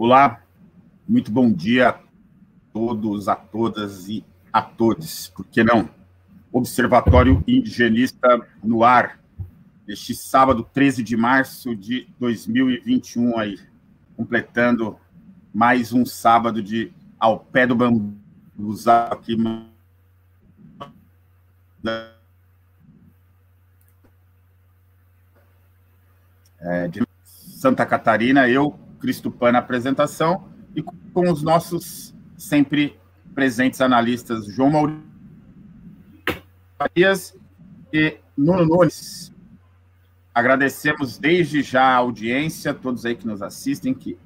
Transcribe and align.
Olá, 0.00 0.40
muito 1.08 1.32
bom 1.32 1.52
dia 1.52 1.88
a 1.88 2.00
todos, 2.72 3.26
a 3.26 3.34
todas 3.34 4.08
e 4.08 4.24
a 4.52 4.62
todos, 4.62 5.26
por 5.30 5.44
que 5.44 5.64
não? 5.64 5.90
Observatório 6.52 7.42
Indigenista 7.48 8.48
no 8.62 8.84
ar, 8.84 9.18
este 9.88 10.14
sábado 10.14 10.62
13 10.72 11.02
de 11.02 11.16
março 11.16 11.74
de 11.74 12.06
2021 12.20 13.36
aí, 13.36 13.58
completando 14.16 14.96
mais 15.52 15.92
um 15.92 16.06
sábado 16.06 16.62
de 16.62 16.92
ao 17.18 17.40
pé 17.40 17.66
do 17.66 17.74
bambuzal 17.74 19.14
aqui 19.14 19.36
é, 26.60 26.86
de 26.86 27.02
Santa 27.24 27.84
Catarina, 27.84 28.48
eu, 28.48 28.78
Cristo 28.98 29.30
Pan, 29.30 29.52
na 29.52 29.58
apresentação, 29.58 30.48
e 30.74 30.82
com 30.82 31.30
os 31.30 31.42
nossos 31.42 32.14
sempre 32.36 32.98
presentes 33.34 33.80
analistas 33.80 34.46
João 34.46 34.70
Maurício 34.70 35.08
e 37.92 38.16
Nuno 38.36 38.66
Nunes. 38.66 39.32
Agradecemos 40.34 41.18
desde 41.18 41.62
já 41.62 41.82
a 41.82 41.96
audiência, 41.96 42.72
todos 42.72 43.04
aí 43.04 43.16
que 43.16 43.26
nos 43.26 43.42
assistem, 43.42 43.92
que 43.92 44.16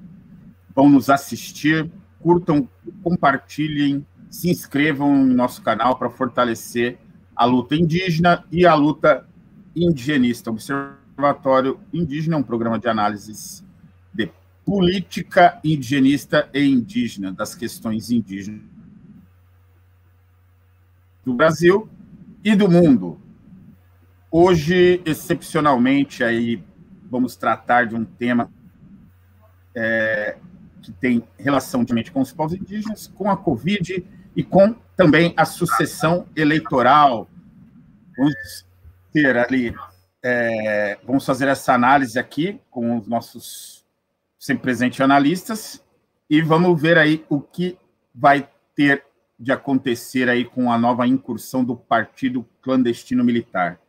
vão 0.75 0.89
nos 0.89 1.09
assistir, 1.09 1.89
curtam, 2.19 2.67
compartilhem, 3.03 4.05
se 4.29 4.49
inscrevam 4.49 5.25
no 5.25 5.33
nosso 5.33 5.61
canal 5.61 5.97
para 5.97 6.09
fortalecer 6.09 6.97
a 7.35 7.45
luta 7.45 7.75
indígena 7.75 8.43
e 8.51 8.65
a 8.65 8.75
luta 8.75 9.27
indigenista. 9.75 10.51
Observatório 10.51 11.79
Indígena 11.91 12.35
é 12.35 12.39
um 12.39 12.43
programa 12.43 12.79
de 12.79 12.87
análises 12.87 13.62
política 14.65 15.59
indigenista 15.63 16.49
e 16.53 16.63
indígena, 16.65 17.31
das 17.31 17.53
questões 17.53 18.09
indígenas 18.09 18.61
do 21.25 21.33
Brasil 21.33 21.89
e 22.43 22.55
do 22.55 22.69
mundo. 22.69 23.19
Hoje, 24.29 25.01
excepcionalmente, 25.05 26.23
aí 26.23 26.63
vamos 27.09 27.35
tratar 27.35 27.85
de 27.85 27.95
um 27.95 28.03
tema 28.03 28.51
é, 29.75 30.37
que 30.81 30.91
tem 30.91 31.23
relação 31.37 31.85
com 31.85 32.21
os 32.21 32.33
povos 32.33 32.53
indígenas, 32.53 33.07
com 33.07 33.29
a 33.29 33.37
Covid 33.37 34.05
e 34.35 34.43
com 34.43 34.75
também 34.97 35.33
a 35.37 35.45
sucessão 35.45 36.27
eleitoral. 36.35 37.29
Vamos 38.17 38.65
ter 39.11 39.37
ali, 39.37 39.73
é, 40.23 40.97
vamos 41.05 41.25
fazer 41.25 41.47
essa 41.47 41.73
análise 41.73 42.17
aqui 42.19 42.59
com 42.69 42.97
os 42.97 43.07
nossos 43.07 43.82
sempre 44.43 44.63
presentes 44.63 44.99
analistas 44.99 45.81
e 46.29 46.41
vamos 46.41 46.81
ver 46.81 46.97
aí 46.97 47.25
o 47.29 47.39
que 47.39 47.77
vai 48.13 48.49
ter 48.75 49.05
de 49.39 49.53
acontecer 49.53 50.27
aí 50.27 50.43
com 50.43 50.69
a 50.69 50.77
nova 50.77 51.07
incursão 51.07 51.63
do 51.63 51.77
Partido 51.77 52.45
Clandestino 52.61 53.23
Militar. 53.23 53.79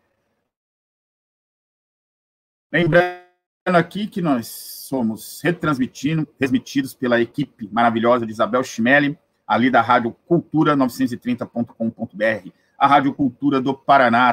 Lembrando 2.72 3.18
aqui 3.64 4.06
que 4.06 4.22
nós 4.22 4.46
somos 4.46 5.40
retransmitidos, 5.42 6.24
transmitidos 6.38 6.94
pela 6.94 7.20
equipe 7.20 7.68
maravilhosa 7.72 8.24
de 8.24 8.30
Isabel 8.30 8.62
Chimelli, 8.62 9.18
ali 9.44 9.72
da 9.72 9.82
Rádio 9.82 10.12
Cultura 10.24 10.76
930.com.br, 10.76 12.50
a 12.78 12.86
Rádio 12.86 13.12
Cultura 13.12 13.60
do 13.60 13.74
Paraná, 13.74 14.32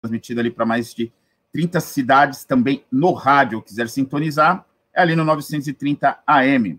transmitida 0.00 0.40
ali 0.40 0.50
para 0.50 0.64
mais 0.64 0.94
de 0.94 1.12
30 1.52 1.78
cidades 1.80 2.42
também 2.46 2.86
no 2.90 3.12
rádio, 3.12 3.60
quiser 3.60 3.90
sintonizar, 3.90 4.66
ali 4.94 5.16
no 5.16 5.24
930 5.24 6.18
AM. 6.26 6.78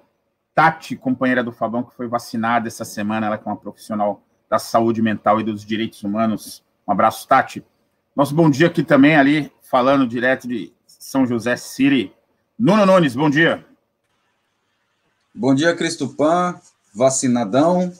Tati, 0.53 0.95
companheira 0.95 1.43
do 1.43 1.51
Fabão, 1.51 1.83
que 1.83 1.93
foi 1.93 2.07
vacinada 2.07 2.69
essa 2.69 2.85
semana, 2.85 3.27
ela 3.27 3.37
que 3.37 3.45
é 3.45 3.51
uma 3.51 3.57
profissional 3.57 4.23
da 4.49 4.59
saúde 4.59 5.01
mental 5.01 5.41
e 5.41 5.43
dos 5.43 5.65
direitos 5.65 6.03
humanos. 6.03 6.63
Um 6.87 6.91
abraço, 6.91 7.27
Tati. 7.27 7.65
Nosso 8.15 8.33
bom 8.33 8.49
dia 8.49 8.67
aqui 8.67 8.83
também, 8.83 9.15
ali, 9.15 9.51
falando 9.61 10.07
direto 10.07 10.47
de 10.47 10.71
São 11.01 11.25
José 11.25 11.57
City. 11.57 12.13
Nuno 12.59 12.85
Nunes, 12.85 13.15
bom 13.15 13.27
dia. 13.27 13.65
Bom 15.33 15.55
dia, 15.55 15.75
Cristo 15.75 16.07
Pan, 16.09 16.61
vacinadão. 16.93 17.91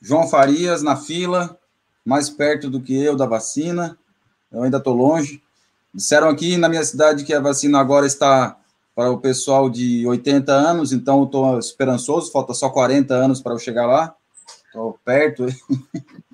João 0.00 0.26
Farias 0.26 0.82
na 0.82 0.96
fila, 0.96 1.58
mais 2.02 2.30
perto 2.30 2.70
do 2.70 2.80
que 2.80 2.96
eu 2.96 3.14
da 3.14 3.26
vacina. 3.26 3.98
Eu 4.50 4.62
ainda 4.62 4.78
estou 4.78 4.94
longe. 4.94 5.42
Disseram 5.92 6.30
aqui 6.30 6.56
na 6.56 6.66
minha 6.66 6.82
cidade 6.82 7.24
que 7.24 7.34
a 7.34 7.40
vacina 7.40 7.78
agora 7.78 8.06
está 8.06 8.56
para 8.94 9.10
o 9.10 9.20
pessoal 9.20 9.68
de 9.68 10.06
80 10.06 10.50
anos, 10.50 10.94
então 10.94 11.24
estou 11.24 11.58
esperançoso, 11.58 12.32
falta 12.32 12.54
só 12.54 12.70
40 12.70 13.12
anos 13.12 13.42
para 13.42 13.52
eu 13.52 13.58
chegar 13.58 13.84
lá. 13.84 14.16
Estou 14.64 14.98
perto. 15.04 15.44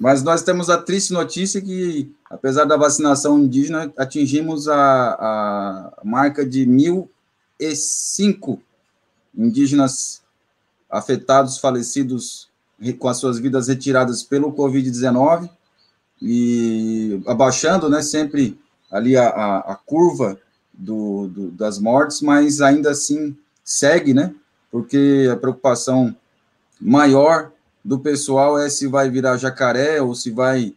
Mas 0.00 0.22
nós 0.22 0.42
temos 0.42 0.70
a 0.70 0.78
triste 0.78 1.12
notícia 1.12 1.60
que, 1.60 2.10
apesar 2.30 2.64
da 2.64 2.74
vacinação 2.74 3.38
indígena, 3.38 3.92
atingimos 3.98 4.66
a, 4.66 4.74
a 4.74 6.00
marca 6.02 6.44
de 6.44 6.66
1.005 6.66 8.58
indígenas 9.36 10.22
afetados, 10.88 11.58
falecidos 11.58 12.48
com 12.98 13.08
as 13.08 13.18
suas 13.18 13.38
vidas 13.38 13.68
retiradas 13.68 14.22
pelo 14.22 14.54
Covid-19 14.54 15.50
e 16.22 17.20
abaixando, 17.26 17.90
né, 17.90 18.00
sempre 18.00 18.58
ali 18.90 19.18
a, 19.18 19.28
a, 19.28 19.58
a 19.72 19.74
curva 19.76 20.40
do, 20.72 21.28
do, 21.28 21.50
das 21.50 21.78
mortes, 21.78 22.22
mas 22.22 22.62
ainda 22.62 22.90
assim 22.90 23.36
segue, 23.62 24.14
né, 24.14 24.34
porque 24.70 25.28
a 25.30 25.36
preocupação 25.36 26.16
maior 26.80 27.52
do 27.84 27.98
pessoal 27.98 28.58
é 28.58 28.68
se 28.68 28.86
vai 28.86 29.10
virar 29.10 29.36
jacaré 29.36 30.00
ou 30.00 30.14
se 30.14 30.30
vai 30.30 30.74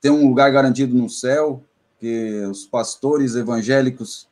ter 0.00 0.10
um 0.10 0.28
lugar 0.28 0.50
garantido 0.50 0.94
no 0.94 1.08
céu, 1.08 1.62
que 1.98 2.44
os 2.50 2.66
pastores 2.66 3.34
evangélicos 3.34 4.28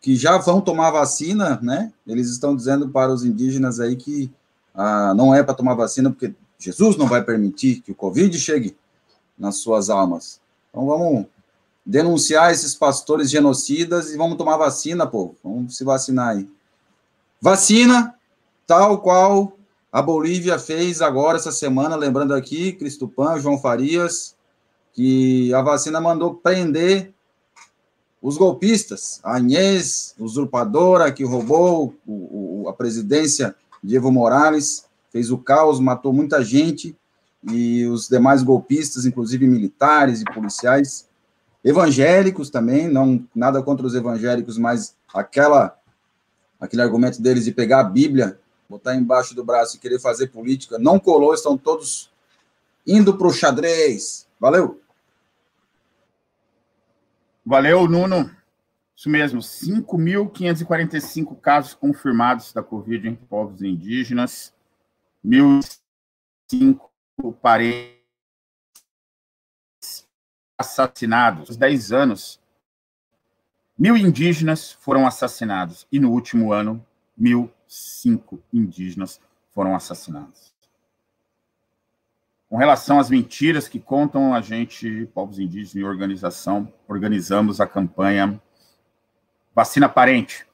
que 0.00 0.16
já 0.16 0.36
vão 0.36 0.60
tomar 0.60 0.90
vacina, 0.90 1.58
né? 1.62 1.92
Eles 2.06 2.28
estão 2.28 2.54
dizendo 2.54 2.88
para 2.88 3.12
os 3.12 3.24
indígenas 3.24 3.80
aí 3.80 3.96
que 3.96 4.30
ah, 4.74 5.14
não 5.14 5.34
é 5.34 5.42
para 5.42 5.54
tomar 5.54 5.74
vacina, 5.74 6.10
porque 6.10 6.34
Jesus 6.58 6.96
não 6.96 7.06
vai 7.06 7.22
permitir 7.22 7.80
que 7.80 7.92
o 7.92 7.94
Covid 7.94 8.36
chegue 8.38 8.76
nas 9.38 9.56
suas 9.56 9.88
almas. 9.88 10.40
Então 10.70 10.86
vamos 10.86 11.26
denunciar 11.86 12.52
esses 12.52 12.74
pastores 12.74 13.30
genocidas 13.30 14.12
e 14.12 14.16
vamos 14.16 14.36
tomar 14.36 14.56
vacina, 14.56 15.06
povo. 15.06 15.36
Vamos 15.42 15.76
se 15.76 15.84
vacinar 15.84 16.36
aí. 16.36 16.48
Vacina, 17.40 18.14
tal 18.66 18.98
qual 18.98 19.52
a 19.94 20.02
Bolívia 20.02 20.58
fez 20.58 21.00
agora 21.00 21.36
essa 21.36 21.52
semana, 21.52 21.94
lembrando 21.94 22.34
aqui, 22.34 22.72
Cristupan, 22.72 23.38
João 23.38 23.60
Farias, 23.60 24.34
que 24.92 25.54
a 25.54 25.62
vacina 25.62 26.00
mandou 26.00 26.34
prender 26.34 27.14
os 28.20 28.36
golpistas, 28.36 29.20
a 29.22 29.38
Inês, 29.38 30.12
usurpadora, 30.18 31.12
que 31.12 31.22
roubou 31.22 31.94
o, 32.04 32.62
o, 32.62 32.68
a 32.68 32.72
presidência 32.72 33.54
de 33.84 33.94
Evo 33.94 34.10
Morales, 34.10 34.84
fez 35.12 35.30
o 35.30 35.38
caos, 35.38 35.78
matou 35.78 36.12
muita 36.12 36.42
gente, 36.42 36.96
e 37.48 37.86
os 37.86 38.08
demais 38.08 38.42
golpistas, 38.42 39.06
inclusive 39.06 39.46
militares 39.46 40.22
e 40.22 40.24
policiais, 40.24 41.08
evangélicos 41.62 42.50
também, 42.50 42.88
não 42.88 43.24
nada 43.32 43.62
contra 43.62 43.86
os 43.86 43.94
evangélicos, 43.94 44.58
mas 44.58 44.96
aquela 45.14 45.78
aquele 46.58 46.82
argumento 46.82 47.22
deles 47.22 47.44
de 47.44 47.52
pegar 47.52 47.78
a 47.78 47.84
Bíblia, 47.84 48.40
botar 48.68 48.94
embaixo 48.96 49.34
do 49.34 49.44
braço 49.44 49.76
e 49.76 49.78
querer 49.78 50.00
fazer 50.00 50.28
política, 50.28 50.78
não 50.78 50.98
colou, 50.98 51.34
estão 51.34 51.56
todos 51.56 52.10
indo 52.86 53.16
para 53.16 53.26
o 53.26 53.32
xadrez. 53.32 54.28
Valeu! 54.38 54.80
Valeu, 57.44 57.86
Nuno. 57.88 58.34
Isso 58.96 59.10
mesmo, 59.10 59.40
5.545 59.40 61.38
casos 61.40 61.74
confirmados 61.74 62.52
da 62.52 62.62
Covid 62.62 63.08
em 63.08 63.14
povos 63.14 63.60
indígenas, 63.60 64.54
1.005 65.24 66.80
parentes 67.42 67.98
assassinados. 70.56 71.56
10 71.56 71.92
anos, 71.92 72.40
mil 73.76 73.96
indígenas 73.96 74.72
foram 74.72 75.06
assassinados. 75.06 75.86
E 75.90 75.98
no 75.98 76.12
último 76.12 76.52
ano, 76.52 76.84
1.005 77.74 78.40
indígenas 78.52 79.20
foram 79.50 79.74
assassinados. 79.74 80.54
Com 82.48 82.56
relação 82.56 83.00
às 83.00 83.10
mentiras 83.10 83.66
que 83.66 83.80
contam, 83.80 84.32
a 84.32 84.40
gente, 84.40 85.06
povos 85.12 85.38
indígenas 85.38 85.74
e 85.74 85.84
organização, 85.84 86.72
organizamos 86.86 87.60
a 87.60 87.66
campanha 87.66 88.40
Vacina 89.54 89.88
Parente, 89.88 90.46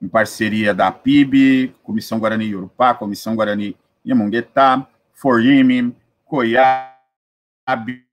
em 0.00 0.08
parceria 0.08 0.74
da 0.74 0.90
PIB, 0.90 1.74
Comissão 1.82 2.18
Guarani 2.18 2.54
Urupá, 2.54 2.94
Comissão 2.94 3.34
Guarani 3.34 3.76
Yamonguetá, 4.04 4.88
Forime, 5.12 5.94
Coiabe, 6.24 8.06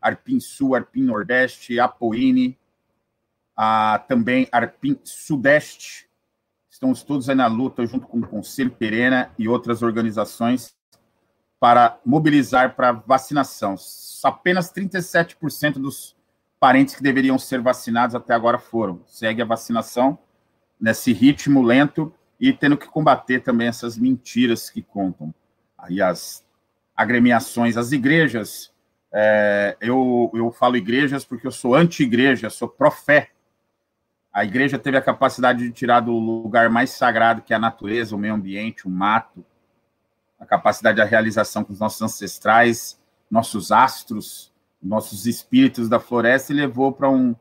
Arpim 0.00 0.40
Sul, 0.40 0.74
Arpim 0.74 1.02
Nordeste, 1.02 1.78
Apoine, 1.80 2.56
também 4.06 4.48
Arpim 4.50 4.98
Sudeste. 5.04 6.08
Estamos 6.70 7.02
todos 7.02 7.28
aí 7.28 7.34
na 7.34 7.46
luta, 7.46 7.84
junto 7.86 8.06
com 8.06 8.18
o 8.18 8.26
Conselho 8.26 8.70
Perena 8.70 9.30
e 9.38 9.48
outras 9.48 9.82
organizações, 9.82 10.74
para 11.58 11.98
mobilizar 12.04 12.74
para 12.74 12.92
vacinação. 12.92 13.74
Apenas 14.24 14.72
37% 14.72 15.74
dos 15.74 16.16
parentes 16.58 16.94
que 16.94 17.02
deveriam 17.02 17.38
ser 17.38 17.60
vacinados 17.60 18.14
até 18.14 18.34
agora 18.34 18.58
foram. 18.58 19.02
Segue 19.06 19.42
a 19.42 19.46
vacinação 19.46 20.18
nesse 20.80 21.12
ritmo 21.12 21.62
lento 21.62 22.12
e 22.40 22.52
tendo 22.52 22.76
que 22.76 22.86
combater 22.86 23.40
também 23.40 23.68
essas 23.68 23.98
mentiras 23.98 24.70
que 24.70 24.82
contam. 24.82 25.34
Aí 25.76 26.00
as 26.00 26.44
agremiações, 26.96 27.76
as 27.76 27.92
igrejas, 27.92 28.72
é, 29.12 29.76
eu, 29.80 30.30
eu 30.34 30.50
falo 30.50 30.76
igrejas 30.76 31.24
porque 31.24 31.46
eu 31.46 31.50
sou 31.50 31.74
anti-igreja, 31.74 32.48
sou 32.48 32.68
pró-fé. 32.68 33.30
A 34.32 34.44
igreja 34.44 34.78
teve 34.78 34.96
a 34.96 35.02
capacidade 35.02 35.64
de 35.64 35.72
tirar 35.72 36.00
do 36.00 36.12
lugar 36.12 36.70
mais 36.70 36.90
sagrado, 36.90 37.42
que 37.42 37.52
é 37.52 37.56
a 37.56 37.60
natureza, 37.60 38.14
o 38.14 38.18
meio 38.18 38.34
ambiente, 38.34 38.86
o 38.86 38.90
mato, 38.90 39.44
a 40.38 40.46
capacidade 40.46 40.98
da 40.98 41.04
realização 41.04 41.64
com 41.64 41.72
os 41.72 41.80
nossos 41.80 42.00
ancestrais, 42.00 42.98
nossos 43.30 43.72
astros, 43.72 44.52
nossos 44.80 45.26
espíritos 45.26 45.88
da 45.88 45.98
floresta, 45.98 46.52
e 46.52 46.56
levou 46.56 46.92
para 46.92 47.10
um, 47.10 47.34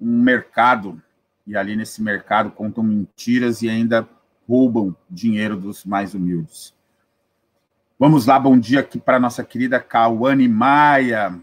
um 0.00 0.20
mercado. 0.20 1.00
E 1.46 1.56
ali 1.56 1.76
nesse 1.76 2.02
mercado 2.02 2.50
contam 2.50 2.82
mentiras 2.82 3.62
e 3.62 3.68
ainda 3.68 4.08
roubam 4.48 4.96
dinheiro 5.08 5.56
dos 5.56 5.84
mais 5.84 6.12
humildes. 6.12 6.74
Vamos 7.98 8.26
lá, 8.26 8.38
bom 8.38 8.58
dia 8.58 8.80
aqui 8.80 8.98
para 8.98 9.18
nossa 9.18 9.42
querida 9.44 9.80
Cauane 9.80 10.48
Maia, 10.48 11.40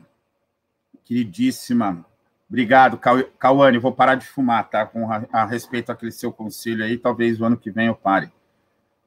queridíssima. 1.04 2.06
Obrigado, 2.54 3.00
Cauane. 3.40 3.80
Vou 3.80 3.92
parar 3.92 4.14
de 4.14 4.28
fumar, 4.28 4.70
tá? 4.70 4.86
Com 4.86 5.12
a, 5.12 5.26
a 5.34 5.44
respeito 5.44 5.92
àquele 5.92 6.12
seu 6.12 6.32
conselho 6.32 6.84
aí, 6.84 7.00
talvez 7.00 7.42
o 7.42 7.46
ano 7.46 7.58
que 7.58 7.72
vem 7.72 7.88
eu 7.88 7.96
pare. 7.96 8.32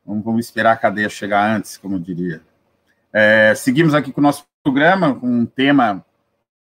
Vamos, 0.05 0.25
vamos 0.25 0.47
esperar 0.47 0.73
a 0.73 0.77
cadeia 0.77 1.09
chegar 1.09 1.49
antes, 1.49 1.77
como 1.77 1.95
eu 1.95 2.01
diria. 2.01 2.43
É, 3.13 3.55
seguimos 3.55 3.95
aqui 3.95 4.13
com 4.13 4.21
o 4.21 4.25
nosso 4.25 4.45
programa, 4.65 5.15
com 5.15 5.29
um 5.29 5.47
tema 5.47 6.05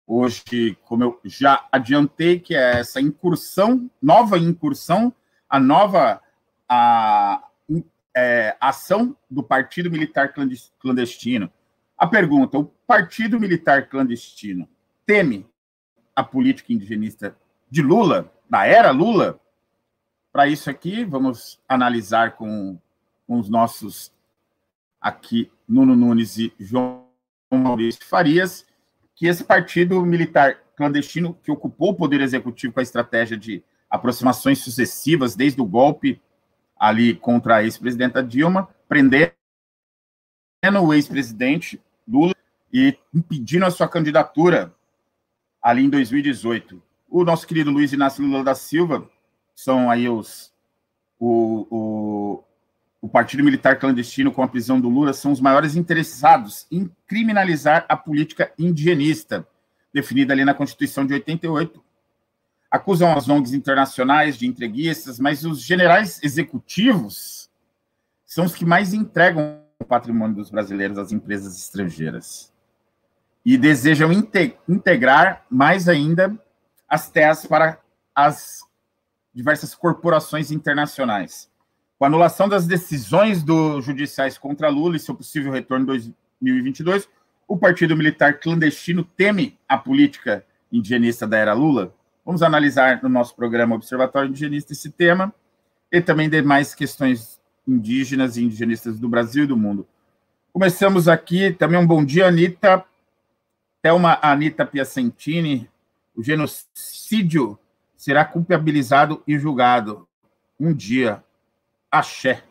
hoje, 0.07 0.77
como 0.85 1.03
eu 1.03 1.19
já 1.25 1.67
adiantei, 1.69 2.39
que 2.39 2.55
é 2.55 2.79
essa 2.79 3.01
incursão, 3.01 3.91
nova 4.01 4.37
incursão, 4.37 5.13
a 5.49 5.59
nova 5.59 6.21
a, 6.69 7.49
é, 8.15 8.55
ação 8.61 9.13
do 9.29 9.43
Partido 9.43 9.91
Militar 9.91 10.33
Clandestino. 10.79 11.51
A 11.97 12.07
pergunta: 12.07 12.57
o 12.57 12.63
Partido 12.63 13.37
Militar 13.41 13.89
Clandestino 13.89 14.69
teme 15.05 15.51
a 16.15 16.23
política 16.23 16.73
indigenista 16.73 17.35
de 17.69 17.81
Lula, 17.81 18.31
da 18.49 18.65
era 18.65 18.91
Lula? 18.91 19.39
Para 20.31 20.47
isso 20.47 20.69
aqui, 20.69 21.03
vamos 21.03 21.59
analisar 21.67 22.35
com 22.35 22.77
com 23.31 23.39
os 23.39 23.47
nossos 23.47 24.11
aqui, 24.99 25.49
Nuno 25.65 25.95
Nunes 25.95 26.37
e 26.37 26.53
João 26.59 27.05
Maurício 27.49 28.05
Farias, 28.05 28.65
que 29.15 29.25
esse 29.25 29.41
partido 29.45 30.05
militar 30.05 30.57
clandestino 30.75 31.33
que 31.41 31.49
ocupou 31.49 31.91
o 31.91 31.95
poder 31.95 32.19
executivo 32.19 32.73
com 32.73 32.81
a 32.81 32.83
estratégia 32.83 33.37
de 33.37 33.63
aproximações 33.89 34.59
sucessivas 34.59 35.33
desde 35.33 35.61
o 35.61 35.65
golpe 35.65 36.21
ali 36.77 37.15
contra 37.15 37.55
a 37.55 37.63
ex-presidenta 37.63 38.21
Dilma, 38.21 38.67
prendendo 38.85 39.31
o 40.81 40.93
ex-presidente 40.93 41.81
Lula 42.05 42.35
e 42.73 42.97
impedindo 43.13 43.65
a 43.65 43.71
sua 43.71 43.87
candidatura 43.87 44.75
ali 45.61 45.83
em 45.83 45.89
2018. 45.89 46.81
O 47.09 47.23
nosso 47.23 47.45
querido 47.45 47.71
Luiz 47.71 47.93
Inácio 47.93 48.25
Lula 48.25 48.43
da 48.43 48.55
Silva, 48.55 49.09
são 49.55 49.89
aí 49.89 50.09
os 50.09 50.51
o, 51.19 51.67
o, 51.69 52.43
o 53.01 53.07
Partido 53.07 53.43
Militar 53.43 53.77
Clandestino 53.77 54.31
com 54.31 54.41
a 54.41 54.47
prisão 54.47 54.81
do 54.81 54.89
Lula 54.89 55.13
são 55.13 55.31
os 55.31 55.39
maiores 55.39 55.75
interessados 55.75 56.65
em 56.71 56.89
criminalizar 57.05 57.85
a 57.87 57.95
política 57.95 58.51
indigenista, 58.57 59.47
definida 59.93 60.33
ali 60.33 60.43
na 60.43 60.55
Constituição 60.55 61.05
de 61.05 61.13
88. 61.13 61.83
Acusam 62.71 63.15
as 63.15 63.29
ONGs 63.29 63.53
internacionais 63.53 64.37
de 64.37 64.47
entreguistas, 64.47 65.19
mas 65.19 65.45
os 65.45 65.61
generais 65.61 66.19
executivos 66.23 67.49
são 68.25 68.45
os 68.45 68.55
que 68.55 68.65
mais 68.65 68.93
entregam 68.93 69.61
o 69.77 69.85
patrimônio 69.85 70.37
dos 70.37 70.49
brasileiros 70.49 70.97
às 70.97 71.11
empresas 71.11 71.55
estrangeiras. 71.55 72.50
E 73.45 73.57
desejam 73.57 74.11
integrar 74.67 75.45
mais 75.49 75.89
ainda 75.89 76.37
as 76.87 77.09
terras 77.09 77.45
para 77.45 77.79
as 78.15 78.59
diversas 79.33 79.73
corporações 79.73 80.51
internacionais 80.51 81.51
com 82.01 82.05
a 82.05 82.07
anulação 82.07 82.49
das 82.49 82.65
decisões 82.65 83.43
dos 83.43 83.85
judiciais 83.85 84.35
contra 84.35 84.69
Lula 84.69 84.95
e 84.95 84.99
seu 84.99 85.13
possível 85.13 85.51
retorno 85.51 85.83
em 85.83 85.85
2022, 86.41 87.07
o 87.47 87.55
Partido 87.55 87.95
Militar 87.95 88.39
Clandestino 88.39 89.03
teme 89.03 89.55
a 89.69 89.77
política 89.77 90.43
indigenista 90.71 91.27
da 91.27 91.37
era 91.37 91.53
Lula? 91.53 91.93
Vamos 92.25 92.41
analisar 92.41 93.03
no 93.03 93.07
nosso 93.07 93.35
programa 93.35 93.75
Observatório 93.75 94.29
Indigenista 94.29 94.73
esse 94.73 94.89
tema 94.89 95.31
e 95.91 96.01
também 96.01 96.27
demais 96.27 96.73
questões 96.73 97.39
indígenas 97.67 98.35
e 98.35 98.45
indigenistas 98.45 98.99
do 98.99 99.07
Brasil 99.07 99.43
e 99.43 99.47
do 99.47 99.55
mundo. 99.55 99.85
Começamos 100.51 101.07
aqui, 101.07 101.51
também 101.51 101.79
um 101.79 101.85
bom 101.85 102.03
dia, 102.03 102.27
Anitta, 102.27 102.83
Thelma 103.81 104.19
Anitta 104.21 104.65
Piacentini. 104.65 105.69
O 106.15 106.23
genocídio 106.23 107.57
será 107.95 108.25
culpabilizado 108.25 109.23
e 109.27 109.37
julgado 109.37 110.07
um 110.59 110.73
dia. 110.73 111.23
Axé. 111.89 112.43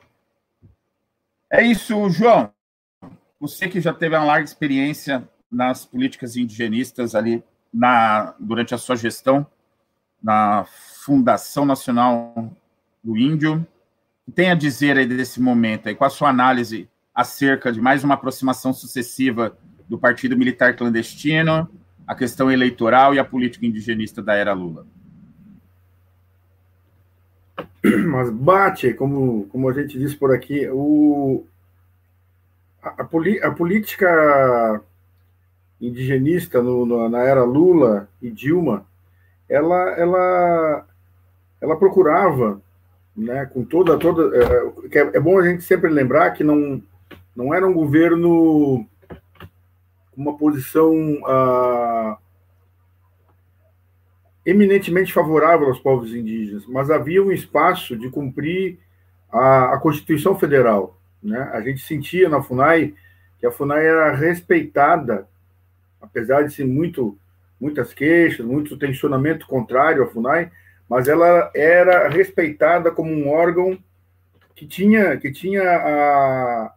É 1.50 1.62
isso, 1.62 2.08
João. 2.10 2.52
Você 3.38 3.68
que 3.68 3.80
já 3.80 3.92
teve 3.92 4.16
uma 4.16 4.24
larga 4.24 4.44
experiência 4.44 5.28
nas 5.50 5.84
políticas 5.84 6.36
indigenistas 6.36 7.14
ali 7.14 7.42
na, 7.72 8.34
durante 8.38 8.74
a 8.74 8.78
sua 8.78 8.96
gestão, 8.96 9.46
na 10.22 10.64
Fundação 11.04 11.64
Nacional 11.64 12.52
do 13.02 13.16
Índio. 13.16 13.66
Tem 14.34 14.50
a 14.50 14.54
dizer 14.54 14.96
aí 14.96 15.06
desse 15.06 15.40
momento 15.40 15.88
aí? 15.88 15.94
Qual 15.94 16.06
a 16.06 16.10
sua 16.10 16.28
análise 16.28 16.88
acerca 17.14 17.72
de 17.72 17.80
mais 17.80 18.04
uma 18.04 18.14
aproximação 18.14 18.72
sucessiva 18.72 19.56
do 19.90 19.98
Partido 19.98 20.36
Militar 20.36 20.76
Clandestino, 20.76 21.68
a 22.06 22.14
questão 22.14 22.48
eleitoral 22.48 23.12
e 23.12 23.18
a 23.18 23.24
política 23.24 23.66
indigenista 23.66 24.22
da 24.22 24.34
era 24.34 24.52
Lula? 24.52 24.86
Mas 28.06 28.30
bate, 28.30 28.94
como, 28.94 29.48
como 29.48 29.68
a 29.68 29.72
gente 29.72 29.98
disse 29.98 30.16
por 30.16 30.32
aqui, 30.32 30.68
o, 30.70 31.44
a, 32.80 33.02
a, 33.02 33.48
a 33.48 33.50
política 33.50 34.80
indigenista 35.80 36.62
no, 36.62 36.86
no, 36.86 37.08
na 37.08 37.22
era 37.24 37.42
Lula 37.42 38.08
e 38.22 38.30
Dilma, 38.30 38.86
ela, 39.48 39.90
ela, 39.98 40.86
ela 41.60 41.76
procurava, 41.76 42.62
né, 43.16 43.44
com 43.46 43.64
toda 43.64 43.98
toda 43.98 44.36
é, 44.36 44.98
é, 44.98 45.16
é 45.16 45.20
bom 45.20 45.36
a 45.36 45.42
gente 45.42 45.64
sempre 45.64 45.90
lembrar 45.90 46.30
que 46.30 46.44
não 46.44 46.80
não 47.34 47.52
era 47.52 47.66
um 47.66 47.72
governo 47.72 48.86
uma 50.20 50.36
posição 50.36 50.94
ah, 51.26 52.18
eminentemente 54.44 55.14
favorável 55.14 55.68
aos 55.68 55.80
povos 55.80 56.14
indígenas, 56.14 56.66
mas 56.66 56.90
havia 56.90 57.22
um 57.22 57.32
espaço 57.32 57.96
de 57.96 58.10
cumprir 58.10 58.78
a, 59.32 59.74
a 59.74 59.78
Constituição 59.78 60.38
Federal. 60.38 60.98
Né? 61.22 61.40
A 61.54 61.62
gente 61.62 61.80
sentia 61.80 62.28
na 62.28 62.42
FUNAI 62.42 62.94
que 63.38 63.46
a 63.46 63.50
FUNAI 63.50 63.86
era 63.86 64.12
respeitada, 64.12 65.26
apesar 66.02 66.42
de 66.42 66.52
ser 66.52 66.66
muito, 66.66 67.16
muitas 67.58 67.94
queixas, 67.94 68.44
muito 68.44 68.76
tensionamento 68.76 69.46
contrário 69.46 70.02
à 70.02 70.06
FUNAI, 70.06 70.52
mas 70.86 71.08
ela 71.08 71.50
era 71.54 72.08
respeitada 72.08 72.90
como 72.90 73.10
um 73.10 73.30
órgão 73.30 73.78
que 74.54 74.66
tinha, 74.66 75.16
que 75.16 75.32
tinha 75.32 75.62
a, 75.62 76.74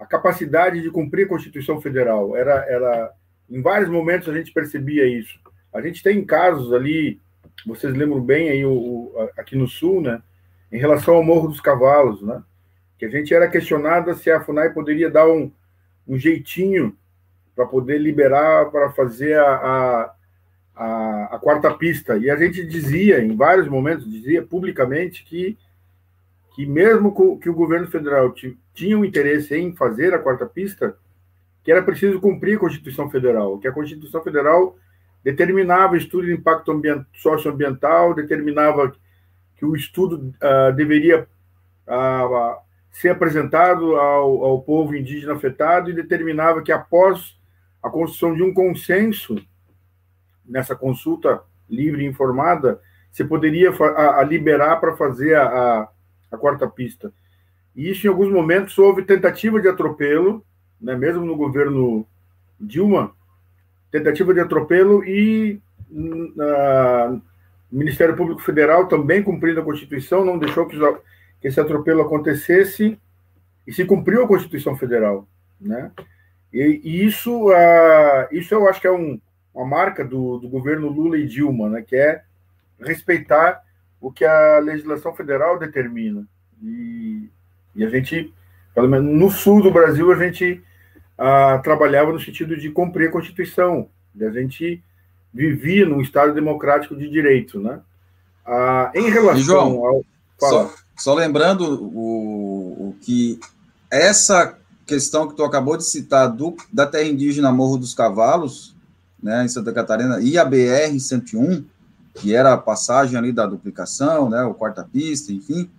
a 0.00 0.06
capacidade 0.06 0.80
de 0.80 0.90
cumprir 0.90 1.26
a 1.26 1.28
Constituição 1.28 1.78
Federal. 1.80 2.34
Era, 2.34 2.64
era, 2.66 3.12
em 3.48 3.60
vários 3.60 3.90
momentos 3.90 4.28
a 4.28 4.32
gente 4.32 4.50
percebia 4.50 5.06
isso. 5.06 5.38
A 5.72 5.82
gente 5.82 6.02
tem 6.02 6.24
casos 6.24 6.72
ali, 6.72 7.20
vocês 7.66 7.94
lembram 7.94 8.20
bem 8.20 8.48
aí 8.48 8.64
o, 8.64 8.72
o, 8.72 9.28
aqui 9.36 9.54
no 9.54 9.68
Sul, 9.68 10.00
né, 10.00 10.22
em 10.72 10.78
relação 10.78 11.14
ao 11.14 11.22
Morro 11.22 11.48
dos 11.48 11.60
Cavalos, 11.60 12.22
né, 12.22 12.42
que 12.98 13.04
a 13.04 13.10
gente 13.10 13.34
era 13.34 13.48
questionada 13.48 14.14
se 14.14 14.30
a 14.30 14.40
Funai 14.40 14.72
poderia 14.72 15.10
dar 15.10 15.28
um, 15.28 15.52
um 16.08 16.16
jeitinho 16.16 16.96
para 17.54 17.66
poder 17.66 17.98
liberar 17.98 18.70
para 18.70 18.90
fazer 18.92 19.38
a, 19.38 19.52
a, 19.52 20.14
a, 20.74 21.24
a, 21.36 21.38
quarta 21.38 21.70
pista. 21.74 22.16
E 22.16 22.30
a 22.30 22.36
gente 22.36 22.64
dizia, 22.64 23.22
em 23.22 23.36
vários 23.36 23.68
momentos, 23.68 24.10
dizia 24.10 24.42
publicamente 24.42 25.24
que, 25.24 25.58
que 26.60 26.66
mesmo 26.66 27.38
que 27.40 27.48
o 27.48 27.54
governo 27.54 27.86
federal 27.86 28.34
tinha 28.74 28.98
um 28.98 29.02
interesse 29.02 29.56
em 29.56 29.74
fazer 29.74 30.12
a 30.12 30.18
quarta 30.18 30.44
pista, 30.44 30.94
que 31.64 31.72
era 31.72 31.82
preciso 31.82 32.20
cumprir 32.20 32.56
a 32.56 32.60
Constituição 32.60 33.08
Federal, 33.08 33.58
que 33.58 33.66
a 33.66 33.72
Constituição 33.72 34.22
Federal 34.22 34.76
determinava 35.24 35.96
estudo 35.96 36.26
de 36.26 36.34
impacto 36.34 36.70
ambient, 36.70 37.06
socioambiental, 37.14 38.12
determinava 38.12 38.92
que 39.56 39.64
o 39.64 39.74
estudo 39.74 40.34
uh, 40.36 40.70
deveria 40.74 41.26
uh, 41.86 42.56
ser 42.90 43.08
apresentado 43.08 43.96
ao, 43.96 44.44
ao 44.44 44.60
povo 44.60 44.94
indígena 44.94 45.32
afetado 45.32 45.88
e 45.88 45.94
determinava 45.94 46.60
que 46.60 46.72
após 46.72 47.38
a 47.82 47.88
construção 47.88 48.34
de 48.34 48.42
um 48.42 48.52
consenso 48.52 49.34
nessa 50.44 50.76
consulta 50.76 51.42
livre 51.70 52.04
e 52.04 52.06
informada, 52.06 52.82
se 53.10 53.24
poderia 53.24 53.70
a, 53.70 54.20
a 54.20 54.22
liberar 54.24 54.76
para 54.76 54.94
fazer 54.94 55.36
a, 55.36 55.44
a, 55.44 55.88
a, 56.30 56.36
quarta 56.36 56.68
pista. 56.68 57.12
E 57.74 57.90
isso, 57.90 58.06
em 58.06 58.10
alguns 58.10 58.30
momentos, 58.30 58.76
houve 58.78 59.02
tentativa 59.02 59.60
de 59.60 59.68
atropelo, 59.68 60.44
né, 60.80 60.96
mesmo 60.96 61.24
no 61.24 61.36
governo 61.36 62.06
Dilma, 62.58 63.12
tentativa 63.90 64.34
de 64.34 64.40
atropelo 64.40 65.04
e 65.04 65.60
uh, 65.90 67.20
o 67.70 67.76
Ministério 67.76 68.16
Público 68.16 68.40
Federal, 68.40 68.86
também 68.86 69.22
cumprindo 69.22 69.60
a 69.60 69.64
Constituição, 69.64 70.24
não 70.24 70.38
deixou 70.38 70.66
que, 70.66 70.76
que 71.40 71.48
esse 71.48 71.60
atropelo 71.60 72.02
acontecesse 72.02 72.98
e 73.66 73.72
se 73.72 73.84
cumpriu 73.84 74.24
a 74.24 74.28
Constituição 74.28 74.76
Federal, 74.76 75.28
né? 75.60 75.90
E, 76.52 76.80
e 76.82 77.04
isso, 77.04 77.48
uh, 77.48 78.26
isso 78.32 78.54
eu 78.54 78.68
acho 78.68 78.80
que 78.80 78.86
é 78.86 78.92
um, 78.92 79.20
uma 79.54 79.64
marca 79.64 80.04
do, 80.04 80.38
do 80.38 80.48
governo 80.48 80.88
Lula 80.88 81.16
e 81.16 81.26
Dilma, 81.26 81.68
né? 81.68 81.82
Que 81.82 81.96
é 81.96 82.22
respeitar 82.80 83.62
o 84.00 84.10
que 84.10 84.24
a 84.24 84.58
legislação 84.58 85.14
federal 85.14 85.58
determina. 85.58 86.26
E, 86.62 87.28
e 87.74 87.84
a 87.84 87.88
gente, 87.88 88.32
pelo 88.74 88.88
menos 88.88 89.12
no 89.12 89.30
sul 89.30 89.62
do 89.62 89.70
Brasil, 89.70 90.10
a 90.10 90.16
gente 90.16 90.62
ah, 91.18 91.60
trabalhava 91.62 92.12
no 92.12 92.20
sentido 92.20 92.56
de 92.56 92.70
cumprir 92.70 93.08
a 93.08 93.12
Constituição. 93.12 93.88
A 94.20 94.30
gente 94.30 94.82
vivia 95.32 95.86
num 95.86 96.00
Estado 96.00 96.34
democrático 96.34 96.96
de 96.96 97.08
direito, 97.08 97.60
né? 97.60 97.80
Ah, 98.44 98.90
em 98.94 99.10
relação 99.10 99.42
João, 99.42 99.84
ao... 99.84 100.04
Só, 100.38 100.74
só, 100.96 101.14
lembrando 101.14 101.84
o, 101.84 102.88
o 102.88 102.96
que 103.02 103.38
essa 103.90 104.56
questão 104.86 105.28
que 105.28 105.36
tu 105.36 105.44
acabou 105.44 105.76
de 105.76 105.84
citar 105.84 106.28
do, 106.28 106.56
da 106.72 106.86
terra 106.86 107.04
indígena 107.04 107.52
Morro 107.52 107.76
dos 107.76 107.94
Cavalos, 107.94 108.74
né, 109.22 109.44
em 109.44 109.48
Santa 109.48 109.72
Catarina, 109.72 110.18
e 110.20 110.38
a 110.38 110.48
BR-101, 110.48 111.64
que 112.20 112.34
era 112.34 112.52
a 112.52 112.58
passagem 112.58 113.16
ali 113.16 113.32
da 113.32 113.46
duplicação, 113.46 114.28
né, 114.28 114.42
o 114.42 114.54
quarta 114.54 114.84
pista, 114.84 115.32
enfim, 115.32 115.70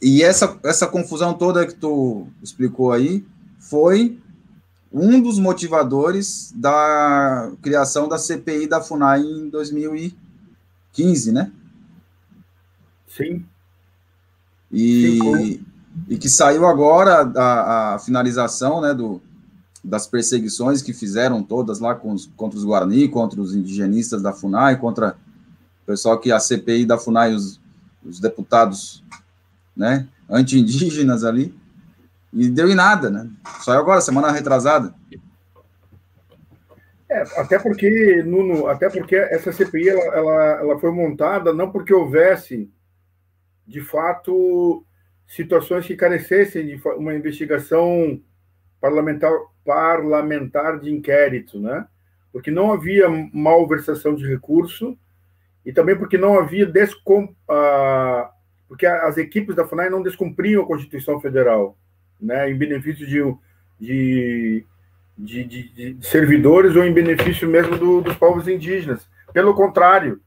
e 0.00 0.22
essa, 0.22 0.58
essa 0.62 0.86
confusão 0.86 1.34
toda 1.34 1.66
que 1.66 1.74
tu 1.74 2.26
explicou 2.42 2.92
aí 2.92 3.24
foi 3.58 4.18
um 4.92 5.20
dos 5.20 5.38
motivadores 5.38 6.52
da 6.54 7.50
criação 7.62 8.08
da 8.08 8.18
CPI 8.18 8.66
da 8.66 8.80
FUNAI 8.80 9.20
em 9.20 9.48
2015, 9.48 11.32
né? 11.32 11.50
Sim. 13.08 13.44
E, 14.70 15.18
Sim, 15.18 15.64
e 16.08 16.18
que 16.18 16.28
saiu 16.28 16.66
agora 16.66 17.22
a, 17.34 17.94
a, 17.94 17.98
finalização 17.98 18.80
né, 18.80 18.92
do, 18.92 19.20
das 19.82 20.06
perseguições 20.06 20.82
que 20.82 20.92
fizeram 20.92 21.42
todas 21.42 21.78
lá 21.78 21.98
os, 22.04 22.26
contra 22.36 22.58
os 22.58 22.64
Guarani, 22.64 23.08
contra 23.08 23.40
os 23.40 23.54
indigenistas 23.54 24.22
da 24.22 24.32
FUNAI, 24.32 24.76
contra 24.78 25.16
pessoal 25.86 26.18
que 26.18 26.32
a 26.32 26.40
CPI 26.40 26.84
da 26.84 26.98
FUNAI, 26.98 27.32
os, 27.32 27.60
os 28.04 28.20
deputados 28.20 29.04
né, 29.76 30.08
anti-indígenas 30.28 31.24
ali, 31.24 31.54
e 32.32 32.50
deu 32.50 32.68
em 32.68 32.74
nada, 32.74 33.08
né? 33.08 33.30
Saiu 33.60 33.80
agora, 33.80 34.00
semana 34.00 34.30
retrasada. 34.30 34.94
É, 37.08 37.22
até 37.40 37.58
porque, 37.58 38.22
Nuno, 38.24 38.66
até 38.66 38.90
porque 38.90 39.14
essa 39.16 39.52
CPI 39.52 39.88
ela, 39.88 40.04
ela, 40.14 40.44
ela 40.60 40.78
foi 40.78 40.90
montada 40.90 41.54
não 41.54 41.70
porque 41.70 41.94
houvesse, 41.94 42.68
de 43.66 43.80
fato, 43.80 44.84
situações 45.26 45.86
que 45.86 45.96
carecessem 45.96 46.66
de 46.66 46.82
uma 46.96 47.14
investigação 47.14 48.20
parlamentar, 48.80 49.32
parlamentar 49.64 50.80
de 50.80 50.92
inquérito, 50.92 51.60
né? 51.60 51.86
Porque 52.32 52.50
não 52.50 52.72
havia 52.72 53.08
malversação 53.32 54.14
de 54.14 54.26
recurso 54.26 54.98
e 55.66 55.72
também 55.72 55.96
porque 55.96 56.16
não 56.16 56.38
havia 56.38 56.64
descom, 56.64 57.34
porque 58.68 58.86
as 58.86 59.18
equipes 59.18 59.56
da 59.56 59.66
FUNAI 59.66 59.90
não 59.90 60.00
descumpriam 60.00 60.62
a 60.62 60.66
Constituição 60.66 61.20
Federal 61.20 61.76
né, 62.20 62.48
em 62.48 62.56
benefício 62.56 63.04
de, 63.04 63.20
de, 63.80 64.64
de, 65.18 65.94
de 65.94 66.06
servidores 66.06 66.76
ou 66.76 66.84
em 66.84 66.92
benefício 66.92 67.48
mesmo 67.48 67.76
do, 67.76 68.00
dos 68.00 68.14
povos 68.14 68.46
indígenas. 68.46 69.08
Pelo 69.32 69.54
contrário, 69.54 70.20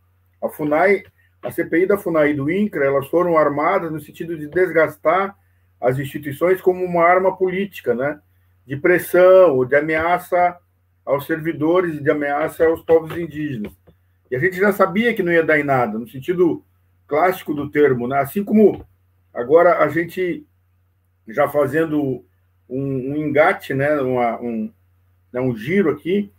a 0.44 0.50
FUNAI, 0.50 1.04
a 1.42 1.50
CPI 1.50 1.88
da 1.88 1.98
FUNAI 1.98 2.32
e 2.32 2.36
do 2.36 2.52
INCRA, 2.52 2.86
elas 2.86 3.08
foram 3.08 3.38
armadas 3.38 3.90
no 3.94 4.02
sentido 4.02 4.38
de 4.38 4.46
desgastar 4.48 5.38
as 5.80 5.98
instituições 5.98 6.60
como 6.60 6.84
uma 6.84 7.06
arma 7.06 7.38
política, 7.38 7.96
né, 7.96 8.20
de 8.68 8.76
pressão 8.76 9.56
ou 9.56 9.64
de 9.64 9.78
ameaça 9.78 10.58
aos 11.06 11.26
servidores 11.26 11.96
e 11.96 12.04
de 12.04 12.12
ameaça 12.12 12.66
aos 12.66 12.82
povos 12.82 13.18
indígenas. 13.18 13.72
E 14.30 14.36
a 14.36 14.40
gente 14.40 14.58
já 14.58 14.72
sabia 14.72 15.14
que 15.14 15.24
não 15.24 15.32
ia 15.32 15.44
dar 15.44 15.60
em 15.60 15.64
nada, 15.64 15.98
no 15.98 16.08
sentido 16.08 16.64
clássico 17.08 17.54
do 17.54 17.70
termo, 17.70 18.08
né? 18.08 18.20
Assim 18.20 18.44
como 18.44 18.86
agora 19.34 19.80
a 19.80 19.90
gente 19.90 20.46
já 21.28 21.48
fazendo 21.48 22.24
um, 22.70 23.12
um 23.12 23.18
engate, 23.18 23.74
né, 23.74 24.00
uma, 24.00 24.40
um, 24.40 24.72
né, 25.32 25.42
um 25.42 25.56
giro 25.56 25.92
aqui, 25.92 26.32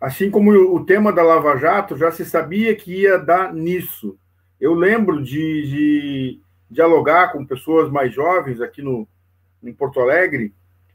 assim 0.00 0.30
como 0.30 0.52
o 0.52 0.84
tema 0.84 1.12
da 1.12 1.22
Lava 1.22 1.56
Jato 1.56 1.96
já 1.96 2.10
se 2.10 2.24
sabia 2.24 2.74
que 2.74 3.02
ia 3.02 3.18
dar 3.18 3.52
nisso. 3.52 4.18
Eu 4.60 4.74
lembro 4.74 5.22
de, 5.22 5.68
de 5.68 6.40
dialogar 6.70 7.32
com 7.32 7.46
pessoas 7.46 7.90
mais 7.90 8.12
jovens 8.12 8.60
aqui 8.60 8.82
no, 8.82 9.06
em 9.62 9.72
Porto 9.72 10.00
Alegre, 10.00 10.52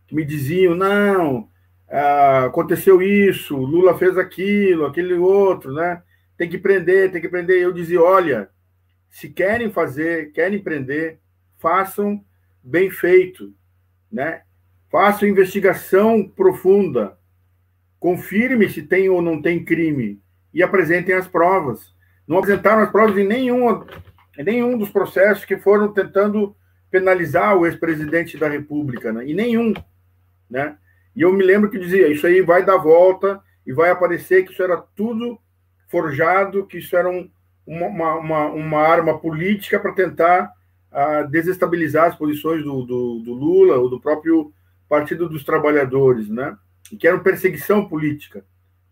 que 0.07 0.15
me 0.15 0.25
diziam, 0.25 0.75
não, 0.75 1.47
ah, 1.89 2.45
aconteceu 2.45 3.01
isso, 3.01 3.55
Lula 3.55 3.97
fez 3.97 4.17
aquilo, 4.17 4.85
aquele 4.85 5.13
outro, 5.13 5.73
né? 5.73 6.01
Tem 6.43 6.49
que 6.49 6.57
prender, 6.57 7.09
tem 7.09 7.21
que 7.21 7.29
prender. 7.29 7.61
Eu 7.61 7.71
dizia, 7.71 8.01
olha, 8.01 8.49
se 9.09 9.29
querem 9.29 9.71
fazer, 9.71 10.33
querem 10.33 10.61
prender, 10.61 11.19
façam 11.57 12.21
bem 12.61 12.89
feito, 12.89 13.53
né? 14.11 14.41
Façam 14.91 15.27
investigação 15.27 16.27
profunda, 16.27 17.17
confirme 17.97 18.69
se 18.69 18.83
tem 18.83 19.09
ou 19.09 19.21
não 19.21 19.41
tem 19.41 19.63
crime 19.63 20.21
e 20.53 20.61
apresentem 20.61 21.15
as 21.15 21.27
provas. 21.27 21.93
Não 22.27 22.39
apresentaram 22.39 22.83
as 22.83 22.91
provas 22.91 23.17
em 23.17 23.25
nenhum, 23.25 23.85
em 24.37 24.43
nenhum 24.43 24.77
dos 24.77 24.89
processos 24.89 25.45
que 25.45 25.57
foram 25.57 25.93
tentando 25.93 26.55
penalizar 26.91 27.57
o 27.57 27.65
ex-presidente 27.65 28.37
da 28.37 28.49
República, 28.49 29.13
né? 29.13 29.25
E 29.25 29.33
nenhum, 29.33 29.73
né? 30.49 30.77
E 31.15 31.21
eu 31.21 31.31
me 31.31 31.43
lembro 31.43 31.69
que 31.69 31.79
dizia, 31.79 32.09
isso 32.09 32.27
aí 32.27 32.41
vai 32.41 32.65
dar 32.65 32.77
volta 32.77 33.41
e 33.65 33.71
vai 33.71 33.89
aparecer 33.89 34.43
que 34.43 34.51
isso 34.51 34.61
era 34.61 34.75
tudo 34.77 35.39
forjado, 35.93 36.65
que 36.65 36.79
isso 36.79 36.97
era 36.97 37.07
um, 37.07 37.29
uma, 37.67 38.15
uma, 38.15 38.45
uma 38.47 38.79
arma 38.79 39.19
política 39.19 39.79
para 39.79 39.93
tentar 39.93 40.51
uh, 40.91 41.29
desestabilizar 41.29 42.05
as 42.05 42.15
posições 42.15 42.63
do, 42.63 42.81
do, 42.81 43.19
do, 43.19 43.31
Lula 43.31 43.77
ou 43.77 43.87
do 43.87 44.01
próprio 44.01 44.51
Partido 44.89 45.29
dos 45.29 45.43
Trabalhadores, 45.43 46.27
né? 46.29 46.57
E 46.91 46.97
que 46.97 47.05
era 47.05 47.15
uma 47.15 47.23
perseguição 47.23 47.87
política. 47.87 48.43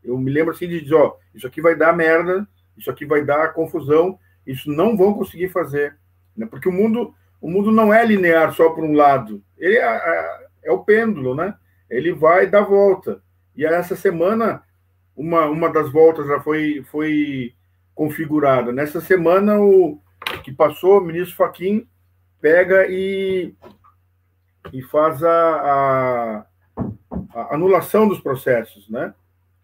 Eu 0.03 0.15
me 0.15 0.29
lembro 0.29 0.53
assim 0.53 0.67
de 0.67 0.79
dizer, 0.79 0.93
ó, 0.93 1.15
isso 1.33 1.47
aqui 1.47 1.59
vai 1.59 1.75
dar 1.75 1.91
merda, 1.97 2.47
isso 2.77 2.91
aqui 2.91 3.03
vai 3.03 3.25
dar 3.25 3.53
confusão, 3.53 4.19
isso 4.45 4.71
não 4.71 4.95
vão 4.95 5.15
conseguir 5.15 5.49
fazer, 5.49 5.97
né? 6.37 6.45
Porque 6.45 6.69
o 6.69 6.71
mundo, 6.71 7.15
o 7.41 7.49
mundo 7.49 7.71
não 7.71 7.91
é 7.91 8.05
linear 8.05 8.53
só 8.53 8.69
por 8.69 8.83
um 8.83 8.93
lado, 8.93 9.43
ele 9.57 9.77
é, 9.77 9.85
é, 9.85 10.47
é 10.65 10.71
o 10.71 10.83
pêndulo, 10.83 11.33
né? 11.33 11.55
Ele 11.89 12.13
vai 12.13 12.45
dar 12.45 12.61
volta. 12.61 13.23
E 13.55 13.65
essa 13.65 13.95
semana 13.95 14.61
uma, 15.21 15.45
uma 15.45 15.69
das 15.69 15.91
voltas 15.91 16.25
já 16.25 16.39
foi, 16.39 16.83
foi 16.89 17.53
configurada. 17.93 18.71
Nessa 18.71 18.99
semana, 18.99 19.61
o 19.61 19.99
que 20.43 20.51
passou, 20.51 20.97
o 20.97 21.05
ministro 21.05 21.35
Faquim 21.35 21.87
pega 22.41 22.87
e, 22.89 23.53
e 24.73 24.81
faz 24.81 25.23
a, 25.23 25.29
a, 25.29 26.45
a 27.35 27.53
anulação 27.53 28.07
dos 28.07 28.19
processos, 28.19 28.89
né? 28.89 29.13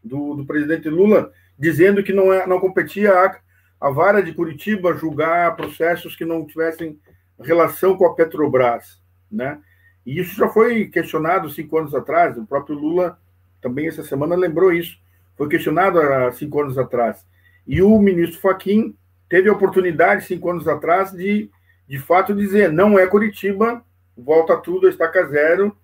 Do, 0.04 0.36
do, 0.36 0.46
presidente 0.46 0.88
Lula, 0.88 1.32
dizendo 1.58 2.04
que 2.04 2.14
não, 2.14 2.32
é, 2.32 2.46
não 2.46 2.60
competia 2.60 3.12
a, 3.12 3.40
a 3.82 3.90
vara 3.90 4.22
de 4.22 4.34
Curitiba 4.34 4.94
julgar 4.94 5.56
processos 5.56 6.16
que 6.16 6.24
não 6.24 6.46
tivessem 6.46 7.00
relação 7.40 7.98
com 7.98 8.06
a 8.06 8.14
Petrobras, 8.14 9.02
né? 9.30 9.60
E 10.06 10.20
isso 10.20 10.36
já 10.36 10.48
foi 10.48 10.86
questionado 10.88 11.50
cinco 11.50 11.80
anos 11.80 11.96
atrás, 11.96 12.38
o 12.38 12.46
próprio 12.46 12.78
Lula 12.78 13.20
também 13.60 13.88
essa 13.88 14.04
semana 14.04 14.36
lembrou 14.36 14.72
isso 14.72 15.00
foi 15.38 15.48
questionado 15.48 16.00
há 16.00 16.32
cinco 16.32 16.62
anos 16.62 16.77
atrás. 16.77 17.25
E 17.65 17.82
o 17.82 18.00
ministro 18.00 18.39
Faquim 18.39 18.96
teve 19.29 19.50
a 19.50 19.53
oportunidade, 19.53 20.25
cinco 20.25 20.50
anos 20.50 20.67
atrás, 20.67 21.12
de, 21.12 21.50
de 21.88 22.00
fato, 22.00 22.34
dizer: 22.34 22.72
não 22.72 22.98
é 22.98 23.06
Curitiba, 23.06 23.84
volta 24.17 24.58
tudo, 24.58 24.89
estaca 24.89 25.27
zero, 25.27 25.77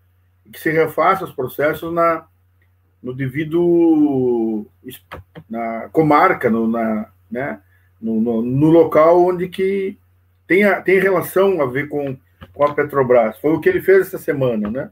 que 0.51 0.59
se 0.59 0.71
refaça 0.71 1.23
os 1.23 1.33
processos 1.33 1.93
na, 1.93 2.25
no 3.01 3.13
devido 3.13 4.65
na 5.49 5.89
comarca, 5.91 6.49
no, 6.49 6.67
na, 6.67 7.09
né, 7.29 7.59
no, 8.01 8.19
no, 8.19 8.41
no, 8.41 8.69
local 8.69 9.23
onde 9.23 9.47
que 9.47 9.97
tem, 10.47 10.63
a, 10.63 10.81
tem 10.81 10.99
relação 10.99 11.61
a 11.61 11.65
ver 11.65 11.87
com, 11.89 12.17
com 12.53 12.63
a 12.63 12.73
Petrobras. 12.73 13.37
Foi 13.39 13.51
o 13.51 13.59
que 13.59 13.69
ele 13.69 13.81
fez 13.81 14.07
essa 14.07 14.17
semana, 14.17 14.69
né? 14.69 14.89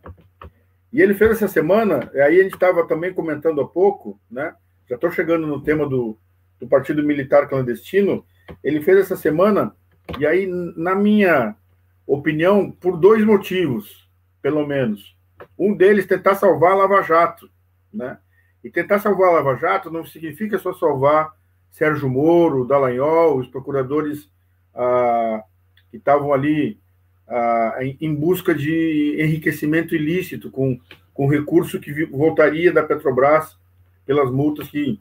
E 0.91 1.01
ele 1.01 1.13
fez 1.13 1.31
essa 1.31 1.47
semana, 1.47 2.11
aí 2.13 2.39
a 2.39 2.43
gente 2.43 2.53
estava 2.53 2.85
também 2.85 3.13
comentando 3.13 3.61
há 3.61 3.67
pouco, 3.67 4.19
né? 4.29 4.53
Já 4.89 4.95
estou 4.95 5.09
chegando 5.09 5.47
no 5.47 5.61
tema 5.61 5.87
do, 5.87 6.17
do 6.59 6.67
Partido 6.67 7.01
Militar 7.01 7.47
Clandestino. 7.47 8.25
Ele 8.61 8.81
fez 8.81 8.97
essa 8.97 9.15
semana, 9.15 9.73
e 10.19 10.25
aí, 10.25 10.45
na 10.75 10.93
minha 10.93 11.55
opinião, 12.05 12.69
por 12.69 12.97
dois 12.97 13.23
motivos, 13.23 14.09
pelo 14.41 14.67
menos. 14.67 15.15
Um 15.57 15.73
deles, 15.73 16.05
tentar 16.05 16.35
salvar 16.35 16.73
a 16.73 16.75
Lava 16.75 17.01
Jato, 17.01 17.49
né? 17.93 18.17
E 18.63 18.69
tentar 18.69 18.99
salvar 18.99 19.29
a 19.29 19.33
Lava 19.33 19.55
Jato 19.55 19.89
não 19.89 20.05
significa 20.05 20.59
só 20.59 20.73
salvar 20.73 21.31
Sérgio 21.71 22.09
Moro, 22.09 22.65
Dallagnol, 22.65 23.37
os 23.37 23.47
procuradores 23.47 24.29
ah, 24.75 25.41
que 25.89 25.97
estavam 25.97 26.33
ali 26.33 26.79
em 27.99 28.13
busca 28.13 28.53
de 28.53 29.17
enriquecimento 29.19 29.95
ilícito, 29.95 30.51
com, 30.51 30.79
com 31.13 31.27
recurso 31.27 31.79
que 31.79 32.05
voltaria 32.05 32.71
da 32.71 32.83
Petrobras 32.83 33.57
pelas 34.05 34.31
multas 34.31 34.67
que, 34.67 34.99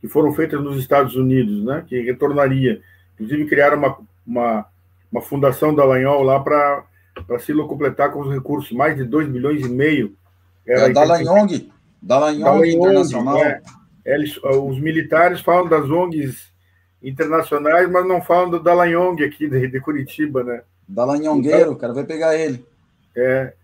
que 0.00 0.08
foram 0.08 0.32
feitas 0.32 0.60
nos 0.62 0.78
Estados 0.78 1.16
Unidos, 1.16 1.64
né? 1.64 1.84
que 1.86 2.00
retornaria. 2.00 2.82
Inclusive, 3.14 3.46
criaram 3.46 3.78
uma, 3.78 3.98
uma, 4.26 4.66
uma 5.10 5.22
fundação 5.22 5.74
da 5.74 5.84
Lanhol 5.84 6.22
lá 6.22 6.40
para 6.40 6.84
se 7.38 7.54
completar 7.54 8.12
com 8.12 8.20
os 8.20 8.32
recursos, 8.32 8.72
mais 8.72 8.96
de 8.96 9.04
2 9.04 9.28
milhões 9.28 9.64
e 9.64 9.68
meio. 9.68 10.16
Era 10.66 10.88
é, 10.88 10.92
Dallagnol, 10.92 11.46
Dallagnol 12.02 12.64
Internacional. 12.64 13.38
É, 13.38 13.60
eles, 14.04 14.38
os 14.42 14.78
militares 14.78 15.40
falam 15.40 15.68
das 15.68 15.88
ONGs 15.88 16.50
internacionais, 17.02 17.90
mas 17.90 18.06
não 18.06 18.20
falam 18.20 18.50
do 18.50 18.60
Dallagnol 18.60 19.14
aqui 19.14 19.48
de, 19.48 19.68
de 19.68 19.80
Curitiba, 19.80 20.44
né? 20.44 20.62
Dallagnongueiro, 20.90 21.60
então, 21.60 21.74
cara, 21.76 21.92
vai 21.92 22.04
pegar 22.04 22.36
ele. 22.36 22.64
É, 23.16 23.54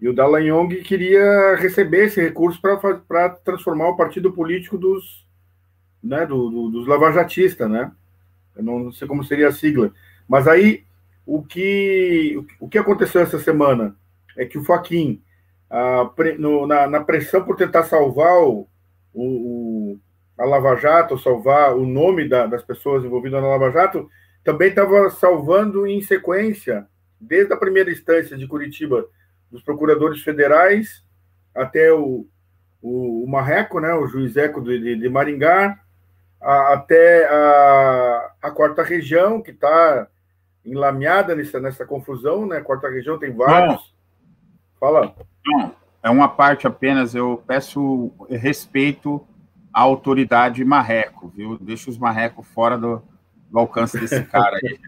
e 0.00 0.08
o 0.08 0.12
Dallagnong 0.12 0.68
queria 0.82 1.54
receber 1.54 2.06
esse 2.06 2.20
recurso 2.20 2.60
para 2.60 3.28
transformar 3.28 3.88
o 3.88 3.96
partido 3.96 4.32
político 4.32 4.76
dos, 4.76 5.24
né, 6.02 6.26
do, 6.26 6.50
do, 6.50 6.70
dos 6.70 6.88
lavajatistas, 6.88 7.70
né? 7.70 7.92
Eu 8.56 8.64
não 8.64 8.92
sei 8.92 9.06
como 9.06 9.22
seria 9.22 9.48
a 9.48 9.52
sigla. 9.52 9.92
Mas 10.28 10.48
aí, 10.48 10.84
o 11.24 11.42
que, 11.42 12.44
o 12.58 12.68
que 12.68 12.78
aconteceu 12.78 13.20
essa 13.20 13.38
semana 13.38 13.94
é 14.36 14.44
que 14.44 14.58
o 14.58 14.64
Faquin, 14.64 15.22
na, 16.66 16.88
na, 16.88 17.00
pressão 17.04 17.44
por 17.44 17.56
tentar 17.56 17.84
salvar 17.84 18.42
o, 18.42 18.66
o, 19.14 19.98
a 20.36 20.44
Lava 20.44 20.74
Jato, 20.76 21.16
salvar 21.16 21.76
o 21.76 21.86
nome 21.86 22.28
da, 22.28 22.46
das 22.46 22.62
pessoas 22.62 23.04
envolvidas 23.04 23.40
na 23.40 23.48
Lava 23.48 23.70
Jato, 23.70 24.10
também 24.44 24.70
estava 24.70 25.10
salvando 25.10 25.86
em 25.86 26.00
sequência, 26.00 26.86
desde 27.20 27.52
a 27.52 27.56
primeira 27.56 27.90
instância 27.90 28.36
de 28.36 28.46
Curitiba, 28.46 29.06
dos 29.50 29.62
procuradores 29.62 30.22
federais 30.22 31.04
até 31.54 31.92
o, 31.92 32.26
o, 32.80 33.24
o 33.24 33.30
Marreco, 33.30 33.78
né, 33.78 33.94
o 33.94 34.06
juiz 34.06 34.36
Eco 34.36 34.60
de, 34.60 34.96
de 34.96 35.08
Maringá, 35.08 35.78
a, 36.40 36.72
até 36.72 37.28
a, 37.28 38.32
a 38.42 38.50
quarta 38.50 38.82
região, 38.82 39.40
que 39.40 39.50
está 39.50 40.08
enlameada 40.64 41.34
nessa, 41.34 41.60
nessa 41.60 41.84
confusão, 41.84 42.46
né? 42.46 42.60
Quarta 42.60 42.88
região 42.88 43.18
tem 43.18 43.32
vários. 43.32 43.74
Não. 43.74 43.92
Fala. 44.78 45.14
Não, 45.44 45.74
é 46.02 46.10
uma 46.10 46.28
parte 46.28 46.66
apenas. 46.66 47.14
Eu 47.14 47.42
peço 47.46 48.12
respeito 48.28 49.24
à 49.72 49.80
autoridade 49.80 50.64
marreco, 50.64 51.28
viu? 51.28 51.58
Deixa 51.60 51.90
os 51.90 51.98
marrecos 51.98 52.46
fora 52.48 52.78
do, 52.78 53.02
do 53.52 53.58
alcance 53.58 54.00
desse 54.00 54.22
cara 54.24 54.56
aí. 54.56 54.78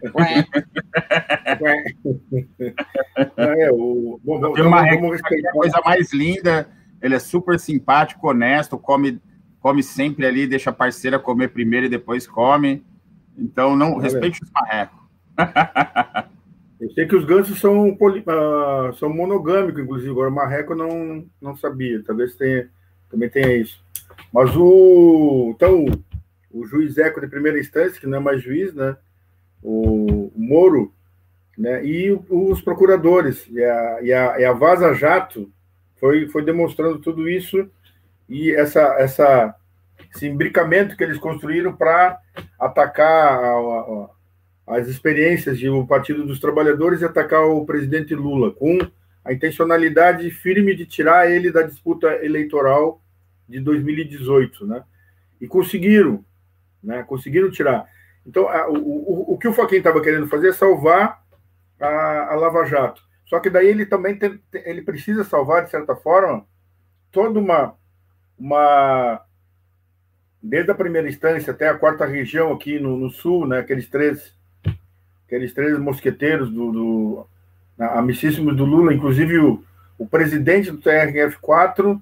é, 3.37 3.71
o... 3.71 4.19
Bom, 4.23 4.39
vamos, 4.39 4.57
vamos 4.59 5.11
respeitar. 5.11 5.49
a 5.49 5.53
coisa 5.53 5.81
mais 5.85 6.11
linda, 6.11 6.67
ele 7.01 7.13
é 7.13 7.19
super 7.19 7.59
simpático, 7.59 8.27
honesto, 8.27 8.77
come, 8.77 9.21
come 9.59 9.83
sempre 9.83 10.25
ali, 10.25 10.47
deixa 10.47 10.71
a 10.71 10.73
parceira 10.73 11.19
comer 11.19 11.49
primeiro 11.49 11.85
e 11.85 11.89
depois 11.89 12.25
come. 12.25 12.83
Então, 13.37 13.75
não 13.75 13.97
respeite 13.97 14.41
os 14.41 14.49
marrecos. 14.51 14.99
Eu 16.79 16.91
sei 16.91 17.07
que 17.07 17.15
os 17.15 17.23
gansos 17.23 17.59
são, 17.59 17.95
poli, 17.95 18.21
uh, 18.21 18.93
são 18.95 19.09
monogâmicos, 19.09 19.81
inclusive. 19.81 20.11
Agora, 20.11 20.29
o 20.29 20.33
marreco 20.33 20.75
não, 20.75 21.25
não 21.41 21.55
sabia. 21.55 22.03
Talvez 22.03 22.35
tenha, 22.35 22.69
também 23.09 23.29
tenha 23.29 23.55
isso. 23.55 23.81
Mas 24.33 24.55
o. 24.55 25.53
Então, 25.55 25.85
o 26.55 26.65
juiz 26.65 26.97
Eco 26.97 27.19
de 27.19 27.27
primeira 27.27 27.59
instância, 27.59 27.99
que 27.99 28.07
não 28.07 28.17
é 28.17 28.21
mais 28.21 28.41
juiz, 28.41 28.73
né? 28.73 28.95
O, 29.61 30.31
Moro, 30.35 30.93
né? 31.57 31.85
E 31.85 32.11
os 32.29 32.61
procuradores 32.61 33.45
e 33.49 33.63
a, 33.63 33.99
e 34.01 34.13
a, 34.13 34.39
e 34.39 34.45
a 34.45 34.53
Vaza 34.53 34.93
Jato 34.93 35.51
foi, 35.97 36.27
foi 36.27 36.43
demonstrando 36.43 36.99
tudo 36.99 37.27
isso 37.29 37.69
e 38.29 38.51
essa, 38.51 38.81
essa, 38.99 39.55
esse 40.13 40.27
imbricamento 40.27 40.95
que 40.95 41.03
eles 41.03 41.17
construíram 41.17 41.75
para 41.75 42.19
atacar 42.59 43.33
a, 43.43 43.51
a, 43.53 44.09
as 44.77 44.87
experiências 44.87 45.59
do 45.59 45.85
Partido 45.85 46.25
dos 46.25 46.39
Trabalhadores 46.39 47.01
e 47.01 47.05
atacar 47.05 47.45
o 47.45 47.65
presidente 47.65 48.15
Lula, 48.15 48.51
com 48.51 48.79
a 49.23 49.33
intencionalidade 49.33 50.29
firme 50.31 50.75
de 50.75 50.85
tirar 50.85 51.29
ele 51.29 51.51
da 51.51 51.63
disputa 51.63 52.07
eleitoral 52.23 53.01
de 53.47 53.59
2018, 53.59 54.65
né? 54.65 54.83
E 55.39 55.47
conseguiram, 55.47 56.23
né? 56.85 57.03
Conseguiram 57.03 57.51
tirar. 57.51 57.85
Então, 58.25 58.47
a, 58.47 58.69
o, 58.69 58.77
o, 58.77 59.33
o, 59.33 59.37
que 59.37 59.47
o 59.47 59.53
Faquin 59.53 59.77
estava 59.77 60.01
querendo 60.01 60.27
fazer 60.27 60.49
é 60.49 60.53
salvar 60.53 61.21
a, 61.79 62.33
a, 62.33 62.35
Lava 62.35 62.65
Jato. 62.65 63.01
Só 63.25 63.39
que 63.39 63.49
daí 63.49 63.67
ele 63.67 63.85
também 63.85 64.17
tem, 64.17 64.39
ele 64.53 64.81
precisa 64.81 65.23
salvar, 65.23 65.63
de 65.63 65.71
certa 65.71 65.95
forma, 65.95 66.45
toda 67.11 67.39
uma, 67.39 67.75
uma, 68.37 69.21
desde 70.41 70.71
a 70.71 70.75
primeira 70.75 71.09
instância 71.09 71.51
até 71.51 71.67
a 71.67 71.77
quarta 71.77 72.05
região 72.05 72.53
aqui 72.53 72.79
no, 72.79 72.97
no 72.97 73.09
sul, 73.09 73.47
né, 73.47 73.59
aqueles 73.59 73.89
três 73.89 74.33
aqueles 75.25 75.53
três 75.55 75.77
mosqueteiros 75.79 76.51
do, 76.51 76.71
do 76.71 77.27
amicíssimos 77.79 78.55
do 78.55 78.63
Lula, 78.63 78.93
inclusive 78.93 79.39
o, 79.39 79.63
o 79.97 80.07
presidente 80.07 80.71
do 80.71 80.77
TRF4 80.77 81.99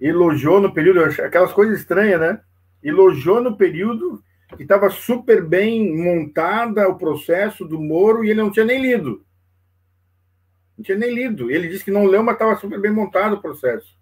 elogiou 0.00 0.60
no 0.60 0.72
período, 0.72 1.04
aquelas 1.22 1.52
coisas 1.52 1.78
estranhas, 1.78 2.20
né? 2.20 2.40
Elogiou 2.88 3.42
no 3.42 3.56
período 3.56 4.22
que 4.56 4.62
estava 4.62 4.88
super 4.90 5.44
bem 5.44 5.94
montada 5.96 6.88
o 6.88 6.96
processo 6.96 7.64
do 7.64 7.80
Moro 7.80 8.24
e 8.24 8.30
ele 8.30 8.40
não 8.40 8.50
tinha 8.50 8.64
nem 8.64 8.80
lido. 8.80 9.24
Não 10.76 10.84
tinha 10.84 10.96
nem 10.96 11.12
lido. 11.12 11.50
Ele 11.50 11.68
disse 11.68 11.84
que 11.84 11.90
não 11.90 12.04
leu, 12.04 12.22
mas 12.22 12.34
estava 12.34 12.54
super 12.56 12.78
bem 12.78 12.92
montado 12.92 13.34
o 13.34 13.40
processo. 13.40 13.96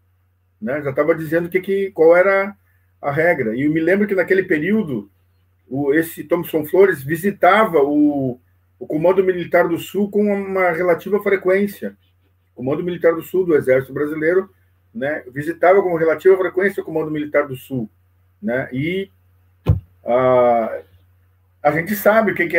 Né? 0.60 0.82
Já 0.82 0.90
estava 0.90 1.14
dizendo 1.14 1.48
que, 1.48 1.60
que, 1.60 1.90
qual 1.92 2.16
era 2.16 2.54
a 3.00 3.10
regra. 3.10 3.54
E 3.56 3.62
eu 3.62 3.72
me 3.72 3.80
lembro 3.80 4.06
que 4.06 4.14
naquele 4.14 4.42
período, 4.42 5.10
o, 5.68 5.94
esse 5.94 6.24
Thomson 6.24 6.64
Flores 6.64 7.02
visitava 7.02 7.82
o, 7.82 8.40
o 8.78 8.86
Comando 8.86 9.22
Militar 9.22 9.68
do 9.68 9.78
Sul 9.78 10.10
com 10.10 10.24
uma 10.24 10.70
relativa 10.70 11.22
frequência. 11.22 11.96
O 12.52 12.56
Comando 12.56 12.82
Militar 12.82 13.14
do 13.14 13.22
Sul 13.22 13.46
do 13.46 13.54
Exército 13.54 13.92
Brasileiro 13.92 14.50
né, 14.92 15.24
visitava 15.32 15.82
com 15.82 15.94
relativa 15.96 16.36
frequência 16.36 16.82
o 16.82 16.86
Comando 16.86 17.10
Militar 17.10 17.46
do 17.46 17.56
Sul. 17.56 17.90
Né, 18.44 18.68
e 18.74 19.10
a, 20.04 20.80
a 21.62 21.72
gente 21.72 21.96
sabe 21.96 22.32
o 22.32 22.34
que, 22.34 22.46
que 22.46 22.58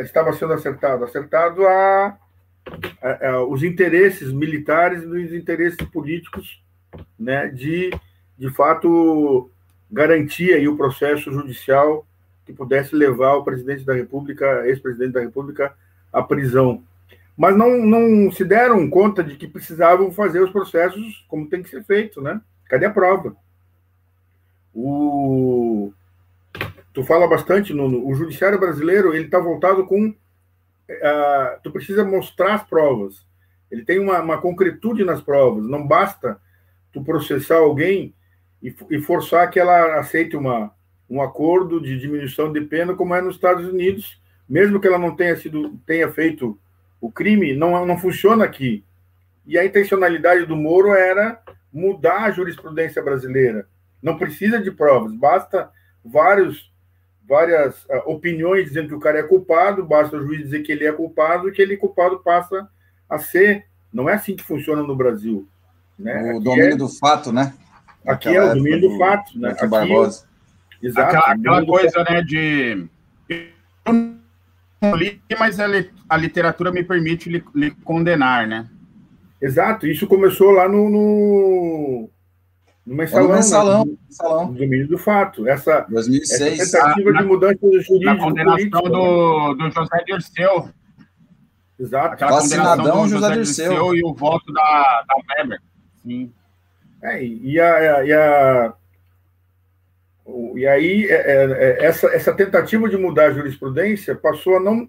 estava 0.00 0.32
sendo 0.32 0.54
acertado. 0.54 1.04
Acertado 1.04 1.64
a, 1.64 2.18
a, 3.00 3.28
a 3.28 3.44
os 3.44 3.62
interesses 3.62 4.32
militares 4.32 5.04
e 5.04 5.06
os 5.06 5.32
interesses 5.32 5.76
políticos 5.92 6.60
né, 7.16 7.46
de, 7.46 7.90
de 8.36 8.50
fato, 8.50 9.48
garantir 9.88 10.52
aí 10.52 10.66
o 10.66 10.76
processo 10.76 11.30
judicial 11.30 12.04
que 12.44 12.52
pudesse 12.52 12.96
levar 12.96 13.34
o 13.34 13.44
presidente 13.44 13.84
da 13.84 13.94
República, 13.94 14.66
ex-presidente 14.66 15.12
da 15.12 15.20
República, 15.20 15.72
à 16.12 16.20
prisão. 16.20 16.82
Mas 17.36 17.56
não, 17.56 17.86
não 17.86 18.32
se 18.32 18.44
deram 18.44 18.90
conta 18.90 19.22
de 19.22 19.36
que 19.36 19.46
precisavam 19.46 20.10
fazer 20.10 20.40
os 20.40 20.50
processos 20.50 21.24
como 21.28 21.48
tem 21.48 21.62
que 21.62 21.70
ser 21.70 21.84
feito, 21.84 22.20
né? 22.20 22.40
Cadê 22.68 22.86
a 22.86 22.90
prova? 22.90 23.36
O... 24.74 25.92
Tu 26.92 27.04
fala 27.04 27.28
bastante, 27.28 27.72
no 27.72 28.08
o 28.08 28.14
judiciário 28.14 28.58
brasileiro 28.58 29.14
ele 29.14 29.26
está 29.26 29.38
voltado 29.38 29.86
com... 29.86 30.08
Uh, 30.08 31.60
tu 31.62 31.70
precisa 31.70 32.04
mostrar 32.04 32.54
as 32.54 32.64
provas. 32.64 33.24
Ele 33.70 33.84
tem 33.84 34.00
uma, 34.00 34.20
uma 34.20 34.38
concretude 34.38 35.04
nas 35.04 35.20
provas. 35.20 35.64
Não 35.64 35.86
basta 35.86 36.40
tu 36.92 37.04
processar 37.04 37.58
alguém 37.58 38.12
e, 38.62 38.74
e 38.90 39.00
forçar 39.00 39.48
que 39.50 39.60
ela 39.60 39.98
aceite 39.98 40.36
uma, 40.36 40.74
um 41.08 41.22
acordo 41.22 41.80
de 41.80 41.98
diminuição 41.98 42.52
de 42.52 42.60
pena, 42.62 42.94
como 42.94 43.14
é 43.14 43.20
nos 43.20 43.36
Estados 43.36 43.66
Unidos, 43.66 44.20
mesmo 44.48 44.80
que 44.80 44.86
ela 44.86 44.98
não 44.98 45.14
tenha 45.14 45.36
sido 45.36 45.78
tenha 45.86 46.10
feito 46.10 46.58
o 47.00 47.10
crime, 47.10 47.54
não, 47.54 47.86
não 47.86 47.98
funciona 47.98 48.44
aqui. 48.44 48.84
E 49.46 49.58
a 49.58 49.64
intencionalidade 49.64 50.44
do 50.46 50.54
Moro 50.54 50.92
era 50.92 51.40
mudar 51.72 52.24
a 52.24 52.30
jurisprudência 52.30 53.02
brasileira. 53.02 53.66
Não 54.02 54.16
precisa 54.16 54.60
de 54.60 54.70
provas, 54.70 55.12
basta 55.12 55.70
vários, 56.04 56.72
várias 57.28 57.84
uh, 57.84 58.02
opiniões 58.06 58.68
dizendo 58.68 58.88
que 58.88 58.94
o 58.94 59.00
cara 59.00 59.18
é 59.18 59.22
culpado, 59.22 59.84
basta 59.84 60.16
o 60.16 60.22
juiz 60.22 60.42
dizer 60.42 60.62
que 60.62 60.72
ele 60.72 60.86
é 60.86 60.92
culpado 60.92 61.48
e 61.48 61.52
que 61.52 61.60
ele 61.60 61.76
culpado 61.76 62.20
passa 62.20 62.68
a 63.08 63.18
ser. 63.18 63.66
Não 63.92 64.08
é 64.08 64.14
assim 64.14 64.36
que 64.36 64.44
funciona 64.44 64.82
no 64.82 64.96
Brasil. 64.96 65.48
Né? 65.98 66.32
O 66.32 66.36
aqui 66.36 66.44
domínio 66.44 66.72
é, 66.72 66.76
do 66.76 66.88
fato, 66.88 67.32
né? 67.32 67.52
Aqui 68.06 68.28
é 68.28 68.42
o 68.42 68.54
domínio 68.54 68.80
do, 68.80 68.88
do 68.88 68.98
fato, 68.98 69.38
né? 69.38 69.50
Aqui, 69.50 69.66
Barbosa. 69.66 70.24
Exato. 70.82 71.16
Aquela, 71.16 71.34
aquela 71.34 71.66
coisa, 71.66 72.04
né, 72.04 72.22
de. 72.22 72.86
Eu 73.28 73.92
não 73.92 74.96
li, 74.96 75.20
mas 75.38 75.60
a, 75.60 75.66
a 76.08 76.16
literatura 76.16 76.72
me 76.72 76.82
permite 76.82 77.28
lhe, 77.28 77.44
lhe, 77.54 77.70
condenar, 77.70 78.46
né? 78.46 78.68
Exato, 79.40 79.86
isso 79.86 80.06
começou 80.06 80.50
lá 80.50 80.68
no. 80.68 80.88
no... 80.88 82.10
No 82.86 82.96
mensalão, 82.96 83.28
no 83.28 83.34
mensalão, 83.34 83.84
né? 83.84 83.92
mensalão. 84.08 84.46
No 84.46 84.54
domínio 84.54 84.88
do 84.88 84.98
fato. 84.98 85.46
Essa, 85.46 85.80
2006. 85.88 86.60
essa 86.60 86.78
tentativa 86.78 87.10
a, 87.10 87.22
de 87.22 87.28
mudança 87.28 87.58
jurídica. 87.62 88.12
A 88.12 88.18
condenação 88.18 88.82
do, 88.82 89.54
do 89.54 89.70
José 89.70 90.04
Dirceu. 90.06 90.68
Exato. 91.78 92.14
Aquela 92.14 92.30
Vacinadão 92.32 93.08
José, 93.08 93.26
José 93.26 93.34
Dirceu. 93.34 93.68
Dirceu 93.70 93.94
e 93.96 94.04
o 94.04 94.14
voto 94.14 94.52
da, 94.52 95.04
da 95.08 95.38
Weber. 95.38 95.60
Sim. 96.02 96.32
É, 97.02 97.24
e 97.24 97.58
a, 97.58 98.04
e 98.04 98.12
a, 98.12 98.74
e 100.54 100.66
aí, 100.66 101.06
é, 101.06 101.14
é, 101.14 101.52
é, 101.52 101.84
essa, 101.84 102.08
essa 102.08 102.32
tentativa 102.32 102.88
de 102.88 102.96
mudar 102.96 103.26
a 103.26 103.32
jurisprudência 103.32 104.14
passou 104.14 104.56
a 104.56 104.60
não, 104.60 104.88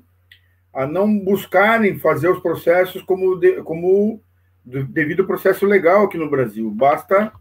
a 0.74 0.86
não 0.86 1.18
buscarem 1.18 1.98
fazer 2.00 2.30
os 2.30 2.42
processos 2.42 3.02
como, 3.04 3.36
de, 3.38 3.62
como 3.64 4.22
devido 4.66 5.22
ao 5.22 5.28
processo 5.28 5.66
legal 5.66 6.04
aqui 6.04 6.18
no 6.18 6.30
Brasil. 6.30 6.70
Basta 6.70 7.32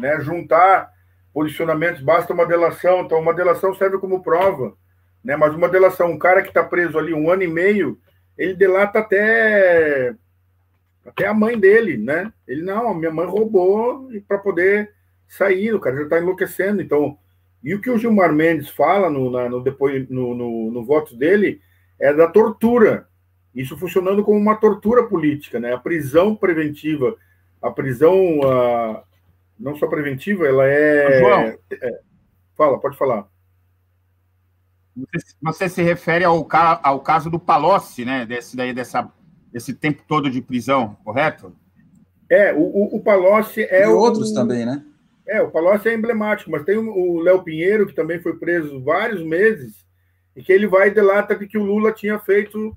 né, 0.00 0.20
juntar 0.20 0.90
posicionamentos, 1.32 2.02
basta 2.02 2.32
uma 2.32 2.46
delação. 2.46 3.02
Então, 3.02 3.20
uma 3.20 3.34
delação 3.34 3.74
serve 3.74 3.98
como 3.98 4.22
prova. 4.22 4.74
Né, 5.22 5.36
mas 5.36 5.54
uma 5.54 5.68
delação, 5.68 6.10
um 6.10 6.18
cara 6.18 6.42
que 6.42 6.48
está 6.48 6.64
preso 6.64 6.98
ali 6.98 7.12
um 7.12 7.30
ano 7.30 7.42
e 7.42 7.48
meio, 7.48 7.98
ele 8.38 8.54
delata 8.54 9.00
até, 9.00 10.14
até 11.04 11.26
a 11.26 11.34
mãe 11.34 11.58
dele, 11.58 11.98
né? 11.98 12.32
Ele, 12.48 12.62
não, 12.62 12.88
a 12.88 12.94
minha 12.94 13.10
mãe 13.10 13.26
roubou 13.26 14.08
para 14.26 14.38
poder 14.38 14.90
sair, 15.28 15.74
o 15.74 15.80
cara 15.80 15.96
já 15.96 16.02
está 16.04 16.18
enlouquecendo. 16.18 16.80
Então, 16.80 17.18
e 17.62 17.74
o 17.74 17.80
que 17.80 17.90
o 17.90 17.98
Gilmar 17.98 18.32
Mendes 18.32 18.70
fala 18.70 19.10
no, 19.10 19.30
na, 19.30 19.48
no, 19.48 19.62
depois, 19.62 20.08
no, 20.08 20.34
no, 20.34 20.70
no 20.70 20.84
voto 20.84 21.14
dele 21.14 21.60
é 21.98 22.14
da 22.14 22.26
tortura. 22.26 23.06
Isso 23.54 23.76
funcionando 23.76 24.24
como 24.24 24.38
uma 24.38 24.56
tortura 24.56 25.02
política, 25.02 25.60
né? 25.60 25.74
A 25.74 25.78
prisão 25.78 26.34
preventiva, 26.34 27.14
a 27.60 27.70
prisão 27.70 28.40
não 29.60 29.76
só 29.76 29.86
preventiva, 29.86 30.48
ela 30.48 30.66
é, 30.66 31.18
João, 31.20 31.58
é, 31.70 32.00
Fala, 32.56 32.78
pode 32.78 32.96
falar. 32.96 33.26
Você, 34.96 35.34
você 35.40 35.68
se 35.68 35.82
refere 35.82 36.24
ao, 36.24 36.46
ao 36.82 37.00
caso 37.00 37.30
do 37.30 37.38
Palocci, 37.38 38.04
né? 38.04 38.26
Desse 38.26 38.56
daí, 38.56 38.72
dessa, 38.74 39.10
desse 39.52 39.72
tempo 39.72 40.02
todo 40.06 40.30
de 40.30 40.42
prisão, 40.42 40.96
correto? 41.04 41.54
É, 42.28 42.52
o, 42.52 42.96
o 42.96 43.00
Palocci 43.00 43.62
é. 43.62 43.84
E 43.84 43.86
o, 43.86 43.96
outros 43.96 44.32
também, 44.32 44.66
né? 44.66 44.84
É, 45.26 45.40
o 45.40 45.50
Palocci 45.50 45.88
é 45.88 45.94
emblemático, 45.94 46.50
mas 46.50 46.64
tem 46.64 46.76
o 46.76 47.20
Léo 47.20 47.42
Pinheiro, 47.42 47.86
que 47.86 47.94
também 47.94 48.20
foi 48.20 48.36
preso 48.36 48.82
vários 48.82 49.22
meses, 49.22 49.86
e 50.34 50.42
que 50.42 50.52
ele 50.52 50.66
vai 50.66 50.88
e 50.88 50.94
delata 50.94 51.36
que 51.36 51.56
o 51.56 51.64
Lula 51.64 51.92
tinha 51.92 52.18
feito 52.18 52.76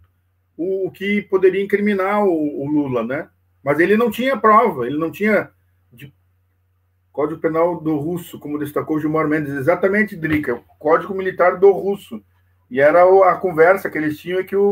o, 0.56 0.88
o 0.88 0.92
que 0.92 1.24
poderia 1.24 1.64
incriminar 1.64 2.24
o, 2.24 2.62
o, 2.62 2.66
Lula, 2.68 3.04
né? 3.04 3.28
Mas 3.64 3.80
ele 3.80 3.98
não 3.98 4.12
tinha 4.12 4.38
prova, 4.38 4.86
ele 4.86 4.98
não 4.98 5.12
tinha 5.12 5.50
de 5.92 6.14
Código 7.14 7.40
Penal 7.40 7.80
do 7.80 7.96
Russo, 7.96 8.40
como 8.40 8.58
destacou 8.58 9.00
Gilmar 9.00 9.28
Mendes, 9.28 9.54
exatamente, 9.54 10.16
Drica, 10.16 10.60
Código 10.80 11.14
Militar 11.14 11.60
do 11.60 11.72
Russo. 11.72 12.20
E 12.72 12.82
era 12.82 13.04
a 13.30 13.36
conversa 13.36 13.88
que 13.88 14.00
eles 14.00 14.18
tinham 14.18 14.40
é 14.40 14.44
que 14.44 14.56
o, 14.56 14.72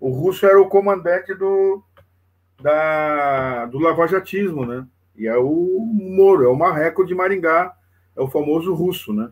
o 0.00 0.10
russo 0.10 0.44
era 0.44 0.60
o 0.60 0.68
comandante 0.68 1.32
do, 1.32 1.80
da, 2.60 3.66
do 3.66 3.78
lavajatismo, 3.78 4.66
né? 4.66 4.84
E 5.16 5.28
é 5.28 5.36
o 5.36 5.78
Moro, 5.94 6.44
é 6.44 6.48
o 6.48 6.56
Marreco 6.56 7.06
de 7.06 7.14
Maringá, 7.14 7.72
é 8.16 8.20
o 8.20 8.26
famoso 8.26 8.74
russo, 8.74 9.12
né? 9.12 9.30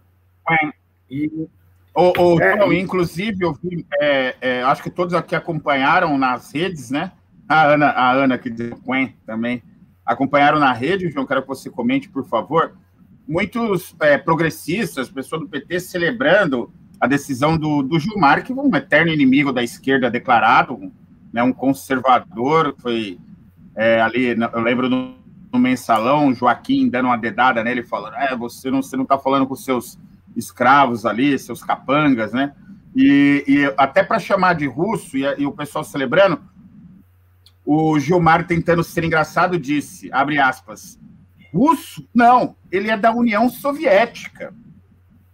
É. 0.48 0.70
E, 1.10 1.48
o, 1.92 2.34
o 2.34 2.40
é, 2.40 2.78
inclusive, 2.78 3.44
eu 3.44 3.52
vi, 3.52 3.84
é, 4.00 4.36
é, 4.40 4.62
acho 4.62 4.80
que 4.80 4.90
todos 4.90 5.12
aqui 5.12 5.34
acompanharam 5.34 6.16
nas 6.16 6.52
redes, 6.52 6.88
né? 6.88 7.10
A 7.48 7.64
Ana, 7.64 7.88
a 7.88 8.12
Ana 8.12 8.38
que 8.38 8.48
diz 8.48 8.72
também 9.26 9.60
acompanharam 10.04 10.58
na 10.58 10.72
rede, 10.72 11.10
João, 11.10 11.26
quero 11.26 11.42
que 11.42 11.48
você 11.48 11.70
comente, 11.70 12.08
por 12.08 12.26
favor. 12.26 12.76
Muitos 13.26 13.94
é, 14.00 14.18
progressistas, 14.18 15.10
pessoas 15.10 15.42
do 15.42 15.48
PT, 15.48 15.80
celebrando 15.80 16.72
a 17.00 17.06
decisão 17.06 17.56
do, 17.56 17.82
do 17.82 17.98
Gilmar, 17.98 18.44
que 18.44 18.52
é 18.52 18.54
um 18.54 18.74
eterno 18.76 19.10
inimigo 19.10 19.52
da 19.52 19.62
esquerda 19.62 20.10
declarado, 20.10 20.92
né, 21.32 21.42
um 21.42 21.52
conservador, 21.52 22.74
foi 22.78 23.18
é, 23.74 24.00
ali, 24.00 24.28
eu 24.28 24.60
lembro 24.60 24.88
no 24.88 25.24
no 25.54 25.60
mensalão, 25.60 26.34
Joaquim 26.34 26.88
dando 26.88 27.06
uma 27.06 27.16
dedada 27.16 27.62
nele, 27.62 27.84
falando: 27.84 28.16
é, 28.16 28.36
você 28.36 28.70
não 28.70 28.82
você 28.82 28.96
não 28.96 29.04
está 29.04 29.16
falando 29.16 29.46
com 29.46 29.54
seus 29.54 29.96
escravos 30.34 31.06
ali, 31.06 31.38
seus 31.38 31.62
capangas, 31.62 32.32
né? 32.32 32.52
E, 32.94 33.44
e 33.46 33.74
até 33.76 34.02
para 34.02 34.18
chamar 34.18 34.54
de 34.54 34.66
russo, 34.66 35.16
e, 35.16 35.22
e, 35.38 35.46
o 35.46 35.52
pessoal 35.52 35.84
celebrando, 35.84 36.40
o 37.64 37.98
Gilmar, 37.98 38.46
tentando 38.46 38.84
ser 38.84 39.04
engraçado, 39.04 39.58
disse: 39.58 40.10
abre 40.12 40.38
aspas, 40.38 40.98
russo? 41.52 42.06
Não, 42.14 42.56
ele 42.70 42.90
é 42.90 42.96
da 42.96 43.12
União 43.12 43.48
Soviética. 43.48 44.54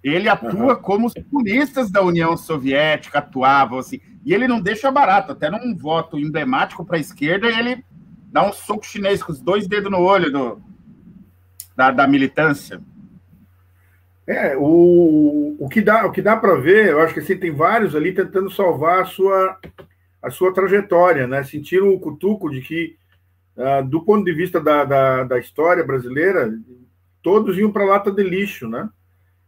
Ele 0.03 0.29
atua 0.29 0.75
uhum. 0.75 0.83
como 0.83 1.07
os 1.07 1.15
comunistas 1.31 1.91
da 1.91 2.03
União 2.03 2.37
Soviética 2.37 3.19
atuavam, 3.19 3.79
assim. 3.79 4.01
E 4.25 4.33
ele 4.33 4.49
não 4.49 4.61
deixa 4.61 4.91
barato, 4.91 5.33
até 5.33 5.51
num 5.51 5.77
voto 5.77 6.19
emblemático 6.19 6.85
para 6.85 6.97
a 6.97 7.01
esquerda, 7.01 7.49
ele 7.49 7.85
dá 8.33 8.47
um 8.47 8.53
soco 8.53 8.87
chinês 8.87 9.23
com 9.23 9.33
os 9.33 9.41
dois 9.41 9.67
dedos 9.67 9.91
no 9.91 10.01
olho 10.01 10.31
do, 10.31 10.63
da, 11.77 11.91
da 11.91 12.07
militância. 12.07 12.81
É, 14.27 14.57
o, 14.57 15.57
o 15.59 15.69
que 15.69 15.81
dá, 15.81 16.07
o 16.07 16.13
que 16.13 16.23
dá 16.23 16.37
para 16.37 16.55
ver, 16.55 16.91
eu 16.91 17.01
acho 17.01 17.13
que 17.13 17.21
assim, 17.21 17.37
tem 17.37 17.51
vários 17.51 17.97
ali 17.97 18.13
tentando 18.13 18.51
salvar 18.51 19.03
a 19.03 19.05
sua, 19.05 19.59
a 20.23 20.31
sua 20.31 20.53
trajetória, 20.53 21.27
né? 21.27 21.43
Sentiram 21.43 21.89
o 21.91 22.01
cutuco 22.01 22.51
de 22.51 22.61
que, 22.61 22.97
uh, 23.57 23.87
do 23.87 24.03
ponto 24.03 24.25
de 24.25 24.33
vista 24.33 24.61
da, 24.61 24.85
da, 24.85 25.25
da 25.25 25.39
história 25.39 25.85
brasileira, 25.85 26.53
todos 27.23 27.57
iam 27.59 27.73
para 27.73 27.85
a 27.85 27.87
lata 27.87 28.11
de 28.11 28.23
lixo, 28.23 28.69
né? 28.69 28.89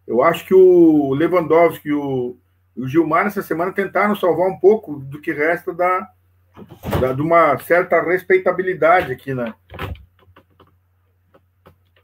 Eu 0.07 0.23
acho 0.23 0.47
que 0.47 0.55
o 0.55 1.15
Lewandowski 1.15 1.89
e 1.89 1.93
o, 1.93 2.37
o 2.77 2.87
Gilmar, 2.89 3.27
essa 3.27 3.43
semana, 3.43 3.73
tentaram 3.73 4.17
salvar 4.17 4.49
um 4.49 4.59
pouco 4.59 4.99
do 4.99 5.21
que 5.21 5.33
resta 5.33 5.73
da, 5.73 6.09
da, 7.01 7.13
de 7.13 7.23
uma 7.23 7.59
certa 7.59 8.03
respeitabilidade 8.03 9.13
aqui, 9.13 9.35
né? 9.35 9.55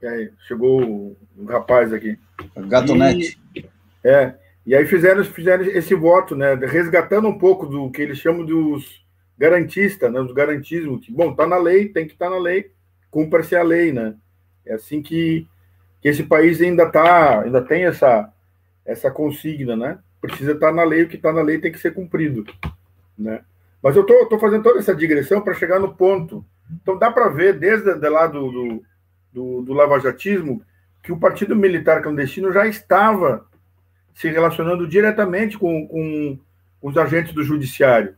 E 0.00 0.06
aí, 0.06 0.32
chegou 0.46 1.16
o 1.36 1.44
rapaz 1.46 1.92
aqui. 1.92 2.18
Gatonete. 2.56 3.40
é, 4.04 4.34
e 4.68 4.74
aí 4.74 4.84
fizeram, 4.84 5.24
fizeram 5.24 5.64
esse 5.64 5.94
voto, 5.94 6.36
né? 6.36 6.54
Resgatando 6.54 7.26
um 7.26 7.38
pouco 7.38 7.64
do 7.64 7.90
que 7.90 8.02
eles 8.02 8.18
chamam 8.18 8.44
dos 8.44 9.02
garantistas, 9.38 10.12
né? 10.12 10.20
Dos 10.20 10.34
garantismos. 10.34 11.06
Que, 11.06 11.10
bom, 11.10 11.34
tá 11.34 11.46
na 11.46 11.56
lei, 11.56 11.88
tem 11.88 12.06
que 12.06 12.12
estar 12.12 12.26
tá 12.26 12.32
na 12.32 12.38
lei, 12.38 12.70
cumpra-se 13.10 13.56
a 13.56 13.62
lei, 13.62 13.92
né? 13.92 14.14
É 14.66 14.74
assim 14.74 15.00
que, 15.00 15.48
que 16.02 16.08
esse 16.08 16.22
país 16.22 16.60
ainda 16.60 16.84
tá, 16.84 17.40
ainda 17.40 17.62
tem 17.62 17.86
essa, 17.86 18.30
essa 18.84 19.10
consigna, 19.10 19.74
né? 19.74 19.98
Precisa 20.20 20.52
estar 20.52 20.66
tá 20.66 20.74
na 20.74 20.84
lei, 20.84 21.04
o 21.04 21.08
que 21.08 21.16
está 21.16 21.32
na 21.32 21.40
lei 21.40 21.58
tem 21.58 21.72
que 21.72 21.78
ser 21.78 21.94
cumprido, 21.94 22.44
né? 23.16 23.40
Mas 23.82 23.96
eu 23.96 24.04
tô, 24.04 24.26
tô 24.26 24.38
fazendo 24.38 24.64
toda 24.64 24.80
essa 24.80 24.94
digressão 24.94 25.40
para 25.40 25.54
chegar 25.54 25.80
no 25.80 25.94
ponto. 25.94 26.44
Então 26.82 26.98
dá 26.98 27.10
para 27.10 27.30
ver, 27.30 27.58
desde 27.58 27.94
de 27.94 28.08
lá 28.10 28.26
do, 28.26 28.52
do, 28.52 28.82
do, 29.32 29.62
do 29.62 29.72
lavajatismo, 29.72 30.62
que 31.02 31.10
o 31.10 31.18
Partido 31.18 31.56
Militar 31.56 32.02
Clandestino 32.02 32.52
já 32.52 32.66
estava 32.66 33.47
se 34.18 34.28
relacionando 34.28 34.84
diretamente 34.84 35.56
com, 35.56 35.86
com 35.86 36.36
os 36.82 36.96
agentes 36.96 37.32
do 37.32 37.44
Judiciário. 37.44 38.16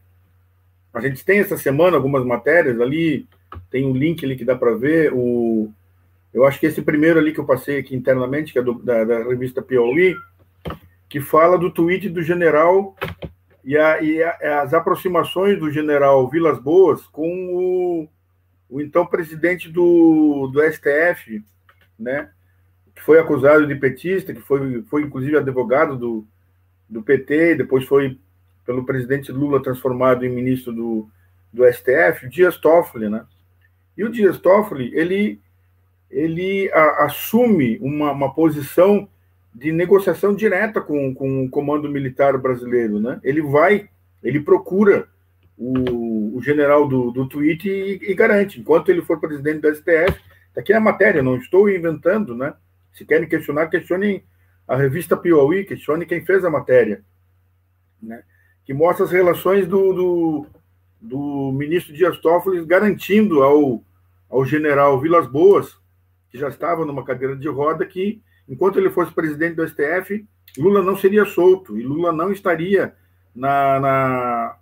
A 0.95 1.01
gente 1.01 1.23
tem 1.23 1.41
essa 1.41 1.59
semana 1.59 1.95
algumas 1.95 2.25
matérias 2.25 2.81
ali, 2.81 3.29
tem 3.71 3.85
um 3.85 3.93
link 3.93 4.25
ali 4.25 4.35
que 4.35 4.45
dá 4.45 4.57
para 4.57 4.75
ver. 4.75 5.13
O, 5.13 5.71
eu 6.33 6.47
acho 6.47 6.59
que 6.59 6.65
esse 6.65 6.81
primeiro 6.81 7.19
ali 7.19 7.35
que 7.35 7.39
eu 7.39 7.45
passei 7.45 7.79
aqui 7.79 7.95
internamente, 7.95 8.51
que 8.51 8.59
é 8.59 8.63
do, 8.63 8.83
da, 8.83 9.05
da, 9.05 9.19
revista 9.25 9.61
Piauí, 9.61 10.17
que 11.07 11.21
fala 11.21 11.59
do 11.59 11.71
tweet 11.71 12.09
do 12.09 12.23
general 12.23 12.97
e, 13.63 13.77
a, 13.77 14.01
e 14.01 14.23
a, 14.23 14.63
as 14.63 14.73
aproximações 14.73 15.59
do 15.59 15.71
general 15.71 16.31
Vilas 16.31 16.59
Boas 16.59 17.03
com 17.09 17.29
o, 17.55 18.09
o 18.71 18.81
então 18.81 19.05
presidente 19.05 19.69
do, 19.69 20.51
do 20.51 20.63
STF, 20.63 21.45
né? 21.99 22.31
Que 23.01 23.07
foi 23.07 23.19
acusado 23.19 23.67
de 23.67 23.75
petista, 23.75 24.35
que 24.35 24.41
foi, 24.43 24.83
foi 24.83 25.03
inclusive 25.03 25.39
advogado 25.39 25.97
do, 25.97 26.27
do 26.87 27.03
PT, 27.03 27.55
depois 27.55 27.87
foi 27.87 28.19
pelo 28.67 28.85
presidente 28.85 29.33
Lula 29.33 29.63
transformado 29.63 30.25
em 30.25 30.29
ministro 30.29 30.71
do, 30.71 31.09
do 31.51 31.65
STF, 31.73 32.27
o 32.27 32.29
Dias 32.29 32.59
Toffoli, 32.59 33.09
né? 33.09 33.25
E 33.97 34.05
o 34.05 34.11
Dias 34.11 34.39
Toffoli, 34.39 34.95
ele, 34.95 35.41
ele 36.11 36.71
a, 36.73 37.07
assume 37.07 37.79
uma, 37.81 38.13
uma 38.13 38.35
posição 38.35 39.09
de 39.55 39.73
negociação 39.73 40.35
direta 40.35 40.81
com, 40.81 41.15
com 41.15 41.45
o 41.45 41.49
comando 41.49 41.89
militar 41.89 42.37
brasileiro, 42.37 43.01
né? 43.01 43.19
Ele 43.25 43.41
vai, 43.41 43.89
ele 44.23 44.41
procura 44.41 45.09
o, 45.57 46.37
o 46.37 46.43
general 46.43 46.87
do, 46.87 47.11
do 47.11 47.27
tweet 47.27 47.67
e, 47.67 48.11
e 48.11 48.15
garante, 48.15 48.61
enquanto 48.61 48.91
ele 48.91 49.01
for 49.01 49.19
presidente 49.19 49.63
do 49.63 49.75
STF, 49.75 50.21
tá 50.55 50.61
aqui 50.61 50.75
é 50.75 50.77
a 50.77 50.81
matéria, 50.81 51.23
não 51.23 51.39
estou 51.39 51.69
inventando, 51.71 52.37
né? 52.37 52.53
Se 52.93 53.05
querem 53.05 53.29
questionar, 53.29 53.69
questionem 53.69 54.25
a 54.67 54.77
revista 54.77 55.17
Piauí, 55.17 55.65
questione 55.65 56.07
quem 56.07 56.25
fez 56.25 56.45
a 56.45 56.51
matéria, 56.51 57.03
né? 58.01 58.23
que 58.65 58.73
mostra 58.73 59.05
as 59.05 59.11
relações 59.11 59.67
do, 59.67 59.93
do, 59.93 60.47
do 61.01 61.53
ministro 61.53 61.93
Dias 61.93 62.19
Toffoli 62.19 62.65
garantindo 62.65 63.43
ao, 63.43 63.83
ao 64.29 64.45
general 64.45 65.01
Vilas 65.01 65.27
Boas, 65.27 65.77
que 66.31 66.39
já 66.39 66.49
estava 66.49 66.85
numa 66.85 67.05
cadeira 67.05 67.35
de 67.35 67.49
roda, 67.49 67.85
que 67.85 68.23
enquanto 68.49 68.79
ele 68.79 68.91
fosse 68.91 69.13
presidente 69.13 69.57
do 69.57 69.67
STF, 69.67 70.25
Lula 70.57 70.83
não 70.83 70.97
seria 70.97 71.25
solto 71.25 71.79
e 71.79 71.83
Lula 71.83 72.13
não 72.13 72.31
estaria 72.31 72.95
na, 73.35 73.81
na, 73.81 74.57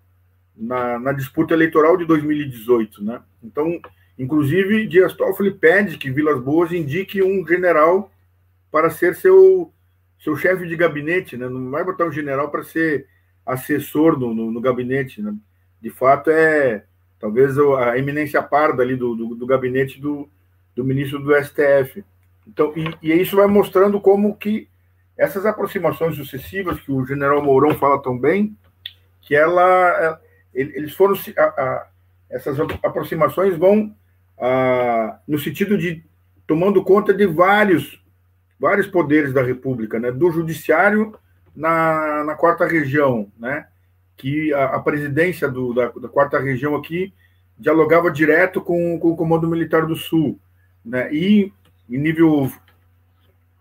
na, 0.56 0.98
na 0.98 1.12
disputa 1.12 1.54
eleitoral 1.54 1.96
de 1.96 2.04
2018. 2.04 3.04
Né? 3.04 3.20
Então, 3.42 3.80
inclusive, 4.18 4.86
Dias 4.86 5.12
Toffoli 5.12 5.50
pede 5.50 5.98
que 5.98 6.10
Vilas 6.10 6.40
Boas 6.40 6.72
indique 6.72 7.22
um 7.22 7.46
general 7.46 8.10
para 8.70 8.90
ser 8.90 9.14
seu, 9.14 9.72
seu 10.18 10.37
chefe 10.37 10.66
de 10.66 10.76
gabinete, 10.76 11.37
né? 11.37 11.48
não 11.48 11.70
vai 11.70 11.85
botar 11.85 12.04
um 12.04 12.12
general 12.12 12.50
para 12.50 12.62
ser 12.62 13.07
assessor 13.44 14.18
no, 14.18 14.35
no, 14.35 14.50
no 14.50 14.61
gabinete. 14.61 15.22
Né? 15.22 15.35
De 15.81 15.90
fato, 15.90 16.31
é 16.31 16.85
talvez 17.18 17.59
a 17.59 17.98
eminência 17.98 18.42
parda 18.42 18.83
ali 18.83 18.94
do, 18.96 19.14
do, 19.14 19.35
do 19.35 19.46
gabinete 19.46 20.00
do, 20.00 20.28
do 20.74 20.85
ministro 20.85 21.18
do 21.18 21.35
STF. 21.35 22.04
Então, 22.46 22.72
e, 22.76 23.11
e, 23.11 23.20
isso 23.20 23.37
vai 23.37 23.46
mostrando 23.46 24.00
como 24.00 24.37
que 24.37 24.68
essas 25.16 25.44
aproximações 25.44 26.16
sucessivas 26.16 26.81
que 26.81 26.92
o 26.92 27.04
general 27.04 27.42
Mourão 27.42 27.74
fala 27.74 28.00
tão 28.00 28.16
bem, 28.16 28.57
que 29.20 29.35
ela, 29.35 30.20
é, 30.54 30.61
eles 30.61 30.94
foram 30.94 31.14
a, 31.37 31.42
a, 31.42 31.87
essas 32.31 32.59
aproximações 32.61 33.57
vão 33.57 33.94
a, 34.38 35.18
no 35.26 35.38
sentido 35.38 35.76
de 35.76 36.04
tomando 36.46 36.83
conta 36.85 37.12
de 37.12 37.26
vários 37.26 38.02
vários 38.59 38.87
poderes 38.87 39.33
da 39.33 39.42
República, 39.42 39.99
né? 39.99 40.11
Do 40.11 40.31
judiciário 40.31 41.14
na, 41.55 42.25
na 42.25 42.35
quarta 42.35 42.66
região, 42.66 43.31
né? 43.38 43.66
Que 44.16 44.53
a, 44.53 44.77
a 44.77 44.81
presidência 44.81 45.49
do, 45.49 45.73
da, 45.73 45.88
da, 45.88 46.09
quarta 46.09 46.38
região 46.38 46.75
aqui 46.75 47.12
dialogava 47.59 48.11
direto 48.11 48.61
com, 48.61 48.99
com 48.99 49.11
o 49.11 49.16
Comando 49.16 49.49
Militar 49.49 49.87
do 49.87 49.97
Sul, 49.97 50.38
né? 50.85 51.12
E 51.12 51.53
em 51.88 51.99
nível 51.99 52.51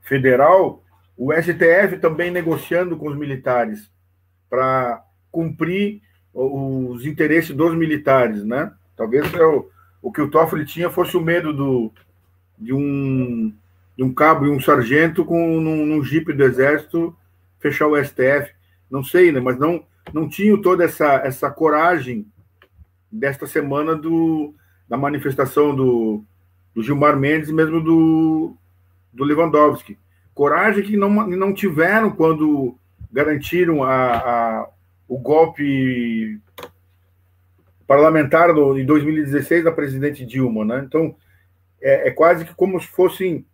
federal, 0.02 0.84
o 1.16 1.34
STF 1.34 1.98
também 2.00 2.32
negociando 2.32 2.98
com 2.98 3.08
os 3.08 3.18
militares 3.18 3.90
para 4.50 5.04
cumprir 5.32 6.02
os 6.34 7.06
interesses 7.06 7.56
dos 7.56 7.76
militares, 7.76 8.44
né? 8.44 8.72
Talvez 8.96 9.32
o, 9.34 9.70
o 10.02 10.12
que 10.12 10.22
o 10.22 10.30
Toffoli 10.30 10.66
tinha 10.66 10.90
fosse 10.90 11.18
o 11.18 11.22
medo 11.22 11.52
do, 11.52 11.92
de 12.58 12.74
um 12.74 13.54
de 13.98 14.04
um 14.04 14.14
cabo 14.14 14.46
e 14.46 14.50
um 14.50 14.60
sargento 14.60 15.26
com 15.26 15.60
num, 15.60 15.86
num 15.86 16.04
jipe 16.04 16.32
do 16.32 16.44
exército 16.44 17.18
fechar 17.60 17.88
o 17.88 17.98
STF. 17.98 18.54
Não 18.90 19.04
sei, 19.04 19.32
né? 19.32 19.40
Mas 19.40 19.58
não 19.58 19.84
não 20.14 20.30
tinham 20.30 20.62
toda 20.62 20.86
essa 20.86 21.16
essa 21.16 21.50
coragem 21.50 22.28
desta 23.12 23.48
semana 23.48 23.96
do 23.96 24.54
da 24.88 24.96
manifestação 24.96 25.76
do, 25.76 26.24
do 26.74 26.82
Gilmar 26.82 27.18
Mendes 27.18 27.50
e 27.50 27.54
mesmo 27.54 27.82
do 27.82 28.56
do 29.12 29.24
Lewandowski. 29.24 29.98
Coragem 30.34 30.84
que 30.84 30.96
não, 30.96 31.10
não 31.10 31.52
tiveram 31.52 32.12
quando 32.12 32.78
garantiram 33.12 33.84
a, 33.84 34.18
a 34.18 34.70
o 35.08 35.18
golpe 35.18 36.40
parlamentar 37.88 38.50
em 38.50 38.86
2016 38.86 39.64
da 39.64 39.72
presidente 39.72 40.26
Dilma, 40.26 40.64
né? 40.64 40.84
Então 40.86 41.16
é, 41.82 42.10
é 42.10 42.12
quase 42.12 42.46
que 42.46 42.54
como 42.54 42.80
se 42.80 42.88
fossem 42.88 43.46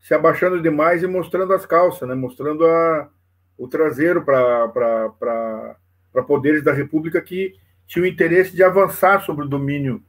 se 0.00 0.14
abaixando 0.14 0.60
demais 0.60 1.02
e 1.02 1.06
mostrando 1.06 1.52
as 1.52 1.66
calças, 1.66 2.08
né? 2.08 2.14
mostrando 2.14 2.66
a, 2.66 3.08
o 3.56 3.68
traseiro 3.68 4.24
para 4.24 5.76
poderes 6.26 6.64
da 6.64 6.72
República 6.72 7.20
que 7.20 7.54
tinham 7.86 8.06
interesse 8.06 8.54
de 8.54 8.62
avançar 8.62 9.20
sobre 9.22 9.44
o 9.44 9.48
domínio 9.48 10.02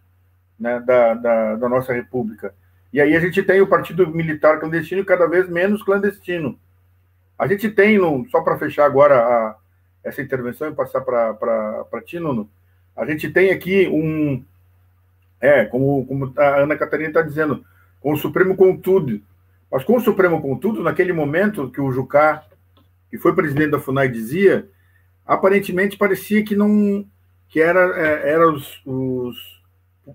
né, 0.59 0.79
da, 0.79 1.13
da, 1.15 1.55
da, 1.55 1.69
nossa 1.69 1.91
República. 1.91 2.53
E 2.93 3.01
aí 3.01 3.15
a 3.15 3.19
gente 3.19 3.41
tem 3.41 3.59
o 3.59 3.67
Partido 3.67 4.07
Militar 4.07 4.59
clandestino 4.59 5.03
cada 5.03 5.27
vez 5.27 5.49
menos 5.49 5.81
clandestino. 5.81 6.59
A 7.37 7.47
gente 7.47 7.69
tem, 7.69 7.99
só 8.29 8.41
para 8.41 8.59
fechar 8.59 8.85
agora 8.85 9.17
a, 9.17 9.55
essa 10.03 10.21
intervenção 10.21 10.69
e 10.69 10.75
passar 10.75 11.01
para 11.01 12.01
ti, 12.05 12.19
Nuno, 12.19 12.49
a 12.95 13.05
gente 13.05 13.31
tem 13.31 13.51
aqui 13.51 13.87
um. 13.87 14.45
É, 15.39 15.65
como, 15.65 16.05
como 16.05 16.31
a 16.37 16.61
Ana 16.61 16.77
Catarina 16.77 17.09
está 17.09 17.21
dizendo, 17.23 17.65
com 17.99 18.13
o 18.13 18.17
Supremo 18.17 18.55
Contudo, 18.55 19.19
mas 19.71 19.83
com 19.83 19.95
o 19.95 20.01
Supremo, 20.01 20.41
contudo, 20.41 20.83
naquele 20.83 21.13
momento 21.13 21.71
que 21.71 21.79
o 21.79 21.91
Jucá, 21.91 22.43
que 23.09 23.17
foi 23.17 23.33
presidente 23.33 23.71
da 23.71 23.79
FUNAI, 23.79 24.09
dizia, 24.09 24.67
aparentemente 25.25 25.97
parecia 25.97 26.43
que 26.43 26.55
não 26.55 27.05
que 27.47 27.61
era, 27.61 27.79
é, 27.99 28.31
era 28.31 28.49
os, 28.49 28.81
os, 28.85 29.61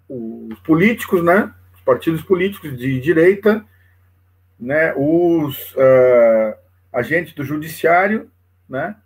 os 0.09 0.59
políticos, 0.61 1.23
né? 1.23 1.53
Os 1.75 1.81
partidos 1.83 2.23
políticos 2.23 2.77
de 2.77 2.99
direita, 2.99 3.65
né? 4.59 4.95
Os 4.97 5.73
uh, 5.73 6.57
agentes 6.93 7.35
do 7.35 7.45
judiciário, 7.45 8.31
né? 8.69 8.97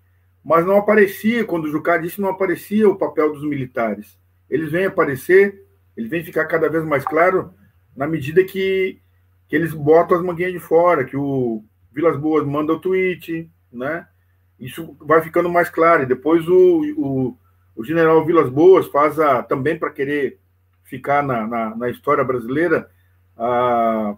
Mas 0.45 0.65
não 0.65 0.77
aparecia, 0.77 1.45
quando 1.45 1.65
o 1.65 1.71
Jucá 1.71 1.97
disse, 1.97 2.21
não 2.21 2.29
aparecia 2.29 2.89
o 2.89 2.97
papel 2.97 3.33
dos 3.33 3.43
militares. 3.43 4.17
Eles 4.49 4.71
vêm 4.71 4.87
aparecer, 4.87 5.65
eles 5.97 6.09
vêm 6.09 6.25
ficar 6.25 6.47
cada 6.47 6.69
vez 6.69 6.85
mais 6.85 7.05
claro 7.05 7.53
na 7.97 8.07
medida 8.07 8.43
que 8.45 9.01
que 9.51 9.57
eles 9.57 9.75
botam 9.75 10.17
as 10.17 10.23
manguinhas 10.23 10.53
de 10.53 10.61
fora, 10.61 11.05
que 11.05 11.17
o, 11.17 11.63
Vilas 11.93 12.17
Boas 12.17 12.47
manda 12.47 12.73
o 12.73 12.79
tweet, 12.79 13.51
né? 13.73 14.07
Isso 14.59 14.97
vai 15.01 15.21
ficando 15.23 15.49
mais 15.49 15.69
claro. 15.69 16.05
E 16.05 16.07
depois 16.07 16.47
o, 16.49 16.83
o, 16.97 17.39
o 17.75 17.85
general 17.85 18.25
Vilas 18.25 18.49
Boas 18.49 18.87
faz 18.87 19.19
a, 19.19 19.43
também 19.43 19.77
para 19.77 19.91
querer 19.91 20.39
ficar 20.85 21.23
na, 21.23 21.47
na, 21.47 21.77
na 21.77 21.91
história 21.91 22.23
brasileira, 22.23 22.89
a, 23.37 24.15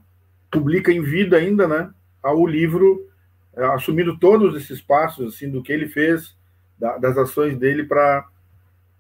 publica 0.50 0.92
em 0.92 1.02
vida 1.02 1.38
ainda, 1.38 1.66
né? 1.66 1.90
O 2.22 2.46
livro 2.46 3.08
é, 3.56 3.64
assumindo 3.66 4.18
todos 4.18 4.54
esses 4.54 4.80
passos 4.80 5.34
assim 5.34 5.50
do 5.50 5.62
que 5.62 5.72
ele 5.72 5.88
fez, 5.88 6.36
da, 6.78 6.98
das 6.98 7.16
ações 7.16 7.56
dele 7.56 7.84
para 7.84 8.26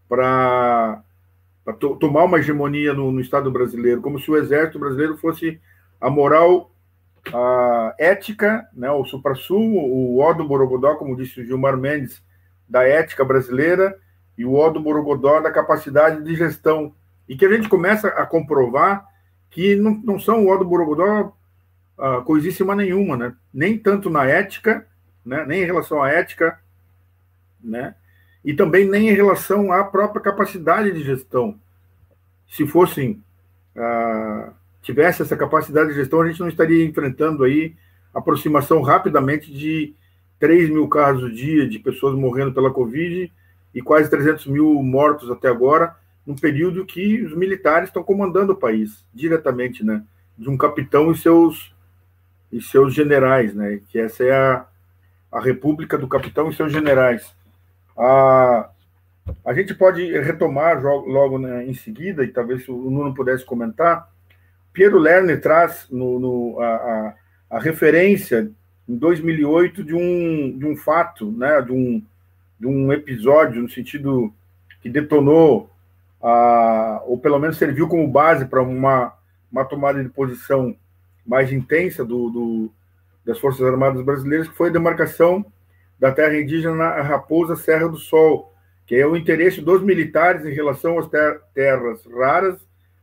para 0.08 1.02
to, 1.78 1.96
tomar 1.96 2.24
uma 2.24 2.38
hegemonia 2.38 2.92
no, 2.92 3.10
no, 3.10 3.20
Estado 3.20 3.50
brasileiro, 3.50 4.02
como 4.02 4.18
se 4.18 4.30
o 4.30 4.36
exército 4.36 4.78
brasileiro 4.78 5.16
fosse 5.16 5.60
a 6.02 6.10
moral 6.10 6.72
a 7.32 7.94
ética, 7.98 8.68
né, 8.72 8.90
o 8.90 9.04
supra-sumo, 9.04 9.78
o 9.78 10.18
ó 10.18 10.32
do 10.32 10.46
Borogodó, 10.46 10.96
como 10.96 11.16
disse 11.16 11.40
o 11.40 11.44
Gilmar 11.44 11.76
Mendes, 11.76 12.20
da 12.68 12.82
ética 12.82 13.24
brasileira, 13.24 13.96
e 14.36 14.44
o 14.44 14.54
ó 14.54 14.70
do 14.70 14.80
Borogodó 14.80 15.40
da 15.40 15.52
capacidade 15.52 16.24
de 16.24 16.34
gestão. 16.34 16.92
E 17.28 17.36
que 17.36 17.46
a 17.46 17.52
gente 17.52 17.68
começa 17.68 18.08
a 18.08 18.26
comprovar 18.26 19.06
que 19.50 19.76
não, 19.76 19.92
não 20.02 20.18
são 20.18 20.44
o 20.44 20.48
ó 20.48 20.56
do 20.56 20.64
Borogodó 20.64 21.32
uh, 21.96 22.22
coisíssima 22.24 22.74
nenhuma, 22.74 23.16
né? 23.16 23.36
nem 23.54 23.78
tanto 23.78 24.10
na 24.10 24.24
ética, 24.24 24.84
né? 25.24 25.44
nem 25.46 25.62
em 25.62 25.66
relação 25.66 26.02
à 26.02 26.10
ética, 26.10 26.58
né? 27.62 27.94
e 28.44 28.52
também 28.52 28.88
nem 28.88 29.10
em 29.10 29.14
relação 29.14 29.70
à 29.70 29.84
própria 29.84 30.20
capacidade 30.20 30.90
de 30.90 31.04
gestão. 31.04 31.60
Se 32.48 32.66
fossem 32.66 33.22
uh, 33.76 34.52
tivesse 34.82 35.22
essa 35.22 35.36
capacidade 35.36 35.90
de 35.90 35.94
gestão, 35.94 36.20
a 36.20 36.26
gente 36.26 36.40
não 36.40 36.48
estaria 36.48 36.84
enfrentando 36.84 37.44
aí 37.44 37.74
aproximação 38.12 38.82
rapidamente 38.82 39.52
de 39.52 39.94
3 40.38 40.68
mil 40.68 40.88
casos 40.88 41.34
dia 41.34 41.68
de 41.68 41.78
pessoas 41.78 42.14
morrendo 42.14 42.52
pela 42.52 42.72
Covid 42.72 43.32
e 43.74 43.80
quase 43.80 44.10
300 44.10 44.46
mil 44.48 44.82
mortos 44.82 45.30
até 45.30 45.48
agora, 45.48 45.96
num 46.26 46.34
período 46.34 46.84
que 46.84 47.22
os 47.22 47.34
militares 47.34 47.88
estão 47.88 48.02
comandando 48.02 48.52
o 48.52 48.56
país 48.56 49.04
diretamente, 49.14 49.84
né? 49.84 50.04
De 50.36 50.50
um 50.50 50.56
capitão 50.56 51.10
e 51.10 51.16
seus 51.16 51.72
e 52.50 52.60
seus 52.60 52.92
generais, 52.92 53.54
né? 53.54 53.80
Que 53.88 53.98
essa 53.98 54.22
é 54.22 54.32
a, 54.32 54.66
a 55.30 55.40
República 55.40 55.96
do 55.96 56.06
Capitão 56.06 56.50
e 56.50 56.54
seus 56.54 56.70
generais. 56.70 57.34
A, 57.96 58.68
a 59.44 59.54
gente 59.54 59.74
pode 59.74 60.04
retomar 60.20 60.82
logo 60.82 61.38
né, 61.38 61.64
em 61.64 61.72
seguida, 61.72 62.24
e 62.24 62.28
talvez 62.28 62.68
o 62.68 62.90
Nuno 62.90 63.14
pudesse 63.14 63.44
comentar, 63.44 64.11
Piero 64.72 64.98
Lerner 64.98 65.40
traz 65.40 65.86
no, 65.90 66.18
no 66.18 66.60
a, 66.60 66.66
a, 66.66 67.14
a, 67.50 67.60
referência 67.60 68.50
em 68.88 68.96
2008 68.96 69.84
de 69.84 69.94
um, 69.94 70.58
de 70.58 70.66
um 70.66 70.76
fato, 70.76 71.30
né, 71.30 71.60
de, 71.60 71.72
um, 71.72 72.02
de 72.58 72.66
um 72.66 72.92
episódio, 72.92 73.62
no 73.62 73.68
sentido 73.68 74.32
que 74.80 74.88
detonou, 74.88 75.70
a, 76.22 77.02
ou 77.06 77.18
pelo 77.18 77.38
menos 77.38 77.58
serviu 77.58 77.86
como 77.86 78.08
base 78.08 78.46
para 78.46 78.62
uma, 78.62 79.12
uma 79.50 79.64
tomada 79.64 80.02
de 80.02 80.08
posição 80.08 80.74
mais 81.26 81.52
intensa 81.52 82.04
do, 82.04 82.30
do, 82.30 82.70
das 83.24 83.38
Forças 83.38 83.66
Armadas 83.66 84.02
Brasileiras, 84.02 84.48
que 84.48 84.56
foi 84.56 84.70
a 84.70 84.72
demarcação 84.72 85.44
da 85.98 86.10
terra 86.10 86.40
indígena 86.40 86.74
na 86.74 87.02
Raposa 87.02 87.56
Serra 87.56 87.88
do 87.88 87.98
Sol, 87.98 88.52
que 88.86 88.96
é 88.96 89.06
o 89.06 89.16
interesse 89.16 89.60
dos 89.60 89.82
militares 89.82 90.44
em 90.44 90.52
relação 90.52 90.98
às 90.98 91.08
ter 91.08 91.40
terras 91.54 92.04
raras 92.06 92.58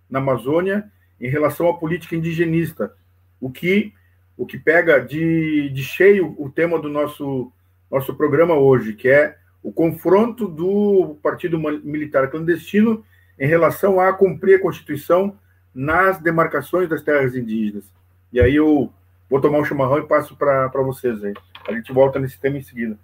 na 0.09 0.19
Amazônia 0.19 0.91
em 1.19 1.29
relação 1.29 1.67
à 1.69 1.73
política 1.77 2.15
indigenista, 2.15 2.93
o 3.39 3.49
que 3.49 3.93
o 4.37 4.45
que 4.45 4.57
pega 4.57 4.99
de, 4.99 5.69
de 5.69 5.83
cheio 5.83 6.33
o 6.37 6.49
tema 6.49 6.79
do 6.79 6.87
nosso 6.87 7.51
nosso 7.91 8.13
programa 8.13 8.53
hoje, 8.53 8.93
que 8.93 9.09
é 9.09 9.35
o 9.61 9.71
confronto 9.71 10.47
do 10.47 11.17
Partido 11.21 11.57
Militar 11.57 12.29
Clandestino 12.29 13.03
em 13.37 13.47
relação 13.47 13.99
a 13.99 14.13
cumprir 14.13 14.55
a 14.55 14.61
Constituição 14.61 15.37
nas 15.73 16.19
demarcações 16.19 16.87
das 16.87 17.01
terras 17.01 17.35
indígenas. 17.35 17.91
E 18.31 18.39
aí 18.39 18.55
eu 18.55 18.93
vou 19.29 19.41
tomar 19.41 19.59
um 19.59 19.65
chimarrão 19.65 19.99
e 19.99 20.07
passo 20.07 20.35
para 20.35 20.69
vocês 20.83 21.23
aí. 21.23 21.33
A 21.67 21.73
gente 21.73 21.91
volta 21.91 22.19
nesse 22.19 22.39
tema 22.39 22.57
em 22.57 22.61
seguida. 22.61 22.97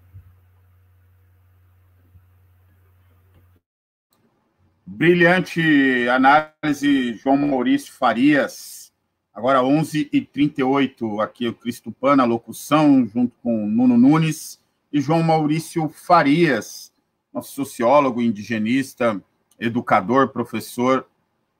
Brilhante 4.87 6.07
análise, 6.09 7.15
João 7.15 7.37
Maurício 7.37 7.91
Farias. 7.91 8.93
Agora 9.33 9.59
11h38, 9.63 11.23
aqui 11.23 11.47
o 11.47 11.55
Cristo 11.55 11.91
Pana, 11.91 12.23
locução, 12.23 13.03
junto 13.07 13.35
com 13.41 13.65
Nuno 13.65 13.97
Nunes 13.97 14.61
e 14.93 15.01
João 15.01 15.23
Maurício 15.23 15.89
Farias, 15.89 16.93
nosso 17.33 17.51
sociólogo, 17.53 18.21
indigenista, 18.21 19.19
educador, 19.59 20.29
professor 20.29 21.07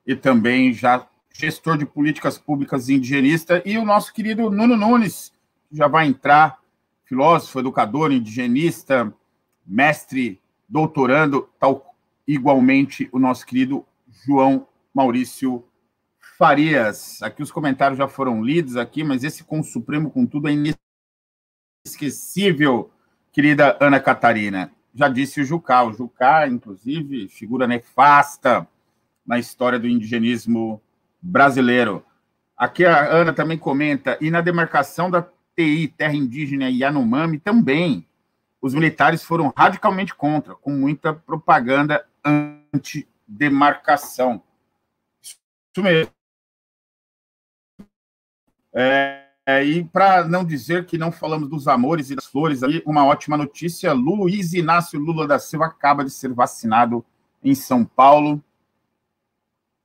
e 0.05 0.15
também 0.15 0.71
já 0.71 1.07
gestor 1.33 1.79
de 1.79 1.85
políticas 1.85 2.38
públicas 2.38 2.89
indigenista, 2.89 3.61
e 3.65 3.75
o 3.77 3.83
nosso 3.83 4.13
querido 4.13 4.51
Nuno 4.51 4.77
Nunes, 4.77 5.33
que 5.67 5.75
já 5.75 5.88
vai 5.88 6.05
entrar, 6.05 6.59
filósofo, 7.03 7.59
educador, 7.59 8.11
indigenista, 8.11 9.11
mestre, 9.65 10.39
doutorando, 10.69 11.49
tal 11.59 11.94
igualmente 12.27 13.09
o 13.11 13.19
nosso 13.19 13.45
querido 13.45 13.85
João 14.25 14.67
Maurício 14.93 15.63
Farias. 16.38 17.21
Aqui 17.21 17.41
os 17.43 17.51
comentários 17.51 17.97
já 17.97 18.07
foram 18.07 18.43
lidos 18.43 18.77
aqui, 18.77 19.03
mas 19.03 19.23
esse 19.23 19.43
com 19.43 19.59
o 19.59 19.63
Supremo 19.63 20.11
com 20.11 20.25
tudo 20.25 20.47
é 20.47 20.73
inesquecível, 21.85 22.91
querida 23.31 23.77
Ana 23.79 23.99
Catarina. 23.99 24.71
Já 24.93 25.09
disse 25.09 25.41
o 25.41 25.45
Jucá, 25.45 25.83
o 25.83 25.93
Jucá, 25.93 26.47
inclusive, 26.47 27.27
figura 27.27 27.67
nefasta 27.67 28.67
na 29.25 29.38
história 29.38 29.77
do 29.77 29.88
indigenismo 29.88 30.81
brasileiro. 31.21 32.05
Aqui 32.55 32.85
a 32.85 33.05
Ana 33.13 33.33
também 33.33 33.57
comenta, 33.57 34.17
e 34.21 34.31
na 34.31 34.39
demarcação 34.39 35.09
da 35.11 35.27
TI, 35.55 35.89
Terra 35.89 36.15
Indígena 36.15 36.69
Yanomami, 36.69 37.39
também, 37.39 38.07
os 38.61 38.73
militares 38.73 39.23
foram 39.23 39.53
radicalmente 39.55 40.15
contra, 40.15 40.55
com 40.55 40.71
muita 40.71 41.13
propaganda 41.13 42.05
antidemarcação. 42.25 44.41
Isso 45.21 45.83
mesmo. 45.83 46.11
É, 48.73 49.25
e 49.63 49.83
para 49.83 50.27
não 50.27 50.43
dizer 50.43 50.85
que 50.85 50.97
não 50.97 51.11
falamos 51.11 51.47
dos 51.47 51.67
amores 51.67 52.09
e 52.09 52.15
das 52.15 52.25
flores, 52.25 52.63
aí 52.63 52.81
uma 52.85 53.05
ótima 53.05 53.38
notícia: 53.38 53.93
Luiz 53.93 54.53
Inácio 54.53 54.99
Lula 54.99 55.27
da 55.27 55.38
Silva 55.38 55.67
acaba 55.67 56.03
de 56.03 56.09
ser 56.09 56.33
vacinado 56.33 57.05
em 57.43 57.53
São 57.53 57.85
Paulo. 57.85 58.43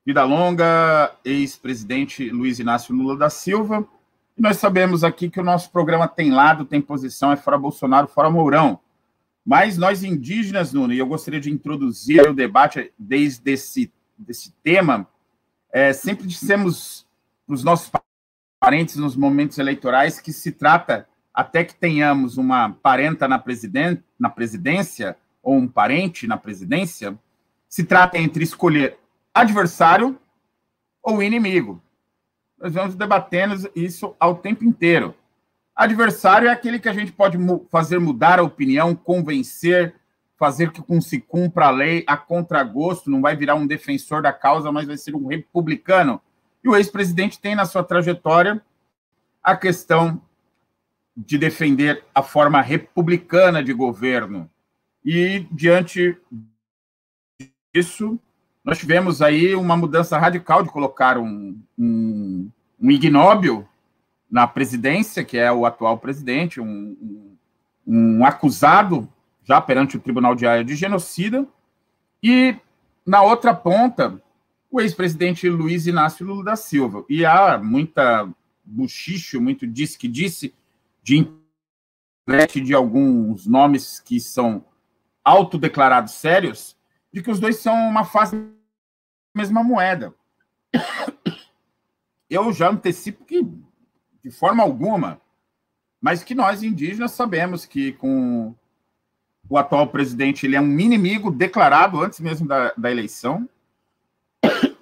Vida 0.05 0.25
longa, 0.25 1.15
ex-presidente 1.25 2.31
Luiz 2.31 2.59
Inácio 2.59 2.95
Lula 2.95 3.17
da 3.17 3.29
Silva. 3.29 3.87
E 4.37 4.41
nós 4.41 4.57
sabemos 4.57 5.05
aqui 5.05 5.29
que 5.29 5.39
o 5.39 5.45
nosso 5.45 5.71
programa 5.71 6.09
tem 6.09 6.31
lado, 6.31 6.65
tem 6.65 6.81
posição, 6.81 7.31
é 7.31 7.37
fora 7.37 7.59
Bolsonaro, 7.59 8.09
fora 8.09 8.31
Mourão. 8.31 8.81
Mas 9.45 9.79
nós 9.79 10.03
indígenas, 10.03 10.73
Nuno, 10.73 10.93
e 10.93 10.99
eu 10.99 11.07
gostaria 11.07 11.41
de 11.41 11.51
introduzir 11.51 12.29
o 12.29 12.35
debate 12.35 12.93
desde 12.99 13.53
esse 13.53 13.93
desse 14.27 14.53
tema, 14.63 15.09
é, 15.73 15.93
sempre 15.93 16.27
dissemos 16.27 17.07
para 17.47 17.55
os 17.55 17.65
nossos 17.65 17.91
parentes 18.59 18.97
nos 18.97 19.17
momentos 19.17 19.59
eleitorais 19.59 20.21
que 20.21 20.33
se 20.33 20.53
trata, 20.53 21.09
até 21.33 21.65
que 21.65 21.75
tenhamos 21.75 22.37
uma 22.37 22.71
parenta 22.71 23.27
na, 23.27 23.39
presiden 23.39 24.03
na 24.19 24.29
presidência, 24.29 25.17
ou 25.43 25.57
um 25.57 25.67
parente 25.67 26.27
na 26.27 26.37
presidência, 26.37 27.19
se 27.69 27.85
trata 27.85 28.19
entre 28.19 28.45
escolher 28.45 28.99
adversário 29.33 30.19
ou 31.03 31.23
inimigo. 31.23 31.83
Nós 32.59 32.75
vamos 32.75 32.95
debatendo 32.95 33.71
isso 33.75 34.15
ao 34.21 34.37
tempo 34.37 34.65
inteiro. 34.65 35.15
Adversário 35.81 36.47
é 36.47 36.53
aquele 36.53 36.79
que 36.79 36.91
a 36.91 36.93
gente 36.93 37.11
pode 37.11 37.39
fazer 37.71 37.99
mudar 37.99 38.39
a 38.39 38.43
opinião, 38.43 38.95
convencer, 38.95 39.95
fazer 40.37 40.71
que 40.73 40.83
se 41.01 41.23
cumpra 41.23 41.69
a 41.69 41.71
lei 41.71 42.05
a 42.07 42.19
contragosto, 42.19 43.11
não 43.11 43.23
vai 43.23 43.35
virar 43.35 43.55
um 43.55 43.67
defensor 43.67 44.21
da 44.21 44.31
causa, 44.31 44.71
mas 44.71 44.87
vai 44.87 44.99
ser 44.99 45.17
um 45.17 45.27
republicano. 45.27 46.21
E 46.63 46.69
o 46.69 46.77
ex-presidente 46.77 47.41
tem 47.41 47.55
na 47.55 47.65
sua 47.65 47.83
trajetória 47.83 48.61
a 49.43 49.57
questão 49.57 50.21
de 51.17 51.39
defender 51.39 52.05
a 52.15 52.23
forma 52.23 52.61
republicana 52.61 53.65
de 53.65 53.73
governo. 53.73 54.51
E, 55.03 55.47
diante 55.51 56.15
disso, 57.73 58.21
nós 58.63 58.79
tivemos 58.79 59.23
aí 59.23 59.55
uma 59.55 59.79
mudança 59.79 60.19
radical 60.19 60.63
de 60.63 60.69
colocar 60.69 61.17
um, 61.17 61.59
um, 61.79 62.51
um 62.79 62.91
ignóbil 62.91 63.67
na 64.31 64.47
presidência, 64.47 65.25
que 65.25 65.37
é 65.37 65.51
o 65.51 65.67
atual 65.67 65.99
presidente, 65.99 66.61
um, 66.61 66.67
um, 66.67 67.37
um 67.87 68.25
acusado 68.25 69.09
já 69.43 69.61
perante 69.61 69.97
o 69.97 70.01
Tribunal 70.01 70.35
de 70.35 70.47
Haia 70.47 70.65
de 70.65 70.77
genocida, 70.77 71.47
e 72.23 72.55
na 73.05 73.23
outra 73.23 73.53
ponta, 73.55 74.23
o 74.71 74.81
ex-presidente 74.81 75.49
Luiz 75.49 75.87
Inácio 75.87 76.25
Lula 76.25 76.45
da 76.45 76.57
Silva. 76.57 77.05
E 77.09 77.25
há 77.25 77.59
muita 77.59 78.29
buchicho, 78.65 79.41
muito 79.41 79.67
disse 79.67 79.99
que 79.99 80.07
disse, 80.07 80.55
de 81.03 81.27
de 82.63 82.73
alguns 82.73 83.45
nomes 83.45 83.99
que 83.99 84.21
são 84.21 84.65
autodeclarados 85.25 86.13
sérios, 86.13 86.77
de 87.13 87.21
que 87.21 87.31
os 87.31 87.41
dois 87.41 87.57
são 87.57 87.75
uma 87.75 88.05
face 88.05 88.37
da 88.37 88.47
mesma 89.35 89.65
moeda. 89.65 90.15
Eu 92.29 92.53
já 92.53 92.71
antecipo 92.71 93.25
que, 93.25 93.45
de 94.23 94.31
forma 94.31 94.63
alguma, 94.63 95.21
mas 96.01 96.23
que 96.23 96.35
nós 96.35 96.63
indígenas 96.63 97.13
sabemos 97.13 97.65
que 97.65 97.93
com 97.93 98.55
o 99.49 99.59
atual 99.59 99.89
presidente 99.89 100.47
ele 100.47 100.57
é 100.57 100.61
um 100.61 100.79
inimigo 100.79 101.31
declarado 101.31 102.01
antes 102.01 102.21
mesmo 102.21 102.47
da, 102.47 102.73
da 102.77 102.91
eleição, 102.91 103.49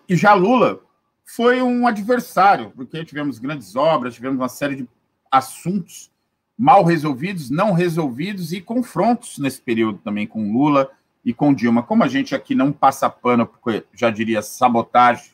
e 0.09 0.17
já 0.17 0.33
Lula 0.35 0.81
foi 1.25 1.61
um 1.61 1.87
adversário, 1.87 2.73
porque 2.75 3.05
tivemos 3.05 3.39
grandes 3.39 3.77
obras, 3.77 4.15
tivemos 4.15 4.39
uma 4.39 4.49
série 4.49 4.77
de 4.77 4.89
assuntos 5.31 6.11
mal 6.57 6.83
resolvidos, 6.83 7.51
não 7.51 7.73
resolvidos 7.73 8.53
e 8.53 8.61
confrontos 8.61 9.39
nesse 9.39 9.61
período 9.61 9.99
também 9.99 10.27
com 10.27 10.53
Lula 10.53 10.91
e 11.25 11.35
com 11.35 11.53
Dilma. 11.53 11.83
Como 11.83 12.03
a 12.03 12.09
gente 12.09 12.35
aqui 12.35 12.55
não 12.55 12.73
passa 12.73 13.11
pano, 13.11 13.47
porque 13.47 13.85
já 13.93 14.11
diria 14.11 14.41
sabotagem, 14.41 15.33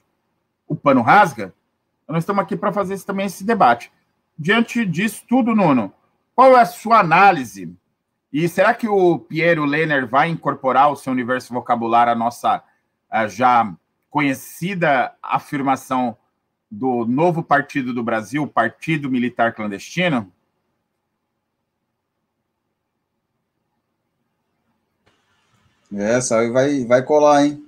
o 0.67 0.75
pano 0.75 1.01
rasga, 1.01 1.55
nós 2.09 2.23
estamos 2.23 2.43
aqui 2.43 2.57
para 2.57 2.73
fazer 2.73 3.01
também 3.03 3.27
esse 3.27 3.45
debate. 3.45 3.91
Diante 4.39 4.85
disso 4.85 5.25
tudo, 5.29 5.55
Nuno, 5.55 5.93
qual 6.35 6.57
é 6.57 6.61
a 6.61 6.67
sua 6.67 7.01
análise? 7.01 7.73
E 8.33 8.49
será 8.49 8.75
que 8.75 8.89
o 8.89 9.19
Piero 9.19 9.65
Lehner 9.65 10.07
vai 10.07 10.29
incorporar 10.29 10.85
ao 10.85 10.97
seu 10.97 11.13
universo 11.13 11.55
vocabulário 11.55 12.13
a 12.13 12.17
nossa 12.17 12.63
já 13.29 13.73
conhecida 14.11 15.15
afirmação 15.23 16.17
do 16.71 17.05
novo 17.05 17.43
partido 17.43 17.95
do 17.95 18.03
Brasil, 18.03 18.47
Partido 18.47 19.09
Militar 19.09 19.55
Clandestino? 19.55 20.33
É, 25.93 26.21
sabe, 26.21 26.51
vai, 26.51 26.85
vai 26.85 27.03
colar, 27.05 27.47
hein? 27.47 27.65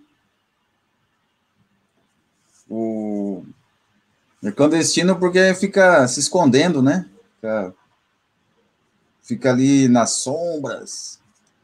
O 2.68 3.45
é 4.49 4.53
clandestino 4.53 5.18
porque 5.18 5.55
fica 5.55 6.07
se 6.07 6.20
escondendo, 6.20 6.82
né? 6.82 7.09
Fica, 7.34 7.74
fica 9.22 9.51
ali 9.51 9.88
nas 9.88 10.12
sombras, 10.12 11.18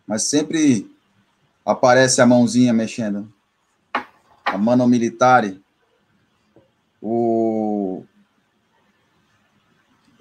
mas 0.07 0.25
sempre 0.25 0.91
aparece 1.65 2.21
a 2.21 2.27
mãozinha 2.27 2.73
mexendo. 2.73 3.33
A 4.45 4.59
mano 4.59 4.87
militare. 4.87 5.63
O, 7.01 8.05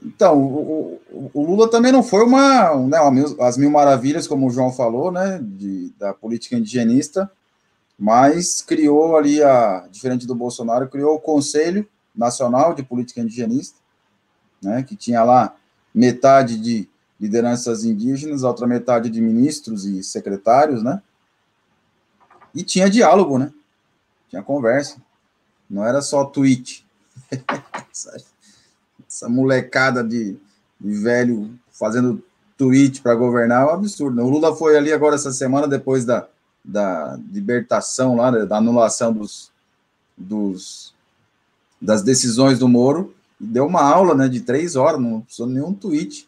então, 0.04 0.40
o, 0.40 1.02
o, 1.34 1.46
Lula 1.46 1.70
também 1.70 1.92
não 1.92 2.02
foi 2.02 2.24
uma, 2.24 2.76
né, 2.76 2.98
as 3.40 3.58
mil 3.58 3.70
maravilhas, 3.70 4.28
como 4.28 4.48
o 4.48 4.50
João 4.50 4.72
falou, 4.72 5.12
né, 5.12 5.40
de, 5.44 5.94
da 5.98 6.14
política 6.14 6.56
indigenista, 6.56 7.32
mas 8.00 8.64
criou 8.64 9.16
ali, 9.16 9.44
a, 9.44 9.88
diferente 9.92 10.26
do 10.26 10.34
Bolsonaro, 10.34 10.90
criou 10.90 11.16
o 11.16 11.20
Conselho 11.20 11.88
Nacional 12.16 12.74
de 12.74 12.84
Política 12.84 13.22
Indigenista, 13.22 13.80
né, 14.62 14.84
que 14.84 14.96
tinha 14.96 15.24
lá 15.24 15.56
metade 15.94 16.58
de 16.58 16.88
lideranças 17.20 17.84
indígenas, 17.84 18.44
outra 18.44 18.68
metade 18.68 19.10
de 19.10 19.22
ministros 19.22 19.86
e 19.86 20.04
secretários, 20.04 20.84
né, 20.84 21.02
e 22.54 22.64
tinha 22.64 22.90
diálogo, 22.90 23.38
né, 23.38 23.52
tinha 24.30 24.44
conversa, 24.44 24.98
não 25.70 25.86
era 25.86 26.02
só 26.02 26.26
tweet. 26.26 26.86
essa 29.12 29.28
molecada 29.28 30.04
de, 30.04 30.38
de 30.80 30.94
velho 30.94 31.60
fazendo 31.70 32.24
tweet 32.58 33.02
para 33.02 33.14
governar 33.16 33.64
é 33.64 33.66
um 33.66 33.74
absurdo. 33.74 34.16
Né? 34.16 34.24
O 34.24 34.30
Lula 34.30 34.56
foi 34.56 34.78
ali 34.78 34.94
agora 34.94 35.16
essa 35.16 35.34
semana, 35.34 35.68
depois 35.68 36.06
da, 36.06 36.28
da 36.64 37.20
libertação 37.32 38.16
lá, 38.16 38.32
da 38.32 38.58
anulação 38.58 39.12
dos, 39.12 39.52
dos, 40.18 40.91
das 41.82 42.02
decisões 42.04 42.60
do 42.60 42.68
Moro, 42.68 43.14
e 43.40 43.46
deu 43.46 43.66
uma 43.66 43.82
aula 43.82 44.14
né, 44.14 44.28
de 44.28 44.42
três 44.42 44.76
horas, 44.76 45.02
não 45.02 45.22
precisou 45.22 45.48
nenhum 45.48 45.74
tweet. 45.74 46.28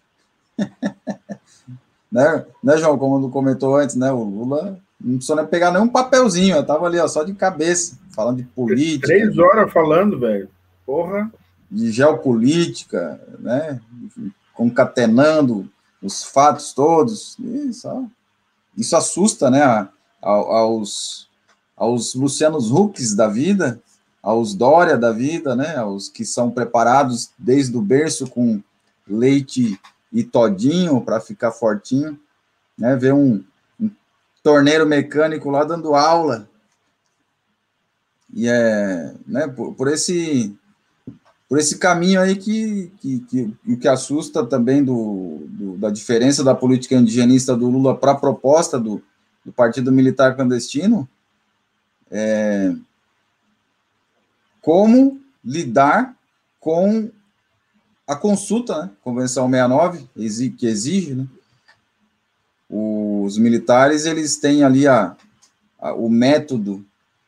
né, 2.11 2.45
né, 2.63 2.77
João, 2.77 2.97
como 2.97 3.29
comentou 3.29 3.75
antes, 3.75 3.95
né, 3.95 4.11
o 4.11 4.23
Lula 4.23 4.79
não 4.99 5.15
precisou 5.15 5.35
nem 5.35 5.45
pegar 5.45 5.71
nenhum 5.71 5.87
papelzinho, 5.87 6.55
eu 6.55 6.65
tava 6.65 6.85
ali, 6.85 6.97
ó, 6.97 7.07
só 7.07 7.23
de 7.23 7.33
cabeça, 7.33 7.97
falando 8.15 8.37
de 8.37 8.43
política. 8.43 9.07
Três 9.07 9.37
horas 9.37 9.71
falando, 9.71 10.19
velho. 10.19 10.49
Porra 10.85 11.31
de 11.73 11.91
geopolítica, 11.91 13.19
né? 13.39 13.81
concatenando 14.53 15.67
os 16.01 16.23
fatos 16.23 16.71
todos. 16.71 17.35
Isso, 17.39 18.07
isso 18.77 18.95
assusta 18.95 19.49
né? 19.49 19.89
aos, 20.21 21.27
aos 21.75 22.13
Lucianos 22.13 22.69
Hucks 22.71 23.15
da 23.15 23.27
vida, 23.27 23.81
aos 24.23 24.55
Dória 24.55 24.97
da 24.97 25.11
vida, 25.11 25.53
né? 25.53 25.75
aos 25.75 26.07
que 26.07 26.23
são 26.23 26.49
preparados 26.49 27.31
desde 27.37 27.75
o 27.75 27.81
berço 27.81 28.25
com 28.27 28.63
leite 29.05 29.77
e 30.13 30.23
todinho 30.23 31.01
para 31.01 31.19
ficar 31.19 31.51
fortinho, 31.51 32.17
né? 32.77 32.95
ver 32.95 33.13
um, 33.13 33.43
um 33.77 33.91
torneiro 34.41 34.87
mecânico 34.87 35.49
lá 35.49 35.65
dando 35.65 35.93
aula. 35.93 36.47
E 38.33 38.47
é, 38.47 39.13
né, 39.27 39.47
por, 39.47 39.75
por 39.75 39.87
esse 39.89 40.57
por 41.47 41.59
esse 41.59 41.77
caminho 41.77 42.19
aí 42.19 42.35
que, 42.35 42.91
que, 42.99 43.19
que, 43.19 43.77
que 43.77 43.87
assusta 43.87 44.43
também 44.43 44.83
do, 44.83 45.43
do, 45.49 45.77
da 45.77 45.91
diferença 45.91 46.43
da 46.43 46.55
política 46.55 46.95
indigenista 46.95 47.55
do 47.55 47.69
Lula 47.69 47.95
para 47.95 48.13
a 48.13 48.17
proposta 48.17 48.79
do, 48.79 49.03
do 49.45 49.51
Partido 49.51 49.91
Militar 49.91 50.35
Clandestino, 50.35 51.07
é, 52.09 52.73
como 54.63 55.21
lidar 55.43 56.15
com 56.59 57.11
a 58.07 58.15
consulta, 58.15 58.83
né? 58.83 58.91
Convenção 59.03 59.49
69, 59.49 60.07
que 60.57 60.65
exige, 60.65 61.13
né? 61.13 61.27
Os 62.69 63.37
militares, 63.37 64.05
eles 64.05 64.37
têm 64.37 64.63
ali 64.63 64.87
a, 64.87 65.15
a, 65.79 65.93
o 65.93 66.09
método 66.09 66.83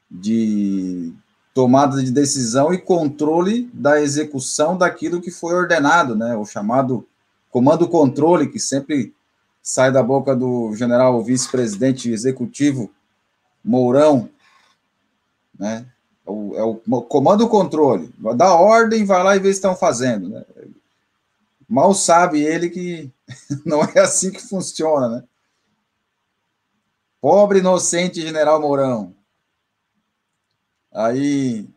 de 0.10 1.14
tomada 1.54 2.02
de 2.02 2.12
decisão 2.12 2.74
e 2.74 2.78
controle 2.78 3.70
da 3.74 4.02
execução 4.02 4.78
daquilo 4.78 5.22
que 5.22 5.30
foi 5.30 5.54
ordenado, 5.54 6.16
né? 6.16 6.36
O 6.36 6.46
chamado 6.46 7.06
comando-controle, 7.52 8.50
que 8.50 8.60
sempre 8.60 9.14
sai 9.62 9.92
da 9.92 10.02
boca 10.02 10.36
do 10.36 10.74
general 10.76 11.22
vice-presidente 11.22 12.10
executivo 12.10 12.92
Mourão, 13.64 14.30
né? 15.58 15.86
É 16.26 16.32
o, 16.32 16.56
é 16.56 16.64
o 16.64 17.02
comando-controle. 17.04 18.12
Dá 18.36 18.56
ordem, 18.56 19.06
vai 19.06 19.24
lá 19.24 19.36
e 19.36 19.40
vê 19.40 19.50
se 19.50 19.60
estão 19.60 19.76
fazendo, 19.76 20.30
né? 20.30 20.44
Mal 21.68 21.94
sabe 21.94 22.42
ele 22.42 22.70
que 22.70 23.12
não 23.66 23.84
é 23.84 24.00
assim 24.00 24.32
que 24.32 24.42
funciona, 24.42 25.10
né? 25.10 25.24
Pobre 27.22 27.60
inocente 27.60 28.22
general 28.22 28.62
Mourão. 28.62 29.14
Aí 30.94 31.68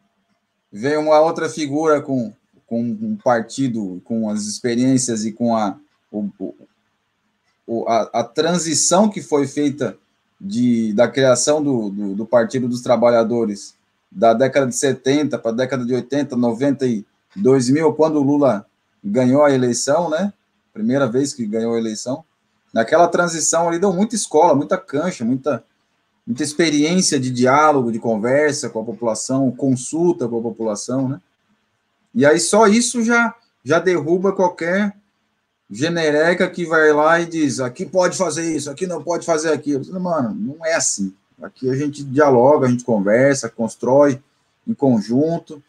vem 0.71 0.97
uma 0.97 1.19
outra 1.21 1.49
figura 1.49 2.01
com, 2.01 2.33
com 2.67 2.83
um 2.83 3.17
partido, 3.17 4.01
com 4.05 4.29
as 4.29 4.45
experiências 4.45 5.25
e 5.25 5.33
com 5.33 5.57
a, 5.57 5.79
o, 6.13 6.29
o, 7.67 7.89
a, 7.89 8.21
a, 8.21 8.25
transição 8.25 9.09
que 9.09 9.23
foi 9.23 9.47
feita 9.47 9.99
de, 10.41 10.93
da 10.93 11.09
criação 11.09 11.63
do, 11.63 11.91
do, 11.91 12.15
do 12.15 12.27
Partido 12.27 12.69
dos 12.69 12.83
Trabalhadores 12.83 13.75
da 14.11 14.33
década 14.33 14.67
de 14.67 14.77
70 14.77 15.39
para 15.39 15.51
a 15.51 15.55
década 15.55 15.85
de 15.85 15.95
80, 15.95 16.37
90 16.37 16.87
e 16.87 17.05
2000, 17.37 17.93
quando 17.95 18.17
o 18.17 18.23
Lula 18.23 18.67
ganhou 19.03 19.45
a 19.45 19.53
eleição, 19.53 20.09
né? 20.11 20.33
Primeira 20.73 21.07
vez 21.07 21.33
que 21.33 21.47
ganhou 21.47 21.75
a 21.75 21.79
eleição. 21.79 22.25
Naquela 22.73 23.09
transição 23.09 23.69
ali 23.69 23.79
deu 23.79 23.93
muita 23.93 24.15
escola, 24.15 24.55
muita 24.55 24.77
cancha, 24.77 25.25
muita, 25.25 25.65
muita 26.27 26.43
experiência 26.43 27.19
de 27.19 27.31
diálogo, 27.31 27.93
de 27.93 27.99
conversa 27.99 28.69
com 28.69 28.81
a 28.81 28.85
população, 28.85 29.51
consulta 29.51 30.29
com 30.29 30.39
a 30.39 30.43
população, 30.43 31.09
né? 31.09 31.21
E 32.15 32.25
aí 32.25 32.41
só 32.41 32.67
isso 32.67 33.03
já 33.05 33.35
já 33.65 33.79
derruba 33.79 34.33
qualquer 34.33 34.97
genereca 35.71 36.49
que 36.49 36.65
vai 36.65 36.93
lá 36.93 37.21
e 37.21 37.27
diz 37.27 37.61
aqui 37.61 37.85
pode 37.85 38.17
fazer 38.17 38.51
isso, 38.57 38.71
aqui 38.71 38.87
não 38.87 39.03
pode 39.03 39.27
fazer 39.27 39.53
aquilo. 39.53 39.85
Mano, 40.01 40.35
não 40.35 40.65
é 40.65 40.75
assim. 40.75 41.15
Aqui 41.43 41.71
a 41.71 41.75
gente 41.75 42.03
dialoga, 42.03 42.67
a 42.67 42.71
gente 42.71 42.85
conversa, 42.85 43.49
constrói 43.49 44.21
em 44.67 44.75
conjunto, 44.75 45.63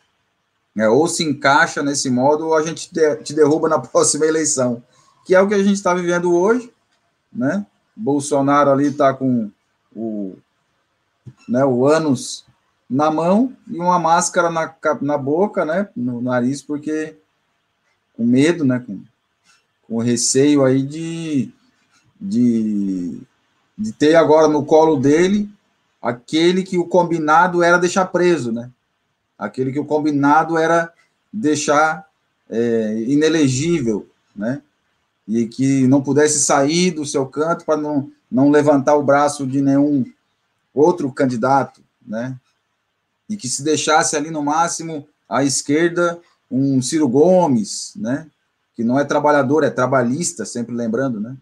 né? 0.75 0.89
ou 0.89 1.07
se 1.07 1.23
encaixa 1.23 1.83
nesse 1.83 2.09
modo, 2.09 2.47
ou 2.47 2.55
a 2.55 2.63
gente 2.63 2.89
te 3.23 3.33
derruba 3.33 3.69
na 3.69 3.77
próxima 3.79 4.25
eleição, 4.25 4.83
que 5.25 5.35
é 5.35 5.41
o 5.41 5.47
que 5.47 5.53
a 5.53 5.63
gente 5.63 5.75
está 5.75 5.93
vivendo 5.93 6.33
hoje, 6.33 6.71
né? 7.31 7.65
Bolsonaro 7.95 8.71
ali 8.71 8.87
está 8.87 9.13
com 9.13 9.51
o 9.95 10.35
né, 11.47 11.63
o 11.65 11.85
ânus 11.85 12.45
na 12.89 13.11
mão 13.11 13.55
e 13.67 13.77
uma 13.77 13.99
máscara 13.99 14.49
na, 14.49 14.73
na 15.01 15.17
boca, 15.17 15.63
né, 15.63 15.89
no 15.95 16.21
nariz, 16.21 16.61
porque 16.61 17.15
com 18.15 18.25
medo, 18.25 18.65
né, 18.65 18.79
com, 18.79 19.01
um 19.89 20.01
receio 20.01 20.63
aí 20.63 20.83
de, 20.83 21.51
de, 22.21 23.21
de 23.75 23.91
ter 23.93 24.15
agora 24.15 24.47
no 24.47 24.63
colo 24.63 24.97
dele 24.97 25.49
aquele 26.01 26.63
que 26.63 26.77
o 26.77 26.85
combinado 26.85 27.61
era 27.61 27.77
deixar 27.77 28.05
preso, 28.05 28.51
né? 28.51 28.69
Aquele 29.37 29.71
que 29.71 29.79
o 29.79 29.85
combinado 29.85 30.57
era 30.57 30.91
deixar 31.31 32.07
é, 32.49 33.03
inelegível, 33.07 34.09
né? 34.35 34.61
E 35.27 35.45
que 35.45 35.87
não 35.87 36.01
pudesse 36.01 36.39
sair 36.39 36.91
do 36.91 37.05
seu 37.05 37.25
canto 37.25 37.65
para 37.65 37.79
não, 37.79 38.11
não 38.31 38.49
levantar 38.49 38.95
o 38.95 39.03
braço 39.03 39.45
de 39.45 39.61
nenhum 39.61 40.05
outro 40.73 41.11
candidato, 41.11 41.81
né? 42.05 42.35
E 43.29 43.37
que 43.37 43.47
se 43.47 43.63
deixasse 43.63 44.15
ali 44.15 44.31
no 44.31 44.41
máximo 44.41 45.07
à 45.27 45.43
esquerda 45.43 46.19
um 46.49 46.81
Ciro 46.81 47.07
Gomes, 47.07 47.93
né? 47.95 48.27
Que 48.75 48.83
não 48.83 48.99
é 48.99 49.05
trabalhador, 49.05 49.63
é 49.63 49.69
trabalhista, 49.69 50.45
sempre 50.45 50.73
lembrando, 50.73 51.19
né? 51.19 51.35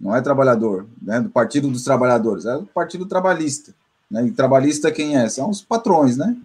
Não 0.00 0.14
é 0.14 0.20
trabalhador, 0.20 0.86
né? 1.02 1.20
Do 1.20 1.28
Partido 1.28 1.68
dos 1.68 1.82
Trabalhadores, 1.82 2.46
é 2.46 2.56
do 2.56 2.66
Partido 2.66 3.06
Trabalhista. 3.06 3.74
Né? 4.10 4.26
E 4.26 4.30
trabalhista 4.30 4.90
quem 4.90 5.16
é? 5.16 5.28
São 5.28 5.50
os 5.50 5.62
patrões, 5.62 6.16
né? 6.16 6.36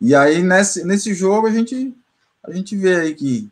E 0.00 0.14
aí, 0.14 0.42
nesse, 0.42 0.84
nesse 0.84 1.12
jogo, 1.12 1.46
a 1.46 1.50
gente, 1.50 1.94
a 2.42 2.52
gente 2.52 2.74
vê 2.74 2.96
aí 2.96 3.14
que, 3.14 3.50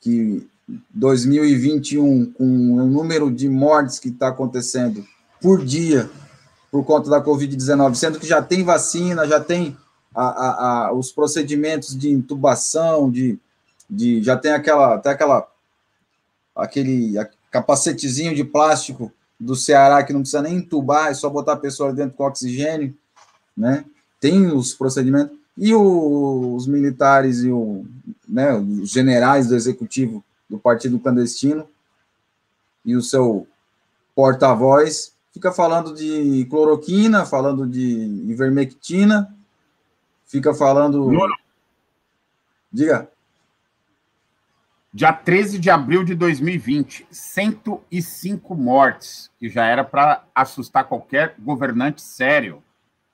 que 0.00 0.48
2021, 0.90 2.32
com 2.32 2.44
o 2.44 2.86
número 2.86 3.30
de 3.30 3.48
mortes 3.48 3.98
que 3.98 4.08
está 4.08 4.28
acontecendo 4.28 5.06
por 5.40 5.64
dia 5.64 6.10
por 6.70 6.84
conta 6.84 7.08
da 7.08 7.22
Covid-19, 7.22 7.94
sendo 7.94 8.18
que 8.18 8.26
já 8.26 8.42
tem 8.42 8.64
vacina, 8.64 9.26
já 9.26 9.40
tem 9.40 9.76
a, 10.14 10.24
a, 10.24 10.86
a, 10.88 10.92
os 10.92 11.12
procedimentos 11.12 11.96
de 11.96 12.10
intubação, 12.10 13.10
de, 13.10 13.38
de 13.88 14.22
já 14.22 14.36
tem 14.36 14.52
aquela, 14.52 14.96
até 14.96 15.10
aquela 15.10 15.46
aquele 16.56 17.14
capacetezinho 17.50 18.34
de 18.34 18.42
plástico 18.42 19.12
do 19.38 19.54
Ceará 19.54 20.02
que 20.02 20.12
não 20.12 20.20
precisa 20.20 20.42
nem 20.42 20.56
entubar, 20.56 21.08
é 21.08 21.14
só 21.14 21.28
botar 21.28 21.52
a 21.52 21.58
pessoa 21.58 21.92
dentro 21.92 22.16
com 22.16 22.24
oxigênio, 22.24 22.96
né? 23.56 23.84
Tem 24.18 24.46
os 24.46 24.72
procedimentos 24.72 25.36
e 25.56 25.74
o, 25.74 26.54
os 26.54 26.66
militares 26.66 27.40
e 27.42 27.50
o, 27.50 27.86
né, 28.28 28.54
os 28.54 28.90
generais 28.90 29.46
do 29.46 29.54
executivo 29.54 30.24
do 30.48 30.58
partido 30.58 30.98
clandestino 30.98 31.66
e 32.84 32.94
o 32.94 33.02
seu 33.02 33.46
porta-voz 34.14 35.12
fica 35.32 35.52
falando 35.52 35.94
de 35.94 36.46
cloroquina, 36.46 37.26
falando 37.26 37.66
de 37.66 37.82
ivermectina, 38.28 39.34
fica 40.26 40.54
falando. 40.54 41.10
Diga. 42.72 43.10
Dia 44.96 45.12
13 45.12 45.58
de 45.58 45.68
abril 45.68 46.02
de 46.02 46.14
2020, 46.14 47.06
105 47.10 48.54
mortes, 48.54 49.30
que 49.38 49.46
já 49.46 49.66
era 49.66 49.84
para 49.84 50.24
assustar 50.34 50.84
qualquer 50.84 51.34
governante 51.38 52.00
sério 52.00 52.64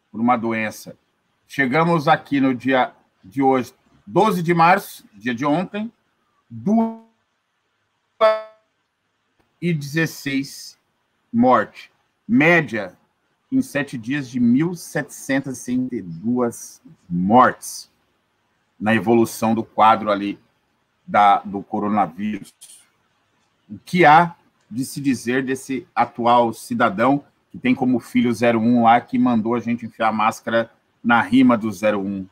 por 0.08 0.20
uma 0.20 0.36
doença. 0.36 0.96
Chegamos 1.44 2.06
aqui 2.06 2.40
no 2.40 2.54
dia 2.54 2.92
de 3.24 3.42
hoje, 3.42 3.74
12 4.06 4.44
de 4.44 4.54
março, 4.54 5.04
dia 5.12 5.34
de 5.34 5.44
ontem, 5.44 5.92
2 6.48 7.00
e 9.60 9.74
16 9.74 10.78
mortes. 11.32 11.90
Média 12.28 12.96
em 13.50 13.60
sete 13.60 13.98
dias 13.98 14.30
de 14.30 14.40
1.762 14.40 16.80
mortes 17.10 17.90
na 18.78 18.94
evolução 18.94 19.52
do 19.52 19.64
quadro 19.64 20.12
ali 20.12 20.38
da, 21.06 21.38
do 21.40 21.62
coronavírus. 21.62 22.54
O 23.70 23.78
que 23.78 24.04
há 24.04 24.34
de 24.70 24.84
se 24.84 25.00
dizer 25.00 25.44
desse 25.44 25.86
atual 25.94 26.52
cidadão 26.52 27.24
que 27.50 27.58
tem 27.58 27.74
como 27.74 28.00
filho 28.00 28.32
01 28.32 28.84
lá 28.84 29.00
que 29.00 29.18
mandou 29.18 29.54
a 29.54 29.60
gente 29.60 29.84
enfiar 29.84 30.08
a 30.08 30.12
máscara 30.12 30.70
na 31.04 31.20
rima 31.20 31.58
do 31.58 31.68
01, 31.68 32.26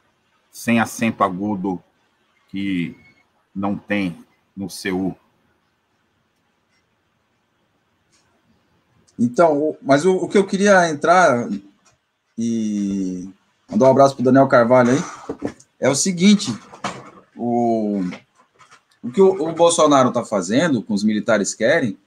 sem 0.50 0.80
acento 0.80 1.22
agudo 1.22 1.82
que 2.48 2.96
não 3.54 3.76
tem 3.76 4.16
no 4.56 4.68
CU. 4.68 5.14
Então, 9.18 9.76
mas 9.82 10.06
o, 10.06 10.16
o, 10.16 10.28
que 10.28 10.38
eu 10.38 10.46
queria 10.46 10.88
entrar 10.88 11.46
e 12.38 13.28
mandar 13.70 13.88
um 13.88 13.90
abraço 13.90 14.14
para 14.14 14.22
o 14.22 14.24
Daniel 14.24 14.48
Carvalho 14.48 14.92
aí, 14.92 14.98
é 15.78 15.90
o 15.90 15.94
seguinte, 15.94 16.50
o, 17.36 18.00
o 19.02 19.10
que 19.10 19.20
o, 19.20 19.48
o 19.48 19.52
Bolsonaro 19.52 20.08
está 20.08 20.24
fazendo, 20.24 20.82
com 20.82 20.94
os 20.94 21.02
militares 21.04 21.54
querem, 21.54 21.98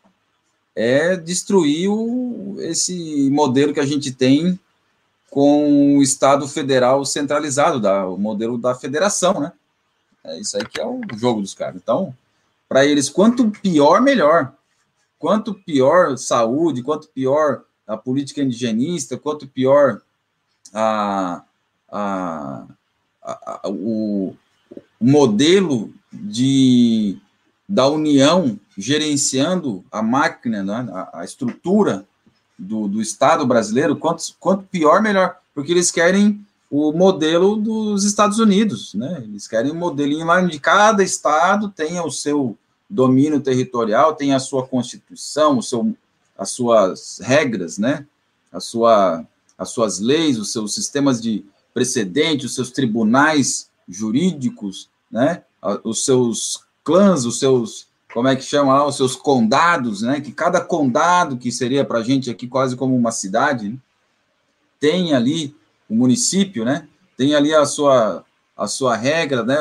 é 0.76 1.16
destruir 1.16 1.89
o, 1.89 2.56
esse 2.60 3.30
modelo 3.32 3.74
que 3.74 3.80
a 3.80 3.86
gente 3.86 4.12
tem 4.12 4.60
com 5.30 5.98
o 5.98 6.04
Estado 6.04 6.48
federal 6.48 7.04
centralizado, 7.06 7.80
da, 7.80 8.08
o 8.08 8.18
modelo 8.18 8.58
da 8.58 8.76
federação, 8.76 9.39
né? 9.39 9.52
É 10.24 10.39
isso 10.39 10.56
aí 10.56 10.66
que 10.66 10.80
é 10.80 10.86
o 10.86 11.02
jogo 11.16 11.41
dos 11.41 11.54
caras. 11.54 11.76
Então, 11.76 12.16
para 12.70 12.86
eles, 12.86 13.10
quanto 13.10 13.50
pior, 13.50 14.02
melhor. 14.02 14.54
Quanto 15.20 15.54
pior 15.54 16.18
saúde, 16.18 16.84
quanto 16.84 17.08
pior 17.10 17.64
a 17.88 17.98
política 17.98 18.41
indigenista, 18.41 19.18
quanto 19.18 19.48
pior 19.48 20.02
a, 20.74 21.44
a, 21.91 22.66
a, 23.22 23.62
a 23.64 23.70
o, 23.70 24.36
o 25.00 25.06
modelo 25.06 25.94
de, 26.14 27.18
da 27.68 27.88
União 27.88 28.59
gerenciando 28.78 29.84
a 29.91 30.01
máquina, 30.01 30.64
né, 30.64 30.88
a, 30.93 31.22
a 31.22 31.26
estrutura 31.26 32.05
do, 32.57 32.88
do 32.88 33.01
Estado 33.01 33.45
brasileiro, 33.45 33.95
quanto, 33.95 34.24
quanto 34.39 34.64
pior, 34.64 35.01
melhor, 35.01 35.38
porque 35.53 35.72
eles 35.72 35.91
querem 35.91 36.45
o 36.70 36.91
modelo 36.91 37.55
dos 37.55 38.03
Estados 38.03 38.39
Unidos, 38.39 38.95
né? 38.95 39.22
Eles 39.24 39.47
querem 39.47 39.72
um 39.72 39.76
modelinho 39.76 40.26
lá 40.26 40.41
onde 40.41 40.59
cada 40.59 41.03
estado 41.03 41.70
tenha 41.70 42.03
o 42.03 42.09
seu 42.09 42.57
domínio 42.89 43.39
territorial, 43.39 44.16
tenha 44.16 44.38
a 44.38 44.39
sua 44.39 44.66
constituição, 44.66 45.59
o 45.59 45.61
seu, 45.61 45.95
as 46.36 46.49
suas 46.49 47.20
regras, 47.22 47.78
né? 47.78 48.07
A 48.51 48.59
sua, 48.59 49.24
as 49.55 49.70
suas 49.70 49.99
leis, 49.99 50.39
os 50.39 50.51
seus 50.51 50.74
sistemas 50.74 51.22
de 51.22 51.45
precedente, 51.76 52.47
os 52.47 52.55
seus 52.55 52.72
tribunais 52.72 53.70
jurídicos, 53.88 54.89
né? 55.11 55.43
Os 55.84 56.05
seus 56.05 56.64
clãs, 56.84 57.26
os 57.26 57.39
seus 57.39 57.88
como 58.14 58.28
é 58.28 58.36
que 58.36 58.43
chama 58.43 58.76
lá, 58.76 58.86
os 58.86 58.95
seus 58.95 59.16
condados, 59.16 60.03
né? 60.03 60.22
Que 60.22 60.32
cada 60.32 60.61
condado, 60.61 61.38
que 61.38 61.51
seria 61.51 61.84
para 61.84 61.99
a 61.99 62.03
gente 62.03 62.30
aqui 62.30 62.47
quase 62.47 62.76
como 62.76 62.95
uma 62.95 63.11
cidade, 63.11 63.70
né? 63.70 63.78
tem 64.80 65.14
ali 65.14 65.55
o 65.89 65.95
município, 65.95 66.64
né? 66.64 66.88
Tem 67.18 67.34
ali 67.34 67.53
a 67.53 67.66
sua, 67.66 68.24
a 68.55 68.68
sua 68.68 68.95
regra, 68.95 69.43
né? 69.43 69.57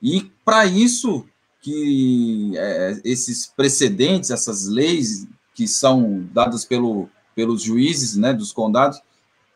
E 0.00 0.30
para 0.44 0.66
isso 0.66 1.26
que 1.60 2.52
é, 2.56 3.00
esses 3.02 3.46
precedentes, 3.46 4.30
essas 4.30 4.68
leis 4.68 5.26
que 5.54 5.66
são 5.66 6.28
dadas 6.32 6.64
pelo, 6.64 7.08
pelos 7.34 7.62
juízes, 7.62 8.16
né? 8.16 8.32
Dos 8.32 8.52
condados, 8.52 9.00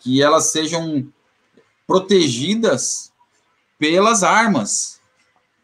que 0.01 0.23
elas 0.23 0.47
sejam 0.47 1.07
protegidas 1.87 3.13
pelas 3.79 4.23
armas, 4.23 5.00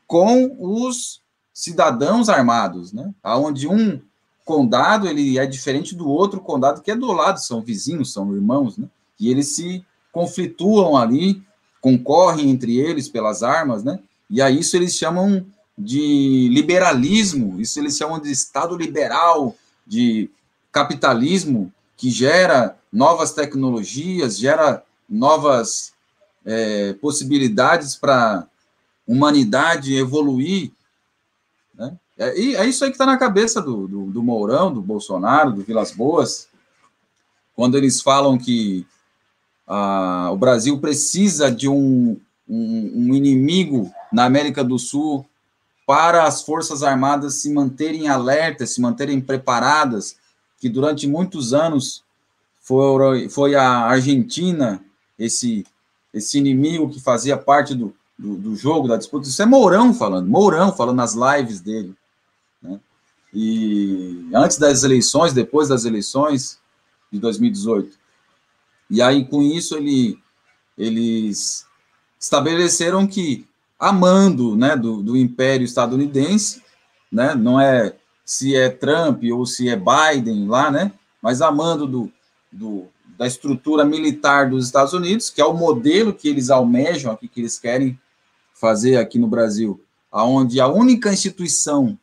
com 0.06 0.56
os 0.58 1.20
cidadãos 1.52 2.28
armados, 2.28 2.92
né? 2.92 3.12
Onde 3.24 3.66
um 3.66 4.00
condado 4.44 5.08
ele 5.08 5.38
é 5.38 5.46
diferente 5.46 5.94
do 5.94 6.08
outro 6.08 6.40
condado 6.40 6.82
que 6.82 6.90
é 6.90 6.94
do 6.94 7.10
lado, 7.12 7.40
são 7.40 7.60
vizinhos, 7.60 8.12
são 8.12 8.34
irmãos, 8.34 8.76
né? 8.76 8.86
E 9.18 9.30
eles 9.30 9.56
se 9.56 9.84
conflituam 10.12 10.96
ali, 10.96 11.42
concorrem 11.80 12.50
entre 12.50 12.78
eles 12.78 13.08
pelas 13.08 13.42
armas, 13.42 13.82
né? 13.82 13.98
E 14.30 14.40
a 14.40 14.50
isso 14.50 14.76
eles 14.76 14.94
chamam 14.94 15.44
de 15.76 16.48
liberalismo, 16.52 17.60
isso 17.60 17.78
eles 17.78 17.96
chamam 17.96 18.20
de 18.20 18.30
Estado 18.30 18.76
liberal, 18.76 19.54
de 19.86 20.30
capitalismo 20.72 21.72
que 21.96 22.10
gera 22.10 22.76
novas 22.92 23.32
tecnologias, 23.32 24.38
gera 24.38 24.82
novas 25.08 25.92
é, 26.44 26.92
possibilidades 26.94 27.96
para 27.96 28.46
humanidade 29.06 29.94
evoluir 29.94 30.72
né? 31.76 31.96
É, 32.18 32.38
e 32.38 32.56
é 32.56 32.66
isso 32.66 32.82
aí 32.82 32.90
que 32.90 32.94
está 32.94 33.06
na 33.06 33.18
cabeça 33.18 33.60
do, 33.60 33.86
do, 33.86 34.06
do, 34.06 34.22
Mourão, 34.22 34.72
do 34.72 34.80
Bolsonaro, 34.80 35.52
do 35.52 35.62
Vilas 35.62 35.92
Boas, 35.92 36.48
quando 37.54 37.76
eles 37.76 38.00
falam 38.00 38.38
que 38.38 38.86
ah, 39.66 40.30
o 40.32 40.36
Brasil 40.36 40.78
precisa 40.78 41.50
de 41.50 41.68
um, 41.68 42.18
um, 42.48 42.92
um 42.94 43.14
inimigo 43.14 43.92
na 44.10 44.24
América 44.24 44.64
do 44.64 44.78
Sul 44.78 45.26
para 45.86 46.24
as 46.24 46.42
Forças 46.42 46.82
Armadas 46.82 47.34
se 47.34 47.52
manterem 47.52 48.08
alertas, 48.08 48.70
se 48.70 48.80
manterem 48.80 49.20
preparadas, 49.20 50.16
que 50.58 50.68
durante 50.68 51.06
muitos 51.06 51.52
anos 51.52 52.02
foi, 52.60 53.28
foi 53.28 53.54
a 53.54 53.80
Argentina 53.80 54.82
esse, 55.18 55.64
esse 56.12 56.38
inimigo 56.38 56.88
que 56.88 57.00
fazia 57.00 57.36
parte 57.36 57.74
do, 57.74 57.94
do, 58.18 58.36
do, 58.36 58.56
jogo, 58.56 58.88
da 58.88 58.96
disputa. 58.96 59.28
Isso 59.28 59.42
é 59.42 59.46
Mourão 59.46 59.92
falando, 59.92 60.28
Mourão 60.28 60.72
falando 60.72 60.96
nas 60.96 61.14
lives 61.14 61.60
dele. 61.60 61.94
Né? 62.62 62.80
E 63.32 64.28
antes 64.34 64.56
das 64.56 64.82
eleições, 64.82 65.32
depois 65.32 65.68
das 65.68 65.84
eleições 65.84 66.58
de 67.12 67.18
2018. 67.18 67.98
E 68.88 69.02
aí, 69.02 69.24
com 69.24 69.42
isso, 69.42 69.76
ele, 69.76 70.18
eles 70.78 71.66
estabeleceram 72.18 73.06
que, 73.06 73.46
amando 73.78 74.56
né, 74.56 74.76
do, 74.76 75.02
do 75.02 75.16
império 75.16 75.64
estadunidense, 75.64 76.62
né, 77.10 77.34
não 77.34 77.60
é 77.60 77.94
se 78.24 78.56
é 78.56 78.68
Trump 78.68 79.22
ou 79.32 79.44
se 79.44 79.68
é 79.68 79.76
Biden 79.76 80.48
lá, 80.48 80.70
né, 80.70 80.92
mas 81.20 81.42
amando 81.42 81.86
do, 81.86 82.12
do, 82.50 82.86
da 83.18 83.26
estrutura 83.26 83.84
militar 83.84 84.50
dos 84.50 84.64
Estados 84.66 84.92
Unidos, 84.92 85.30
que 85.30 85.40
é 85.40 85.44
o 85.44 85.54
modelo 85.54 86.12
que 86.12 86.28
eles 86.28 86.50
almejam 86.50 87.12
aqui, 87.12 87.28
que 87.28 87.40
eles 87.40 87.58
querem 87.58 87.98
fazer 88.58 88.96
aqui 88.96 89.18
no 89.18 89.28
Brasil, 89.28 89.80
aonde 90.10 90.60
a 90.60 90.66
única 90.66 91.12
instituição 91.12 91.98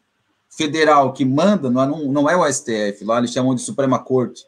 federal 0.50 1.12
que 1.12 1.26
manda 1.26 1.70
não, 1.70 1.82
é, 1.82 2.08
não 2.08 2.30
é 2.30 2.38
o 2.38 2.52
STF, 2.52 3.04
lá 3.04 3.18
eles 3.18 3.32
chamam 3.32 3.56
de 3.56 3.62
Suprema 3.62 3.98
Corte. 3.98 4.46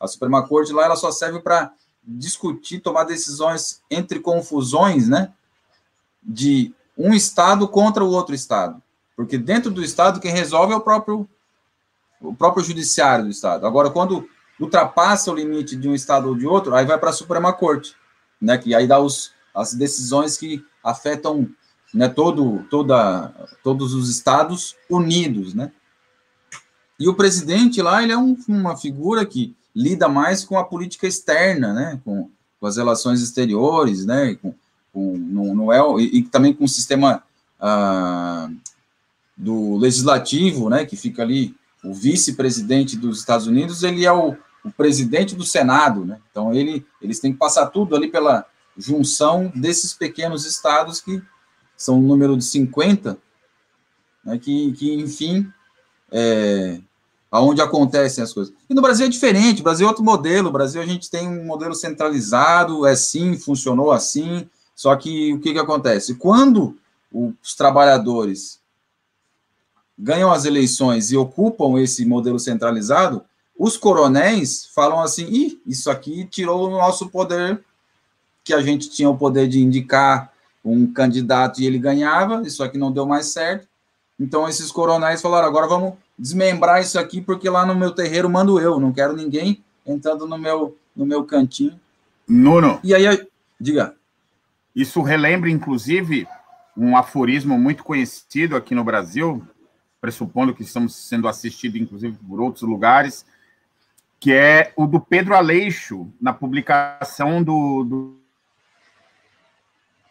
A 0.00 0.06
Suprema 0.06 0.46
Corte 0.46 0.72
lá 0.72 0.86
ela 0.86 0.96
só 0.96 1.12
serve 1.12 1.40
para 1.40 1.72
discutir, 2.02 2.80
tomar 2.80 3.04
decisões 3.04 3.82
entre 3.90 4.18
confusões, 4.18 5.08
né, 5.08 5.32
de 6.22 6.74
um 6.96 7.12
estado 7.12 7.68
contra 7.68 8.02
o 8.02 8.10
outro 8.10 8.34
estado, 8.34 8.82
porque 9.14 9.36
dentro 9.36 9.70
do 9.70 9.84
estado 9.84 10.20
quem 10.20 10.32
resolve 10.32 10.72
é 10.72 10.76
o 10.76 10.80
próprio 10.80 11.28
o 12.18 12.34
próprio 12.34 12.64
judiciário 12.64 13.26
do 13.26 13.30
estado. 13.30 13.66
Agora 13.66 13.90
quando 13.90 14.26
ultrapassa 14.58 15.30
o 15.30 15.34
limite 15.34 15.76
de 15.76 15.86
um 15.86 15.94
estado 15.94 16.28
ou 16.28 16.34
de 16.34 16.46
outro, 16.46 16.74
aí 16.74 16.86
vai 16.86 16.98
para 16.98 17.10
a 17.10 17.12
Suprema 17.12 17.52
Corte, 17.52 17.94
né, 18.40 18.56
que 18.56 18.74
aí 18.74 18.86
dá 18.86 18.98
os, 18.98 19.32
as 19.54 19.74
decisões 19.74 20.38
que 20.38 20.64
afetam 20.86 21.48
né, 21.92 22.08
todo, 22.08 22.64
toda, 22.70 23.34
todos 23.62 23.92
os 23.94 24.08
estados 24.08 24.76
unidos, 24.88 25.52
né? 25.52 25.72
E 26.98 27.08
o 27.08 27.14
presidente 27.14 27.82
lá, 27.82 28.02
ele 28.02 28.12
é 28.12 28.16
um, 28.16 28.36
uma 28.48 28.76
figura 28.76 29.26
que 29.26 29.54
lida 29.74 30.08
mais 30.08 30.44
com 30.44 30.58
a 30.58 30.64
política 30.64 31.06
externa, 31.06 31.74
né, 31.74 32.00
com, 32.02 32.30
com 32.58 32.66
as 32.66 32.78
relações 32.78 33.20
exteriores, 33.20 34.06
né, 34.06 34.34
com, 34.36 34.54
com, 34.92 35.16
no, 35.18 35.54
no 35.54 35.72
é, 35.72 35.80
e, 36.00 36.18
e, 36.18 36.22
também 36.22 36.54
com 36.54 36.64
o 36.64 36.68
sistema 36.68 37.22
ah, 37.60 38.48
do 39.36 39.76
legislativo, 39.76 40.70
né, 40.70 40.86
que 40.86 40.96
fica 40.96 41.22
ali, 41.22 41.54
o 41.84 41.92
vice-presidente 41.92 42.96
dos 42.96 43.18
Estados 43.18 43.46
Unidos, 43.46 43.82
ele 43.82 44.06
é 44.06 44.12
o, 44.12 44.34
o 44.64 44.72
presidente 44.72 45.36
do 45.36 45.44
Senado, 45.44 46.04
né? 46.04 46.18
Então 46.30 46.52
ele, 46.52 46.84
eles 47.00 47.20
têm 47.20 47.32
que 47.32 47.38
passar 47.38 47.66
tudo 47.66 47.94
ali 47.94 48.08
pela 48.08 48.46
junção 48.76 49.52
desses 49.54 49.92
pequenos 49.92 50.44
estados 50.44 51.00
que 51.00 51.22
são 51.76 51.98
um 51.98 52.02
número 52.02 52.36
de 52.36 52.44
50, 52.44 53.18
né, 54.24 54.38
que, 54.38 54.72
que 54.72 54.94
enfim, 54.94 55.50
é, 56.10 56.80
aonde 57.30 57.60
acontecem 57.60 58.22
as 58.22 58.32
coisas. 58.32 58.54
E 58.68 58.74
no 58.74 58.82
Brasil 58.82 59.06
é 59.06 59.08
diferente, 59.08 59.60
o 59.60 59.64
Brasil 59.64 59.86
é 59.86 59.88
outro 59.88 60.04
modelo, 60.04 60.48
o 60.48 60.52
Brasil 60.52 60.80
a 60.80 60.86
gente 60.86 61.10
tem 61.10 61.28
um 61.28 61.44
modelo 61.44 61.74
centralizado, 61.74 62.86
é 62.86 62.92
assim, 62.92 63.36
funcionou 63.36 63.92
assim, 63.92 64.48
só 64.74 64.94
que 64.96 65.32
o 65.32 65.40
que, 65.40 65.52
que 65.52 65.58
acontece? 65.58 66.14
Quando 66.16 66.76
os 67.12 67.54
trabalhadores 67.54 68.60
ganham 69.98 70.30
as 70.30 70.44
eleições 70.44 71.10
e 71.10 71.16
ocupam 71.16 71.80
esse 71.80 72.04
modelo 72.04 72.38
centralizado, 72.38 73.24
os 73.58 73.76
coronéis 73.76 74.66
falam 74.74 75.00
assim: 75.00 75.26
Ih, 75.26 75.62
isso 75.66 75.90
aqui 75.90 76.26
tirou 76.26 76.66
o 76.66 76.70
nosso 76.70 77.08
poder, 77.08 77.64
que 78.46 78.54
a 78.54 78.62
gente 78.62 78.88
tinha 78.88 79.10
o 79.10 79.18
poder 79.18 79.48
de 79.48 79.60
indicar 79.60 80.32
um 80.64 80.86
candidato 80.86 81.60
e 81.60 81.66
ele 81.66 81.80
ganhava, 81.80 82.42
isso 82.46 82.62
aqui 82.62 82.78
não 82.78 82.92
deu 82.92 83.04
mais 83.04 83.26
certo. 83.26 83.66
Então, 84.18 84.48
esses 84.48 84.70
coronéis 84.70 85.20
falaram: 85.20 85.48
agora 85.48 85.66
vamos 85.66 85.94
desmembrar 86.16 86.80
isso 86.80 86.96
aqui, 86.96 87.20
porque 87.20 87.50
lá 87.50 87.66
no 87.66 87.74
meu 87.74 87.90
terreiro 87.90 88.30
mando 88.30 88.60
eu, 88.60 88.78
não 88.78 88.92
quero 88.92 89.16
ninguém 89.16 89.64
entrando 89.84 90.28
no 90.28 90.38
meu, 90.38 90.78
no 90.94 91.04
meu 91.04 91.24
cantinho. 91.24 91.78
Nuno. 92.26 92.78
E 92.84 92.94
aí, 92.94 93.26
diga. 93.60 93.96
Isso 94.74 95.02
relembra, 95.02 95.50
inclusive, 95.50 96.28
um 96.76 96.96
aforismo 96.96 97.58
muito 97.58 97.82
conhecido 97.82 98.54
aqui 98.54 98.76
no 98.76 98.84
Brasil, 98.84 99.44
pressupondo 100.00 100.54
que 100.54 100.62
estamos 100.62 100.94
sendo 100.94 101.26
assistidos, 101.26 101.80
inclusive, 101.80 102.16
por 102.28 102.40
outros 102.40 102.62
lugares, 102.62 103.26
que 104.20 104.32
é 104.32 104.72
o 104.76 104.86
do 104.86 105.00
Pedro 105.00 105.34
Aleixo, 105.34 106.06
na 106.20 106.32
publicação 106.32 107.42
do, 107.42 107.84
do 107.84 108.25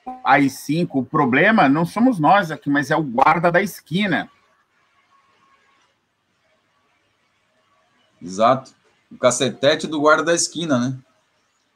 AI5. 0.06 0.90
O 0.94 1.06
problema 1.06 1.68
não 1.68 1.86
somos 1.86 2.20
nós 2.20 2.52
aqui, 2.52 2.70
mas 2.70 2.92
é 2.92 2.96
o 2.96 3.04
guarda 3.04 3.52
da 3.52 3.62
esquina. 3.62 4.30
Exato. 8.22 8.74
O 9.12 9.18
cacetete 9.18 9.88
do 9.88 10.00
guarda 10.00 10.24
da 10.24 10.34
esquina, 10.34 10.80
né? 10.80 10.98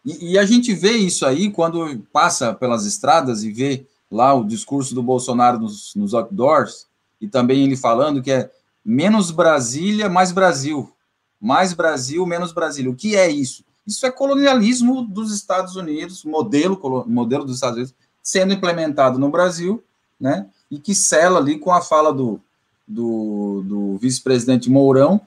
E, 0.06 0.34
e, 0.34 0.40
a 0.40 0.46
gente 0.46 0.74
vê 0.74 0.94
isso 0.94 1.26
aí 1.26 1.52
quando 1.52 2.00
passa 2.12 2.54
pelas 2.54 2.86
estradas 2.86 3.44
e 3.44 3.52
vê 3.52 3.86
lá 4.10 4.34
o 4.34 4.46
discurso 4.46 4.96
do 4.96 5.04
Bolsonaro 5.04 5.60
nos, 5.60 5.94
nos 5.94 6.14
outdoors, 6.14 6.88
e 7.20 7.28
também 7.28 7.66
ele 7.66 7.76
falando 7.76 8.24
que 8.24 8.32
é 8.32 8.50
menos 8.84 9.30
Brasília, 9.30 10.10
mais 10.10 10.32
Brasil 10.32 10.92
mais 11.40 11.74
Brasil, 11.74 12.26
menos 12.26 12.52
Brasília. 12.52 12.92
O 12.92 12.96
que 12.96 13.16
é 13.16 13.30
isso? 13.30 13.64
Isso 13.88 14.06
é 14.06 14.12
colonialismo 14.12 15.04
dos 15.04 15.34
Estados 15.34 15.76
Unidos, 15.76 16.24
modelo, 16.24 17.06
modelo 17.08 17.46
dos 17.46 17.56
Estados 17.56 17.78
Unidos, 17.78 17.96
sendo 18.22 18.54
implementado 18.54 19.18
no 19.18 19.30
Brasil, 19.30 19.84
né? 20.20 20.48
E 20.70 20.80
que 20.80 20.94
sela 20.94 21.40
ali 21.40 21.58
com 21.58 21.72
a 21.72 21.82
fala 21.82 22.14
do, 22.14 22.40
do, 22.88 23.64
do 23.66 23.98
vice-presidente 23.98 24.70
Mourão, 24.70 25.22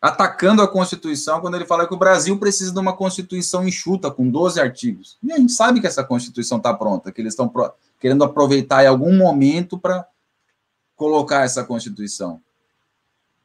atacando 0.00 0.62
a 0.62 0.68
Constituição, 0.68 1.40
quando 1.40 1.54
ele 1.54 1.66
fala 1.66 1.86
que 1.86 1.94
o 1.94 1.98
Brasil 1.98 2.38
precisa 2.38 2.72
de 2.72 2.78
uma 2.78 2.96
Constituição 2.96 3.66
enxuta, 3.66 4.10
com 4.10 4.28
12 4.28 4.60
artigos. 4.60 5.16
E 5.22 5.32
a 5.32 5.36
gente 5.36 5.52
sabe 5.52 5.80
que 5.80 5.86
essa 5.86 6.02
Constituição 6.02 6.58
está 6.58 6.74
pronta, 6.74 7.12
que 7.12 7.20
eles 7.20 7.34
estão 7.34 7.52
querendo 8.00 8.24
aproveitar 8.24 8.82
em 8.82 8.88
algum 8.88 9.16
momento 9.16 9.78
para 9.78 10.06
colocar 10.96 11.44
essa 11.44 11.62
Constituição. 11.62 12.40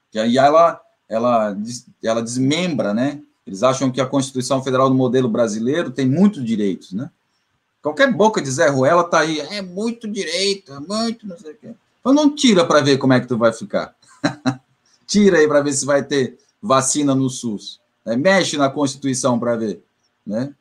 Que 0.10 0.18
aí 0.18 0.38
ela 0.38 0.82
ela, 1.08 1.56
ela 2.04 2.22
desmembra, 2.22 2.94
né? 2.94 3.22
Eles 3.46 3.64
acham 3.64 3.90
que 3.90 4.02
a 4.02 4.06
Constituição 4.06 4.62
Federal 4.62 4.90
do 4.90 4.96
modelo 4.96 5.30
brasileiro 5.30 5.90
tem 5.90 6.06
muitos 6.06 6.44
direitos, 6.44 6.92
né? 6.92 7.10
Qualquer 7.88 8.12
boca 8.12 8.42
de 8.42 8.52
Zé 8.52 8.68
Ruela 8.68 9.02
tá 9.02 9.20
aí, 9.20 9.40
é 9.40 9.62
muito 9.62 10.10
direito, 10.10 10.74
é 10.74 10.80
muito 10.80 11.26
não 11.26 11.38
sei 11.38 11.54
o 11.54 11.56
quê. 11.56 11.70
Então 12.02 12.14
não 12.14 12.36
tira 12.36 12.66
para 12.66 12.82
ver 12.82 12.98
como 12.98 13.14
é 13.14 13.22
que 13.22 13.28
tu 13.28 13.38
vai 13.38 13.54
ficar. 13.54 13.96
tira 15.08 15.38
aí 15.38 15.48
para 15.48 15.62
ver 15.62 15.72
se 15.72 15.86
vai 15.86 16.04
ter 16.04 16.38
vacina 16.62 17.16
no 17.16 17.30
SUS. 17.30 17.80
É, 18.06 18.18
mexe 18.18 18.58
na 18.58 18.70
Constituição 18.70 19.40
para 19.40 19.56
ver, 19.56 19.82
né? 20.26 20.54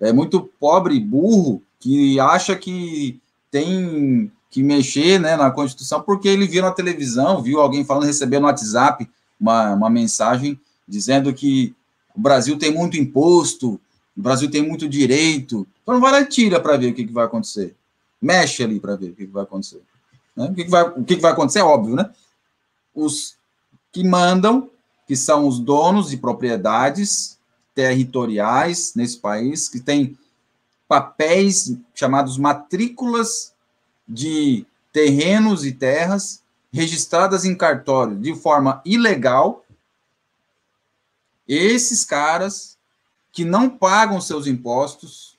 É 0.00 0.12
muito 0.12 0.40
pobre, 0.58 0.98
burro, 0.98 1.62
que 1.78 2.18
acha 2.18 2.56
que 2.56 3.20
tem 3.48 4.32
que 4.50 4.60
mexer 4.60 5.20
né, 5.20 5.36
na 5.36 5.52
Constituição 5.52 6.02
porque 6.02 6.26
ele 6.26 6.48
viu 6.48 6.62
na 6.62 6.72
televisão, 6.72 7.42
viu 7.42 7.60
alguém 7.60 7.84
falando, 7.84 8.06
recebeu 8.06 8.40
no 8.40 8.46
WhatsApp 8.46 9.08
uma, 9.38 9.72
uma 9.72 9.88
mensagem 9.88 10.58
dizendo 10.86 11.32
que 11.32 11.72
o 12.12 12.20
Brasil 12.20 12.58
tem 12.58 12.72
muito 12.72 12.96
imposto, 12.96 13.80
o 14.16 14.22
Brasil 14.22 14.50
tem 14.50 14.66
muito 14.66 14.88
direito. 14.88 15.66
Então 15.82 16.00
vai 16.00 16.12
lá 16.12 16.20
e 16.20 16.26
tira 16.26 16.58
para 16.60 16.76
ver 16.76 16.92
o 16.92 16.94
que, 16.94 17.04
que, 17.04 17.12
vai 17.12 17.26
acontecer. 17.26 17.76
Mexe 18.20 18.62
ali 18.64 18.80
para 18.80 18.96
ver 18.96 19.10
o 19.10 19.14
que, 19.14 19.26
que 19.26 19.32
vai 19.32 19.42
acontecer. 19.42 19.82
Né? 20.34 20.46
O, 20.46 20.54
que, 20.54 20.64
que, 20.64 20.70
vai, 20.70 20.82
o 20.88 21.04
que, 21.04 21.16
que 21.16 21.22
vai 21.22 21.32
acontecer 21.32 21.58
é 21.58 21.64
óbvio, 21.64 21.94
né? 21.94 22.10
Os 22.94 23.36
que 23.92 24.02
mandam, 24.02 24.70
que 25.06 25.14
são 25.14 25.46
os 25.46 25.58
donos 25.58 26.10
de 26.10 26.16
propriedades 26.16 27.38
territoriais 27.74 28.94
nesse 28.94 29.18
país, 29.18 29.68
que 29.68 29.80
têm 29.80 30.18
papéis 30.88 31.76
chamados 31.94 32.38
matrículas 32.38 33.52
de 34.08 34.64
terrenos 34.92 35.64
e 35.64 35.72
terras 35.72 36.42
registradas 36.72 37.44
em 37.44 37.54
cartório 37.54 38.16
de 38.16 38.34
forma 38.34 38.80
ilegal, 38.84 39.64
esses 41.46 42.04
caras 42.04 42.75
que 43.36 43.44
não 43.44 43.68
pagam 43.68 44.18
seus 44.18 44.46
impostos, 44.46 45.36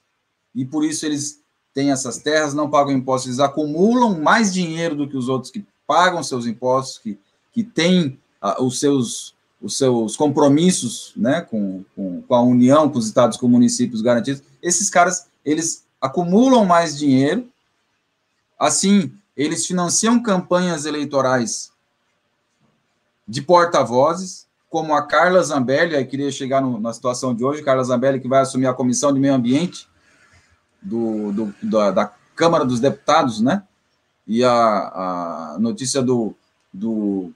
e 0.53 0.63
por 0.63 0.85
isso 0.85 1.03
eles 1.03 1.41
têm 1.73 1.89
essas 1.89 2.19
terras, 2.19 2.53
não 2.53 2.69
pagam 2.69 2.93
impostos, 2.93 3.27
eles 3.27 3.39
acumulam 3.39 4.21
mais 4.21 4.53
dinheiro 4.53 4.95
do 4.95 5.09
que 5.09 5.17
os 5.17 5.27
outros 5.27 5.51
que 5.51 5.65
pagam 5.87 6.21
seus 6.21 6.45
impostos, 6.45 6.99
que, 6.99 7.17
que 7.51 7.63
têm 7.63 8.19
ah, 8.39 8.61
os, 8.61 8.79
seus, 8.79 9.33
os 9.59 9.75
seus 9.79 10.15
compromissos 10.15 11.11
né, 11.17 11.41
com, 11.41 11.83
com, 11.95 12.21
com 12.21 12.35
a 12.35 12.41
União, 12.43 12.87
com 12.87 12.99
os 12.99 13.07
estados, 13.07 13.35
com 13.35 13.47
municípios 13.47 14.03
garantidos. 14.03 14.43
Esses 14.61 14.91
caras, 14.91 15.25
eles 15.43 15.83
acumulam 15.99 16.65
mais 16.65 16.99
dinheiro, 16.99 17.49
assim, 18.59 19.11
eles 19.35 19.65
financiam 19.65 20.21
campanhas 20.21 20.85
eleitorais 20.85 21.71
de 23.27 23.41
porta-vozes, 23.41 24.46
como 24.77 24.93
a 24.93 25.01
Carla 25.01 25.41
Zambelli, 25.41 25.95
aí 25.95 26.05
queria 26.05 26.29
chegar 26.29 26.61
no, 26.61 26.79
na 26.79 26.93
situação 26.93 27.33
de 27.33 27.43
hoje, 27.43 27.63
Carla 27.63 27.83
Zambelli, 27.83 28.19
que 28.19 28.27
vai 28.27 28.41
assumir 28.41 28.67
a 28.67 28.75
Comissão 28.75 29.11
de 29.11 29.19
Meio 29.19 29.33
Ambiente 29.33 29.87
do, 30.79 31.31
do 31.31 31.55
da, 31.63 31.89
da, 31.89 32.13
Câmara 32.35 32.63
dos 32.63 32.79
Deputados, 32.79 33.41
né? 33.41 33.63
E 34.27 34.43
a, 34.43 34.51
a 34.51 35.57
notícia 35.59 35.99
do, 36.03 36.35
do 36.71 37.31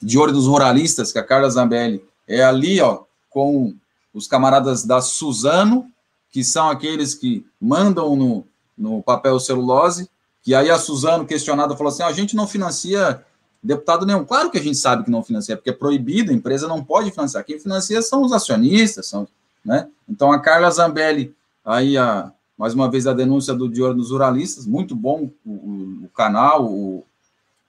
de 0.00 0.18
Olho 0.18 0.32
dos 0.32 0.46
Ruralistas, 0.46 1.12
que 1.12 1.18
a 1.18 1.22
Carla 1.22 1.50
Zambelli 1.50 2.02
é 2.26 2.42
ali, 2.42 2.80
ó, 2.80 3.02
com 3.28 3.74
os 4.14 4.26
camaradas 4.26 4.82
da 4.86 5.02
Suzano, 5.02 5.92
que 6.30 6.42
são 6.42 6.70
aqueles 6.70 7.14
que 7.14 7.44
mandam 7.60 8.16
no, 8.16 8.46
no 8.78 9.02
papel 9.02 9.38
celulose, 9.38 10.08
que 10.42 10.54
aí 10.54 10.70
a 10.70 10.78
Suzano, 10.78 11.26
questionada, 11.26 11.76
falou 11.76 11.92
assim, 11.92 12.02
ah, 12.02 12.06
a 12.06 12.14
gente 12.14 12.34
não 12.34 12.46
financia 12.46 13.22
deputado 13.62 14.04
nenhum. 14.04 14.24
Claro 14.24 14.50
que 14.50 14.58
a 14.58 14.62
gente 14.62 14.76
sabe 14.76 15.04
que 15.04 15.10
não 15.10 15.22
financia, 15.22 15.56
porque 15.56 15.70
é 15.70 15.74
proibido, 15.74 16.32
a 16.32 16.34
empresa 16.34 16.66
não 16.66 16.82
pode 16.82 17.10
financiar. 17.10 17.44
Quem 17.44 17.60
financia 17.60 18.02
são 18.02 18.22
os 18.22 18.32
acionistas, 18.32 19.06
são, 19.06 19.28
né? 19.64 19.88
Então 20.08 20.32
a 20.32 20.40
Carla 20.40 20.70
Zambelli, 20.70 21.34
aí 21.64 21.96
a, 21.96 22.32
mais 22.58 22.74
uma 22.74 22.90
vez 22.90 23.06
a 23.06 23.12
denúncia 23.12 23.54
do 23.54 23.68
Dior 23.68 23.94
dos 23.94 24.10
Ruralistas, 24.10 24.66
muito 24.66 24.96
bom 24.96 25.30
o, 25.44 25.50
o, 25.50 26.04
o 26.04 26.08
canal, 26.08 26.66
o, 26.66 27.04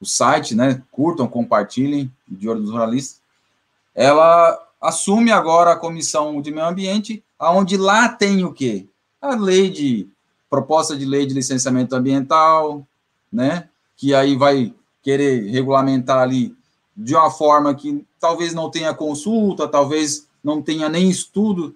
o, 0.01 0.05
site, 0.05 0.55
né? 0.55 0.81
Curtam, 0.91 1.27
compartilhem, 1.27 2.11
Dior 2.27 2.57
dos 2.59 2.71
Ruralistas. 2.71 3.21
Ela 3.93 4.59
assume 4.81 5.31
agora 5.31 5.73
a 5.73 5.77
comissão 5.77 6.41
de 6.41 6.51
meio 6.51 6.67
ambiente, 6.67 7.23
aonde 7.37 7.77
lá 7.77 8.09
tem 8.09 8.43
o 8.43 8.51
quê? 8.51 8.87
A 9.21 9.35
lei 9.35 9.69
de 9.69 10.09
proposta 10.49 10.95
de 10.95 11.05
lei 11.05 11.25
de 11.25 11.33
licenciamento 11.33 11.95
ambiental, 11.95 12.85
né? 13.31 13.69
Que 13.95 14.13
aí 14.13 14.35
vai 14.35 14.73
querer 15.03 15.51
regulamentar 15.51 16.19
ali 16.19 16.55
de 16.95 17.13
uma 17.13 17.29
forma 17.29 17.75
que 17.75 18.05
talvez 18.19 18.53
não 18.53 18.71
tenha 18.71 18.93
consulta, 18.93 19.67
talvez 19.67 20.27
não 20.43 20.61
tenha 20.61 20.87
nem 20.87 21.09
estudo, 21.09 21.75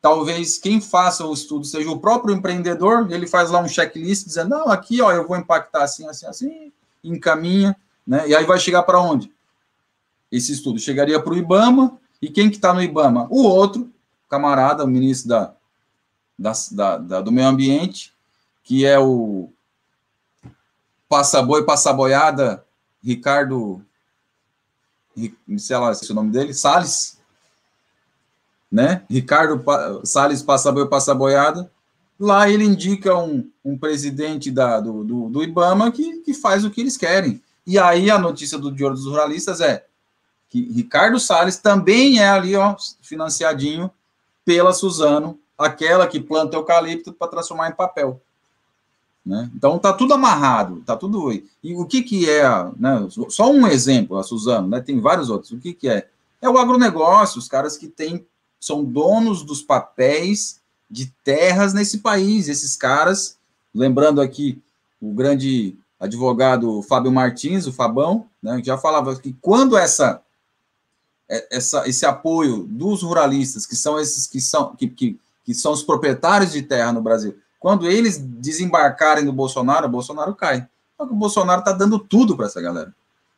talvez 0.00 0.58
quem 0.58 0.80
faça 0.80 1.26
o 1.26 1.32
estudo 1.32 1.64
seja 1.64 1.90
o 1.90 1.98
próprio 1.98 2.34
empreendedor, 2.34 3.10
ele 3.10 3.26
faz 3.26 3.50
lá 3.50 3.60
um 3.60 3.68
checklist 3.68 4.26
dizendo, 4.26 4.50
não, 4.50 4.68
aqui, 4.68 5.00
ó, 5.00 5.10
eu 5.12 5.26
vou 5.26 5.36
impactar 5.36 5.84
assim, 5.84 6.06
assim, 6.06 6.26
assim, 6.26 6.72
encaminha, 7.02 7.76
né? 8.06 8.28
E 8.28 8.34
aí 8.34 8.44
vai 8.44 8.58
chegar 8.58 8.82
para 8.82 9.00
onde? 9.00 9.32
Esse 10.30 10.52
estudo 10.52 10.78
chegaria 10.78 11.20
para 11.20 11.32
o 11.32 11.36
IBAMA, 11.36 11.98
e 12.20 12.28
quem 12.28 12.50
que 12.50 12.56
está 12.56 12.74
no 12.74 12.82
IBAMA? 12.82 13.28
O 13.30 13.44
outro 13.44 13.90
camarada, 14.28 14.84
o 14.84 14.88
ministro 14.88 15.28
da, 15.28 15.54
da, 16.38 16.52
da, 16.72 16.98
da 16.98 17.20
do 17.20 17.32
meio 17.32 17.48
ambiente, 17.48 18.12
que 18.62 18.84
é 18.84 18.98
o 18.98 19.50
Passa 21.08 21.42
Boi, 21.42 21.64
Passa 21.64 21.92
Boiada, 21.92 22.64
Ricardo, 23.02 23.82
sei 25.56 25.76
lá 25.76 25.94
se 25.94 26.08
é 26.08 26.12
o 26.12 26.14
nome 26.14 26.30
dele, 26.30 26.52
Salles, 26.52 27.18
né? 28.70 29.02
Ricardo 29.08 29.64
Salles 30.04 30.42
Passa 30.42 30.70
Boi, 30.70 30.86
Passa 30.88 31.14
Boiada. 31.14 31.70
Lá 32.20 32.50
ele 32.50 32.64
indica 32.64 33.16
um, 33.16 33.48
um 33.64 33.78
presidente 33.78 34.50
da, 34.50 34.80
do, 34.80 35.04
do, 35.04 35.28
do, 35.28 35.42
IBAMA 35.42 35.92
que, 35.92 36.18
que 36.18 36.34
faz 36.34 36.64
o 36.64 36.70
que 36.70 36.80
eles 36.80 36.96
querem. 36.96 37.40
E 37.66 37.78
aí 37.78 38.10
a 38.10 38.18
notícia 38.18 38.58
do 38.58 38.72
Diário 38.72 38.96
dos 38.96 39.06
Ruralistas 39.06 39.60
é 39.60 39.86
que 40.48 40.72
Ricardo 40.72 41.20
Salles 41.20 41.58
também 41.58 42.18
é 42.18 42.28
ali, 42.28 42.56
ó, 42.56 42.74
financiadinho 43.02 43.90
pela 44.44 44.72
Suzano, 44.72 45.38
aquela 45.56 46.06
que 46.06 46.18
planta 46.18 46.56
eucalipto 46.56 47.12
para 47.12 47.28
transformar 47.28 47.68
em 47.68 47.74
papel. 47.74 48.20
Né? 49.28 49.50
Então 49.54 49.78
tá 49.78 49.92
tudo 49.92 50.14
amarrado, 50.14 50.82
tá 50.86 50.96
tudo. 50.96 51.30
E 51.62 51.74
o 51.74 51.84
que 51.84 52.02
que 52.02 52.30
é, 52.30 52.48
né? 52.78 53.06
Só 53.28 53.52
um 53.52 53.66
exemplo, 53.66 54.16
a 54.16 54.22
Suzano, 54.22 54.68
né? 54.68 54.80
Tem 54.80 54.98
vários 54.98 55.28
outros. 55.28 55.52
O 55.52 55.58
que 55.58 55.74
que 55.74 55.86
é? 55.86 56.08
É 56.40 56.48
o 56.48 56.56
agronegócio, 56.56 57.38
os 57.38 57.46
caras 57.46 57.76
que 57.76 57.88
têm 57.88 58.26
são 58.58 58.82
donos 58.82 59.42
dos 59.42 59.60
papéis 59.60 60.62
de 60.90 61.12
terras 61.22 61.74
nesse 61.74 61.98
país. 61.98 62.48
Esses 62.48 62.74
caras, 62.74 63.36
lembrando 63.74 64.22
aqui 64.22 64.62
o 64.98 65.12
grande 65.12 65.76
advogado 66.00 66.80
Fábio 66.80 67.12
Martins, 67.12 67.66
o 67.66 67.72
Fabão, 67.72 68.24
né, 68.42 68.62
já 68.64 68.78
falava 68.78 69.14
que 69.16 69.36
quando 69.42 69.76
essa, 69.76 70.22
é, 71.28 71.58
essa 71.58 71.86
esse 71.86 72.06
apoio 72.06 72.62
dos 72.62 73.02
ruralistas, 73.02 73.66
que 73.66 73.76
são 73.76 74.00
esses 74.00 74.26
que 74.26 74.40
são 74.40 74.74
que, 74.74 74.88
que, 74.88 75.20
que 75.44 75.52
são 75.52 75.72
os 75.72 75.82
proprietários 75.82 76.52
de 76.52 76.62
terra 76.62 76.94
no 76.94 77.02
Brasil, 77.02 77.36
quando 77.58 77.90
eles 77.90 78.18
desembarcarem 78.18 79.24
no 79.24 79.32
Bolsonaro, 79.32 79.86
o 79.86 79.90
Bolsonaro 79.90 80.34
cai. 80.34 80.66
Só 80.96 81.06
que 81.06 81.12
o 81.12 81.16
Bolsonaro 81.16 81.60
está 81.60 81.72
dando 81.72 81.98
tudo 81.98 82.36
para 82.36 82.46
essa 82.46 82.60
galera. 82.60 82.94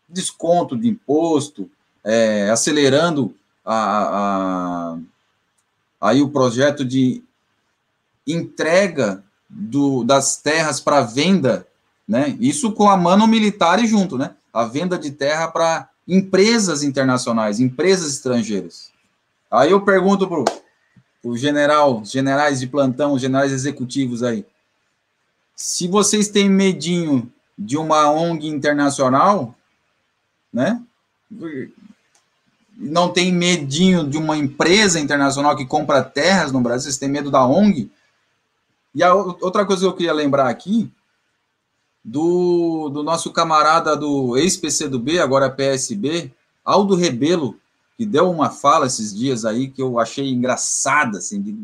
Desconto 0.09 0.77
de 0.77 0.89
imposto, 0.89 1.71
é, 2.05 2.51
acelerando 2.51 3.35
a, 3.65 3.75
a, 4.93 4.99
aí 6.01 6.23
o 6.23 6.31
projeto 6.31 6.85
de 6.85 7.23
entrega 8.27 9.23
do, 9.49 10.05
das 10.05 10.37
terras 10.37 10.81
para 10.81 11.03
venda, 11.03 11.67
né? 12.07 12.37
Isso 12.41 12.73
com 12.73 12.89
a 12.89 12.97
mano 12.97 13.27
militar 13.27 13.83
e 13.83 13.87
junto, 13.87 14.17
né? 14.17 14.35
A 14.53 14.65
venda 14.65 14.99
de 14.99 15.11
terra 15.11 15.49
para 15.49 15.89
empresas 16.07 16.83
internacionais, 16.83 17.61
empresas 17.61 18.13
estrangeiras. 18.13 18.91
Aí 19.51 19.71
eu 19.71 19.81
pergunto 19.81 20.27
pro 20.27 20.45
o 21.23 21.37
general, 21.37 22.05
generais 22.05 22.61
de 22.61 22.67
plantão, 22.67 23.19
generais 23.19 23.53
executivos 23.53 24.23
aí. 24.23 24.45
Se 25.55 25.87
vocês 25.87 26.29
têm 26.29 26.49
medinho 26.49 27.31
de 27.59 27.77
uma 27.77 28.11
ONG 28.11 28.47
internacional, 28.47 29.55
né? 30.53 30.83
Não 32.77 33.13
tem 33.13 33.31
medinho 33.31 34.09
de 34.09 34.17
uma 34.17 34.37
empresa 34.37 34.99
internacional 34.99 35.55
que 35.55 35.67
compra 35.67 36.03
terras 36.03 36.51
no 36.51 36.61
Brasil, 36.63 36.85
vocês 36.85 36.97
têm 36.97 37.11
medo 37.11 37.31
da 37.31 37.45
ONG? 37.47 37.91
E 38.95 39.03
a 39.03 39.15
outra 39.15 39.67
coisa 39.67 39.83
que 39.83 39.89
eu 39.89 39.93
queria 39.93 40.15
lembrar 40.15 40.49
aqui, 40.49 40.91
do, 42.03 42.89
do 42.89 43.03
nosso 43.03 43.31
camarada 43.31 43.95
do 43.95 44.37
ex-PCdoB, 44.39 45.19
agora 45.19 45.51
PSB, 45.51 46.33
Aldo 46.65 46.95
Rebelo, 46.95 47.60
que 48.01 48.07
deu 48.07 48.31
uma 48.31 48.49
fala 48.49 48.87
esses 48.87 49.15
dias 49.15 49.45
aí 49.45 49.69
que 49.69 49.83
eu 49.83 49.99
achei 49.99 50.31
engraçada, 50.31 51.19
assim, 51.19 51.43
de, 51.43 51.55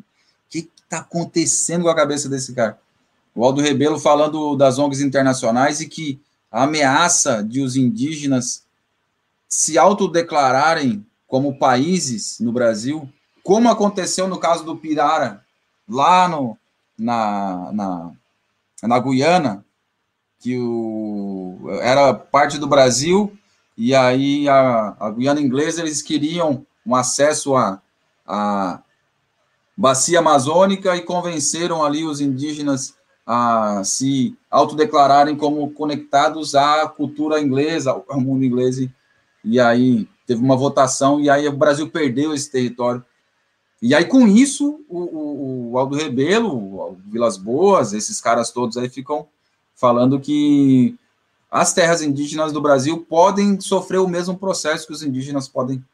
que 0.50 0.70
está 0.84 0.98
acontecendo 0.98 1.84
com 1.84 1.88
a 1.88 1.94
cabeça 1.94 2.28
desse 2.28 2.52
cara? 2.52 2.78
O 3.34 3.42
Aldo 3.42 3.62
Rebelo 3.62 3.98
falando 3.98 4.54
das 4.54 4.78
ONGs 4.78 5.00
internacionais 5.00 5.80
e 5.80 5.88
que 5.88 6.20
a 6.52 6.64
ameaça 6.64 7.42
de 7.42 7.62
os 7.62 7.74
indígenas 7.74 8.66
se 9.48 9.78
autodeclararem 9.78 11.06
como 11.26 11.58
países 11.58 12.38
no 12.38 12.52
Brasil, 12.52 13.08
como 13.42 13.70
aconteceu 13.70 14.28
no 14.28 14.38
caso 14.38 14.62
do 14.62 14.76
Pirara, 14.76 15.42
lá 15.88 16.28
no, 16.28 16.54
na, 16.98 17.72
na, 17.72 18.12
na 18.82 18.98
Guiana, 18.98 19.64
que 20.38 20.58
o, 20.58 21.58
era 21.80 22.12
parte 22.12 22.58
do 22.58 22.66
Brasil 22.66 23.34
e 23.76 23.94
aí 23.94 24.48
a, 24.48 24.96
a 24.98 25.10
Guiana 25.10 25.40
Inglesa 25.40 25.82
eles 25.82 26.00
queriam 26.00 26.66
um 26.84 26.94
acesso 26.94 27.54
à, 27.56 27.80
à 28.26 28.82
bacia 29.76 30.20
amazônica 30.20 30.96
e 30.96 31.02
convenceram 31.02 31.84
ali 31.84 32.04
os 32.04 32.20
indígenas 32.20 32.94
a 33.26 33.82
se 33.84 34.36
autodeclararem 34.48 35.36
como 35.36 35.68
conectados 35.72 36.54
à 36.54 36.86
cultura 36.88 37.40
inglesa, 37.40 37.90
ao 38.08 38.20
mundo 38.20 38.44
inglês, 38.44 38.88
e 39.44 39.60
aí 39.60 40.08
teve 40.26 40.40
uma 40.40 40.56
votação, 40.56 41.20
e 41.20 41.28
aí 41.28 41.46
o 41.48 41.56
Brasil 41.56 41.90
perdeu 41.90 42.32
esse 42.32 42.50
território. 42.50 43.04
E 43.82 43.94
aí, 43.94 44.04
com 44.04 44.26
isso, 44.26 44.80
o, 44.88 44.98
o, 44.98 45.72
o 45.72 45.78
Aldo 45.78 45.96
Rebelo, 45.96 46.50
o 46.50 46.96
Vilas 47.06 47.36
Boas, 47.36 47.92
esses 47.92 48.20
caras 48.20 48.50
todos 48.50 48.76
aí 48.76 48.88
ficam 48.88 49.26
falando 49.74 50.18
que 50.18 50.96
as 51.50 51.72
terras 51.72 52.02
indígenas 52.02 52.52
do 52.52 52.60
Brasil 52.60 53.04
podem 53.08 53.60
sofrer 53.60 53.98
o 53.98 54.08
mesmo 54.08 54.36
processo 54.36 54.86
que 54.86 54.92
os 54.92 55.02
indígenas 55.02 55.48
podem 55.48 55.84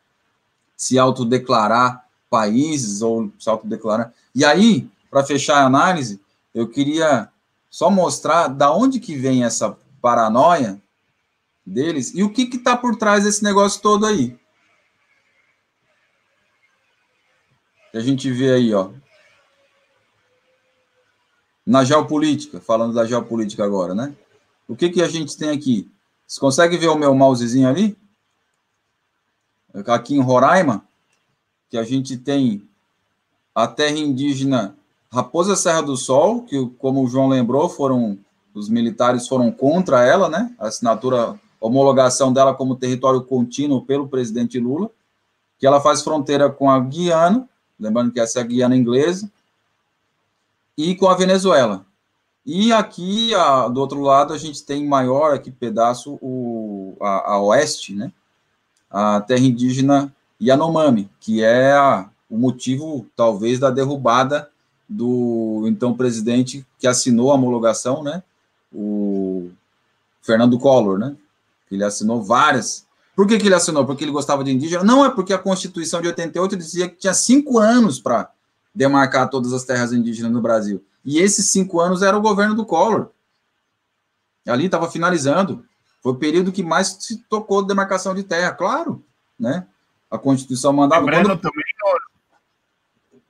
se 0.76 0.98
autodeclarar 0.98 2.06
países 2.28 3.02
ou 3.02 3.30
se 3.38 3.48
autodeclarar. 3.48 4.12
E 4.34 4.44
aí, 4.44 4.90
para 5.10 5.24
fechar 5.24 5.58
a 5.58 5.66
análise, 5.66 6.20
eu 6.54 6.68
queria 6.68 7.28
só 7.70 7.90
mostrar 7.90 8.48
da 8.48 8.72
onde 8.74 8.98
que 8.98 9.14
vem 9.14 9.44
essa 9.44 9.76
paranoia 10.00 10.80
deles 11.64 12.12
e 12.14 12.22
o 12.22 12.32
que 12.32 12.42
está 12.42 12.76
por 12.76 12.96
trás 12.96 13.24
desse 13.24 13.44
negócio 13.44 13.80
todo 13.80 14.06
aí. 14.06 14.38
Que 17.90 17.98
a 17.98 18.00
gente 18.00 18.30
vê 18.30 18.52
aí, 18.52 18.74
ó. 18.74 18.90
Na 21.64 21.84
geopolítica, 21.84 22.60
falando 22.60 22.94
da 22.94 23.04
geopolítica 23.04 23.64
agora, 23.64 23.94
né? 23.94 24.16
O 24.72 24.74
que, 24.74 24.88
que 24.88 25.02
a 25.02 25.08
gente 25.08 25.36
tem 25.36 25.50
aqui? 25.50 25.86
Você 26.26 26.40
consegue 26.40 26.78
ver 26.78 26.88
o 26.88 26.96
meu 26.96 27.14
mousezinho 27.14 27.68
ali? 27.68 27.94
Aqui 29.86 30.14
em 30.14 30.22
Roraima, 30.22 30.82
que 31.68 31.76
a 31.76 31.84
gente 31.84 32.16
tem 32.16 32.66
a 33.54 33.68
terra 33.68 33.98
indígena 33.98 34.74
Raposa 35.12 35.56
Serra 35.56 35.82
do 35.82 35.94
Sol, 35.94 36.44
que, 36.44 36.66
como 36.78 37.04
o 37.04 37.06
João 37.06 37.28
lembrou, 37.28 37.68
foram 37.68 38.18
os 38.54 38.70
militares 38.70 39.28
foram 39.28 39.52
contra 39.52 40.06
ela, 40.06 40.30
né? 40.30 40.54
A 40.58 40.68
assinatura, 40.68 41.32
a 41.32 41.36
homologação 41.60 42.32
dela 42.32 42.54
como 42.54 42.74
território 42.74 43.20
contínuo 43.20 43.84
pelo 43.84 44.08
presidente 44.08 44.58
Lula, 44.58 44.90
que 45.58 45.66
ela 45.66 45.82
faz 45.82 46.00
fronteira 46.00 46.48
com 46.48 46.70
a 46.70 46.80
Guiana, 46.80 47.46
lembrando 47.78 48.10
que 48.10 48.20
essa 48.20 48.38
é 48.38 48.42
a 48.42 48.46
Guiana 48.46 48.74
inglesa, 48.74 49.30
e 50.78 50.94
com 50.96 51.10
a 51.10 51.14
Venezuela. 51.14 51.84
E 52.44 52.72
aqui, 52.72 53.34
a, 53.34 53.68
do 53.68 53.80
outro 53.80 54.00
lado, 54.00 54.32
a 54.32 54.38
gente 54.38 54.64
tem 54.64 54.86
maior 54.86 55.34
aqui 55.34 55.50
pedaço, 55.50 56.18
o, 56.20 56.96
a, 57.00 57.34
a 57.34 57.42
oeste, 57.42 57.94
né? 57.94 58.12
A 58.90 59.20
terra 59.20 59.40
indígena 59.40 60.12
Yanomami, 60.40 61.08
que 61.20 61.42
é 61.42 61.72
a, 61.72 62.08
o 62.28 62.36
motivo, 62.36 63.06
talvez, 63.16 63.60
da 63.60 63.70
derrubada 63.70 64.50
do 64.88 65.64
então 65.66 65.94
presidente 65.94 66.66
que 66.78 66.86
assinou 66.86 67.30
a 67.30 67.34
homologação, 67.34 68.02
né? 68.02 68.22
O 68.74 69.50
Fernando 70.20 70.58
Collor, 70.58 70.98
né? 70.98 71.16
Ele 71.70 71.84
assinou 71.84 72.22
várias. 72.22 72.86
Por 73.14 73.26
que, 73.26 73.38
que 73.38 73.46
ele 73.46 73.54
assinou? 73.54 73.86
Porque 73.86 74.04
ele 74.04 74.10
gostava 74.10 74.42
de 74.42 74.50
indígena? 74.50 74.82
Não, 74.82 75.04
é 75.04 75.10
porque 75.10 75.32
a 75.32 75.38
Constituição 75.38 76.00
de 76.00 76.08
88 76.08 76.56
dizia 76.56 76.88
que 76.88 76.96
tinha 76.96 77.14
cinco 77.14 77.58
anos 77.58 78.00
para 78.00 78.30
demarcar 78.74 79.30
todas 79.30 79.52
as 79.52 79.64
terras 79.64 79.92
indígenas 79.92 80.32
no 80.32 80.40
Brasil. 80.40 80.82
E 81.04 81.18
esses 81.18 81.50
cinco 81.50 81.80
anos 81.80 82.02
era 82.02 82.16
o 82.16 82.22
governo 82.22 82.54
do 82.54 82.64
Collor. 82.66 83.10
Ali 84.46 84.66
estava 84.66 84.90
finalizando. 84.90 85.64
Foi 86.02 86.12
o 86.12 86.16
período 86.16 86.52
que 86.52 86.62
mais 86.62 86.96
se 87.00 87.18
tocou 87.28 87.62
de 87.62 87.68
demarcação 87.68 88.14
de 88.14 88.24
terra, 88.24 88.52
claro, 88.52 89.04
né? 89.38 89.66
A 90.10 90.18
Constituição 90.18 90.72
mandava. 90.72 91.04
Lembrando, 91.04 91.28
quando... 91.28 91.40
também, 91.40 91.64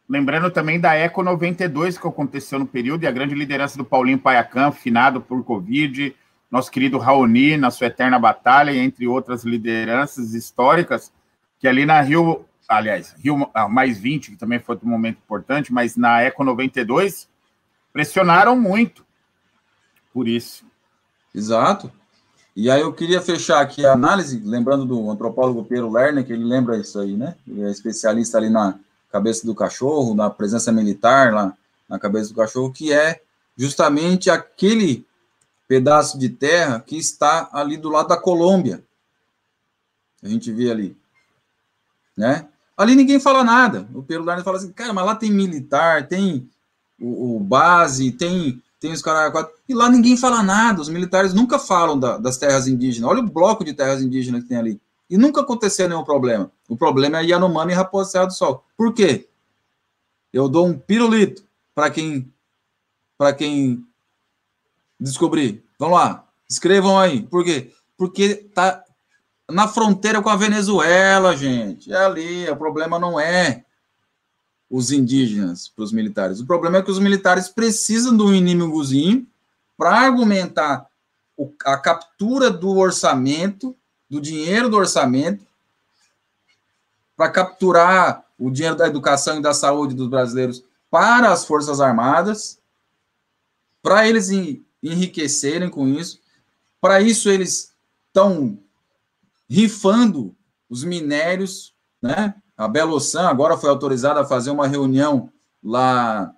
lembrando 0.09 0.51
também 0.51 0.81
da 0.81 0.95
Eco 0.95 1.23
92 1.23 1.99
que 1.99 2.07
aconteceu 2.07 2.59
no 2.59 2.67
período 2.67 3.05
e 3.05 3.07
a 3.07 3.13
grande 3.13 3.35
liderança 3.35 3.77
do 3.77 3.85
Paulinho 3.85 4.19
Paiacan, 4.19 4.73
finado 4.73 5.21
por 5.21 5.45
Covid, 5.45 6.17
nosso 6.51 6.71
querido 6.71 6.99
Raoni 6.99 7.57
na 7.57 7.71
sua 7.71 7.89
eterna 7.89 8.19
batalha, 8.19 8.75
entre 8.75 9.07
outras 9.07 9.45
lideranças 9.45 10.35
históricas, 10.35 11.13
que 11.59 11.69
ali 11.69 11.85
na 11.85 12.01
Rio, 12.01 12.45
aliás, 12.67 13.15
Rio 13.19 13.49
ah, 13.55 13.69
mais 13.69 13.99
20, 13.99 14.33
que 14.33 14.37
também 14.37 14.59
foi 14.59 14.79
um 14.83 14.89
momento 14.89 15.19
importante, 15.19 15.73
mas 15.73 15.97
na 15.97 16.23
Eco 16.23 16.43
92 16.43 17.29
pressionaram 17.93 18.57
muito 18.57 19.05
por 20.13 20.29
isso. 20.29 20.65
Exato. 21.35 21.91
E 22.55 22.71
aí 22.71 22.83
eu 22.83 22.93
queria 22.93 23.23
fechar 23.23 23.61
aqui 23.61 23.85
a 23.85 23.93
análise, 23.93 24.39
lembrando 24.45 24.85
do 24.85 25.11
antropólogo 25.11 25.65
Piero 25.65 25.91
Lerner, 25.91 26.25
que 26.25 26.33
ele 26.33 26.45
lembra 26.45 26.77
isso 26.77 26.99
aí, 26.99 27.17
né? 27.17 27.35
Ele 27.49 27.63
é 27.63 27.71
especialista 27.71 28.37
ali 28.37 28.51
na 28.51 28.79
cabeça 29.11 29.47
do 29.47 29.55
cachorro, 29.55 30.15
na 30.15 30.29
presença 30.29 30.71
militar 30.71 31.33
lá 31.33 31.57
na 31.89 31.99
cabeça 31.99 32.31
do 32.31 32.37
cachorro, 32.37 32.73
que 32.73 32.91
é 32.93 33.23
justamente 33.57 34.31
aquele 34.31 35.07
pedaço 35.69 36.19
de 36.19 36.31
terra 36.31 36.81
que 36.81 36.97
está 36.97 37.51
ali 37.53 37.77
do 37.77 37.91
lado 37.91 38.09
da 38.09 38.17
Colômbia. 38.17 38.83
A 40.23 40.29
gente 40.29 40.51
vê 40.53 40.71
ali, 40.71 40.97
né? 42.17 42.49
Ali 42.77 42.95
ninguém 42.95 43.21
fala 43.21 43.45
nada. 43.45 43.87
O 43.95 44.03
Piero 44.03 44.25
Lerner 44.25 44.45
fala 44.45 44.57
assim, 44.57 44.73
cara, 44.73 44.93
mas 44.93 45.05
lá 45.05 45.15
tem 45.15 45.31
militar, 45.31 46.09
tem 46.09 46.49
o, 47.03 47.37
o 47.37 47.41
base, 47.41 48.13
tem 48.13 48.63
tem 48.83 48.93
os 48.93 49.01
caras. 49.01 49.47
E 49.69 49.75
lá 49.75 49.89
ninguém 49.89 50.17
fala 50.17 50.43
nada, 50.43 50.81
os 50.81 50.89
militares 50.89 51.33
nunca 51.33 51.57
falam 51.57 51.99
da, 51.99 52.19
das 52.19 52.37
terras 52.37 52.67
indígenas. 52.67 53.09
Olha 53.09 53.21
o 53.21 53.31
bloco 53.31 53.65
de 53.65 53.73
terras 53.73 54.03
indígenas 54.03 54.43
que 54.43 54.49
tem 54.49 54.59
ali. 54.59 54.81
E 55.09 55.17
nunca 55.17 55.41
aconteceu 55.41 55.89
nenhum 55.89 56.03
problema. 56.03 56.51
O 56.69 56.77
problema 56.77 57.21
é 57.21 57.25
Yanomami 57.25 57.73
e 57.73 57.77
Raposa 57.77 58.27
do 58.27 58.33
Sol. 58.33 58.65
Por 58.77 58.93
quê? 58.93 59.29
Eu 60.33 60.49
dou 60.49 60.67
um 60.67 60.77
pirulito 60.77 61.45
para 61.75 61.91
quem 61.91 62.33
para 63.17 63.33
quem 63.33 63.87
descobrir. 64.99 65.63
Vamos 65.79 65.99
lá, 65.99 66.27
escrevam 66.51 66.99
aí. 66.99 67.23
Por 67.23 67.45
quê? 67.45 67.73
Porque 67.97 68.35
tá 68.53 68.83
na 69.49 69.69
fronteira 69.69 70.21
com 70.21 70.29
a 70.29 70.35
Venezuela, 70.35 71.37
gente. 71.37 71.93
É 71.93 72.05
ali, 72.05 72.51
o 72.51 72.57
problema 72.57 72.99
não 72.99 73.21
é 73.21 73.65
os 74.73 74.91
indígenas 74.91 75.69
para 75.69 75.85
os 75.85 75.93
militares. 75.93 76.41
O 76.41 76.47
problema 76.47 76.79
é 76.79 76.83
que 76.83 76.91
os 76.91 76.99
militares 76.99 77.47
precisam 77.47 78.17
de 78.17 78.23
um 78.23 78.33
inimigozinho 78.33 79.27
para 79.77 79.91
argumentar 79.91 80.87
o, 81.37 81.53
a 81.67 81.77
captura 81.77 82.51
do 82.51 82.79
orçamento, 82.79 83.77
do 84.09 84.19
dinheiro 84.19 84.71
do 84.71 84.79
orçamento, 84.79 85.47
para 87.15 87.29
capturar 87.29 88.25
o 88.39 88.51
dinheiro 88.51 88.75
da 88.75 88.87
educação 88.87 89.39
e 89.39 89.43
da 89.43 89.53
saúde 89.53 89.95
dos 89.95 90.09
brasileiros 90.09 90.65
para 90.91 91.31
as 91.31 91.45
Forças 91.45 91.79
Armadas, 91.79 92.59
para 93.83 94.09
eles 94.09 94.31
enriquecerem 94.83 95.69
com 95.69 95.87
isso. 95.87 96.19
Para 96.81 97.03
isso, 97.03 97.29
eles 97.29 97.75
estão 98.09 98.59
rifando 99.51 100.35
os 100.71 100.83
minérios, 100.83 101.75
né? 102.01 102.35
A 102.63 102.69
Belossan 102.69 103.29
agora 103.29 103.57
foi 103.57 103.69
autorizada 103.69 104.21
a 104.21 104.25
fazer 104.25 104.51
uma 104.51 104.69
reunião 104.69 105.29
lá 105.63 106.33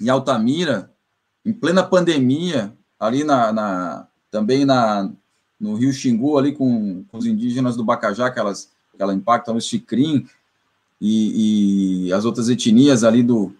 em 0.00 0.08
Altamira, 0.08 0.90
em 1.44 1.52
plena 1.52 1.82
pandemia, 1.82 2.72
ali 2.98 3.22
na, 3.22 3.52
na 3.52 4.08
também 4.30 4.64
na, 4.64 5.10
no 5.60 5.74
Rio 5.74 5.92
Xingu, 5.92 6.38
ali 6.38 6.52
com, 6.52 7.04
com, 7.08 7.18
os 7.18 7.26
indígenas 7.26 7.76
do 7.76 7.84
Bacajá, 7.84 8.30
que, 8.30 8.38
elas, 8.38 8.70
que 8.96 9.02
ela 9.02 9.12
impactam 9.12 9.56
o 9.56 9.60
Xicrim 9.60 10.26
e, 10.98 12.06
e, 12.06 12.12
as 12.14 12.24
outras 12.24 12.48
etnias 12.48 13.04
ali 13.04 13.22
do, 13.22 13.52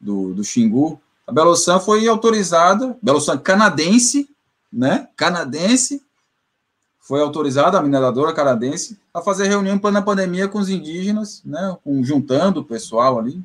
do, 0.00 0.34
do 0.34 0.44
Xingu. 0.44 1.00
A 1.26 1.32
Belossan 1.32 1.80
foi 1.80 2.06
autorizada, 2.06 2.96
Belossan 3.02 3.36
canadense, 3.36 4.30
né? 4.72 5.08
Canadense, 5.16 6.06
foi 7.08 7.22
autorizada 7.22 7.78
a 7.78 7.82
mineradora 7.82 8.34
canadense 8.34 8.98
a 9.14 9.22
fazer 9.22 9.48
reunião 9.48 9.80
na 9.90 10.02
pandemia 10.02 10.46
com 10.46 10.58
os 10.58 10.68
indígenas, 10.68 11.40
né, 11.42 11.74
com, 11.82 12.04
juntando 12.04 12.60
o 12.60 12.64
pessoal 12.64 13.18
ali, 13.18 13.42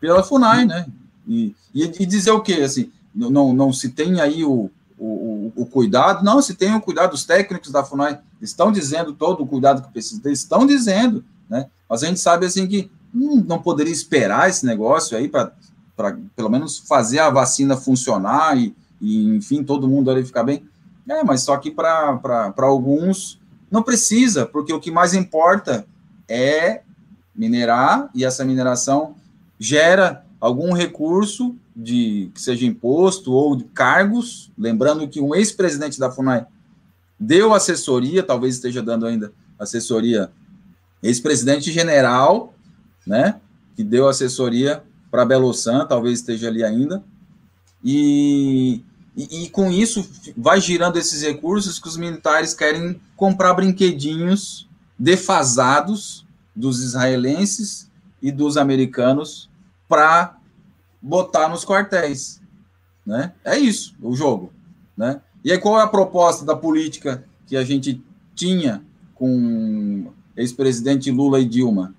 pela 0.00 0.24
FUNAI, 0.24 0.66
né, 0.66 0.84
e, 1.24 1.54
e, 1.72 1.84
e, 1.84 2.04
dizer 2.04 2.32
o 2.32 2.40
quê, 2.40 2.54
assim, 2.54 2.90
não, 3.14 3.52
não 3.52 3.72
se 3.72 3.90
tem 3.90 4.20
aí 4.20 4.44
o, 4.44 4.68
o, 4.98 5.52
o, 5.54 5.64
cuidado, 5.64 6.24
não, 6.24 6.42
se 6.42 6.54
tem 6.54 6.74
o 6.74 6.80
cuidado, 6.80 7.14
os 7.14 7.24
técnicos 7.24 7.70
da 7.70 7.84
FUNAI 7.84 8.18
estão 8.42 8.72
dizendo 8.72 9.12
todo 9.12 9.44
o 9.44 9.46
cuidado 9.46 9.80
que 9.80 9.92
precisa 9.92 10.28
estão 10.32 10.66
dizendo, 10.66 11.24
né, 11.48 11.68
mas 11.88 12.02
a 12.02 12.08
gente 12.08 12.18
sabe, 12.18 12.46
assim, 12.46 12.66
que 12.66 12.90
hum, 13.14 13.44
não 13.46 13.62
poderia 13.62 13.92
esperar 13.92 14.48
esse 14.48 14.66
negócio 14.66 15.16
aí 15.16 15.28
para 15.28 15.52
pelo 16.34 16.48
menos 16.48 16.78
fazer 16.78 17.20
a 17.20 17.30
vacina 17.30 17.76
funcionar 17.76 18.58
e, 18.58 18.74
e, 19.00 19.36
enfim, 19.36 19.62
todo 19.62 19.88
mundo 19.88 20.10
ali 20.10 20.24
ficar 20.24 20.42
bem, 20.42 20.64
é, 21.08 21.24
mas 21.24 21.42
só 21.42 21.56
que 21.56 21.70
para 21.70 22.52
alguns 22.58 23.40
não 23.70 23.82
precisa, 23.82 24.46
porque 24.46 24.72
o 24.72 24.80
que 24.80 24.90
mais 24.90 25.14
importa 25.14 25.86
é 26.28 26.82
minerar 27.34 28.10
e 28.14 28.24
essa 28.24 28.44
mineração 28.44 29.14
gera 29.58 30.24
algum 30.40 30.72
recurso 30.72 31.56
de 31.74 32.30
que 32.34 32.40
seja 32.40 32.66
imposto 32.66 33.32
ou 33.32 33.56
de 33.56 33.64
cargos, 33.64 34.50
lembrando 34.58 35.06
que 35.08 35.20
um 35.20 35.34
ex-presidente 35.34 35.98
da 35.98 36.10
FUNAI 36.10 36.46
deu 37.18 37.54
assessoria, 37.54 38.22
talvez 38.22 38.54
esteja 38.56 38.82
dando 38.82 39.06
ainda 39.06 39.32
assessoria, 39.58 40.30
ex-presidente 41.02 41.70
general, 41.72 42.54
né, 43.06 43.40
que 43.76 43.84
deu 43.84 44.08
assessoria 44.08 44.82
para 45.10 45.24
Belossan, 45.24 45.86
talvez 45.86 46.18
esteja 46.18 46.48
ali 46.48 46.64
ainda, 46.64 47.02
e 47.82 48.84
e, 49.18 49.42
e, 49.42 49.50
com 49.50 49.68
isso 49.68 50.08
vai 50.36 50.60
girando 50.60 50.96
esses 50.96 51.22
recursos 51.22 51.80
que 51.80 51.88
os 51.88 51.96
militares 51.96 52.54
querem 52.54 53.00
comprar 53.16 53.52
brinquedinhos 53.52 54.68
defasados 54.96 56.24
dos 56.54 56.80
israelenses 56.84 57.90
e 58.22 58.30
dos 58.30 58.56
americanos 58.56 59.50
para 59.88 60.36
botar 61.02 61.48
nos 61.48 61.64
quartéis, 61.64 62.40
né? 63.04 63.32
É 63.44 63.58
isso, 63.58 63.96
o 64.00 64.14
jogo, 64.14 64.52
né? 64.96 65.20
E 65.44 65.50
aí 65.50 65.58
qual 65.58 65.80
é 65.80 65.82
a 65.82 65.88
proposta 65.88 66.44
da 66.44 66.54
política 66.54 67.24
que 67.44 67.56
a 67.56 67.64
gente 67.64 68.00
tinha 68.36 68.84
com 69.16 70.12
ex-presidente 70.36 71.10
Lula 71.10 71.40
e 71.40 71.44
Dilma? 71.44 71.92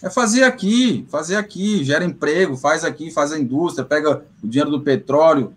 É 0.00 0.08
fazer 0.08 0.44
aqui, 0.44 1.04
fazer 1.08 1.34
aqui, 1.34 1.82
gera 1.82 2.04
emprego, 2.04 2.56
faz 2.56 2.84
aqui, 2.84 3.10
faz 3.10 3.32
a 3.32 3.40
indústria, 3.40 3.84
pega 3.84 4.24
o 4.40 4.46
dinheiro 4.46 4.70
do 4.70 4.82
petróleo, 4.82 5.52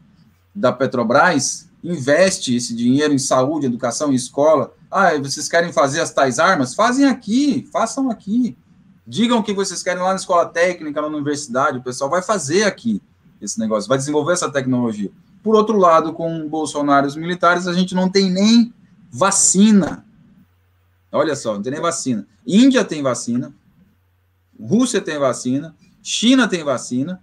da 0.57 0.71
Petrobras 0.71 1.67
investe 1.83 2.55
esse 2.55 2.75
dinheiro 2.75 3.13
em 3.13 3.19
saúde, 3.19 3.67
educação 3.67 4.11
e 4.11 4.15
escola. 4.15 4.73
Ah, 4.91 5.17
vocês 5.17 5.47
querem 5.47 5.71
fazer 5.71 6.01
as 6.01 6.11
tais 6.11 6.39
armas? 6.39 6.73
Fazem 6.73 7.05
aqui, 7.05 7.67
façam 7.71 8.09
aqui. 8.09 8.57
Digam 9.05 9.39
o 9.39 9.43
que 9.43 9.53
vocês 9.53 9.81
querem 9.83 10.01
lá 10.01 10.09
na 10.09 10.15
escola 10.15 10.45
técnica, 10.45 11.01
na 11.01 11.07
universidade, 11.07 11.77
o 11.77 11.83
pessoal 11.83 12.09
vai 12.09 12.21
fazer 12.21 12.63
aqui 12.63 13.01
esse 13.41 13.59
negócio, 13.59 13.87
vai 13.87 13.97
desenvolver 13.97 14.33
essa 14.33 14.51
tecnologia. 14.51 15.11
Por 15.41 15.55
outro 15.55 15.77
lado, 15.77 16.11
com 16.11 16.49
Bolsonaro 16.49 17.05
e 17.05 17.09
os 17.09 17.15
militares, 17.15 17.67
a 17.67 17.73
gente 17.73 17.95
não 17.95 18.09
tem 18.09 18.29
nem 18.29 18.73
vacina. 19.09 20.03
Olha 21.11 21.35
só, 21.35 21.53
não 21.53 21.61
tem 21.61 21.71
nem 21.71 21.81
vacina. 21.81 22.27
Índia 22.45 22.83
tem 22.83 23.01
vacina, 23.01 23.53
Rússia 24.59 24.99
tem 24.99 25.17
vacina, 25.17 25.73
China 26.03 26.47
tem 26.47 26.63
vacina, 26.63 27.21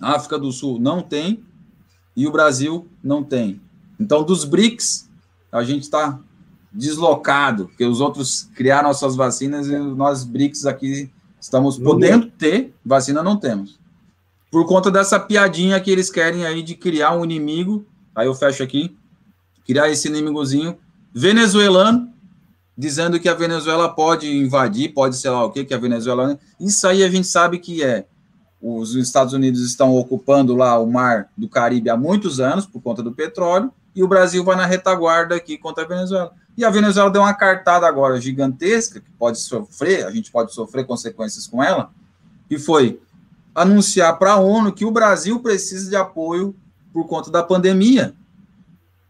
África 0.00 0.38
do 0.38 0.50
Sul 0.50 0.80
não 0.80 1.02
tem, 1.02 1.44
e 2.18 2.26
o 2.26 2.32
Brasil 2.32 2.88
não 3.00 3.22
tem. 3.22 3.60
Então, 3.98 4.24
dos 4.24 4.44
BRICS, 4.44 5.08
a 5.52 5.62
gente 5.62 5.84
está 5.84 6.18
deslocado, 6.72 7.68
porque 7.68 7.84
os 7.84 8.00
outros 8.00 8.50
criaram 8.56 8.90
as 8.90 8.98
suas 8.98 9.14
vacinas 9.14 9.68
e 9.68 9.78
nós, 9.78 10.24
BRICS, 10.24 10.66
aqui 10.66 11.08
estamos 11.40 11.78
podendo 11.78 12.26
ter, 12.26 12.74
vacina 12.84 13.22
não 13.22 13.36
temos. 13.36 13.78
por 14.50 14.66
conta 14.66 14.90
dessa 14.90 15.20
piadinha 15.20 15.78
que 15.78 15.92
eles 15.92 16.10
querem 16.10 16.44
aí 16.44 16.60
de 16.60 16.74
criar 16.74 17.14
um 17.14 17.22
inimigo. 17.22 17.86
Aí 18.16 18.26
eu 18.26 18.34
fecho 18.34 18.64
aqui, 18.64 18.96
criar 19.64 19.88
esse 19.88 20.08
inimigozinho 20.08 20.76
venezuelano, 21.14 22.12
dizendo 22.76 23.20
que 23.20 23.28
a 23.28 23.34
Venezuela 23.34 23.88
pode 23.88 24.26
invadir, 24.26 24.92
pode 24.92 25.16
sei 25.16 25.30
lá 25.30 25.44
o 25.44 25.52
que, 25.52 25.64
que 25.64 25.74
a 25.74 25.78
Venezuela. 25.78 26.36
Isso 26.58 26.84
aí 26.88 27.04
a 27.04 27.10
gente 27.10 27.28
sabe 27.28 27.60
que 27.60 27.84
é. 27.84 28.06
Os 28.60 28.94
Estados 28.94 29.32
Unidos 29.32 29.60
estão 29.62 29.94
ocupando 29.94 30.54
lá 30.54 30.78
o 30.78 30.86
mar 30.90 31.30
do 31.36 31.48
Caribe 31.48 31.90
há 31.90 31.96
muitos 31.96 32.40
anos 32.40 32.66
por 32.66 32.82
conta 32.82 33.02
do 33.02 33.12
petróleo, 33.12 33.72
e 33.94 34.02
o 34.02 34.08
Brasil 34.08 34.44
vai 34.44 34.56
na 34.56 34.66
retaguarda 34.66 35.34
aqui 35.34 35.56
contra 35.56 35.84
a 35.84 35.86
Venezuela. 35.86 36.32
E 36.56 36.64
a 36.64 36.70
Venezuela 36.70 37.10
deu 37.10 37.22
uma 37.22 37.34
cartada 37.34 37.86
agora 37.86 38.20
gigantesca, 38.20 39.00
que 39.00 39.10
pode 39.12 39.38
sofrer, 39.38 40.06
a 40.06 40.10
gente 40.10 40.30
pode 40.30 40.52
sofrer 40.52 40.84
consequências 40.84 41.46
com 41.46 41.62
ela, 41.62 41.90
que 42.48 42.58
foi 42.58 43.00
anunciar 43.54 44.18
para 44.18 44.32
a 44.32 44.36
ONU 44.36 44.72
que 44.72 44.84
o 44.84 44.90
Brasil 44.90 45.40
precisa 45.40 45.88
de 45.88 45.96
apoio 45.96 46.54
por 46.92 47.06
conta 47.06 47.30
da 47.30 47.42
pandemia. 47.42 48.14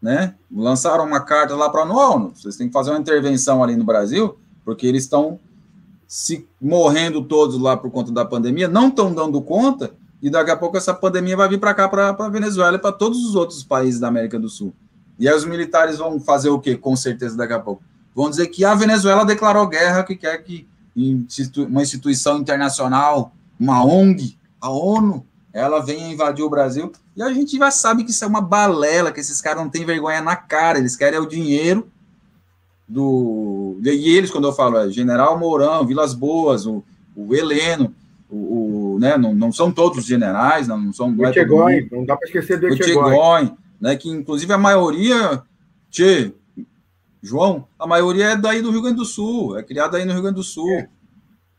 Né? 0.01 0.35
Lançaram 0.51 1.05
uma 1.05 1.19
carta 1.21 1.55
lá 1.55 1.69
para 1.69 1.81
a 1.81 1.85
ONU, 1.85 2.33
vocês 2.35 2.55
têm 2.55 2.67
que 2.67 2.73
fazer 2.73 2.91
uma 2.91 2.99
intervenção 2.99 3.63
ali 3.63 3.75
no 3.75 3.83
Brasil, 3.83 4.37
porque 4.63 4.87
eles 4.87 5.03
estão 5.03 5.39
se 6.09 6.47
morrendo 6.59 7.23
todos 7.23 7.61
lá 7.61 7.77
por 7.77 7.91
conta 7.91 8.11
da 8.11 8.25
pandemia, 8.25 8.67
não 8.67 8.87
estão 8.87 9.13
dando 9.13 9.39
conta, 9.43 9.91
e 10.19 10.27
daqui 10.27 10.49
a 10.49 10.57
pouco 10.57 10.75
essa 10.75 10.91
pandemia 10.91 11.37
vai 11.37 11.47
vir 11.47 11.59
para 11.59 11.71
cá, 11.71 11.87
para 11.87 12.09
a 12.09 12.29
Venezuela 12.29 12.77
e 12.77 12.79
para 12.79 12.91
todos 12.91 13.23
os 13.23 13.35
outros 13.35 13.63
países 13.63 13.99
da 13.99 14.07
América 14.07 14.39
do 14.39 14.49
Sul. 14.49 14.73
E 15.19 15.29
aí 15.29 15.35
os 15.35 15.45
militares 15.45 15.99
vão 15.99 16.19
fazer 16.19 16.49
o 16.49 16.59
quê? 16.59 16.75
Com 16.75 16.95
certeza 16.95 17.37
daqui 17.37 17.53
a 17.53 17.59
pouco. 17.59 17.83
Vão 18.15 18.27
dizer 18.27 18.47
que 18.47 18.65
a 18.65 18.73
Venezuela 18.73 19.23
declarou 19.23 19.67
guerra, 19.67 20.03
que 20.03 20.15
quer 20.15 20.35
que 20.39 20.67
uma 21.57 21.83
instituição 21.83 22.39
internacional, 22.39 23.31
uma 23.59 23.85
ONG, 23.85 24.35
a 24.59 24.71
ONU, 24.71 25.23
ela 25.53 25.79
venha 25.79 26.11
invadir 26.11 26.43
o 26.43 26.49
Brasil. 26.49 26.91
E 27.15 27.21
a 27.21 27.31
gente 27.31 27.55
já 27.55 27.69
sabe 27.69 28.03
que 28.03 28.09
isso 28.09 28.23
é 28.25 28.27
uma 28.27 28.41
balela, 28.41 29.11
que 29.11 29.19
esses 29.19 29.39
caras 29.39 29.61
não 29.61 29.69
têm 29.69 29.85
vergonha 29.85 30.21
na 30.21 30.35
cara, 30.35 30.79
eles 30.79 30.95
querem 30.95 31.19
o 31.19 31.27
dinheiro 31.27 31.87
do. 32.89 33.79
E 33.83 34.17
eles, 34.17 34.31
quando 34.31 34.47
eu 34.47 34.53
falo, 34.53 34.77
é 34.77 34.89
General 34.89 35.37
Mourão, 35.37 35.85
Vilas 35.85 36.13
Boas, 36.13 36.65
o, 36.65 36.83
o 37.15 37.35
Heleno, 37.35 37.93
o, 38.29 38.95
o, 38.95 38.99
né, 38.99 39.15
não, 39.15 39.33
não 39.35 39.51
são 39.51 39.71
todos 39.71 40.05
generais, 40.05 40.67
não, 40.67 40.77
não 40.77 40.91
são. 40.91 41.11
Não, 41.11 41.25
é 41.25 41.87
não 41.91 42.05
dá 42.05 42.17
para 42.17 42.27
esquecer 42.27 42.59
do 42.59 42.67
Etchegóin 42.67 43.51
né? 43.79 43.95
Que 43.95 44.09
inclusive 44.09 44.51
a 44.51 44.57
maioria, 44.57 45.41
tchê, 45.89 46.33
João, 47.21 47.67
a 47.77 47.85
maioria 47.87 48.31
é 48.31 48.35
daí 48.35 48.61
do 48.61 48.71
Rio 48.71 48.81
Grande 48.81 48.97
do 48.97 49.05
Sul, 49.05 49.57
é 49.57 49.63
criada 49.63 49.97
aí 49.97 50.05
no 50.05 50.13
Rio 50.13 50.21
Grande 50.21 50.37
do 50.37 50.43
Sul. 50.43 50.69
É, 50.71 50.89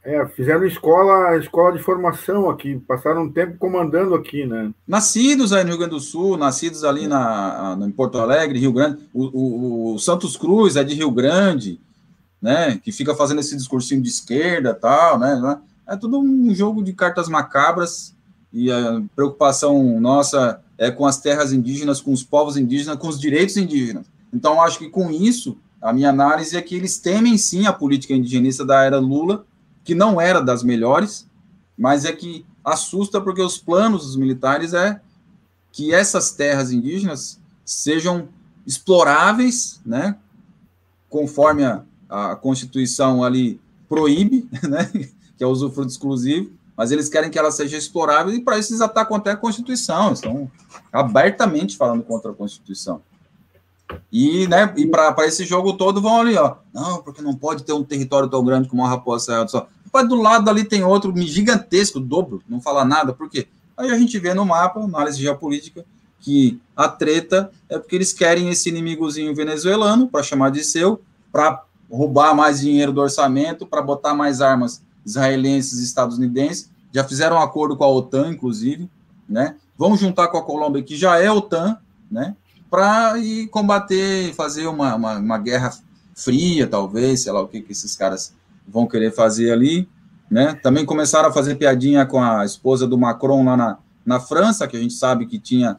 é, 0.02 0.26
fizeram 0.28 0.64
escola, 0.64 1.36
escola 1.36 1.76
de 1.76 1.82
formação 1.82 2.48
aqui, 2.48 2.78
passaram 2.88 3.24
um 3.24 3.30
tempo 3.30 3.58
comandando 3.58 4.14
aqui, 4.14 4.46
né? 4.46 4.72
Nascidos 4.86 5.52
aí 5.52 5.62
no 5.62 5.70
Rio 5.70 5.78
Grande 5.78 5.94
do 5.94 6.00
Sul, 6.00 6.38
nascidos 6.38 6.84
ali 6.84 7.06
na, 7.06 7.76
na 7.76 7.86
em 7.86 7.90
Porto 7.90 8.18
Alegre, 8.18 8.58
Rio 8.58 8.72
Grande. 8.72 8.98
O, 9.12 9.24
o, 9.24 9.94
o, 9.94 9.98
Santos 9.98 10.36
Cruz 10.36 10.76
é 10.76 10.84
de 10.84 10.94
Rio 10.94 11.10
Grande, 11.10 11.78
né? 12.40 12.80
Que 12.82 12.90
fica 12.90 13.14
fazendo 13.14 13.40
esse 13.40 13.54
discursinho 13.54 14.00
de 14.00 14.08
esquerda 14.08 14.72
tal, 14.72 15.18
né? 15.18 15.60
É 15.86 15.96
tudo 15.96 16.18
um 16.18 16.54
jogo 16.54 16.82
de 16.82 16.94
cartas 16.94 17.28
macabras 17.28 18.14
e 18.52 18.72
a 18.72 19.02
preocupação 19.14 20.00
nossa 20.00 20.60
é, 20.78 20.90
com 20.90 21.04
as 21.04 21.18
terras 21.18 21.52
indígenas, 21.52 22.00
com 22.00 22.12
os 22.12 22.22
povos 22.22 22.56
indígenas, 22.56 22.96
com 22.96 23.08
os 23.08 23.20
direitos 23.20 23.56
indígenas. 23.58 24.06
Então, 24.32 24.62
acho 24.62 24.78
que 24.78 24.88
com 24.88 25.10
isso, 25.10 25.58
a 25.82 25.92
minha 25.92 26.08
análise 26.08 26.56
é 26.56 26.62
que 26.62 26.74
eles 26.74 26.98
temem 26.98 27.36
sim 27.36 27.66
a 27.66 27.72
política 27.72 28.14
indigenista 28.14 28.64
da 28.64 28.82
era 28.82 28.98
Lula, 28.98 29.44
que 29.84 29.94
não 29.94 30.20
era 30.20 30.40
das 30.40 30.62
melhores, 30.62 31.26
mas 31.76 32.04
é 32.04 32.12
que 32.12 32.44
assusta 32.64 33.20
porque 33.20 33.42
os 33.42 33.58
planos 33.58 34.04
dos 34.04 34.16
militares 34.16 34.74
é 34.74 35.00
que 35.72 35.94
essas 35.94 36.32
terras 36.32 36.72
indígenas 36.72 37.40
sejam 37.64 38.28
exploráveis, 38.66 39.80
né, 39.84 40.16
conforme 41.08 41.64
a, 41.64 41.82
a 42.08 42.36
Constituição 42.36 43.24
ali 43.24 43.60
proíbe, 43.88 44.48
né, 44.68 44.84
que 45.36 45.42
é 45.42 45.46
o 45.46 45.50
usufruto 45.50 45.90
exclusivo, 45.90 46.50
mas 46.76 46.90
eles 46.90 47.08
querem 47.08 47.30
que 47.30 47.38
ela 47.38 47.50
seja 47.50 47.76
explorável 47.76 48.32
e 48.32 48.40
para 48.40 48.58
isso 48.58 48.72
eles 48.72 48.80
atacam 48.80 49.16
até 49.16 49.32
a 49.32 49.36
Constituição, 49.36 50.12
estão 50.12 50.50
abertamente 50.92 51.76
falando 51.76 52.02
contra 52.02 52.30
a 52.30 52.34
Constituição. 52.34 53.02
E, 54.12 54.46
né, 54.48 54.72
e 54.76 54.86
para 54.86 55.26
esse 55.26 55.44
jogo 55.44 55.74
todo 55.74 56.00
vão 56.00 56.20
ali, 56.20 56.36
ó. 56.36 56.56
Não, 56.72 57.02
porque 57.02 57.22
não 57.22 57.34
pode 57.34 57.64
ter 57.64 57.72
um 57.72 57.84
território 57.84 58.28
tão 58.28 58.44
grande 58.44 58.68
como 58.68 58.84
a 58.84 58.88
Raposa 58.88 59.44
do 59.44 59.50
Sol. 59.50 59.68
Mas 59.92 60.08
do 60.08 60.14
lado 60.14 60.48
ali 60.48 60.64
tem 60.64 60.84
outro 60.84 61.12
gigantesco, 61.16 61.98
dobro, 61.98 62.42
não 62.48 62.60
fala 62.60 62.84
nada, 62.84 63.12
por 63.12 63.28
quê? 63.28 63.48
Aí 63.76 63.90
a 63.90 63.98
gente 63.98 64.18
vê 64.18 64.34
no 64.34 64.44
mapa, 64.44 64.80
análise 64.80 65.20
geopolítica, 65.20 65.84
que 66.20 66.60
a 66.76 66.88
treta 66.88 67.50
é 67.68 67.78
porque 67.78 67.96
eles 67.96 68.12
querem 68.12 68.50
esse 68.50 68.68
inimigozinho 68.68 69.34
venezuelano 69.34 70.06
para 70.06 70.22
chamar 70.22 70.50
de 70.50 70.62
seu, 70.62 71.00
para 71.32 71.64
roubar 71.90 72.34
mais 72.34 72.60
dinheiro 72.60 72.92
do 72.92 73.00
orçamento, 73.00 73.66
para 73.66 73.82
botar 73.82 74.14
mais 74.14 74.40
armas 74.40 74.82
israelenses 75.04 75.80
e 75.80 75.84
estadunidenses, 75.84 76.70
já 76.92 77.02
fizeram 77.04 77.36
um 77.36 77.40
acordo 77.40 77.76
com 77.76 77.84
a 77.84 77.88
OTAN, 77.88 78.30
inclusive, 78.30 78.88
né? 79.28 79.56
Vão 79.76 79.96
juntar 79.96 80.28
com 80.28 80.36
a 80.36 80.42
Colômbia, 80.42 80.82
que 80.82 80.96
já 80.96 81.18
é 81.18 81.30
OTAN, 81.30 81.78
né? 82.10 82.36
Para 82.70 83.18
ir 83.18 83.48
combater, 83.48 84.32
fazer 84.34 84.66
uma, 84.66 84.94
uma, 84.94 85.18
uma, 85.18 85.38
guerra 85.38 85.72
fria, 86.14 86.66
talvez, 86.66 87.22
sei 87.22 87.32
lá 87.32 87.40
o 87.40 87.48
que, 87.48 87.60
que 87.60 87.72
esses 87.72 87.96
caras 87.96 88.34
vão 88.66 88.86
querer 88.86 89.12
fazer 89.12 89.52
ali, 89.52 89.88
né? 90.30 90.58
Também 90.62 90.84
começaram 90.84 91.28
a 91.28 91.32
fazer 91.32 91.56
piadinha 91.56 92.06
com 92.06 92.22
a 92.22 92.44
esposa 92.44 92.86
do 92.86 92.96
Macron 92.96 93.44
lá 93.44 93.56
na, 93.56 93.78
na 94.06 94.20
França, 94.20 94.68
que 94.68 94.76
a 94.76 94.80
gente 94.80 94.94
sabe 94.94 95.26
que 95.26 95.38
tinha 95.38 95.78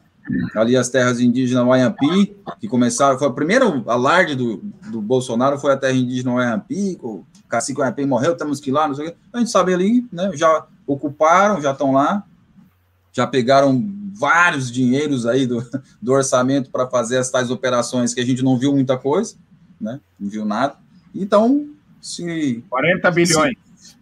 ali 0.54 0.76
as 0.76 0.88
terras 0.88 1.20
indígenas 1.20 1.66
Wayampi, 1.66 2.36
que 2.60 2.68
começaram, 2.68 3.18
foi 3.18 3.28
o 3.28 3.32
primeiro 3.32 3.82
alarde 3.86 4.34
do, 4.34 4.62
do 4.90 5.00
Bolsonaro, 5.00 5.58
foi 5.58 5.72
a 5.72 5.76
terra 5.76 5.94
indígena 5.94 6.34
Wayampi, 6.34 6.98
o 7.02 7.24
cacique 7.48 7.80
Wayampi 7.80 8.06
morreu, 8.06 8.36
temos 8.36 8.60
que 8.60 8.70
ir 8.70 8.72
lá, 8.72 8.86
não 8.86 8.94
sei 8.94 9.06
o 9.06 9.10
quê. 9.10 9.16
A 9.32 9.38
gente 9.38 9.50
sabe 9.50 9.74
ali, 9.74 10.06
né, 10.12 10.30
já 10.34 10.66
ocuparam, 10.86 11.60
já 11.60 11.72
estão 11.72 11.92
lá, 11.92 12.24
já 13.12 13.26
pegaram 13.26 13.84
vários 14.14 14.70
dinheiros 14.70 15.26
aí 15.26 15.46
do, 15.46 15.64
do 16.00 16.12
orçamento 16.12 16.70
para 16.70 16.88
fazer 16.88 17.18
as 17.18 17.30
tais 17.30 17.50
operações 17.50 18.14
que 18.14 18.20
a 18.20 18.24
gente 18.24 18.42
não 18.42 18.58
viu 18.58 18.72
muita 18.72 18.96
coisa, 18.96 19.34
né, 19.80 20.00
não 20.18 20.28
viu 20.28 20.44
nada. 20.44 20.76
Então, 21.14 21.68
se... 22.00 22.64
40 22.68 23.10
bilhões. 23.10 23.56
Se, 23.76 23.96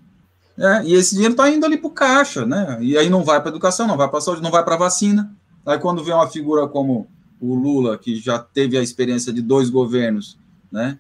é, 0.58 0.84
e 0.84 0.94
esse 0.94 1.14
dinheiro 1.14 1.32
está 1.32 1.50
indo 1.50 1.64
ali 1.64 1.76
para 1.76 1.88
o 1.88 1.92
caixa, 1.92 2.44
né? 2.44 2.78
E 2.82 2.96
aí 2.98 3.08
não 3.08 3.24
vai 3.24 3.40
para 3.40 3.48
educação, 3.48 3.86
não 3.86 3.96
vai 3.96 4.08
para 4.08 4.20
saúde, 4.20 4.42
não 4.42 4.50
vai 4.50 4.62
para 4.62 4.76
vacina, 4.76 5.34
Aí 5.64 5.78
quando 5.78 6.02
vê 6.02 6.12
uma 6.12 6.28
figura 6.28 6.66
como 6.66 7.06
o 7.40 7.54
Lula, 7.54 7.98
que 7.98 8.16
já 8.16 8.38
teve 8.38 8.76
a 8.76 8.82
experiência 8.82 9.32
de 9.32 9.42
dois 9.42 9.70
governos, 9.70 10.38
né? 10.70 10.98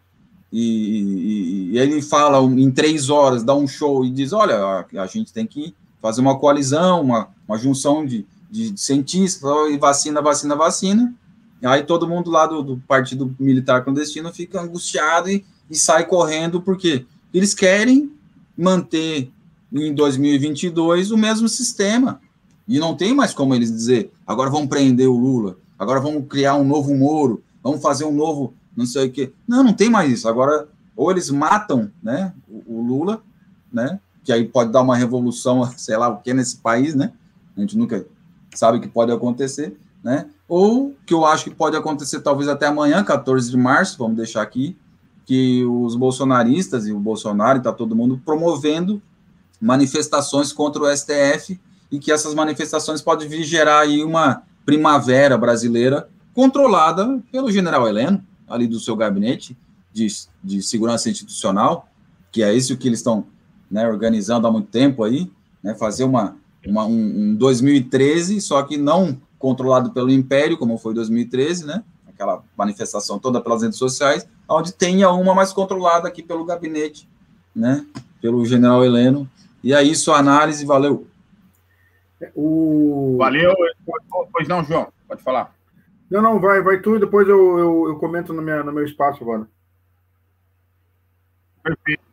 E, 0.52 0.60
e, 0.60 1.70
e 1.72 1.78
ele 1.78 2.02
fala 2.02 2.40
em 2.42 2.70
três 2.70 3.08
horas, 3.08 3.44
dá 3.44 3.54
um 3.54 3.68
show 3.68 4.04
e 4.04 4.10
diz: 4.10 4.32
olha, 4.32 4.56
a, 4.56 4.86
a 5.02 5.06
gente 5.06 5.32
tem 5.32 5.46
que 5.46 5.74
fazer 6.00 6.20
uma 6.20 6.38
coalizão, 6.38 7.02
uma, 7.02 7.28
uma 7.46 7.58
junção 7.58 8.04
de, 8.04 8.26
de, 8.50 8.78
cientistas, 8.80 9.42
e 9.70 9.76
vacina, 9.78 10.22
vacina, 10.22 10.56
vacina. 10.56 11.14
E 11.60 11.66
aí 11.66 11.82
todo 11.82 12.08
mundo 12.08 12.30
lá 12.30 12.46
do, 12.46 12.62
do 12.62 12.76
Partido 12.88 13.34
Militar 13.38 13.84
Clandestino 13.84 14.32
fica 14.32 14.60
angustiado 14.60 15.28
e, 15.28 15.44
e 15.68 15.76
sai 15.76 16.06
correndo, 16.06 16.60
porque 16.60 17.04
eles 17.34 17.54
querem 17.54 18.10
manter 18.56 19.30
em 19.72 19.94
2022 19.94 21.10
o 21.10 21.18
mesmo 21.18 21.48
sistema. 21.48 22.20
E 22.66 22.78
não 22.78 22.94
tem 22.94 23.14
mais 23.14 23.34
como 23.34 23.54
eles 23.54 23.70
dizer, 23.70 24.12
agora 24.26 24.48
vamos 24.48 24.68
prender 24.68 25.08
o 25.08 25.16
Lula, 25.16 25.56
agora 25.78 26.00
vamos 26.00 26.26
criar 26.28 26.54
um 26.54 26.64
novo 26.64 26.94
Moro, 26.94 27.42
vamos 27.62 27.82
fazer 27.82 28.04
um 28.04 28.12
novo 28.12 28.54
não 28.76 28.86
sei 28.86 29.08
o 29.08 29.10
quê. 29.10 29.32
Não, 29.46 29.62
não 29.62 29.72
tem 29.72 29.90
mais 29.90 30.10
isso. 30.10 30.28
Agora, 30.28 30.68
ou 30.96 31.10
eles 31.10 31.30
matam 31.30 31.90
né, 32.02 32.32
o, 32.48 32.78
o 32.78 32.82
Lula, 32.82 33.22
né, 33.72 34.00
que 34.24 34.32
aí 34.32 34.44
pode 34.44 34.72
dar 34.72 34.82
uma 34.82 34.96
revolução, 34.96 35.64
sei 35.76 35.96
lá 35.96 36.08
o 36.08 36.18
que, 36.18 36.32
nesse 36.32 36.56
país, 36.56 36.94
né? 36.94 37.12
A 37.56 37.60
gente 37.60 37.76
nunca 37.76 38.06
sabe 38.54 38.78
o 38.78 38.80
que 38.80 38.88
pode 38.88 39.12
acontecer, 39.12 39.76
né? 40.02 40.26
Ou 40.48 40.94
que 41.06 41.14
eu 41.14 41.24
acho 41.24 41.44
que 41.44 41.54
pode 41.54 41.76
acontecer 41.76 42.20
talvez 42.20 42.48
até 42.48 42.66
amanhã, 42.66 43.04
14 43.04 43.50
de 43.50 43.56
março, 43.56 43.98
vamos 43.98 44.16
deixar 44.16 44.42
aqui, 44.42 44.76
que 45.24 45.64
os 45.64 45.94
bolsonaristas 45.94 46.86
e 46.86 46.92
o 46.92 46.98
Bolsonaro 46.98 47.58
está 47.58 47.72
todo 47.72 47.94
mundo 47.94 48.20
promovendo 48.24 49.00
manifestações 49.60 50.52
contra 50.52 50.82
o 50.82 50.96
STF 50.96 51.60
e 51.90 51.98
que 51.98 52.10
essas 52.10 52.34
manifestações 52.34 53.02
podem 53.02 53.28
vir 53.28 53.44
gerar 53.44 53.80
aí 53.80 54.02
uma 54.02 54.42
primavera 54.64 55.36
brasileira 55.36 56.08
controlada 56.34 57.22
pelo 57.30 57.50
general 57.50 57.86
Heleno, 57.86 58.24
ali 58.48 58.66
do 58.66 58.80
seu 58.80 58.96
gabinete 58.96 59.56
de, 59.92 60.06
de 60.42 60.62
segurança 60.62 61.10
institucional, 61.10 61.88
que 62.32 62.42
é 62.42 62.54
isso 62.54 62.76
que 62.76 62.88
eles 62.88 63.00
estão 63.00 63.26
né, 63.70 63.86
organizando 63.88 64.46
há 64.46 64.50
muito 64.50 64.68
tempo 64.68 65.04
aí, 65.04 65.30
né, 65.62 65.74
fazer 65.74 66.04
uma, 66.04 66.36
uma 66.66 66.84
um, 66.84 67.30
um 67.30 67.34
2013, 67.34 68.40
só 68.40 68.62
que 68.62 68.76
não 68.76 69.20
controlado 69.38 69.92
pelo 69.92 70.10
Império, 70.10 70.58
como 70.58 70.76
foi 70.76 70.92
2013, 70.92 71.66
né, 71.66 71.84
aquela 72.08 72.42
manifestação 72.56 73.18
toda 73.18 73.40
pelas 73.40 73.62
redes 73.62 73.78
sociais, 73.78 74.28
onde 74.48 74.72
tenha 74.72 75.10
uma 75.10 75.34
mais 75.34 75.52
controlada 75.52 76.08
aqui 76.08 76.22
pelo 76.22 76.44
gabinete, 76.44 77.08
né, 77.54 77.86
pelo 78.20 78.44
general 78.44 78.84
Heleno. 78.84 79.28
E 79.62 79.72
é 79.72 79.82
isso, 79.82 80.10
a 80.10 80.18
análise, 80.18 80.64
valeu. 80.64 81.06
O... 82.34 83.16
Valeu. 83.18 83.54
Pois 84.32 84.48
não, 84.48 84.64
João, 84.64 84.88
pode 85.06 85.22
falar. 85.22 85.54
Não, 86.10 86.20
não, 86.20 86.40
vai, 86.40 86.60
vai 86.60 86.80
tu 86.80 86.96
e 86.96 87.00
depois 87.00 87.28
eu, 87.28 87.58
eu, 87.58 87.88
eu 87.88 87.96
comento 87.98 88.32
no, 88.32 88.42
minha, 88.42 88.64
no 88.64 88.72
meu 88.72 88.84
espaço 88.84 89.22
agora. 89.22 89.46
Perfeito. 91.62 92.09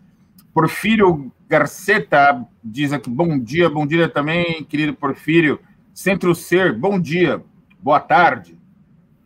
Porfírio 0.52 1.32
Garceta 1.48 2.46
diz 2.62 2.92
aqui: 2.92 3.10
bom 3.10 3.38
dia, 3.38 3.68
bom 3.68 3.86
dia 3.86 4.08
também, 4.08 4.64
querido 4.64 4.94
Porfírio. 4.94 5.60
Centro 5.92 6.34
Ser, 6.34 6.72
bom 6.72 6.98
dia, 6.98 7.42
boa 7.80 8.00
tarde. 8.00 8.58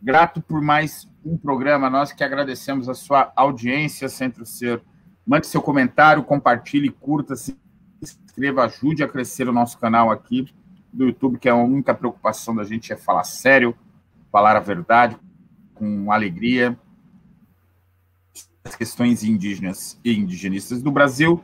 Grato 0.01 0.41
por 0.41 0.61
mais 0.61 1.09
um 1.25 1.37
programa. 1.37 1.89
Nós 1.89 2.11
que 2.11 2.23
agradecemos 2.23 2.89
a 2.89 2.93
sua 2.93 3.31
audiência, 3.35 4.09
Centro 4.09 4.45
Ser. 4.45 4.81
Mande 5.25 5.47
seu 5.47 5.61
comentário, 5.61 6.23
compartilhe, 6.23 6.89
curta, 6.89 7.35
se 7.35 7.57
inscreva, 8.01 8.65
ajude 8.65 9.03
a 9.03 9.07
crescer 9.07 9.49
o 9.49 9.53
nosso 9.53 9.79
canal 9.79 10.11
aqui 10.11 10.47
do 10.93 11.05
YouTube, 11.05 11.39
que 11.39 11.49
é 11.49 11.51
a 11.51 11.55
única 11.55 11.93
preocupação 11.93 12.55
da 12.55 12.63
gente 12.63 12.93
é 12.93 12.95
falar 12.95 13.23
sério, 13.23 13.75
falar 14.35 14.57
a 14.57 14.59
verdade, 14.59 15.17
com 15.73 16.11
alegria. 16.11 16.77
As 18.65 18.75
questões 18.75 19.23
indígenas 19.23 19.97
e 20.03 20.13
indigenistas 20.13 20.81
do 20.81 20.91
Brasil 20.91 21.41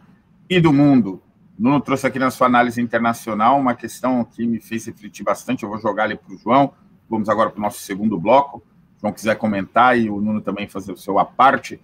e 0.50 0.60
do 0.60 0.74
mundo. 0.74 1.24
Nuno 1.58 1.80
trouxe 1.80 2.06
aqui 2.06 2.20
na 2.20 2.30
sua 2.30 2.48
análise 2.48 2.82
internacional 2.82 3.58
uma 3.58 3.76
questão 3.76 4.26
que 4.26 4.46
me 4.46 4.60
fez 4.60 4.88
refletir 4.88 5.24
bastante. 5.24 5.64
Eu 5.64 5.70
vou 5.70 5.80
jogar 5.80 6.04
ali 6.04 6.18
para 6.18 6.34
o 6.34 6.38
João. 6.38 6.74
Vamos 7.10 7.30
agora 7.30 7.50
para 7.50 7.60
o 7.60 7.62
nosso 7.62 7.80
segundo 7.80 8.20
bloco. 8.20 8.62
Se 8.96 8.98
o 8.98 9.02
João 9.04 9.14
quiser 9.14 9.36
comentar 9.38 9.98
e 9.98 10.10
o 10.10 10.20
Nuno 10.20 10.42
também 10.42 10.68
fazer 10.68 10.92
o 10.92 10.98
seu 10.98 11.18
à 11.18 11.24
parte 11.24 11.80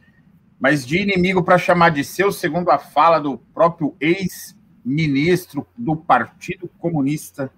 mas 0.59 0.85
de 0.85 0.97
inimigo 0.97 1.41
para 1.41 1.57
chamar 1.57 1.89
de 1.89 2.03
seu, 2.03 2.33
segundo 2.33 2.69
a 2.69 2.79
fala 2.79 3.19
do 3.19 3.37
próprio 3.37 3.95
ex-ministro 4.01 5.65
do 5.77 5.95
Partido 5.95 6.67
Comunista 6.79 7.49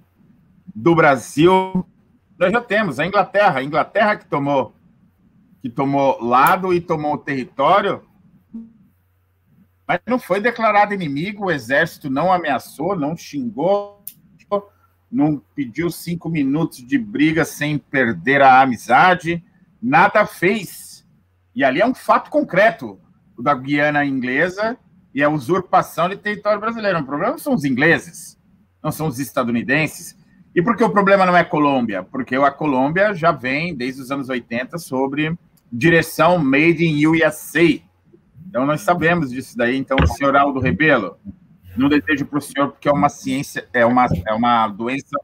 do 0.75 0.93
Brasil. 0.93 1.85
Nós 2.39 2.53
já 2.53 2.61
temos 2.61 2.99
a 2.99 3.05
Inglaterra, 3.05 3.59
a 3.59 3.63
Inglaterra 3.63 4.15
que 4.15 4.25
tomou 4.25 4.73
que 5.61 5.69
tomou 5.69 6.23
lado 6.23 6.73
e 6.73 6.79
tomou 6.79 7.15
o 7.15 7.17
território, 7.17 8.01
mas 9.85 9.99
não 10.07 10.17
foi 10.17 10.39
declarado 10.39 10.93
inimigo, 10.93 11.47
o 11.47 11.51
exército 11.51 12.09
não 12.09 12.31
ameaçou, 12.31 12.95
não 12.95 13.17
xingou, 13.17 14.01
não 15.11 15.43
pediu 15.53 15.89
cinco 15.89 16.29
minutos 16.29 16.77
de 16.77 16.97
briga 16.97 17.43
sem 17.43 17.77
perder 17.77 18.41
a 18.41 18.61
amizade, 18.61 19.43
nada 19.81 20.25
fez 20.25 21.05
e 21.53 21.63
ali 21.63 21.81
é 21.81 21.85
um 21.85 21.93
fato 21.93 22.29
concreto 22.29 22.97
o 23.35 23.41
da 23.41 23.53
Guiana 23.53 24.05
inglesa 24.05 24.77
e 25.13 25.23
a 25.23 25.29
usurpação 25.29 26.07
de 26.07 26.15
território 26.15 26.59
brasileiro. 26.59 26.99
O 26.99 27.05
problema 27.05 27.37
são 27.37 27.53
os 27.53 27.65
ingleses, 27.65 28.37
não 28.81 28.91
são 28.91 29.07
os 29.07 29.19
estadunidenses. 29.19 30.18
E 30.55 30.61
por 30.61 30.75
que 30.75 30.83
o 30.83 30.89
problema 30.89 31.25
não 31.25 31.37
é 31.37 31.43
Colômbia? 31.43 32.03
Porque 32.03 32.35
a 32.35 32.51
Colômbia 32.51 33.13
já 33.13 33.31
vem, 33.31 33.75
desde 33.75 34.01
os 34.01 34.11
anos 34.11 34.29
80, 34.29 34.77
sobre 34.77 35.37
direção 35.71 36.39
Made 36.39 36.83
in 36.83 37.05
USA. 37.05 37.79
Então, 38.47 38.65
nós 38.65 38.81
sabemos 38.81 39.29
disso 39.29 39.55
daí. 39.55 39.77
Então, 39.77 39.97
o 40.01 40.07
senhor 40.07 40.35
Aldo 40.35 40.59
Rebelo, 40.59 41.17
não 41.77 41.87
desejo 41.87 42.25
para 42.25 42.39
o 42.39 42.41
senhor, 42.41 42.71
porque 42.71 42.89
é 42.89 42.91
uma 42.91 43.09
ciência, 43.09 43.67
é 43.71 43.85
uma, 43.85 44.07
é 44.27 44.33
uma 44.33 44.67
doença 44.67 45.17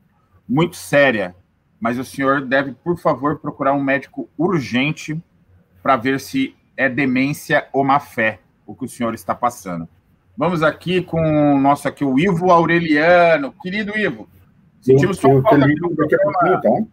muito 0.48 0.76
séria. 0.76 1.36
Mas 1.80 1.98
o 1.98 2.06
senhor 2.06 2.42
deve, 2.46 2.72
por 2.72 2.98
favor, 2.98 3.40
procurar 3.40 3.74
um 3.74 3.84
médico 3.84 4.30
urgente 4.38 5.20
para 5.82 5.96
ver 5.96 6.20
se 6.20 6.56
é 6.78 6.88
demência 6.88 7.68
ou 7.74 7.84
má 7.84 8.00
fé 8.00 8.40
o 8.66 8.76
que 8.76 8.86
o 8.86 8.90
senhor 8.90 9.14
está 9.14 9.34
passando. 9.34 9.88
Vamos 10.38 10.64
aqui 10.64 11.02
com 11.02 11.56
o 11.56 11.60
nosso 11.60 11.88
aqui, 11.88 12.04
o 12.04 12.20
Ivo 12.20 12.52
Aureliano. 12.52 13.54
Querido 13.62 13.98
Ivo, 13.98 14.28
sentimos 14.86 15.18
sua 15.18 15.42
falta 15.42 15.66
aqui 15.66 15.76
no 15.82 15.96
programa. 15.96 16.88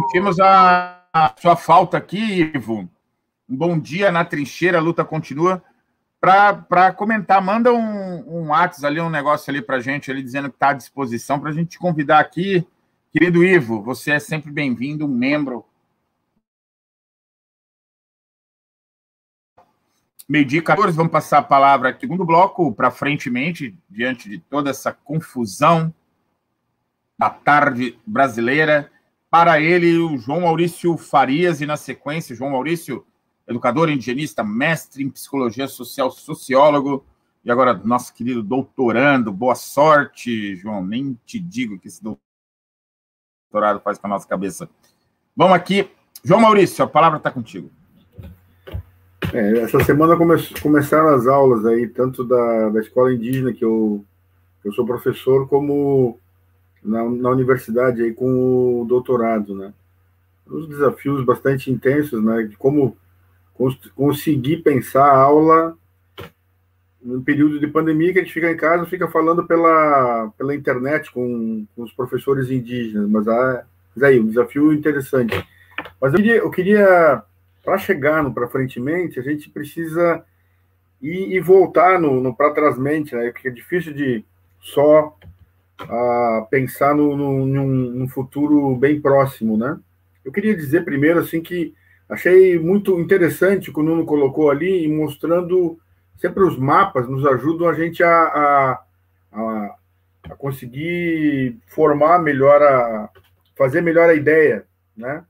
Sentimos 0.00 0.38
a, 0.38 1.02
a 1.12 1.34
sua 1.36 1.56
falta 1.56 1.96
aqui, 1.96 2.52
Ivo. 2.54 2.88
Um 3.48 3.56
bom 3.56 3.78
dia 3.78 4.12
na 4.12 4.24
trincheira, 4.24 4.78
a 4.78 4.80
luta 4.80 5.04
continua. 5.04 5.62
Para 6.20 6.92
comentar, 6.92 7.42
manda 7.42 7.72
um, 7.72 8.24
um 8.26 8.48
WhatsApp 8.48 8.86
ali, 8.86 9.00
um 9.00 9.10
negócio 9.10 9.50
ali 9.50 9.60
para 9.60 9.80
gente, 9.80 10.10
ali 10.10 10.22
dizendo 10.22 10.48
que 10.48 10.56
está 10.56 10.70
à 10.70 10.74
disposição, 10.74 11.38
para 11.38 11.50
a 11.50 11.52
gente 11.52 11.70
te 11.70 11.78
convidar 11.78 12.20
aqui. 12.20 12.66
Querido 13.12 13.44
Ivo, 13.44 13.82
você 13.82 14.12
é 14.12 14.18
sempre 14.18 14.50
bem-vindo, 14.50 15.04
um 15.04 15.08
membro 15.08 15.64
Meio-dia 20.26 20.62
14, 20.62 20.96
vamos 20.96 21.12
passar 21.12 21.38
a 21.38 21.42
palavra 21.42 21.94
segundo 22.00 22.24
bloco, 22.24 22.72
para 22.72 22.90
frentemente, 22.90 23.76
diante 23.90 24.26
de 24.26 24.38
toda 24.38 24.70
essa 24.70 24.90
confusão 24.90 25.92
da 27.18 27.28
tarde 27.28 27.98
brasileira. 28.06 28.90
Para 29.28 29.60
ele, 29.60 29.98
o 29.98 30.16
João 30.16 30.40
Maurício 30.40 30.96
Farias, 30.96 31.60
e 31.60 31.66
na 31.66 31.76
sequência, 31.76 32.34
João 32.34 32.52
Maurício, 32.52 33.04
educador 33.46 33.90
indigenista, 33.90 34.42
mestre 34.42 35.02
em 35.02 35.10
psicologia 35.10 35.68
social, 35.68 36.10
sociólogo, 36.10 37.04
e 37.44 37.50
agora 37.50 37.74
nosso 37.74 38.14
querido 38.14 38.42
doutorando. 38.42 39.30
Boa 39.30 39.54
sorte, 39.54 40.56
João. 40.56 40.82
Nem 40.82 41.20
te 41.26 41.38
digo 41.38 41.78
que 41.78 41.88
esse 41.88 42.02
doutorado 42.02 43.78
faz 43.80 43.98
com 43.98 44.06
a 44.06 44.10
nossa 44.10 44.26
cabeça. 44.26 44.70
Vamos 45.36 45.54
aqui. 45.54 45.90
João 46.24 46.40
Maurício, 46.40 46.82
a 46.82 46.88
palavra 46.88 47.18
está 47.18 47.30
contigo. 47.30 47.70
É, 49.34 49.58
essa 49.62 49.82
semana 49.82 50.16
come, 50.16 50.36
começaram 50.62 51.08
as 51.08 51.26
aulas 51.26 51.66
aí, 51.66 51.88
tanto 51.88 52.22
da, 52.22 52.68
da 52.68 52.78
escola 52.78 53.12
indígena, 53.12 53.52
que 53.52 53.64
eu, 53.64 54.04
eu 54.64 54.72
sou 54.72 54.86
professor, 54.86 55.48
como 55.48 56.20
na, 56.80 57.02
na 57.02 57.30
universidade 57.30 58.00
aí 58.00 58.12
com 58.14 58.82
o 58.82 58.84
doutorado, 58.84 59.52
né? 59.52 59.74
Os 60.46 60.68
desafios 60.68 61.24
bastante 61.24 61.68
intensos, 61.68 62.22
né? 62.22 62.44
De 62.44 62.56
como 62.56 62.96
cons 63.54 63.76
conseguir 63.96 64.58
pensar 64.58 65.04
a 65.04 65.18
aula 65.18 65.76
no 67.02 67.20
período 67.20 67.58
de 67.58 67.66
pandemia 67.66 68.12
que 68.12 68.20
a 68.20 68.22
gente 68.22 68.32
fica 68.32 68.52
em 68.52 68.56
casa, 68.56 68.86
fica 68.86 69.08
falando 69.08 69.44
pela, 69.44 70.32
pela 70.38 70.54
internet 70.54 71.10
com, 71.10 71.66
com 71.74 71.82
os 71.82 71.92
professores 71.92 72.52
indígenas, 72.52 73.10
mas, 73.10 73.26
ah, 73.26 73.64
mas 73.96 74.04
aí, 74.04 74.20
um 74.20 74.28
desafio 74.28 74.72
interessante. 74.72 75.44
Mas 76.00 76.12
eu 76.12 76.18
queria, 76.20 76.36
eu 76.36 76.50
queria 76.50 77.24
para 77.64 77.78
chegar 77.78 78.22
no 78.22 78.32
para 78.32 78.48
frentemente, 78.48 79.18
a 79.18 79.22
gente 79.22 79.48
precisa 79.48 80.24
ir 81.00 81.32
e 81.32 81.40
voltar 81.40 81.98
no, 81.98 82.20
no 82.20 82.34
para 82.34 82.52
trás 82.52 82.78
mente, 82.78 83.14
né? 83.14 83.30
Porque 83.30 83.48
é 83.48 83.50
difícil 83.50 83.92
de 83.94 84.24
só 84.60 85.16
uh, 85.82 86.46
pensar 86.50 86.94
no, 86.94 87.16
no, 87.16 87.46
num, 87.46 87.66
num, 87.66 88.08
futuro 88.08 88.76
bem 88.76 89.00
próximo, 89.00 89.56
né? 89.56 89.78
Eu 90.24 90.30
queria 90.30 90.54
dizer 90.54 90.84
primeiro 90.84 91.20
assim 91.20 91.42
que 91.42 91.74
achei 92.08 92.58
muito 92.58 92.98
interessante 93.00 93.70
o 93.70 93.72
que 93.72 93.80
o 93.80 93.82
Nuno 93.82 94.04
colocou 94.04 94.50
ali, 94.50 94.86
mostrando 94.88 95.78
sempre 96.16 96.42
os 96.44 96.58
mapas 96.58 97.08
nos 97.08 97.26
ajudam 97.26 97.68
a 97.68 97.74
gente 97.74 98.02
a, 98.02 98.08
a, 98.08 98.82
a, 99.32 99.76
a 100.30 100.36
conseguir 100.36 101.58
formar 101.66 102.18
melhor 102.18 102.62
a 102.62 103.10
fazer 103.56 103.80
melhor 103.80 104.08
a 104.08 104.14
ideia, 104.14 104.66
né? 104.96 105.24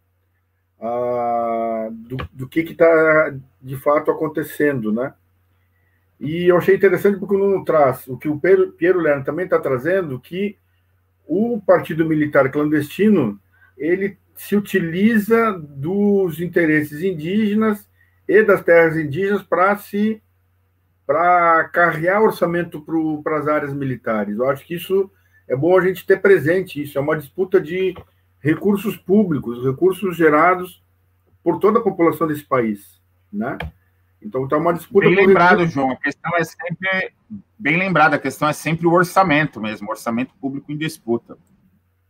Ah, 0.87 1.89
do, 1.91 2.17
do, 2.31 2.47
que 2.47 2.61
está 2.61 3.35
de 3.63 3.75
fato 3.79 4.11
acontecendo, 4.11 4.93
né? 4.93 5.15
E 6.21 6.45
eu 6.45 6.59
achei 6.59 6.77
interessante 6.77 7.19
porque 7.19 7.35
o 7.35 7.39
Nuno 7.39 7.65
traz, 7.65 8.07
o 8.07 8.19
que 8.19 8.29
o 8.29 8.39
Piero 8.39 9.01
Lerner 9.01 9.25
também 9.25 9.47
está 9.47 9.59
trazendo, 9.59 10.21
que 10.21 10.59
o 11.27 11.59
Partido 11.67 12.05
Militar 12.05 12.51
Clandestino, 12.51 13.41
ele 13.79 14.19
se 14.35 14.57
utiliza 14.57 15.53
dos 15.59 16.39
interesses 16.39 17.03
indígenas 17.03 17.89
e 18.29 18.43
das 18.43 18.63
terras 18.63 18.99
indígenas 18.99 19.43
para 19.43 19.79
se 19.79 20.23
para 21.07 21.65
carregar 21.69 22.23
orçamento 22.23 22.85
para 23.23 23.39
as 23.39 23.49
áreas 23.49 23.73
militares. 23.73 24.37
Eu 24.37 24.51
acho 24.51 24.67
que 24.67 24.75
isso 24.75 25.11
é 25.49 25.57
bom 25.57 25.79
a 25.79 25.81
gente 25.81 26.07
ter 26.07 26.21
presente 26.21 26.83
isso. 26.83 26.99
É 26.99 27.01
uma 27.01 27.17
disputa 27.17 27.59
de 27.59 27.95
recursos 28.45 28.95
públicos, 28.95 29.65
recursos 29.65 30.15
gerados 30.15 30.83
por 31.43 31.59
toda 31.59 31.79
a 31.79 31.83
população 31.83 32.27
desse 32.27 32.45
país, 32.45 33.01
né? 33.33 33.57
Então 34.21 34.45
está 34.45 34.59
uma 34.59 34.75
disputa. 34.75 35.07
Bem 35.07 35.17
lembrado, 35.17 35.61
recursos... 35.61 35.75
João. 35.75 35.93
A 35.93 35.97
questão 35.97 36.33
é 36.37 36.45
sempre 36.45 37.13
bem 37.59 37.79
lembrada. 37.79 38.17
A 38.17 38.19
questão 38.19 38.47
é 38.47 38.53
sempre 38.53 38.87
o 38.87 38.93
orçamento 38.93 39.63
mesmo, 39.63 39.89
orçamento 39.89 40.35
público 40.39 40.71
em 40.71 40.77
disputa. 40.77 41.39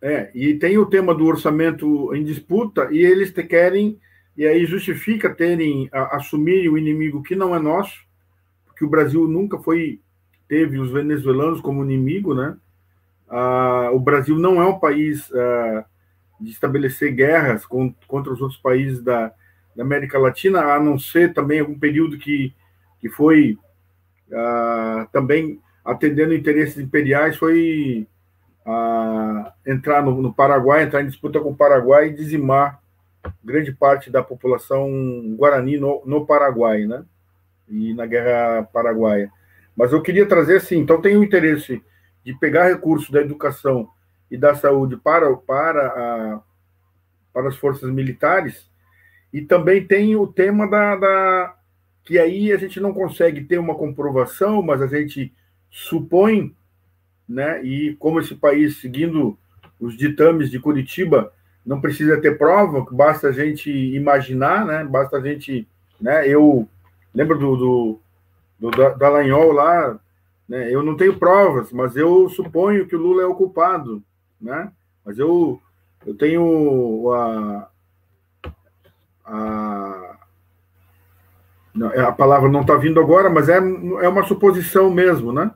É, 0.03 0.33
e 0.35 0.55
tem 0.55 0.77
o 0.77 0.87
tema 0.87 1.15
do 1.15 1.25
orçamento 1.25 2.13
em 2.15 2.25
disputa 2.25 2.89
e 2.91 2.99
eles 2.99 3.33
te 3.33 3.45
querem 3.45 3.99
e 4.37 4.45
aí 4.45 4.67
justifica 4.67 5.33
terem 5.33 5.89
a, 5.93 6.17
assumir 6.17 6.69
o 6.69 6.77
inimigo 6.77 7.23
que 7.23 7.37
não 7.37 7.55
é 7.55 7.61
nosso, 7.61 8.05
porque 8.67 8.85
o 8.85 8.91
Brasil 8.91 9.29
nunca 9.29 9.57
foi 9.59 10.01
teve 10.49 10.81
os 10.81 10.91
venezuelanos 10.91 11.61
como 11.61 11.85
inimigo, 11.85 12.35
né? 12.35 12.57
Ah, 13.29 13.91
o 13.93 14.01
Brasil 14.01 14.37
não 14.37 14.61
é 14.61 14.67
um 14.67 14.79
país 14.81 15.33
ah, 15.33 15.87
de 16.45 16.51
estabelecer 16.51 17.13
guerras 17.13 17.65
com, 17.65 17.93
contra 18.07 18.33
os 18.33 18.41
outros 18.41 18.61
países 18.61 19.03
da, 19.03 19.33
da, 19.75 19.83
América 19.83 20.19
Latina, 20.19 20.61
a 20.61 20.79
não 20.79 20.99
ser 20.99 21.33
também 21.33 21.61
algum 21.61 21.79
período 21.79 22.19
que, 22.19 22.55
que 23.01 23.09
foi 23.09 23.59
ah, 24.33 25.09
também 25.13 25.61
atendendo 25.85 26.35
interesses 26.35 26.79
imperiais, 26.79 27.37
foi 27.37 28.07
entrar 29.67 30.03
no, 30.03 30.23
no, 30.23 30.33
Paraguai, 30.33 30.83
entrar 30.83 31.03
em 31.03 31.07
disputa 31.07 31.39
com 31.39 31.51
o 31.51 31.57
Paraguai 31.57 32.09
e 32.09 32.15
dizimar 32.15 32.81
grande 33.45 33.73
parte 33.73 34.11
da 34.11 34.23
população 34.23 34.91
guarani 35.37 35.77
no, 35.77 36.03
no 36.07 36.27
Paraguai, 36.27 36.87
né? 36.87 37.05
E 37.69 37.93
na 37.95 38.07
Guerra 38.07 38.63
Paraguaia. 38.73 39.31
Mas 39.77 39.93
eu 39.93 40.01
queria 40.01 40.27
trazer 40.27 40.57
assim, 40.57 40.79
então 40.79 41.01
tem 41.01 41.17
o 41.17 41.25
interesse 41.25 41.83
de 42.25 42.35
pegar 42.39 42.69
recursos 42.69 43.11
da 43.11 43.21
educação 43.21 43.89
e 44.31 44.37
da 44.37 44.55
saúde 44.55 44.97
para, 44.97 45.35
para, 45.37 45.87
a, 45.87 46.41
para 47.33 47.49
as 47.49 47.57
forças 47.57 47.91
militares, 47.91 48.69
e 49.33 49.43
também 49.43 49.85
tem 49.87 50.15
o 50.17 50.27
tema 50.27 50.69
da, 50.69 50.97
da, 50.97 51.57
que 52.05 52.19
aí 52.19 52.53
a 52.53 52.57
gente 52.57 52.79
não 52.79 52.93
consegue 52.93 53.43
ter 53.43 53.59
uma 53.59 53.75
comprovação, 53.75 54.63
mas 54.63 54.81
a 54.81 54.87
gente 54.87 55.33
supõe, 55.71 56.55
né? 57.29 57.65
E 57.65 57.97
como 57.97 58.21
esse 58.21 58.35
país, 58.35 58.81
seguindo 58.81 59.37
os 59.81 59.97
ditames 59.97 60.51
de 60.51 60.61
Curitiba, 60.61 61.33
não 61.65 61.81
precisa 61.81 62.21
ter 62.21 62.39
prova, 62.39 62.87
basta 62.91 63.29
a 63.29 63.33
gente 63.33 63.71
imaginar, 63.71 64.65
né? 64.65 64.85
Basta 64.85 65.17
a 65.17 65.21
gente, 65.21 65.67
né? 66.01 66.29
Eu 66.29 66.69
lembro 67.13 67.39
do, 67.39 67.57
do, 67.57 68.01
do 68.61 68.71
Dallagnol 68.71 69.53
lá, 69.53 69.99
né? 70.49 70.73
Eu 70.73 70.83
não 70.83 70.97
tenho 70.97 71.19
provas, 71.19 71.73
mas 71.73 71.97
eu 71.97 72.29
suponho 72.29 72.87
que 72.87 72.95
o 72.95 73.01
Lula 73.01 73.23
é 73.23 73.27
o 73.27 73.35
culpado, 73.35 74.03
né? 74.41 74.73
Mas 75.05 75.19
eu, 75.19 75.61
eu 76.07 76.15
tenho 76.15 77.13
a, 77.13 77.69
a, 79.25 80.17
a 82.09 82.13
palavra 82.13 82.49
não 82.49 82.63
está 82.63 82.77
vindo 82.77 83.01
agora, 83.01 83.29
mas 83.29 83.49
é, 83.49 83.57
é 83.57 84.09
uma 84.09 84.25
suposição 84.25 84.91
mesmo, 84.91 85.33
né? 85.33 85.51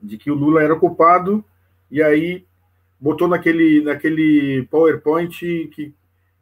De 0.00 0.16
que 0.16 0.30
o 0.30 0.34
Lula 0.34 0.62
era 0.62 0.76
culpado 0.76 1.44
e 1.90 2.02
aí 2.02 2.46
botou 3.00 3.28
naquele, 3.28 3.82
naquele 3.82 4.66
PowerPoint 4.70 5.30
que, 5.68 5.94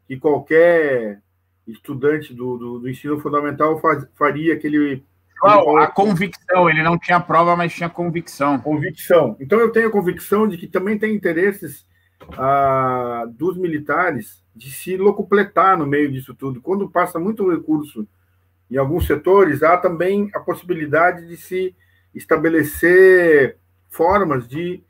que 0.07 0.17
qualquer 0.17 1.21
estudante 1.67 2.33
do, 2.33 2.57
do, 2.57 2.79
do 2.79 2.89
ensino 2.89 3.19
fundamental 3.19 3.79
faz, 3.79 4.07
faria 4.15 4.53
aquele 4.53 5.03
qual? 5.39 5.77
A 5.77 5.87
convicção, 5.87 6.69
ele 6.69 6.83
não 6.83 6.97
tinha 6.97 7.19
prova, 7.19 7.55
mas 7.55 7.73
tinha 7.73 7.89
convicção. 7.89 8.59
Convicção. 8.59 9.35
Então 9.39 9.59
eu 9.59 9.71
tenho 9.71 9.87
a 9.87 9.91
convicção 9.91 10.47
de 10.47 10.57
que 10.57 10.67
também 10.67 10.97
tem 10.97 11.13
interesses 11.13 11.85
ah, 12.37 13.25
dos 13.29 13.57
militares 13.57 14.43
de 14.55 14.71
se 14.71 14.97
locupletar 14.97 15.77
no 15.77 15.85
meio 15.85 16.11
disso 16.11 16.33
tudo. 16.33 16.61
Quando 16.61 16.89
passa 16.89 17.19
muito 17.19 17.49
recurso 17.49 18.07
em 18.69 18.77
alguns 18.77 19.05
setores, 19.05 19.63
há 19.63 19.77
também 19.77 20.29
a 20.33 20.39
possibilidade 20.39 21.27
de 21.27 21.37
se 21.37 21.75
estabelecer 22.13 23.57
formas 23.89 24.47
de, 24.47 24.83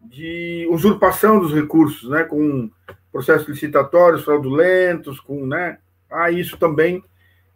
de 0.00 0.66
usurpação 0.70 1.40
dos 1.40 1.52
recursos, 1.52 2.08
né, 2.08 2.24
com 2.24 2.70
processos 3.10 3.48
licitatórios 3.48 4.24
fraudulentos, 4.24 5.20
com, 5.20 5.46
né, 5.46 5.78
há 6.10 6.30
isso 6.30 6.56
também 6.56 7.04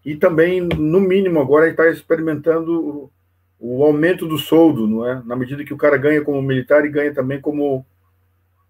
e 0.06 0.14
também, 0.14 0.60
no 0.60 1.00
mínimo, 1.00 1.40
agora 1.40 1.68
está 1.68 1.90
experimentando 1.90 3.10
o, 3.58 3.82
aumento 3.82 4.24
do 4.24 4.38
soldo, 4.38 4.86
não 4.86 5.04
é? 5.04 5.20
Na 5.24 5.34
medida 5.34 5.64
que 5.64 5.74
o 5.74 5.76
cara 5.76 5.96
ganha 5.96 6.22
como 6.22 6.40
militar 6.40 6.84
e 6.84 6.90
ganha 6.90 7.12
também 7.12 7.40
como, 7.40 7.84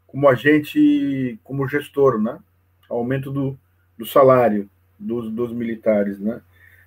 como 0.07 0.27
agente, 0.31 1.39
como 1.45 1.69
gestor, 1.69 2.19
né? 2.19 2.39
Aumento 2.89 3.31
do, 3.31 3.55
do 3.99 4.07
salário 4.07 4.67
dos, 4.99 5.31
dos 5.31 5.53
militares, 5.53 6.19
né? 6.19 6.41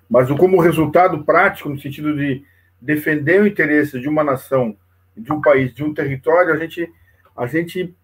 Mas 0.08 0.28
o, 0.28 0.36
como 0.36 0.60
resultado 0.60 1.22
prático, 1.22 1.68
no 1.68 1.78
sentido 1.78 2.16
de 2.16 2.42
defender 2.80 3.40
o 3.40 3.46
interesse 3.46 4.00
de 4.00 4.08
uma 4.08 4.24
nação, 4.24 4.76
de 5.16 5.32
um 5.32 5.40
país, 5.40 5.72
de 5.72 5.84
um 5.84 5.94
território, 5.94 6.52
a 6.52 6.56
gente, 6.56 6.92
a 7.36 7.46
gente 7.46 7.94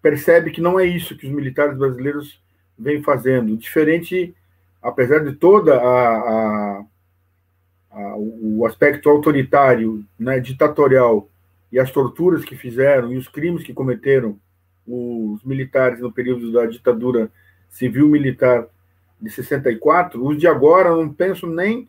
percebe 0.00 0.52
que 0.52 0.60
não 0.60 0.78
é 0.78 0.86
isso 0.86 1.16
que 1.16 1.26
os 1.26 1.32
militares 1.32 1.76
brasileiros 1.76 2.40
vêm 2.78 3.02
fazendo. 3.02 3.56
Diferente 3.56 4.32
apesar 4.86 5.24
de 5.24 5.32
toda 5.32 5.76
a, 5.76 6.16
a, 6.16 6.84
a, 7.90 8.16
o 8.16 8.64
aspecto 8.64 9.10
autoritário, 9.10 10.04
né, 10.16 10.38
ditatorial 10.38 11.28
e 11.72 11.80
as 11.80 11.90
torturas 11.90 12.44
que 12.44 12.56
fizeram 12.56 13.12
e 13.12 13.16
os 13.16 13.26
crimes 13.26 13.64
que 13.64 13.74
cometeram 13.74 14.38
os 14.86 15.42
militares 15.42 15.98
no 15.98 16.12
período 16.12 16.52
da 16.52 16.66
ditadura 16.66 17.28
civil-militar 17.68 18.68
de 19.20 19.28
64, 19.28 20.24
os 20.24 20.38
de 20.38 20.46
agora 20.46 20.90
não 20.90 21.12
pensam 21.12 21.50
nem 21.50 21.88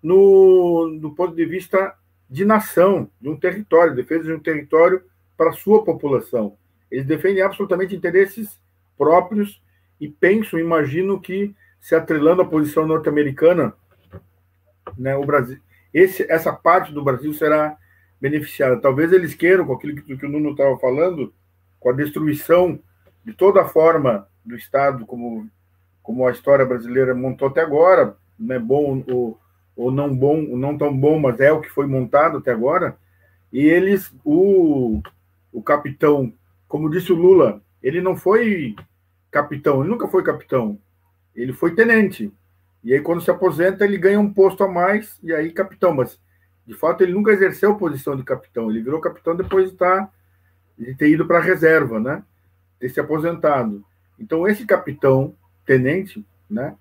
no 0.00 0.98
do 1.00 1.10
ponto 1.10 1.34
de 1.34 1.44
vista 1.44 1.94
de 2.30 2.44
nação, 2.44 3.10
de 3.20 3.28
um 3.28 3.36
território, 3.36 3.96
defesa 3.96 4.24
de 4.24 4.32
um 4.32 4.38
território 4.38 5.02
para 5.36 5.52
sua 5.52 5.84
população. 5.84 6.56
Eles 6.88 7.06
defendem 7.06 7.42
absolutamente 7.42 7.96
interesses 7.96 8.56
próprios 8.96 9.60
e 10.00 10.08
pensam, 10.08 10.60
imagino 10.60 11.20
que 11.20 11.52
se 11.80 11.94
atrelando 11.94 12.42
à 12.42 12.44
posição 12.44 12.86
norte-americana, 12.86 13.74
né, 14.96 15.16
o 15.16 15.24
Brasil, 15.24 15.58
esse, 15.92 16.30
essa 16.30 16.52
parte 16.52 16.92
do 16.92 17.02
Brasil 17.02 17.32
será 17.32 17.76
beneficiada. 18.20 18.80
Talvez 18.80 19.12
eles 19.12 19.34
queiram, 19.34 19.66
com 19.66 19.72
aquilo 19.72 19.96
que, 19.96 20.16
que 20.16 20.26
o 20.26 20.28
Nuno 20.28 20.50
estava 20.50 20.76
falando, 20.78 21.32
com 21.78 21.90
a 21.90 21.92
destruição 21.92 22.78
de 23.24 23.32
toda 23.32 23.62
a 23.62 23.68
forma 23.68 24.28
do 24.44 24.56
Estado, 24.56 25.06
como, 25.06 25.48
como 26.02 26.26
a 26.26 26.30
história 26.30 26.64
brasileira 26.64 27.14
montou 27.14 27.48
até 27.48 27.60
agora, 27.60 28.16
né, 28.38 28.58
bom 28.58 29.02
ou, 29.08 29.40
ou 29.76 29.90
não 29.90 30.14
bom, 30.14 30.42
não 30.56 30.76
tão 30.76 30.96
bom, 30.96 31.18
mas 31.18 31.40
é 31.40 31.52
o 31.52 31.60
que 31.60 31.68
foi 31.68 31.86
montado 31.86 32.38
até 32.38 32.52
agora. 32.52 32.96
E 33.52 33.60
eles, 33.60 34.14
o, 34.24 35.00
o 35.52 35.62
capitão, 35.62 36.32
como 36.68 36.90
disse 36.90 37.12
o 37.12 37.16
Lula, 37.16 37.62
ele 37.82 38.00
não 38.00 38.16
foi 38.16 38.74
capitão, 39.30 39.80
ele 39.80 39.90
nunca 39.90 40.08
foi 40.08 40.22
capitão 40.22 40.78
ele 41.36 41.52
foi 41.52 41.74
tenente. 41.74 42.32
E 42.82 42.94
aí, 42.94 43.00
quando 43.00 43.20
se 43.20 43.30
aposenta, 43.30 43.84
ele 43.84 43.98
ganha 43.98 44.18
um 44.18 44.32
posto 44.32 44.64
a 44.64 44.68
mais, 44.68 45.18
e 45.22 45.32
aí 45.32 45.52
capitão. 45.52 45.94
Mas, 45.94 46.18
de 46.66 46.74
fato, 46.74 47.02
ele 47.02 47.12
nunca 47.12 47.32
exerceu 47.32 47.72
a 47.72 47.78
posição 47.78 48.16
de 48.16 48.22
capitão. 48.22 48.70
Ele 48.70 48.82
virou 48.82 49.00
capitão 49.00 49.36
depois 49.36 49.66
de, 49.66 49.72
estar, 49.72 50.10
de 50.78 50.94
ter 50.94 51.10
ido 51.10 51.26
para 51.26 51.38
a 51.38 51.42
reserva, 51.42 52.00
né? 52.00 52.22
Ter 52.80 52.88
se 52.88 53.00
aposentado. 53.00 53.84
Então, 54.18 54.48
esse 54.48 54.64
capitão, 54.64 55.34
tenente, 55.66 56.24
né? 56.48 56.74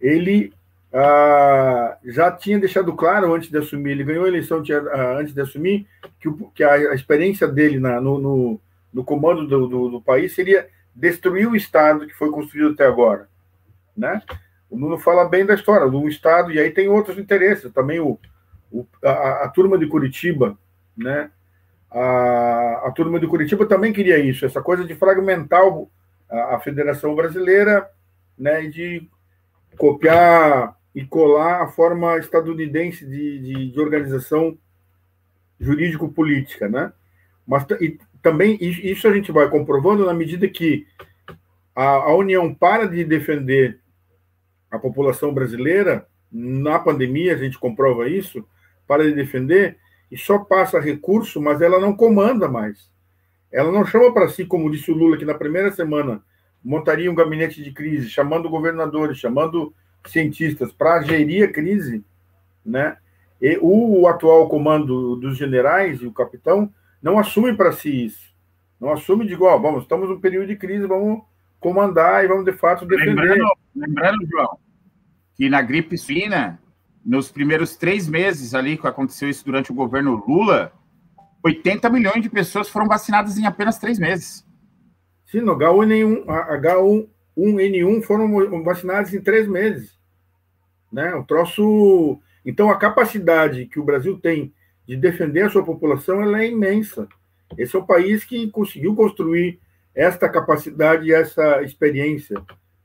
Ele 0.00 0.52
ah, 0.92 1.96
já 2.04 2.32
tinha 2.32 2.58
deixado 2.58 2.92
claro 2.94 3.32
antes 3.32 3.50
de 3.50 3.58
assumir, 3.58 3.92
ele 3.92 4.04
ganhou 4.04 4.24
a 4.24 4.28
eleição 4.28 4.62
tinha, 4.62 4.78
ah, 4.78 5.18
antes 5.18 5.32
de 5.32 5.40
assumir, 5.40 5.86
que, 6.18 6.28
o, 6.28 6.50
que 6.54 6.64
a, 6.64 6.72
a, 6.72 6.94
experiência 6.94 7.46
dele 7.46 7.78
na, 7.78 8.00
no, 8.00 8.18
no, 8.18 8.60
no 8.92 9.04
comando 9.04 9.46
do, 9.46 9.68
do, 9.68 9.88
do 9.90 10.00
país 10.00 10.34
seria 10.34 10.66
destruir 10.94 11.48
o 11.48 11.56
Estado 11.56 12.06
que 12.06 12.14
foi 12.14 12.30
construído 12.30 12.72
até 12.72 12.86
agora 12.86 13.28
né? 13.96 14.22
O 14.70 14.78
Nuno 14.78 14.98
fala 14.98 15.28
bem 15.28 15.44
da 15.44 15.54
história 15.54 15.88
do 15.88 16.08
Estado, 16.08 16.50
e 16.50 16.58
aí 16.58 16.70
tem 16.70 16.88
outros 16.88 17.18
interesses, 17.18 17.70
também 17.72 18.00
o, 18.00 18.18
o 18.70 18.86
a, 19.04 19.44
a, 19.44 19.48
turma 19.48 19.78
de 19.78 19.86
Curitiba, 19.86 20.56
né? 20.96 21.30
A, 21.90 22.84
a, 22.86 22.92
turma 22.92 23.20
de 23.20 23.26
Curitiba 23.26 23.66
também 23.66 23.92
queria 23.92 24.18
isso, 24.18 24.46
essa 24.46 24.62
coisa 24.62 24.84
de 24.84 24.94
fragmentar 24.94 25.62
a, 26.30 26.54
a 26.56 26.60
Federação 26.60 27.14
Brasileira, 27.14 27.88
né? 28.38 28.64
E 28.64 28.70
de 28.70 29.10
copiar 29.76 30.76
e 30.94 31.04
colar 31.04 31.62
a 31.62 31.68
forma 31.68 32.18
estadunidense 32.18 33.06
de, 33.06 33.38
de, 33.38 33.72
de 33.72 33.80
organização 33.80 34.56
jurídico-política, 35.60 36.68
né? 36.68 36.92
Mas 37.46 37.66
e, 37.80 37.98
também 38.22 38.56
isso 38.60 39.08
a 39.08 39.12
gente 39.12 39.32
vai 39.32 39.50
comprovando 39.50 40.06
na 40.06 40.14
medida 40.14 40.48
que 40.48 40.86
a, 41.74 41.84
a 41.84 42.14
União 42.14 42.54
para 42.54 42.86
de 42.86 43.04
defender 43.04 43.81
a 44.72 44.78
população 44.78 45.32
brasileira 45.34 46.06
na 46.32 46.78
pandemia, 46.78 47.34
a 47.34 47.36
gente 47.36 47.58
comprova 47.58 48.08
isso, 48.08 48.42
para 48.88 49.04
de 49.04 49.12
defender 49.12 49.76
e 50.10 50.16
só 50.16 50.38
passa 50.38 50.80
recurso, 50.80 51.40
mas 51.40 51.60
ela 51.60 51.78
não 51.78 51.94
comanda 51.94 52.48
mais. 52.48 52.90
Ela 53.52 53.70
não 53.70 53.84
chama 53.84 54.12
para 54.14 54.28
si, 54.28 54.46
como 54.46 54.70
disse 54.70 54.90
o 54.90 54.94
Lula, 54.94 55.18
que 55.18 55.26
na 55.26 55.34
primeira 55.34 55.70
semana 55.70 56.22
montaria 56.64 57.10
um 57.10 57.14
gabinete 57.14 57.62
de 57.62 57.70
crise, 57.70 58.08
chamando 58.08 58.48
governadores, 58.48 59.18
chamando 59.18 59.74
cientistas 60.06 60.72
para 60.72 61.02
gerir 61.02 61.48
a 61.48 61.52
crise, 61.52 62.02
né? 62.64 62.96
E 63.40 63.58
o 63.60 64.06
atual 64.06 64.48
comando 64.48 65.16
dos 65.16 65.36
generais 65.36 66.00
e 66.00 66.06
o 66.06 66.12
capitão 66.12 66.72
não 67.02 67.18
assume 67.18 67.54
para 67.54 67.72
si 67.72 68.06
isso. 68.06 68.32
Não 68.80 68.90
assume 68.90 69.26
de 69.26 69.34
igual, 69.34 69.60
vamos, 69.60 69.82
estamos 69.82 70.08
num 70.08 70.20
período 70.20 70.46
de 70.46 70.56
crise, 70.56 70.86
vamos 70.86 71.22
comandar 71.62 72.24
e 72.24 72.28
vamos 72.28 72.44
de 72.44 72.52
fato 72.52 72.84
defender. 72.84 73.14
Lembrando, 73.14 73.52
lembrando 73.74 74.26
João, 74.26 74.58
que 75.36 75.48
na 75.48 75.62
gripe 75.62 75.96
suína, 75.96 76.60
nos 77.04 77.30
primeiros 77.30 77.76
três 77.76 78.06
meses 78.08 78.54
ali, 78.54 78.76
que 78.76 78.86
aconteceu 78.86 79.30
isso 79.30 79.44
durante 79.44 79.70
o 79.70 79.74
governo 79.74 80.22
Lula, 80.26 80.72
80 81.42 81.88
milhões 81.88 82.22
de 82.22 82.28
pessoas 82.28 82.68
foram 82.68 82.86
vacinadas 82.86 83.38
em 83.38 83.46
apenas 83.46 83.78
três 83.78 83.98
meses. 83.98 84.46
Sim, 85.26 85.40
no 85.40 85.56
H1N1, 85.56 86.26
H1N1 86.26 88.02
foram 88.02 88.62
vacinados 88.62 89.14
em 89.14 89.20
três 89.20 89.48
meses. 89.48 89.98
Né? 90.92 91.14
O 91.14 91.24
troço. 91.24 92.20
Então, 92.44 92.70
a 92.70 92.76
capacidade 92.76 93.66
que 93.66 93.80
o 93.80 93.84
Brasil 93.84 94.18
tem 94.18 94.52
de 94.86 94.96
defender 94.96 95.42
a 95.42 95.50
sua 95.50 95.64
população 95.64 96.20
ela 96.20 96.42
é 96.42 96.50
imensa. 96.50 97.08
Esse 97.56 97.76
é 97.76 97.78
o 97.78 97.86
país 97.86 98.24
que 98.24 98.50
conseguiu 98.50 98.94
construir 98.94 99.58
esta 99.94 100.28
capacidade 100.28 101.06
e 101.06 101.12
essa 101.12 101.62
experiência, 101.62 102.40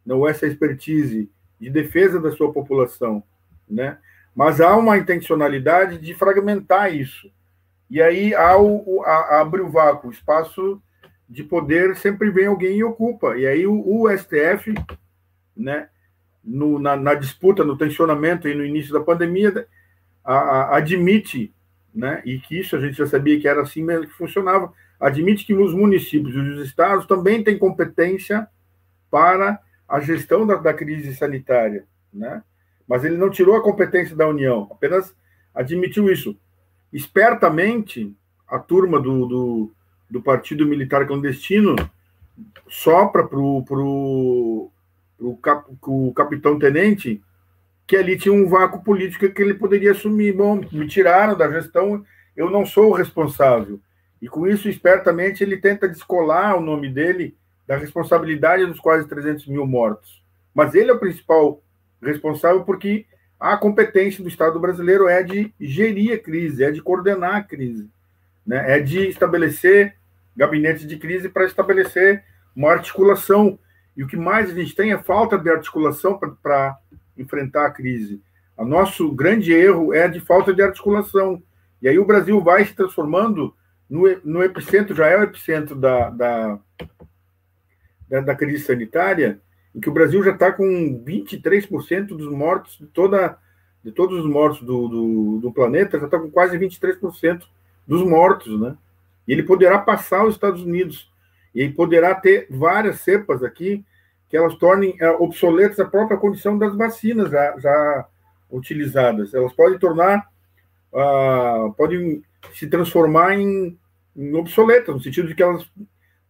não 0.06 0.28
essa 0.28 0.46
expertise 0.46 1.30
de 1.60 1.70
defesa 1.70 2.20
da 2.20 2.32
sua 2.32 2.52
população, 2.52 3.24
né? 3.70 3.98
Mas 4.36 4.62
há 4.62 4.76
uma 4.76 4.98
intencionalidade 4.98 5.98
de 5.98 6.14
fragmentar 6.14 6.94
isso. 6.94 7.32
E 7.90 8.02
aí 8.02 8.36
há 8.36 8.58
o, 8.58 9.02
a, 9.04 9.42
abre 9.42 9.62
o 9.62 9.70
vácuo, 9.70 10.10
o 10.10 10.14
espaço 10.14 10.82
de 11.30 11.44
poder 11.44 11.96
sempre 11.96 12.30
vem 12.30 12.46
alguém 12.46 12.78
e 12.78 12.84
ocupa. 12.84 13.38
E 13.38 13.48
aí 13.48 13.66
o, 13.66 13.84
o 13.86 14.10
STF, 14.16 14.74
né, 15.56 15.90
no, 16.44 16.80
na, 16.80 16.96
na, 16.96 17.14
disputa, 17.14 17.64
no 17.64 17.78
tensionamento 17.78 18.48
e 18.48 18.54
no 18.54 18.64
início 18.64 18.94
da 18.94 19.02
pandemia, 19.02 19.68
a, 20.24 20.36
a, 20.36 20.78
admite, 20.78 21.54
né, 21.94 22.22
e 22.26 22.40
que 22.40 22.60
isso 22.60 22.76
a 22.76 22.80
gente 22.80 22.98
já 22.98 23.08
sabia 23.08 23.40
que 23.40 23.48
era 23.48 23.62
assim 23.62 23.84
mesmo 23.84 24.08
que 24.08 24.14
funcionava, 24.14 24.72
admite 25.00 25.46
que 25.46 25.54
os 25.54 25.74
municípios 25.74 26.34
e 26.36 26.40
os 26.40 26.66
estados 26.68 27.06
também 27.06 27.44
têm 27.44 27.58
competência 27.58 28.48
para 29.10 29.60
a 29.88 30.00
gestão 30.00 30.46
da, 30.46 30.56
da 30.56 30.74
crise 30.74 31.16
sanitária, 31.16 31.86
né? 32.14 32.44
Mas 32.88 33.04
ele 33.04 33.18
não 33.18 33.30
tirou 33.30 33.56
a 33.56 33.64
competência 33.64 34.16
da 34.16 34.28
União, 34.28 34.68
apenas 34.72 35.14
admitiu 35.54 36.12
isso. 36.12 36.38
Espertamente, 36.92 38.16
a 38.48 38.60
turma 38.60 39.00
do, 39.00 39.26
do, 39.26 39.72
do 40.10 40.22
Partido 40.22 40.66
Militar 40.66 41.06
Clandestino 41.06 41.76
sopra 42.70 43.26
para 43.26 43.40
o 43.40 44.72
cap, 45.42 45.70
o 45.82 46.14
capitão-tenente 46.14 47.22
que 47.86 47.96
ali 47.96 48.18
tinha 48.18 48.34
um 48.34 48.48
vácuo 48.48 48.84
político 48.84 49.30
que 49.30 49.42
ele 49.42 49.54
poderia 49.54 49.92
assumir. 49.92 50.34
Bom, 50.34 50.62
me 50.72 50.88
tiraram 50.88 51.38
da 51.38 51.50
gestão, 51.50 52.06
eu 52.36 52.50
não 52.50 52.66
sou 52.66 52.90
o 52.90 52.94
responsável. 52.94 53.80
E 54.22 54.28
com 54.28 54.48
isso, 54.48 54.68
espertamente, 54.68 55.44
ele 55.44 55.58
tenta 55.58 55.88
descolar 55.88 56.56
o 56.56 56.62
nome 56.62 56.90
dele 56.90 57.38
da 57.68 57.78
responsabilidade 57.78 58.66
dos 58.66 58.80
quase 58.80 59.08
300 59.08 59.48
mil 59.48 59.68
mortos. 59.68 60.24
Mas 60.54 60.74
ele 60.74 60.90
é 60.90 60.94
o 60.94 61.00
principal 61.00 61.62
responsável 62.02 62.64
porque 62.64 63.06
a 63.40 63.56
competência 63.58 64.24
do 64.24 64.30
Estado 64.30 64.60
brasileiro 64.60 65.08
é 65.08 65.22
de 65.22 65.54
gerir 65.60 66.14
a 66.14 66.18
crise, 66.18 66.64
é 66.64 66.72
de 66.72 66.82
coordenar 66.82 67.36
a 67.36 67.44
crise, 67.44 67.90
né? 68.46 68.78
é 68.78 68.80
de 68.80 69.08
estabelecer 69.08 69.96
gabinetes 70.36 70.88
de 70.88 70.98
crise 70.98 71.30
para 71.30 71.46
estabelecer 71.46 72.24
uma 72.56 72.72
articulação. 72.72 73.60
E 73.96 74.04
o 74.04 74.08
que 74.08 74.18
mais 74.18 74.50
a 74.50 74.54
gente 74.54 74.76
tem 74.76 74.92
é 74.92 74.98
falta 74.98 75.38
de 75.38 75.50
articulação 75.50 76.20
para 76.42 76.78
enfrentar 77.18 77.66
a 77.66 77.72
crise. 77.72 78.22
O 78.56 78.66
nosso 78.66 79.12
grande 79.12 79.54
erro 79.54 79.94
é 79.94 80.08
de 80.08 80.20
falta 80.20 80.54
de 80.54 80.62
articulação. 80.62 81.42
E 81.82 81.88
aí 81.88 82.00
o 82.00 82.06
Brasil 82.06 82.42
vai 82.42 82.66
se 82.66 82.74
transformando 82.74 83.54
no, 83.90 84.04
no 84.24 84.44
epicentro, 84.44 84.96
já 84.96 85.08
é 85.08 85.18
o 85.18 85.24
epicentro 85.24 85.76
da, 85.76 86.10
da, 86.10 86.60
da, 88.10 88.22
da 88.22 88.36
crise 88.36 88.64
sanitária, 88.64 89.40
em 89.74 89.80
que 89.80 89.90
o 89.90 89.94
Brasil 89.94 90.24
já 90.24 90.32
está 90.32 90.52
com 90.52 91.04
23% 91.06 92.08
dos 92.08 92.32
mortos, 92.32 92.78
de, 92.78 92.88
toda, 92.88 93.38
de 93.84 93.92
todos 93.92 94.20
os 94.20 94.30
mortos 94.30 94.62
do, 94.62 94.88
do, 94.88 95.40
do 95.40 95.52
planeta, 95.52 96.00
já 96.00 96.06
está 96.06 96.20
com 96.20 96.30
quase 96.30 96.58
23% 96.58 97.44
dos 97.86 98.04
mortos, 98.04 98.60
né? 98.60 98.76
E 99.28 99.34
ele 99.34 99.44
poderá 99.44 99.78
passar 99.80 100.26
os 100.26 100.36
Estados 100.36 100.62
Unidos. 100.62 101.12
E 101.54 101.70
poderá 101.70 102.14
ter 102.16 102.48
várias 102.50 103.02
cepas 103.02 103.44
aqui 103.44 103.84
que 104.30 104.36
elas 104.36 104.56
tornem 104.56 104.96
é, 105.00 105.10
obsoletas 105.10 105.80
a 105.80 105.86
própria 105.86 106.18
condição 106.18 106.58
das 106.58 106.76
vacinas 106.76 107.32
já, 107.32 107.58
já 107.58 108.06
utilizadas. 108.50 109.34
Elas 109.34 109.54
podem 109.54 109.80
tornar, 109.80 110.28
uh, 110.92 111.74
podem 111.74 112.24
se 112.54 112.68
transformar 112.68 113.38
em, 113.38 113.78
em 114.16 114.34
obsoletas, 114.34 114.96
no 114.96 115.02
sentido 115.02 115.28
de 115.28 115.36
que 115.36 115.44
elas 115.44 115.70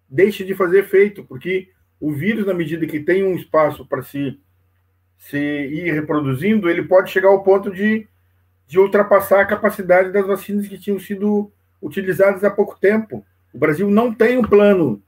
deixem 0.10 0.46
de 0.46 0.56
fazer 0.56 0.80
efeito, 0.80 1.24
porque 1.24 1.70
o 2.00 2.12
vírus, 2.12 2.46
na 2.46 2.54
medida 2.54 2.86
que 2.86 3.00
tem 3.00 3.24
um 3.24 3.36
espaço 3.36 3.86
para 3.86 4.02
se, 4.04 4.40
se 5.18 5.38
ir 5.38 5.92
reproduzindo, 5.94 6.70
ele 6.70 6.84
pode 6.84 7.12
chegar 7.12 7.30
ao 7.30 7.44
ponto 7.44 7.72
de, 7.72 8.08
de 8.68 8.80
ultrapassar 8.80 9.42
a 9.42 9.46
capacidade 9.46 10.12
das 10.12 10.26
vacinas 10.26 10.68
que 10.68 10.78
tinham 10.78 11.00
sido 11.00 11.52
utilizadas 11.82 12.44
há 12.44 12.52
pouco 12.52 12.80
tempo. 12.80 13.26
O 13.54 13.58
Brasil 13.58 13.90
não 13.90 14.14
tem 14.14 14.38
um 14.38 14.44
plano 14.44 15.02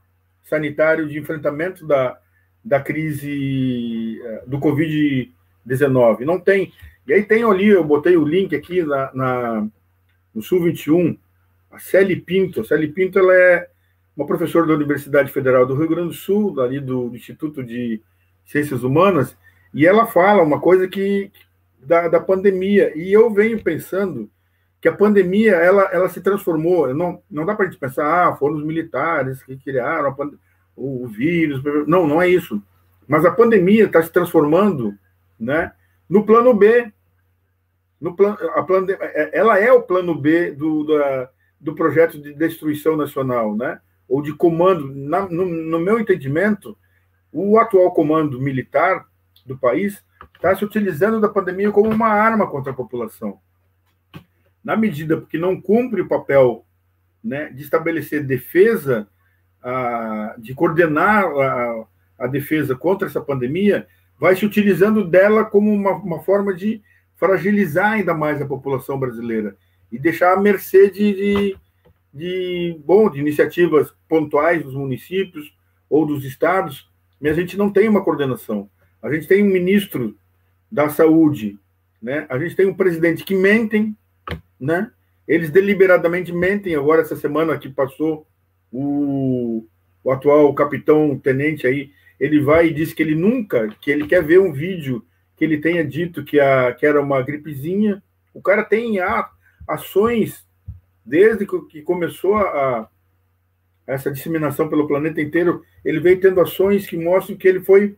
sanitário 0.43 1.07
de 1.07 1.19
enfrentamento 1.19 1.85
da, 1.85 2.17
da 2.63 2.79
crise 2.79 4.19
eh, 4.23 4.43
do 4.47 4.59
Covid-19. 4.59 6.21
Não 6.21 6.39
tem. 6.39 6.73
E 7.07 7.13
aí 7.13 7.23
tem 7.23 7.43
ali, 7.43 7.67
eu 7.67 7.83
botei 7.83 8.17
o 8.17 8.25
link 8.25 8.55
aqui 8.55 8.81
na, 8.83 9.13
na 9.13 9.67
no 10.39 10.43
Sul 10.43 10.63
21, 10.63 11.17
a 11.69 11.79
Celi 11.79 12.15
Pinto. 12.15 12.61
A 12.61 12.63
Celi 12.63 12.87
Pinto 12.87 13.19
ela 13.19 13.35
é 13.35 13.69
uma 14.15 14.25
professora 14.25 14.65
da 14.65 14.73
Universidade 14.73 15.29
Federal 15.33 15.65
do 15.65 15.75
Rio 15.75 15.89
Grande 15.89 16.07
do 16.09 16.13
Sul, 16.13 16.61
ali 16.61 16.79
do, 16.79 17.13
Instituto 17.13 17.61
de 17.61 18.01
Ciências 18.45 18.81
Humanas, 18.81 19.35
e 19.73 19.85
ela 19.85 20.07
fala 20.07 20.41
uma 20.41 20.57
coisa 20.57 20.87
que 20.87 21.29
da, 21.77 22.07
da 22.07 22.21
pandemia. 22.21 22.97
E 22.97 23.11
eu 23.11 23.29
venho 23.29 23.61
pensando 23.61 24.29
que 24.79 24.87
a 24.87 24.95
pandemia 24.95 25.55
ela, 25.55 25.89
ela 25.91 26.07
se 26.07 26.21
transformou. 26.21 26.93
Não, 26.93 27.21
não 27.29 27.45
dá 27.45 27.53
para 27.53 27.65
a 27.65 27.69
gente 27.69 27.79
pensar, 27.79 28.29
ah, 28.29 28.35
foram 28.37 28.55
os 28.55 28.63
militares 28.63 29.43
que 29.43 29.57
criaram 29.57 30.15
o, 30.73 31.05
vírus. 31.05 31.61
Não, 31.85 32.07
não 32.07 32.21
é 32.21 32.29
isso. 32.29 32.63
Mas 33.05 33.25
a 33.25 33.31
pandemia 33.31 33.85
está 33.85 34.01
se 34.01 34.09
transformando 34.09 34.97
né, 35.37 35.73
no 36.07 36.25
plano 36.25 36.53
B 36.53 36.93
no 37.99 38.15
plano, 38.15 38.37
a 38.55 38.63
plano, 38.63 38.89
é, 38.91 39.37
ela 39.37 39.59
é 39.59 39.71
o 39.71 39.81
plano 39.81 40.15
B 40.15 40.51
do, 40.51 40.85
da, 40.85 41.29
do 41.59 41.75
projeto 41.75 42.19
de 42.19 42.33
destruição 42.33 42.95
nacional, 42.95 43.55
né? 43.55 43.79
ou 44.09 44.21
de 44.21 44.33
comando. 44.33 44.91
Na, 44.93 45.29
no, 45.29 45.45
no, 45.45 45.79
meu 45.79 45.99
entendimento, 45.99 46.75
o 47.31 47.59
atual 47.59 47.93
comando 47.93 48.41
militar 48.41 49.05
do 49.45 49.57
país 49.57 50.03
está 50.35 50.55
se 50.55 50.65
utilizando 50.65 51.21
da 51.21 51.29
pandemia 51.29 51.71
como 51.71 51.89
uma 51.89 52.07
arma 52.07 52.47
contra 52.47 52.71
a 52.71 52.75
população. 52.75 53.39
Na 54.63 54.75
medida 54.75 55.21
que 55.21 55.37
não 55.37 55.61
cumpre 55.61 56.01
o 56.01 56.07
papel 56.07 56.65
né, 57.23 57.49
de 57.51 57.61
estabelecer 57.61 58.25
defesa, 58.25 59.07
a, 59.61 60.35
de 60.37 60.53
coordenar 60.53 61.25
a, 61.25 61.85
a 62.19 62.27
defesa 62.27 62.75
contra 62.75 63.07
essa 63.07 63.21
pandemia, 63.21 63.87
vai 64.19 64.35
se 64.35 64.45
utilizando 64.45 65.05
dela 65.05 65.45
como 65.45 65.71
uma, 65.71 65.91
uma 65.91 66.23
forma 66.23 66.53
de 66.53 66.81
fragilizar 67.19 67.91
ainda 67.91 68.13
mais 68.13 68.41
a 68.41 68.45
população 68.45 68.97
brasileira 68.97 69.57
e 69.91 69.99
deixar 69.99 70.33
à 70.33 70.39
mercê 70.39 70.89
de, 70.89 71.13
de, 71.13 71.57
de, 72.13 72.81
bom, 72.85 73.09
de 73.09 73.19
iniciativas 73.19 73.93
pontuais 74.07 74.63
dos 74.63 74.73
municípios 74.73 75.53
ou 75.89 76.05
dos 76.05 76.23
estados, 76.23 76.89
mas 77.19 77.33
a 77.33 77.41
gente 77.41 77.57
não 77.57 77.69
tem 77.69 77.89
uma 77.89 78.03
coordenação. 78.03 78.69
A 79.01 79.11
gente 79.13 79.27
tem 79.27 79.43
um 79.43 79.51
ministro 79.51 80.17
da 80.71 80.87
saúde, 80.89 81.59
né? 82.01 82.25
a 82.29 82.39
gente 82.39 82.55
tem 82.55 82.65
um 82.65 82.73
presidente 82.73 83.23
que 83.23 83.35
mentem, 83.35 83.95
né? 84.59 84.89
eles 85.27 85.49
deliberadamente 85.49 86.31
mentem. 86.31 86.75
Agora, 86.75 87.01
essa 87.01 87.15
semana 87.15 87.57
que 87.57 87.67
passou, 87.67 88.25
o, 88.71 89.65
o 90.03 90.11
atual 90.11 90.53
capitão-tenente 90.53 91.67
aí, 91.67 91.91
ele 92.19 92.39
vai 92.39 92.67
e 92.67 92.73
diz 92.73 92.93
que 92.93 93.01
ele 93.01 93.15
nunca, 93.15 93.67
que 93.81 93.91
ele 93.91 94.07
quer 94.07 94.23
ver 94.23 94.39
um 94.39 94.53
vídeo 94.53 95.03
que 95.39 95.45
ele 95.45 95.57
tenha 95.57 95.85
dito 95.85 96.25
que, 96.25 96.37
a, 96.37 96.73
que 96.73 96.85
era 96.85 97.01
uma 97.01 97.21
gripezinha. 97.21 98.03
O 98.33 98.41
cara 98.41 98.61
tem 98.61 98.99
a, 98.99 99.29
ações 99.65 100.45
desde 101.05 101.47
que 101.69 101.81
começou 101.81 102.35
a, 102.35 102.89
essa 103.87 104.11
disseminação 104.11 104.67
pelo 104.67 104.85
planeta 104.85 105.21
inteiro, 105.21 105.63
ele 105.83 106.01
veio 106.01 106.19
tendo 106.19 106.41
ações 106.41 106.85
que 106.85 106.97
mostram 106.97 107.37
que 107.37 107.47
ele 107.47 107.61
foi 107.61 107.97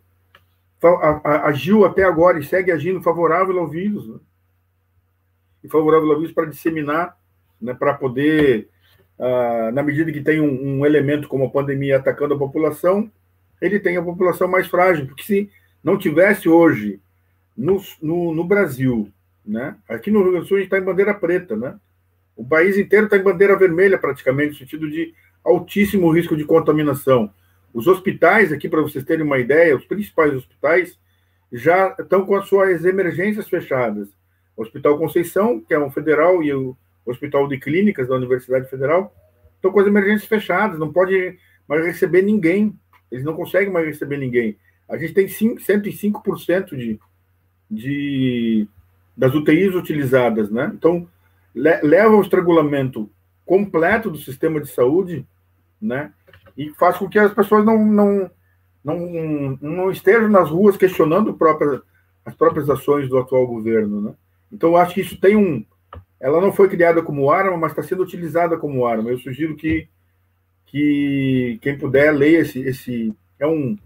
agiu 1.44 1.86
até 1.86 2.04
agora 2.04 2.40
e 2.40 2.44
segue 2.44 2.72
agindo 2.72 3.04
favorável 3.04 3.60
ao 3.60 3.68
vírus, 3.68 4.08
né? 4.08 4.20
e 5.64 5.68
favorável 5.68 6.10
ao 6.10 6.18
vírus 6.18 6.34
para 6.34 6.50
disseminar, 6.50 7.16
né, 7.62 7.74
para 7.74 7.94
poder, 7.94 8.68
uh, 9.20 9.72
na 9.72 9.84
medida 9.84 10.12
que 10.12 10.22
tem 10.22 10.42
um, 10.42 10.80
um, 10.80 10.86
elemento 10.86 11.28
como 11.28 11.46
a 11.46 11.50
pandemia 11.52 11.98
atacando 11.98 12.34
a 12.34 12.40
população, 12.40 13.12
ele 13.62 13.80
tem 13.80 13.96
a 13.98 14.02
população 14.02 14.48
mais 14.48 14.66
frágil, 14.68 15.06
porque 15.06 15.24
se 15.24 15.52
não 15.84 16.00
tivesse 16.00 16.50
hoje 16.50 17.00
no, 17.62 17.82
no, 18.02 18.34
no 18.34 18.44
Brasil, 18.44 19.12
né, 19.46 19.76
aqui 19.88 20.10
no 20.10 20.22
Rio 20.22 20.32
Grande 20.32 20.46
do 20.46 20.48
Sul 20.48 20.58
a 20.58 20.60
gente 20.62 20.68
está 20.68 20.80
em 20.80 20.84
bandeira 20.84 21.14
preta, 21.14 21.56
né, 21.56 21.80
o 22.36 22.44
país 22.44 22.76
inteiro 22.78 23.06
está 23.06 23.18
em 23.18 23.24
bandeira 23.24 23.56
vermelha 23.56 24.00
praticamente, 24.00 24.54
no 24.54 24.58
sentido 24.58 24.90
de 24.90 25.14
altíssimo 25.44 26.12
risco 26.12 26.36
de 26.36 26.44
contaminação. 26.44 27.32
Os 27.74 27.88
hospitais, 27.88 28.52
aqui 28.52 28.68
para 28.68 28.82
vocês 28.82 29.04
terem 29.04 29.24
uma 29.24 29.38
ideia, 29.38 29.76
os 29.76 29.86
principais 29.86 30.34
hospitais 30.34 31.00
já 31.52 31.96
estão 32.00 32.26
com 32.26 32.36
as 32.36 32.48
suas 32.48 32.84
emergências 32.84 33.48
fechadas. 33.48 34.10
O 34.56 34.64
Hospital 34.64 34.98
Conceição, 34.98 35.60
que 35.60 35.74
é 35.74 35.80
um 35.80 35.92
federal, 35.92 36.42
e 36.42 36.54
o 36.54 36.76
Hospital 37.06 37.48
de 37.48 37.60
Clínicas 37.60 38.08
da 38.08 38.16
Universidade 38.16 38.70
Federal, 38.70 39.14
estão 39.56 39.72
com 39.72 39.80
as 39.80 39.88
emergências 39.88 40.26
fechadas, 40.26 40.80
não 40.80 40.92
pode 40.92 41.38
mais 41.68 41.86
receber 41.86 42.22
ninguém. 42.22 42.78
Eles 43.12 43.24
não 43.24 43.36
conseguem 43.36 43.72
mais 43.72 43.86
receber 43.86 44.18
ninguém. 44.18 44.58
A 44.90 44.98
gente 44.98 45.14
tem 45.14 45.28
5, 45.28 45.62
105% 45.62 46.76
de, 46.76 47.00
de, 47.72 48.68
das 49.16 49.34
UTIs 49.34 49.74
utilizadas, 49.74 50.52
né? 50.52 50.70
Então, 50.76 51.08
le, 51.56 51.82
leva 51.82 52.14
ao 52.14 52.22
estrangulamento 52.22 53.10
completo 53.46 54.12
do 54.12 54.18
sistema 54.18 54.60
de 54.60 54.68
saúde, 54.68 55.26
né? 55.82 56.12
E 56.58 56.70
faz 56.72 56.98
com 56.98 57.08
que 57.08 57.18
as 57.18 57.34
pessoas 57.34 57.64
não, 57.66 57.84
não, 57.86 58.30
não, 58.84 59.58
não 59.62 59.92
estejam 59.92 60.30
nas 60.30 60.50
ruas 60.50 60.76
questionando 60.76 61.34
própria, 61.34 61.82
as 62.26 62.36
próprias 62.36 62.70
ações 62.70 63.08
do 63.08 63.18
atual 63.18 63.48
governo, 63.48 64.02
né? 64.02 64.14
Então, 64.52 64.72
eu 64.72 64.78
acho 64.78 64.94
que 64.94 65.02
isso 65.02 65.18
tem 65.18 65.38
um. 65.38 65.66
Ela 66.20 66.42
não 66.42 66.52
foi 66.52 66.68
criada 66.68 67.02
como 67.02 67.32
arma, 67.32 67.56
mas 67.58 67.72
está 67.72 67.82
sendo 67.82 68.04
utilizada 68.04 68.58
como 68.58 68.86
arma. 68.86 69.10
Eu 69.10 69.18
sugiro 69.18 69.56
que, 69.56 69.88
que 70.66 71.58
quem 71.62 71.78
puder 71.78 72.12
leia 72.12 72.40
esse. 72.40 72.60
esse 72.60 73.14
é 73.40 73.48
um, 73.48 73.78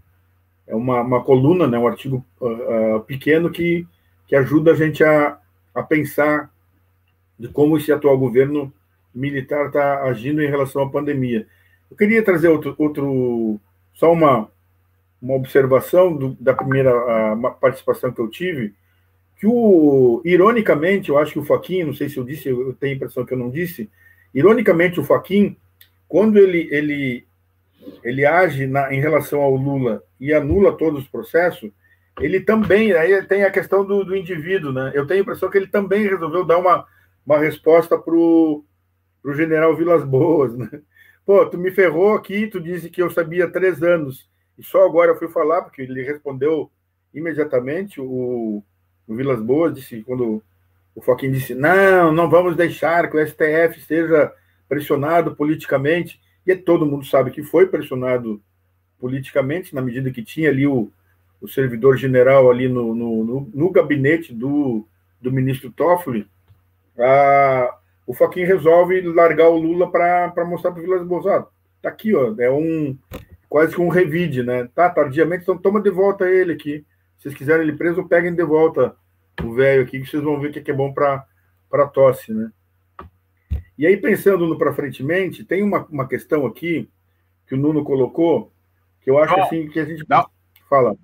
é 0.66 0.74
uma, 0.74 1.00
uma 1.00 1.22
coluna, 1.22 1.66
né, 1.66 1.78
um 1.78 1.86
artigo 1.86 2.24
uh, 2.40 3.00
pequeno 3.00 3.50
que, 3.50 3.86
que 4.26 4.34
ajuda 4.34 4.72
a 4.72 4.74
gente 4.74 5.04
a, 5.04 5.38
a 5.74 5.82
pensar 5.82 6.50
de 7.38 7.48
como 7.48 7.76
esse 7.76 7.92
atual 7.92 8.18
governo 8.18 8.72
militar 9.14 9.66
está 9.66 10.02
agindo 10.02 10.42
em 10.42 10.48
relação 10.48 10.82
à 10.82 10.90
pandemia. 10.90 11.46
Eu 11.90 11.96
queria 11.96 12.22
trazer 12.22 12.48
outro, 12.48 12.74
outro 12.78 13.60
só 13.94 14.12
uma, 14.12 14.48
uma 15.20 15.34
observação 15.34 16.14
do, 16.14 16.36
da 16.40 16.54
primeira 16.54 16.92
participação 17.60 18.12
que 18.12 18.20
eu 18.20 18.28
tive, 18.28 18.74
que 19.38 19.46
o, 19.46 20.22
ironicamente, 20.24 21.10
eu 21.10 21.18
acho 21.18 21.32
que 21.32 21.38
o 21.38 21.44
Faquin, 21.44 21.84
não 21.84 21.94
sei 21.94 22.08
se 22.08 22.16
eu 22.16 22.24
disse, 22.24 22.48
eu 22.48 22.74
tenho 22.74 22.94
a 22.94 22.96
impressão 22.96 23.24
que 23.24 23.34
eu 23.34 23.38
não 23.38 23.50
disse, 23.50 23.90
ironicamente 24.34 24.98
o 24.98 25.04
Faquin, 25.04 25.56
quando 26.08 26.38
ele, 26.38 26.68
ele, 26.70 27.26
ele 28.02 28.24
age 28.24 28.66
na, 28.66 28.92
em 28.92 29.00
relação 29.00 29.40
ao 29.40 29.54
Lula 29.54 30.02
e 30.20 30.32
anula 30.32 30.76
todos 30.76 31.02
os 31.04 31.08
processos, 31.08 31.70
ele 32.20 32.40
também, 32.40 32.92
aí 32.92 33.22
tem 33.22 33.44
a 33.44 33.50
questão 33.50 33.84
do, 33.84 34.04
do 34.04 34.16
indivíduo, 34.16 34.72
né? 34.72 34.92
Eu 34.94 35.06
tenho 35.06 35.20
a 35.20 35.22
impressão 35.22 35.50
que 35.50 35.58
ele 35.58 35.66
também 35.66 36.06
resolveu 36.06 36.44
dar 36.44 36.58
uma, 36.58 36.86
uma 37.26 37.38
resposta 37.38 37.98
para 37.98 38.14
o 38.14 38.64
general 39.34 39.76
Vilas 39.76 40.04
Boas, 40.04 40.56
né? 40.56 40.68
Pô, 41.26 41.44
tu 41.44 41.58
me 41.58 41.70
ferrou 41.70 42.14
aqui, 42.14 42.46
tu 42.46 42.60
disse 42.60 42.88
que 42.88 43.02
eu 43.02 43.10
sabia 43.10 43.44
há 43.44 43.50
três 43.50 43.82
anos, 43.82 44.30
e 44.56 44.62
só 44.62 44.86
agora 44.86 45.10
eu 45.10 45.18
fui 45.18 45.28
falar, 45.28 45.62
porque 45.62 45.82
ele 45.82 46.02
respondeu 46.02 46.70
imediatamente, 47.12 48.00
o, 48.00 48.62
o 49.06 49.14
Vilas 49.14 49.40
Boas 49.40 49.74
disse, 49.74 50.02
quando 50.02 50.42
o 50.94 51.02
Foquinho 51.02 51.32
disse, 51.32 51.54
não, 51.54 52.12
não 52.12 52.30
vamos 52.30 52.56
deixar 52.56 53.10
que 53.10 53.16
o 53.16 53.26
STF 53.26 53.80
seja 53.82 54.32
pressionado 54.68 55.36
politicamente, 55.36 56.20
e 56.46 56.54
todo 56.54 56.86
mundo 56.86 57.04
sabe 57.04 57.30
que 57.30 57.42
foi 57.42 57.66
pressionado 57.66 58.40
politicamente, 58.98 59.74
na 59.74 59.82
medida 59.82 60.10
que 60.10 60.22
tinha 60.22 60.48
ali 60.48 60.66
o, 60.66 60.90
o 61.40 61.48
servidor 61.48 61.96
general 61.96 62.50
ali 62.50 62.68
no, 62.68 62.94
no, 62.94 63.24
no, 63.24 63.50
no 63.52 63.70
gabinete 63.70 64.32
do, 64.32 64.86
do 65.20 65.32
ministro 65.32 65.70
Toffoli, 65.70 66.26
a, 66.98 67.76
o 68.06 68.14
Foquinha 68.14 68.46
resolve 68.46 69.00
largar 69.02 69.48
o 69.48 69.58
Lula 69.58 69.90
para 69.90 70.44
mostrar 70.46 70.70
para 70.72 70.80
o 70.80 70.82
Vilas 70.82 71.06
Boas, 71.06 71.26
ah, 71.26 71.46
tá 71.82 71.88
aqui, 71.88 72.14
ó, 72.14 72.34
é 72.38 72.50
um 72.50 72.96
quase 73.48 73.74
que 73.74 73.80
um 73.80 73.88
revide, 73.88 74.42
né? 74.42 74.68
Tá, 74.74 74.88
tardiamente, 74.90 75.42
então 75.42 75.58
toma 75.58 75.80
de 75.80 75.90
volta 75.90 76.28
ele 76.28 76.52
aqui. 76.52 76.84
Se 77.16 77.24
vocês 77.24 77.34
quiserem 77.34 77.62
ele 77.62 77.76
preso, 77.76 78.06
peguem 78.06 78.34
de 78.34 78.44
volta 78.44 78.94
o 79.42 79.54
velho 79.54 79.82
aqui, 79.82 80.00
que 80.00 80.06
vocês 80.06 80.22
vão 80.22 80.40
ver 80.40 80.48
o 80.48 80.52
que 80.52 80.70
é 80.70 80.74
bom 80.74 80.92
para 80.92 81.86
tosse, 81.92 82.32
né? 82.32 82.50
E 83.78 83.86
aí, 83.86 83.96
pensando 83.96 84.46
no 84.46 84.58
para 84.58 84.72
frentemente, 84.72 85.44
tem 85.44 85.62
uma, 85.62 85.84
uma 85.86 86.08
questão 86.08 86.46
aqui 86.46 86.88
que 87.46 87.54
o 87.54 87.58
Nuno 87.58 87.84
colocou, 87.84 88.52
que 89.00 89.10
eu 89.10 89.18
acho 89.18 89.34
assim 89.40 89.68
que 89.68 89.78
a 89.78 89.84
gente 89.84 90.04
dá, 90.06 90.26
fala. 90.68 90.96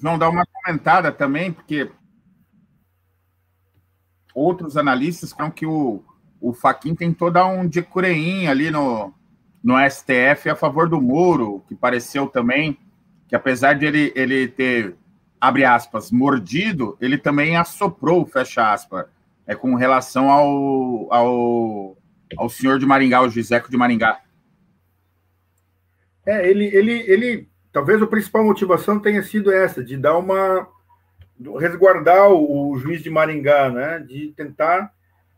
Não, 0.00 0.18
dá 0.18 0.28
uma 0.28 0.44
comentada 0.46 1.12
também, 1.12 1.52
porque 1.52 1.90
outros 4.34 4.76
analistas 4.76 5.32
falam 5.32 5.52
que 5.52 5.66
o, 5.66 6.02
o 6.40 6.52
Faquin 6.52 6.94
tentou 6.94 7.30
dar 7.30 7.46
um 7.46 7.66
de 7.66 7.80
cureinha 7.80 8.50
ali 8.50 8.70
no, 8.70 9.12
no 9.62 9.74
STF 9.88 10.50
a 10.50 10.56
favor 10.56 10.88
do 10.88 11.00
Moro, 11.00 11.62
que 11.68 11.74
pareceu 11.74 12.26
também 12.26 12.78
que 13.28 13.36
apesar 13.36 13.74
de 13.74 13.86
ele, 13.86 14.12
ele 14.14 14.48
ter 14.48 14.96
abre 15.40 15.64
aspas, 15.64 16.10
mordido, 16.10 16.96
ele 17.00 17.18
também 17.18 17.56
assoprou, 17.56 18.24
fecha 18.24 18.72
aspas, 18.72 19.06
é, 19.46 19.54
com 19.54 19.74
relação 19.74 20.30
ao, 20.30 21.12
ao, 21.12 21.98
ao 22.36 22.48
senhor 22.48 22.78
de 22.78 22.86
Maringá, 22.86 23.22
o 23.22 23.28
Giseco 23.28 23.70
de 23.70 23.76
Maringá. 23.76 24.20
É, 26.26 26.48
ele, 26.48 26.64
ele, 26.66 26.92
ele, 27.06 27.48
talvez 27.72 28.00
a 28.02 28.06
principal 28.06 28.44
motivação 28.44 28.98
tenha 28.98 29.22
sido 29.22 29.52
essa, 29.52 29.84
de 29.84 29.96
dar 29.96 30.16
uma, 30.16 30.66
resguardar 31.60 32.30
o, 32.30 32.70
o 32.70 32.78
juiz 32.78 33.02
de 33.02 33.10
Maringá, 33.10 33.70
né, 33.70 33.98
de 33.98 34.32
tentar, 34.36 34.92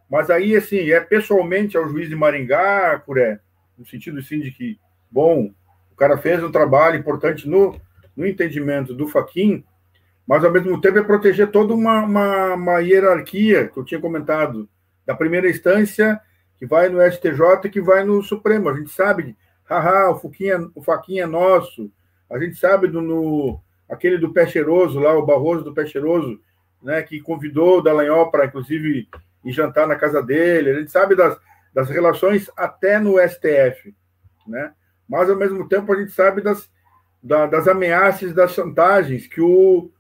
mas 0.08 0.30
aí, 0.30 0.54
assim, 0.54 0.90
é 0.90 1.00
pessoalmente 1.00 1.76
ao 1.76 1.88
juiz 1.88 2.08
de 2.08 2.14
Maringá, 2.14 2.98
Curé, 3.00 3.40
no 3.76 3.84
sentido, 3.84 4.20
assim, 4.20 4.38
de 4.38 4.52
que, 4.52 4.78
bom, 5.10 5.52
o 5.90 5.96
cara 5.96 6.16
fez 6.16 6.42
um 6.42 6.52
trabalho 6.52 6.98
importante 6.98 7.48
no, 7.48 7.80
no 8.16 8.26
entendimento 8.26 8.94
do 8.94 9.08
Faquin, 9.08 9.64
mas 10.26 10.44
ao 10.44 10.50
mesmo 10.50 10.80
tempo 10.80 10.98
é 10.98 11.02
proteger 11.02 11.50
toda 11.50 11.72
uma, 11.72 12.00
uma, 12.04 12.54
uma, 12.54 12.78
hierarquia 12.80 13.68
que 13.68 13.78
eu 13.78 13.84
tinha 13.84 14.00
comentado, 14.00 14.68
da 15.06 15.14
primeira 15.14 15.48
instância, 15.48 16.20
que 16.58 16.66
vai 16.66 16.88
no 16.88 17.00
STJ, 17.00 17.70
que 17.70 17.80
vai 17.80 18.04
no 18.04 18.22
Supremo. 18.22 18.68
A 18.68 18.74
gente 18.74 18.90
sabe, 18.90 19.36
haha, 19.64 20.10
o, 20.10 20.18
Fuquinha, 20.18 20.68
o 20.74 20.82
Faquinha 20.82 21.22
é 21.22 21.26
nosso, 21.26 21.92
a 22.28 22.38
gente 22.40 22.56
sabe 22.56 22.88
do, 22.88 23.00
no, 23.00 23.60
aquele 23.88 24.18
do 24.18 24.32
Pé 24.32 24.46
Cheiroso 24.46 24.98
lá, 24.98 25.16
o 25.16 25.24
Barroso 25.24 25.62
do 25.62 25.72
Pé 25.72 25.86
Cheiroso, 25.86 26.40
né, 26.82 27.02
que 27.02 27.20
convidou 27.20 27.78
o 27.78 27.80
Dallagnol 27.80 28.30
para, 28.30 28.46
inclusive, 28.46 29.08
ir 29.44 29.52
jantar 29.52 29.86
na 29.86 29.94
casa 29.94 30.20
dele. 30.20 30.70
A 30.70 30.74
gente 30.74 30.90
sabe 30.90 31.14
das, 31.14 31.38
das 31.72 31.88
relações 31.88 32.50
até 32.56 32.98
no 32.98 33.16
STF, 33.18 33.94
né? 34.46 34.72
Mas, 35.08 35.30
ao 35.30 35.36
mesmo 35.36 35.68
tempo, 35.68 35.92
a 35.92 35.96
gente 35.96 36.10
sabe 36.10 36.42
das, 36.42 36.68
da, 37.22 37.46
das 37.46 37.68
ameaças, 37.68 38.34
das 38.34 38.52
chantagens 38.52 39.28
que 39.28 39.40
o, 39.40 39.90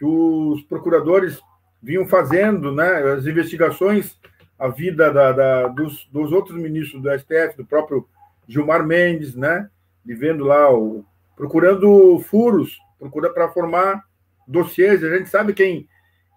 que 0.00 0.04
os 0.06 0.62
procuradores 0.62 1.38
vinham 1.82 2.08
fazendo, 2.08 2.72
né, 2.72 3.02
as 3.12 3.26
investigações, 3.26 4.18
a 4.58 4.66
vida 4.66 5.12
da, 5.12 5.30
da, 5.30 5.68
dos, 5.68 6.08
dos, 6.10 6.32
outros 6.32 6.56
ministros 6.56 7.02
do 7.02 7.10
STF, 7.18 7.58
do 7.58 7.66
próprio 7.66 8.08
Gilmar 8.48 8.84
Mendes, 8.84 9.34
né, 9.34 9.68
vivendo 10.02 10.44
lá, 10.44 10.74
o, 10.74 11.04
procurando 11.36 12.18
furos, 12.20 12.78
procura 12.98 13.28
para 13.28 13.50
formar 13.50 14.02
dossiês. 14.48 15.04
A 15.04 15.18
gente 15.18 15.28
sabe 15.28 15.52
quem, 15.52 15.86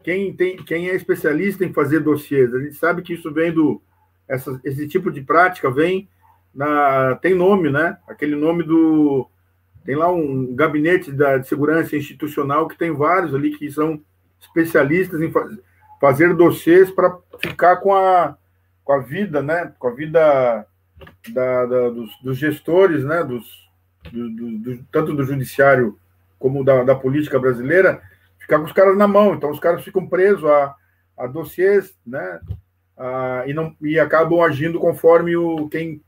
quem, 0.04 0.36
tem, 0.36 0.58
quem 0.58 0.90
é 0.90 0.96
especialista 0.96 1.64
em 1.64 1.72
fazer 1.72 2.02
dossiês. 2.02 2.54
A 2.54 2.60
gente 2.60 2.76
sabe 2.76 3.02
que 3.02 3.14
isso 3.14 3.32
vem 3.32 3.54
do. 3.54 3.82
Essa, 4.28 4.60
esse 4.66 4.88
tipo 4.88 5.10
de 5.10 5.22
prática 5.22 5.72
vem 5.72 6.10
na. 6.54 7.16
Tem 7.16 7.34
nome, 7.34 7.70
né? 7.70 7.98
Aquele 8.08 8.36
nome 8.36 8.64
do 8.64 9.30
tem 9.86 9.96
lá 9.96 10.12
um 10.12 10.56
gabinete 10.56 11.12
da, 11.12 11.38
de 11.38 11.48
segurança 11.48 11.96
institucional 11.96 12.68
que 12.68 12.78
tem 12.78 12.92
vários 12.92 13.36
ali 13.36 13.58
que 13.58 13.70
são 13.70 14.02
especialistas 14.40 15.22
em 15.22 15.32
faz, 15.32 15.58
fazer 16.00 16.34
dossiês 16.34 16.90
para 16.92 17.18
ficar 17.40 17.78
com 17.78 17.94
a, 17.94 18.38
com 18.84 18.94
a 18.94 19.00
vida, 19.00 19.42
né? 19.42 19.74
Com 19.80 19.88
a 19.88 19.92
vida 19.92 20.68
da, 21.30 21.66
da, 21.66 21.90
dos, 21.90 22.12
dos, 22.22 22.38
gestores, 22.38 23.04
né? 23.04 23.24
Dos, 23.24 23.70
do, 24.12 24.30
do, 24.30 24.58
do, 24.60 24.84
tanto 24.92 25.14
do 25.14 25.24
judiciário 25.24 25.98
como 26.40 26.64
da, 26.64 26.84
da 26.84 26.96
política 26.96 27.40
brasileira, 27.40 28.02
ficar 28.38 28.60
com 28.60 28.66
os 28.66 28.74
caras 28.74 28.98
na 28.98 29.08
mão. 29.08 29.34
Então, 29.34 29.50
os 29.50 29.60
caras 29.60 29.84
ficam 29.84 30.08
presos 30.08 30.44
a, 30.44 30.76
a 31.18 31.28
dossiês, 31.28 31.98
né? 32.06 32.40
Ah, 32.98 33.44
e, 33.48 33.54
não, 33.54 33.76
e 33.82 34.00
acabam 34.00 34.42
agindo 34.42 34.80
conforme 34.80 35.36
o, 35.36 35.68
quem, 35.70 36.02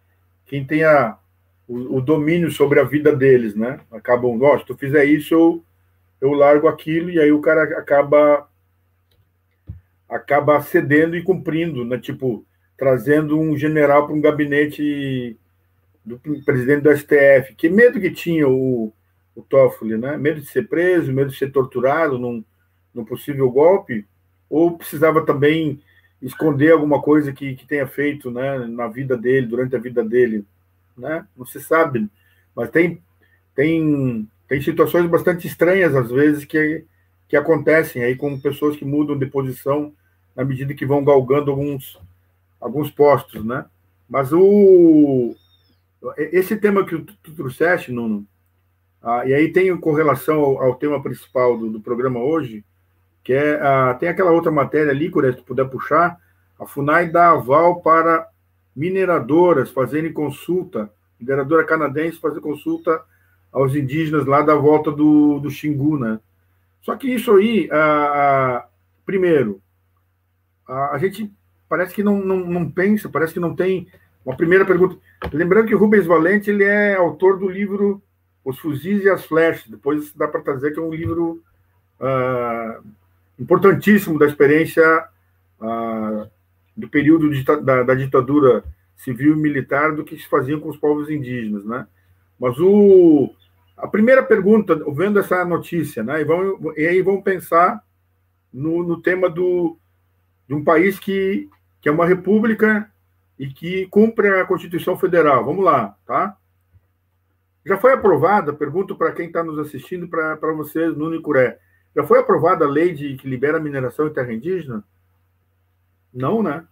quem 0.46 0.66
tem 0.66 0.84
a, 0.84 1.18
o, 1.68 1.98
o, 1.98 2.02
domínio 2.02 2.52
sobre 2.52 2.80
a 2.80 2.84
vida 2.84 3.16
deles, 3.16 3.56
né? 3.56 3.80
Acabam, 3.92 4.40
ó, 4.42 4.58
se 4.58 4.66
tu 4.66 4.76
fizer 4.76 5.06
isso, 5.06 5.34
eu, 5.34 5.64
eu 6.22 6.32
largo 6.32 6.68
aquilo, 6.68 7.10
e 7.10 7.20
aí 7.20 7.32
o 7.32 7.42
cara 7.42 7.64
acaba 7.80 8.48
acaba 10.08 10.62
cedendo 10.62 11.16
e 11.16 11.24
cumprindo, 11.24 11.84
né? 11.84 11.98
Tipo, 11.98 12.46
trazendo 12.78 13.40
um 13.40 13.58
general 13.58 14.06
para 14.06 14.16
um 14.16 14.22
gabinete 14.22 15.38
do 16.06 16.20
presidente 16.46 16.82
do 16.82 16.96
STF. 16.96 17.56
Que 17.56 17.68
medo 17.68 18.00
que 18.00 18.12
tinha 18.12 18.48
o, 18.48 18.94
o 19.36 19.42
Toffoli, 19.42 19.98
né? 19.98 20.18
Medo 20.18 20.42
de 20.42 20.48
ser 20.48 20.68
preso, 20.68 21.12
medo 21.12 21.32
de 21.32 21.38
ser 21.38 21.52
torturado 21.52 22.20
num, 22.20 22.44
num 22.94 23.04
possível 23.04 23.50
golpe, 23.50 24.06
ou 24.50 24.78
precisava 24.78 25.26
também 25.26 25.82
esconder 26.22 26.72
alguma 26.72 27.02
coisa 27.02 27.34
que, 27.34 27.56
que 27.56 27.68
tenha 27.68 27.88
feito 27.88 28.32
né, 28.32 28.60
na 28.68 28.88
vida 28.88 29.18
dele, 29.18 29.48
durante 29.48 29.76
a 29.76 29.80
vida 29.80 30.04
dele, 30.04 30.46
né? 30.98 31.28
Não 31.36 31.46
se 31.46 31.60
sabe, 31.60 32.10
mas 32.56 32.70
tem, 32.70 33.02
tem, 33.56 34.28
tem 34.48 34.62
situações 34.62 35.10
bastante 35.10 35.48
estranhas, 35.48 35.96
às 35.96 36.10
vezes, 36.10 36.46
que, 36.46 36.86
que 37.28 37.36
acontecem 37.36 38.04
aí 38.04 38.16
com 38.16 38.40
pessoas 38.40 38.76
que 38.76 38.86
mudam 38.86 39.18
de 39.18 39.26
posição 39.26 39.94
na 40.36 40.44
medida 40.44 40.74
que 40.74 40.86
vão 40.86 41.04
galgando 41.04 41.52
alguns, 41.52 42.00
alguns 42.60 42.90
postos, 42.92 43.44
né? 43.44 43.66
Mas 44.08 44.32
o, 44.32 45.36
esse 46.18 46.56
tema 46.58 46.86
que 46.86 46.98
tu, 46.98 47.34
trouxeste, 47.34 47.92
Nuno, 47.92 48.26
ah, 49.02 49.26
e 49.26 49.34
aí 49.34 49.52
tem 49.52 49.76
correlação 49.78 50.40
ao, 50.42 50.62
ao 50.62 50.76
tema 50.76 51.02
principal 51.02 51.58
do, 51.58 51.70
do, 51.70 51.80
programa 51.80 52.20
hoje, 52.20 52.64
que 53.24 53.34
é 53.34 53.60
ah, 53.62 53.96
tem 54.00 54.10
aquela 54.10 54.32
outra 54.32 54.52
matéria 54.52 54.92
ali, 54.92 55.12
se 55.12 55.38
tu 55.38 55.44
puder 55.44 55.68
puxar, 55.70 56.20
a 56.60 56.66
FUNAI 56.66 57.10
dá 57.10 57.32
aval 57.32 57.82
para 57.82 58.28
mineradoras 58.76 59.70
fazerem 59.70 60.12
consulta, 60.12 60.92
mineradora 61.20 61.64
canadense 61.64 62.20
fazer 62.20 62.42
consulta 62.42 63.02
aos 63.52 63.74
indígenas 63.74 64.26
lá 64.26 64.42
da 64.42 64.56
volta 64.56 64.92
do, 64.92 65.40
do 65.40 65.50
Xingu, 65.50 65.98
né? 65.98 66.20
Só 66.82 66.96
que 66.96 67.08
isso 67.08 67.36
aí, 67.36 67.70
ah, 67.72 68.68
primeiro, 69.06 69.62
a, 70.68 70.96
a, 70.96 70.98
gente 70.98 71.32
parece 71.70 71.96
que 71.96 72.04
não, 72.04 72.20
não, 72.20 72.38
não 72.38 72.70
pensa, 72.70 73.10
parece 73.10 73.34
que 73.34 73.40
não 73.40 73.56
tem 73.56 73.88
uma 74.26 74.36
primeira 74.36 74.66
pergunta. 74.66 74.98
Lembrando 75.32 75.68
que 75.68 75.76
Rubens 75.76 76.06
Valente 76.06 76.50
ele 76.50 76.64
é 76.64 76.96
autor 76.96 77.40
do 77.40 77.48
livro 77.48 78.04
Os 78.44 78.60
Fuzis 78.60 79.04
e 79.04 79.10
as 79.10 79.26
Flechas. 79.26 79.68
Depois 79.68 80.14
dá 80.14 80.28
para 80.28 80.42
trazer 80.42 80.74
que 80.74 80.80
é 80.80 80.84
um 80.84 80.94
livro 80.94 81.42
uh, 82.00 82.88
importantíssimo 83.40 84.20
da 84.20 84.26
experiência 84.26 84.84
uh, 85.62 86.30
do 86.76 86.90
período 86.90 87.30
de, 87.30 87.44
da, 87.44 87.84
da, 87.84 87.96
ditadura 87.96 88.64
civil 88.96 89.34
e 89.34 89.40
militar 89.40 89.94
do 89.94 90.04
que 90.04 90.18
se 90.18 90.28
faziam 90.28 90.60
com 90.60 90.70
os 90.70 90.78
povos 90.78 91.10
indígenas, 91.10 91.66
né? 91.66 91.88
Mas 92.40 92.60
o 92.60 93.34
a 93.78 93.88
primeira 93.88 94.24
pergunta, 94.24 94.74
vendo 94.94 95.20
essa 95.20 95.44
notícia, 95.44 96.02
né? 96.02 96.22
E, 96.22 96.24
vamos, 96.24 96.78
e 96.78 96.88
aí 96.88 97.02
vamos 97.02 97.24
pensar 97.24 97.84
no, 98.54 98.84
no 98.84 99.02
tema 99.02 99.30
do, 99.30 99.78
de 100.48 100.54
um 100.54 100.64
país 100.64 100.98
que, 100.98 101.50
que 101.82 101.90
é 101.90 101.92
uma 101.92 102.06
república 102.06 102.90
e 103.38 103.48
que 103.48 103.86
cumpre 103.88 104.30
a 104.30 104.46
Constituição 104.46 104.98
Federal. 104.98 105.44
Vamos 105.44 105.64
lá, 105.64 105.96
tá? 106.06 106.38
Já 107.66 107.78
foi 107.78 107.92
aprovada, 107.92 108.54
pergunto 108.54 108.96
para 108.96 109.12
quem 109.12 109.28
está 109.28 109.44
nos 109.44 109.60
assistindo, 109.60 110.08
para 110.08 110.54
vocês, 110.54 110.96
Nuno 110.96 111.16
e 111.16 111.22
Curé, 111.22 111.60
já 111.96 112.04
foi 112.04 112.20
aprovada 112.20 112.64
a 112.64 112.70
lei 112.70 112.94
de, 112.94 113.16
que 113.16 113.28
libera 113.28 113.58
a 113.58 113.62
mineração 113.62 114.08
em 114.08 114.14
terra 114.14 114.32
indígena? 114.32 114.84
Não, 116.16 116.42
né? 116.42 116.64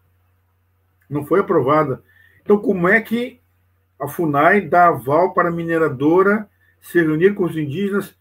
Não 1.09 1.25
foi 1.25 1.41
aprovada. 1.41 2.01
Então, 2.41 2.57
como 2.57 2.87
é 2.87 3.01
que 3.01 3.41
a 3.99 4.07
FUNAI 4.07 4.61
dá 4.61 4.87
aval 4.87 5.33
para 5.33 5.49
a 5.49 5.51
mineradora 5.51 6.49
se 6.81 6.99
reunir 6.99 7.33
com 7.33 7.43
os 7.43 7.57
indígenas 7.57 8.15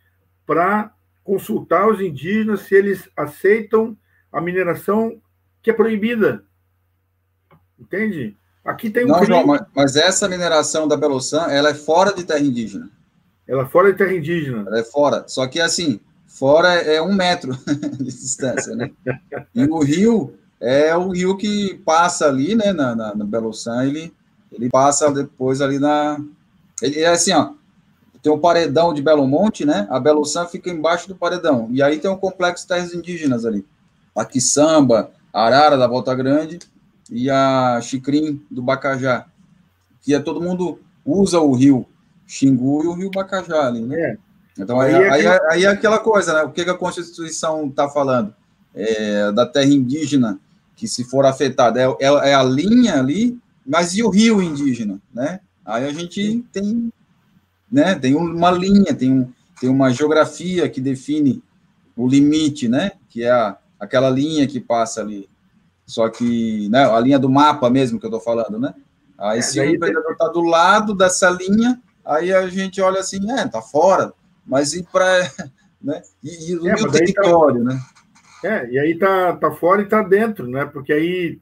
para 0.45 0.93
consultar 1.23 1.89
os 1.89 2.01
indígenas 2.01 2.63
se 2.63 2.75
eles 2.75 3.09
aceitam 3.17 3.97
a 4.33 4.41
mineração 4.41 5.23
que 5.63 5.71
é 5.71 5.73
proibida? 5.73 6.45
Entende? 7.79 8.37
Aqui 8.65 8.91
tem 8.91 9.05
um 9.05 9.09
Não, 9.09 9.25
João, 9.25 9.47
mas, 9.47 9.63
mas, 9.75 9.97
essa 9.97 10.29
mineração 10.29 10.87
da 10.87 10.97
Beloçã, 10.97 11.47
ela 11.51 11.71
é 11.71 11.75
fora 11.75 12.13
de 12.13 12.25
terra 12.25 12.41
indígena. 12.41 12.91
Ela 13.47 13.63
é 13.63 13.67
fora 13.67 13.93
de 13.93 13.99
terra 13.99 14.15
indígena. 14.15 14.65
Ela 14.67 14.81
é 14.81 14.85
fora. 14.85 15.25
Só 15.27 15.47
que, 15.49 15.61
assim, 15.61 16.01
fora 16.27 16.75
é 16.75 17.03
um 17.03 17.13
metro 17.13 17.53
de 17.99 18.05
distância, 18.05 18.75
né? 18.77 18.91
E 19.53 19.65
o 19.65 19.81
rio 19.81 20.39
é 20.63 20.97
o 20.97 21.11
rio 21.11 21.37
que 21.37 21.75
passa 21.85 22.27
ali, 22.27 22.55
né, 22.55 22.73
na, 22.73 22.95
na, 22.95 23.15
na 23.15 23.25
Beloçã, 23.25 23.85
ele, 23.85 24.15
ele 24.53 24.71
passa 24.71 25.11
depois 25.13 25.61
ali 25.61 25.79
na... 25.79 26.19
Ele 26.81 27.01
é 27.01 27.09
assim, 27.09 27.33
ó, 27.33 27.53
tem 28.23 28.33
o 28.33 28.39
paredão 28.39 28.95
de 28.95 29.03
Belo 29.03 29.27
Monte, 29.27 29.65
né? 29.65 29.89
A 29.91 29.99
Beloçã 29.99 30.47
fica 30.47 30.71
embaixo 30.71 31.09
do 31.09 31.17
paredão. 31.17 31.69
E 31.73 31.83
aí 31.83 31.99
tem 31.99 32.09
um 32.09 32.17
complexo 32.17 32.63
de 32.63 32.69
terras 32.69 32.95
indígenas 32.95 33.45
ali. 33.45 33.67
Aqui 34.15 34.41
Samba, 34.41 35.11
Arara 35.33 35.77
da 35.77 35.89
Volta 35.89 36.15
Grande 36.15 36.61
e 37.11 37.29
a 37.29 37.81
Chicrim 37.83 38.41
do 38.49 38.63
Bacajá, 38.63 39.27
que 40.01 40.15
é 40.15 40.21
todo 40.21 40.41
mundo 40.41 40.79
usa 41.05 41.41
o 41.41 41.53
rio 41.53 41.85
Xingu 42.25 42.85
e 42.85 42.87
o 42.87 42.93
rio 42.93 43.11
Bacajá 43.11 43.67
ali, 43.67 43.81
né? 43.81 44.01
É. 44.01 44.17
Então 44.59 44.81
aí, 44.81 44.95
aí, 44.95 45.03
é 45.03 45.11
aí, 45.11 45.41
aí, 45.51 45.65
é 45.65 45.69
aquela 45.69 45.99
coisa, 45.99 46.33
né? 46.33 46.43
O 46.43 46.51
que, 46.51 46.63
que 46.63 46.71
a 46.71 46.75
Constituição 46.75 47.67
está 47.67 47.89
falando? 47.89 48.33
É, 48.75 49.33
da 49.33 49.45
terra 49.45 49.67
indígena, 49.67 50.39
que 50.83 50.89
se 50.89 51.05
for 51.05 51.25
afetada, 51.25 51.81
é, 51.81 51.85
é, 52.01 52.31
é, 52.31 52.35
a 52.35 52.43
linha 52.43 52.99
ali, 52.99 53.39
mas 53.65 53.95
e 53.95 54.03
o 54.03 54.09
rio 54.09 54.43
indígena, 54.43 55.01
né? 55.15 55.39
Aí 55.65 55.87
a 55.87 55.93
gente 55.93 56.45
tem, 56.53 56.93
né? 57.71 57.95
Tem 57.95 58.17
uma 58.17 58.51
linha, 58.51 58.93
tem, 58.93 59.13
um, 59.13 59.33
tem 59.61 59.71
uma 59.71 59.93
geografia 59.93 60.69
que 60.69 60.81
define 60.81 61.41
o 61.97 62.09
limite, 62.09 62.67
né? 62.67 62.91
Que 63.09 63.23
é 63.23 63.31
a, 63.31 63.57
aquela 63.79 64.11
linha 64.11 64.45
que 64.45 64.59
passa 64.59 65.03
ali. 65.03 65.29
Só 65.87 66.09
que, 66.09 66.69
né, 66.69 66.85
a 66.85 66.99
linha 66.99 67.17
do 67.17 67.31
mapa 67.31 67.71
mesmo 67.71 68.01
que 68.01 68.05
eu 68.05 68.11
estou 68.11 68.21
falando, 68.21 68.59
né? 68.59 68.75
Aí 69.17 69.39
é, 69.39 69.43
se 69.43 69.61
o 69.61 69.65
empreendedor 69.65 70.11
está 70.11 70.27
do 70.27 70.41
lado 70.41 70.97
dessa 70.97 71.31
linha, 71.31 71.81
aí 72.05 72.33
a 72.33 72.49
gente 72.49 72.81
olha 72.81 72.99
assim, 72.99 73.31
é, 73.31 73.47
tá 73.47 73.63
fora, 73.63 74.13
mas 74.45 74.75
e 74.75 74.83
para, 74.83 75.31
né? 75.81 76.03
E, 76.25 76.51
e 76.51 76.57
o 76.57 76.69
é, 76.69 76.75
meu 76.75 76.87
tá 76.87 76.99
território, 76.99 77.63
tá, 77.63 77.73
né? 77.73 77.81
É, 78.45 78.69
e 78.69 78.79
aí 78.79 78.99
tá, 78.99 79.37
tá 79.37 79.53
fora 79.53 79.83
e 79.83 79.87
tá 79.87 80.03
dentro, 80.03 80.49
né? 80.49 80.65
Porque 80.65 80.93
aí, 80.93 81.41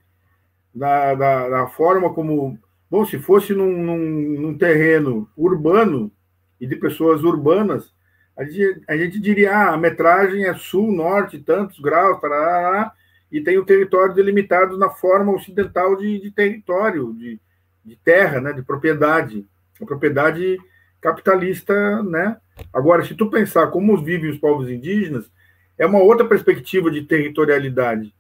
da, 0.75 1.15
da, 1.15 1.49
da 1.49 1.67
forma 1.67 2.13
como, 2.13 2.59
bom, 2.91 3.05
se 3.07 3.19
fosse 3.19 3.55
num, 3.55 3.83
num, 3.83 4.41
num, 4.41 4.59
terreno 4.59 5.29
urbano 5.37 6.13
e 6.61 6.67
de 6.67 6.77
pessoas 6.77 7.25
urbanas, 7.25 7.93
a 8.37 8.45
gente, 8.45 8.83
a 8.89 8.97
gente 8.97 9.19
diria, 9.19 9.57
ah, 9.57 9.75
a 9.75 9.79
metragem 9.79 10.45
é 10.45 10.55
sul, 10.55 10.93
norte, 10.93 11.39
tantos 11.39 11.79
graus, 11.81 12.21
tarará, 12.21 12.93
e 13.33 13.41
tem 13.41 13.59
o 13.59 13.65
território 13.65 14.15
delimitado 14.15 14.77
na 14.77 14.91
forma 14.91 15.33
ocidental 15.33 15.97
de, 15.97 16.21
de 16.21 16.31
território, 16.31 17.15
de, 17.15 17.41
de, 17.85 17.97
terra, 17.97 18.41
né, 18.41 18.53
de 18.53 18.63
propriedade, 18.63 19.47
a 19.81 19.87
propriedade 19.87 20.59
capitalista, 21.01 22.03
né? 22.03 22.37
Agora, 22.73 23.03
se 23.05 23.15
tu 23.15 23.31
pensar 23.31 23.69
como 23.69 24.03
vivem 24.03 24.31
os 24.31 24.39
povos 24.39 24.69
indígenas, 24.69 25.31
é 25.81 25.87
uma 25.87 25.99
outra 25.99 26.27
perspectiva 26.27 26.91
de 26.91 27.03
territorialidade. 27.03 28.15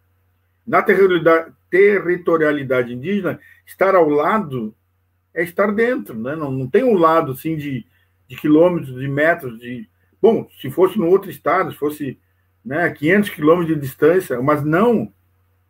Na 0.66 0.82
territorialidade 1.70 2.94
indígena, 2.94 3.38
estar 3.66 3.94
ao 3.94 4.08
lado 4.08 4.74
é 5.34 5.42
estar 5.42 5.70
dentro, 5.70 6.18
né? 6.18 6.34
Não, 6.34 6.50
não 6.50 6.66
tem 6.66 6.82
um 6.82 6.96
lado 6.96 7.32
assim 7.32 7.56
de, 7.56 7.84
de 8.26 8.36
quilômetros, 8.36 8.98
de 8.98 9.06
metros, 9.06 9.60
de 9.60 9.86
bom, 10.22 10.48
se 10.58 10.70
fosse 10.70 10.98
no 10.98 11.06
outro 11.06 11.30
estado, 11.30 11.70
se 11.70 11.76
fosse 11.76 12.18
né, 12.64 12.88
500 12.88 13.28
quilômetros 13.28 13.74
de 13.74 13.80
distância, 13.80 14.40
mas 14.40 14.64
não, 14.64 15.12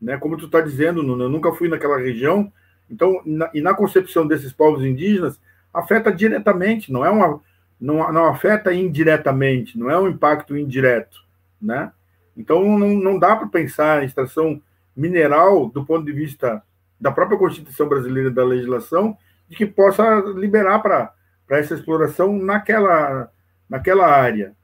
né, 0.01 0.17
como 0.17 0.37
tu 0.37 0.47
está 0.47 0.61
dizendo, 0.61 1.01
eu 1.01 1.29
nunca 1.29 1.53
fui 1.53 1.69
naquela 1.69 1.99
região, 1.99 2.53
então, 2.89 3.21
na, 3.27 3.51
e 3.53 3.61
na 3.61 3.75
concepção 3.75 4.27
desses 4.27 4.53
povos 4.53 4.85
indígenas, 4.85 5.41
afeta 5.75 6.13
diretamente, 6.13 6.93
não 6.93 7.05
é 7.05 7.11
uma, 7.11 7.41
não, 7.81 8.13
não 8.13 8.27
afeta 8.27 8.73
indiretamente, 8.73 9.77
não 9.77 9.91
é 9.91 9.99
um 9.99 10.09
impacto 10.09 10.57
indireto, 10.57 11.29
né? 11.61 11.93
Então, 12.37 12.79
não, 12.79 12.89
não 12.89 13.19
dá 13.19 13.37
para 13.37 13.49
pensar 13.49 14.03
em 14.03 14.07
extração 14.07 14.61
mineral 14.97 15.69
do 15.69 15.85
ponto 15.85 16.05
de 16.05 16.13
vista 16.13 16.63
da 17.01 17.11
própria 17.11 17.39
Constituição 17.39 17.89
brasileira 17.89 18.31
da 18.31 18.45
legislação, 18.45 19.17
de 19.49 19.57
que 19.57 19.67
possa 19.67 20.21
liberar 20.37 20.79
para 20.81 21.13
essa 21.49 21.75
exploração 21.75 22.39
naquela, 22.39 23.31
naquela 23.69 24.07
área 24.07 24.55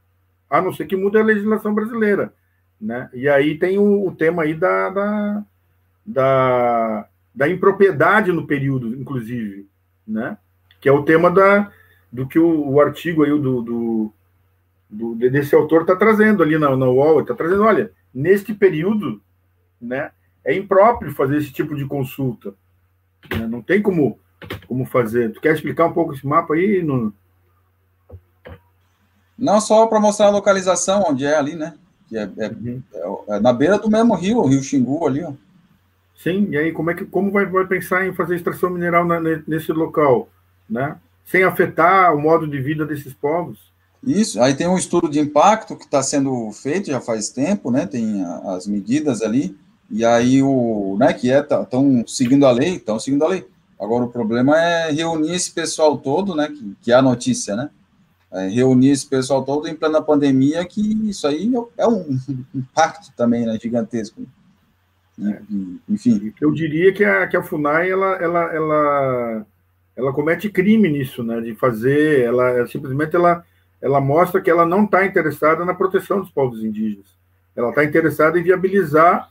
a 0.48 0.60
não 0.60 0.72
ser 0.72 0.86
que 0.86 0.96
mude 0.96 1.18
a 1.18 1.24
legislação 1.24 1.74
brasileira. 1.74 2.32
Né? 2.80 3.08
E 3.12 3.28
aí 3.28 3.58
tem 3.58 3.78
o, 3.78 4.06
o 4.06 4.14
tema 4.14 4.42
aí 4.42 4.54
da, 4.54 4.90
da, 4.90 5.44
da, 6.04 7.08
da, 7.34 7.48
impropriedade 7.48 8.32
no 8.32 8.46
período, 8.46 8.94
inclusive, 8.94 9.66
né? 10.06 10.36
que 10.80 10.88
é 10.88 10.92
o 10.92 11.02
tema 11.02 11.30
da, 11.30 11.70
do 12.12 12.26
que 12.26 12.38
o, 12.38 12.70
o 12.70 12.80
artigo 12.80 13.24
aí 13.24 13.30
do, 13.30 13.62
do, 13.62 14.12
do, 14.88 15.14
desse 15.14 15.54
autor 15.54 15.82
está 15.82 15.96
trazendo 15.96 16.42
ali 16.42 16.58
na, 16.58 16.76
na 16.76 16.86
UOL, 16.86 17.20
está 17.20 17.34
trazendo, 17.34 17.62
olha, 17.62 17.90
neste 18.14 18.54
período, 18.54 19.20
né, 19.80 20.10
é 20.44 20.54
impróprio 20.54 21.12
fazer 21.12 21.38
esse 21.38 21.52
tipo 21.52 21.74
de 21.74 21.84
consulta. 21.84 22.54
Né? 23.30 23.46
Não 23.46 23.60
tem 23.60 23.82
como, 23.82 24.18
como 24.66 24.84
fazer. 24.84 25.32
Tu 25.32 25.40
quer 25.40 25.54
explicar 25.54 25.86
um 25.86 25.92
pouco 25.92 26.14
esse 26.14 26.26
mapa 26.26 26.54
aí, 26.54 26.82
Nuno? 26.82 27.12
Não 29.36 29.60
só 29.60 29.86
para 29.86 30.00
mostrar 30.00 30.26
a 30.26 30.30
localização 30.30 31.04
onde 31.08 31.26
é 31.26 31.36
ali, 31.36 31.54
né? 31.54 31.74
Que 32.08 32.16
é, 32.16 32.22
é, 32.22 32.48
uhum. 32.48 32.82
é, 33.28 33.36
é, 33.36 33.40
na 33.40 33.52
beira 33.52 33.78
do 33.78 33.90
mesmo 33.90 34.14
rio, 34.14 34.38
o 34.38 34.46
rio 34.46 34.62
Xingu 34.62 35.06
ali, 35.06 35.22
ó. 35.22 35.32
Sim, 36.16 36.48
e 36.50 36.56
aí 36.56 36.72
como 36.72 36.90
é 36.90 36.94
que 36.94 37.04
como 37.04 37.30
vai, 37.30 37.44
vai 37.44 37.66
pensar 37.66 38.06
em 38.06 38.14
fazer 38.14 38.36
extração 38.36 38.70
mineral 38.70 39.04
na, 39.04 39.20
nesse 39.46 39.70
local, 39.72 40.30
né? 40.70 40.96
Sem 41.26 41.42
afetar 41.42 42.14
o 42.14 42.20
modo 42.20 42.46
de 42.46 42.58
vida 42.58 42.86
desses 42.86 43.12
povos? 43.12 43.70
Isso, 44.06 44.40
aí 44.40 44.54
tem 44.54 44.68
um 44.68 44.78
estudo 44.78 45.08
de 45.08 45.18
impacto 45.18 45.74
que 45.74 45.84
está 45.84 46.00
sendo 46.00 46.52
feito 46.52 46.86
já 46.86 47.00
faz 47.00 47.28
tempo, 47.28 47.72
né? 47.72 47.86
Tem 47.86 48.24
as 48.44 48.66
medidas 48.66 49.20
ali, 49.20 49.56
e 49.90 50.04
aí 50.04 50.40
o, 50.42 50.96
né, 50.98 51.12
que 51.12 51.30
é, 51.30 51.40
estão 51.40 51.64
tá, 51.64 52.04
seguindo 52.06 52.46
a 52.46 52.52
lei, 52.52 52.76
estão 52.76 53.00
seguindo 53.00 53.24
a 53.24 53.28
lei. 53.28 53.46
Agora 53.78 54.04
o 54.04 54.10
problema 54.10 54.56
é 54.56 54.92
reunir 54.92 55.34
esse 55.34 55.50
pessoal 55.50 55.98
todo, 55.98 56.36
né? 56.36 56.48
Que, 56.48 56.76
que 56.82 56.92
é 56.92 56.94
a 56.94 57.02
notícia, 57.02 57.56
né? 57.56 57.68
É, 58.32 58.48
reunir 58.48 58.90
esse 58.90 59.06
pessoal 59.06 59.44
todo 59.44 59.68
em 59.68 59.74
plena 59.74 60.00
pandemia, 60.00 60.64
que 60.64 60.80
isso 61.08 61.26
aí 61.26 61.52
é 61.76 61.86
um 61.86 62.18
impacto 62.54 63.12
também 63.16 63.44
né, 63.44 63.58
gigantesco. 63.60 64.22
É. 65.20 65.40
Enfim. 65.88 66.32
Eu 66.40 66.52
diria 66.52 66.92
que 66.92 67.04
a, 67.04 67.26
que 67.26 67.36
a 67.36 67.42
FUNAI 67.42 67.90
ela, 67.90 68.16
ela, 68.16 68.54
ela, 68.54 69.46
ela 69.96 70.12
comete 70.12 70.48
crime 70.48 70.88
nisso, 70.88 71.22
né? 71.22 71.40
De 71.40 71.54
fazer, 71.54 72.22
ela 72.22 72.66
simplesmente 72.66 73.16
ela, 73.16 73.44
ela 73.80 74.00
mostra 74.00 74.40
que 74.40 74.50
ela 74.50 74.66
não 74.66 74.84
está 74.84 75.04
interessada 75.04 75.64
na 75.64 75.74
proteção 75.74 76.20
dos 76.20 76.30
povos 76.30 76.62
indígenas. 76.64 77.06
Ela 77.54 77.70
está 77.70 77.84
interessada 77.84 78.38
em 78.38 78.42
viabilizar 78.42 79.30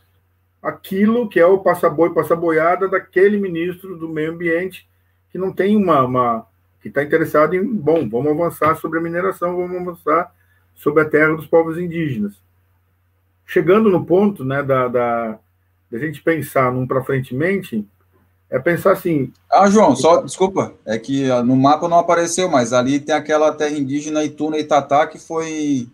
aquilo 0.61 1.29
que 1.29 1.39
é 1.39 1.45
o 1.45 1.59
passa-boi, 1.59 2.13
passa-boiada 2.13 2.87
daquele 2.87 3.37
ministro 3.37 3.95
do 3.97 4.09
meio 4.09 4.31
ambiente 4.31 4.87
que 5.31 5.37
não 5.37 5.51
tem 5.51 5.75
uma, 5.75 6.01
uma 6.01 6.47
que 6.81 6.87
está 6.87 7.03
interessado 7.03 7.55
em, 7.55 7.63
bom, 7.63 8.07
vamos 8.07 8.31
avançar 8.31 8.75
sobre 8.75 8.99
a 8.99 9.01
mineração, 9.01 9.55
vamos 9.55 9.81
avançar 9.81 10.33
sobre 10.75 11.03
a 11.03 11.09
terra 11.09 11.35
dos 11.35 11.47
povos 11.47 11.77
indígenas. 11.77 12.33
Chegando 13.45 13.89
no 13.89 14.05
ponto 14.05 14.43
né, 14.43 14.63
da, 14.63 14.87
da, 14.87 15.39
da 15.91 15.99
gente 15.99 16.21
pensar 16.21 16.71
num 16.71 16.87
para 16.87 17.03
frentemente, 17.03 17.87
é 18.49 18.59
pensar 18.59 18.93
assim. 18.93 19.31
Ah, 19.51 19.69
João, 19.69 19.95
só 19.95 20.21
desculpa, 20.21 20.73
é 20.85 20.97
que 20.97 21.27
no 21.43 21.55
mapa 21.55 21.87
não 21.87 21.99
apareceu, 21.99 22.49
mas 22.49 22.73
ali 22.73 22.99
tem 22.99 23.15
aquela 23.15 23.51
terra 23.51 23.77
indígena 23.77 24.23
Ituna 24.23 24.57
e 24.57 24.63
Tatá 24.63 25.07
que 25.07 25.17
foi 25.17 25.87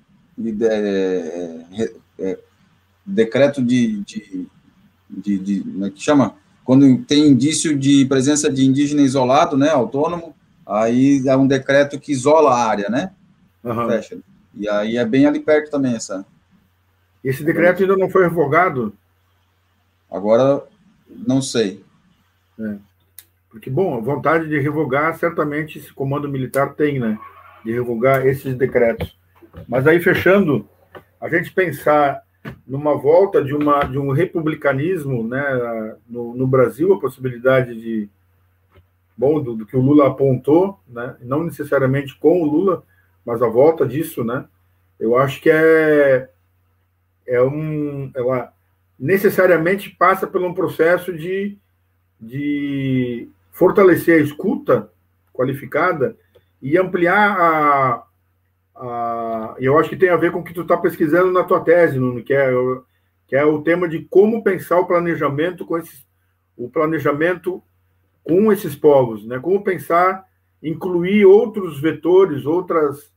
é, 0.62 1.66
é, 1.78 1.94
é, 2.20 2.40
decreto 3.06 3.62
de, 3.62 4.02
de, 4.04 4.48
de, 5.10 5.38
de, 5.40 5.60
como 5.62 5.86
é 5.86 5.90
que 5.90 6.02
chama? 6.02 6.36
Quando 6.64 7.04
tem 7.06 7.28
indício 7.28 7.78
de 7.78 8.06
presença 8.06 8.52
de 8.52 8.66
indígena 8.66 9.02
isolado, 9.02 9.58
né, 9.58 9.70
autônomo, 9.70 10.36
Aí 10.72 11.22
é 11.28 11.36
um 11.36 11.46
decreto 11.46 12.00
que 12.00 12.14
isola 12.14 12.52
a 12.52 12.66
área, 12.66 12.90
né? 12.90 13.12
Uhum. 13.62 13.88
Fecha. 13.90 14.18
E 14.56 14.70
aí 14.70 14.96
é 14.96 15.06
bem 15.06 15.26
ali 15.26 15.42
perto 15.42 15.70
também 15.70 15.96
essa. 15.96 16.26
Esse 17.22 17.44
decreto 17.44 17.82
ainda 17.82 17.98
não 17.98 18.10
foi 18.10 18.24
revogado? 18.24 18.94
Agora, 20.10 20.64
não 21.28 21.42
sei. 21.42 21.84
É. 22.66 22.78
Porque, 23.50 23.70
bom, 23.70 23.98
a 23.98 24.00
vontade 24.00 24.48
de 24.48 24.60
revogar, 24.60 25.18
certamente 25.18 25.78
esse 25.78 25.92
comando 25.94 26.30
militar 26.30 26.74
tem, 26.74 27.00
né? 27.00 27.20
De 27.66 27.72
revogar 27.72 28.26
esses 28.26 28.56
decretos. 28.56 29.18
Mas 29.68 29.86
aí, 29.86 30.00
fechando, 30.00 30.68
a 31.20 31.28
gente 31.28 31.52
pensar 31.52 32.24
numa 32.66 32.96
volta 32.96 33.44
de, 33.44 33.54
uma, 33.54 33.84
de 33.84 34.00
um 34.00 34.12
republicanismo 34.12 35.28
né, 35.28 35.96
no, 36.10 36.34
no 36.36 36.48
Brasil, 36.48 36.94
a 36.94 37.00
possibilidade 37.00 37.76
de 37.80 38.10
bom 39.16 39.42
do, 39.42 39.56
do, 39.56 39.66
que 39.66 39.78
o 39.78 39.82
Lula 39.82 40.08
apontou, 40.08 40.80
né? 40.88 41.16
não 41.22 41.44
necessariamente 41.44 42.18
com 42.18 42.42
o 42.42 42.46
Lula, 42.46 42.84
mas 43.24 43.42
a 43.42 43.48
volta 43.48 43.86
disso, 43.86 44.24
né? 44.24 44.46
eu 45.02 45.18
acho 45.18 45.42
que 45.42 45.50
é, 45.50 46.30
é 47.26 47.42
um. 47.42 48.12
Ela 48.16 48.54
necessariamente 49.00 49.90
passa 49.90 50.28
por 50.28 50.44
um 50.44 50.54
processo 50.54 51.12
de, 51.12 51.58
de 52.22 53.28
fortalecer 53.52 54.22
a 54.22 54.24
escuta 54.24 54.92
qualificada 55.34 56.16
e 56.62 56.78
ampliar 56.78 57.40
a, 57.40 58.04
a. 58.76 59.56
Eu 59.60 59.78
acho 59.80 59.90
que 59.90 59.98
tem 59.98 60.10
a 60.10 60.18
ver 60.18 60.32
com 60.32 60.40
o 60.40 60.44
que 60.44 60.54
tu 60.54 60.62
está 60.62 60.78
pesquisando 60.78 61.32
na 61.32 61.44
tua 61.44 61.62
tese, 61.62 61.98
Nuno, 61.98 62.24
que 62.24 62.34
é, 62.34 62.52
que 63.28 63.36
é 63.36 63.44
o 63.44 63.64
tema 63.64 63.88
de 63.88 64.04
como 64.06 64.44
pensar 64.44 64.80
o 64.80 64.86
planejamento 64.86 65.66
com 65.66 65.78
esses, 65.78 66.06
o 66.56 66.70
planejamento 66.70 67.64
com 68.24 68.52
esses 68.52 68.76
povos, 68.76 69.26
né? 69.26 69.40
Como 69.40 69.64
pensar, 69.64 70.26
incluir 70.62 71.26
outros 71.26 71.82
vetores, 71.82 72.46
outras 72.46 73.12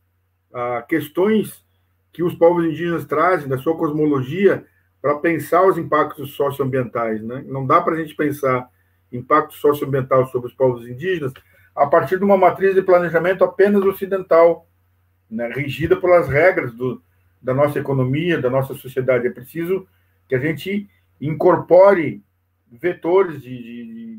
ah, 0.53 0.83
questões 0.89 1.63
que 2.11 2.23
os 2.23 2.35
povos 2.35 2.65
indígenas 2.65 3.05
trazem 3.05 3.49
da 3.49 3.59
sua 3.59 3.77
cosmologia 3.77 4.65
para 5.03 5.17
pensar 5.17 5.67
os 5.67 5.77
impactos 5.77 6.35
socioambientais, 6.35 7.23
né? 7.23 7.45
Não 7.47 7.67
dá 7.67 7.83
para 7.83 7.95
a 7.95 7.99
gente 7.99 8.15
pensar 8.15 8.67
impacto 9.17 9.55
socioambiental 9.55 10.27
sobre 10.27 10.49
os 10.49 10.55
povos 10.55 10.87
indígenas 10.89 11.33
a 11.75 11.87
partir 11.87 12.19
de 12.19 12.25
uma 12.25 12.37
matriz 12.37 12.75
de 12.75 12.83
planejamento 12.83 13.43
apenas 13.45 13.83
ocidental, 13.85 14.69
né? 15.29 15.51
pelas 16.01 16.29
regras 16.29 16.73
do, 16.73 17.03
da 17.43 17.53
nossa 17.53 17.79
economia, 17.79 18.41
da 18.41 18.49
nossa 18.49 18.75
sociedade. 18.75 19.27
É 19.27 19.31
preciso 19.31 19.87
que 20.29 20.35
a 20.35 20.39
gente 20.39 20.89
incorpore 21.21 22.23
vetores 22.71 23.43
de, 23.43 23.51
de, 23.51 24.19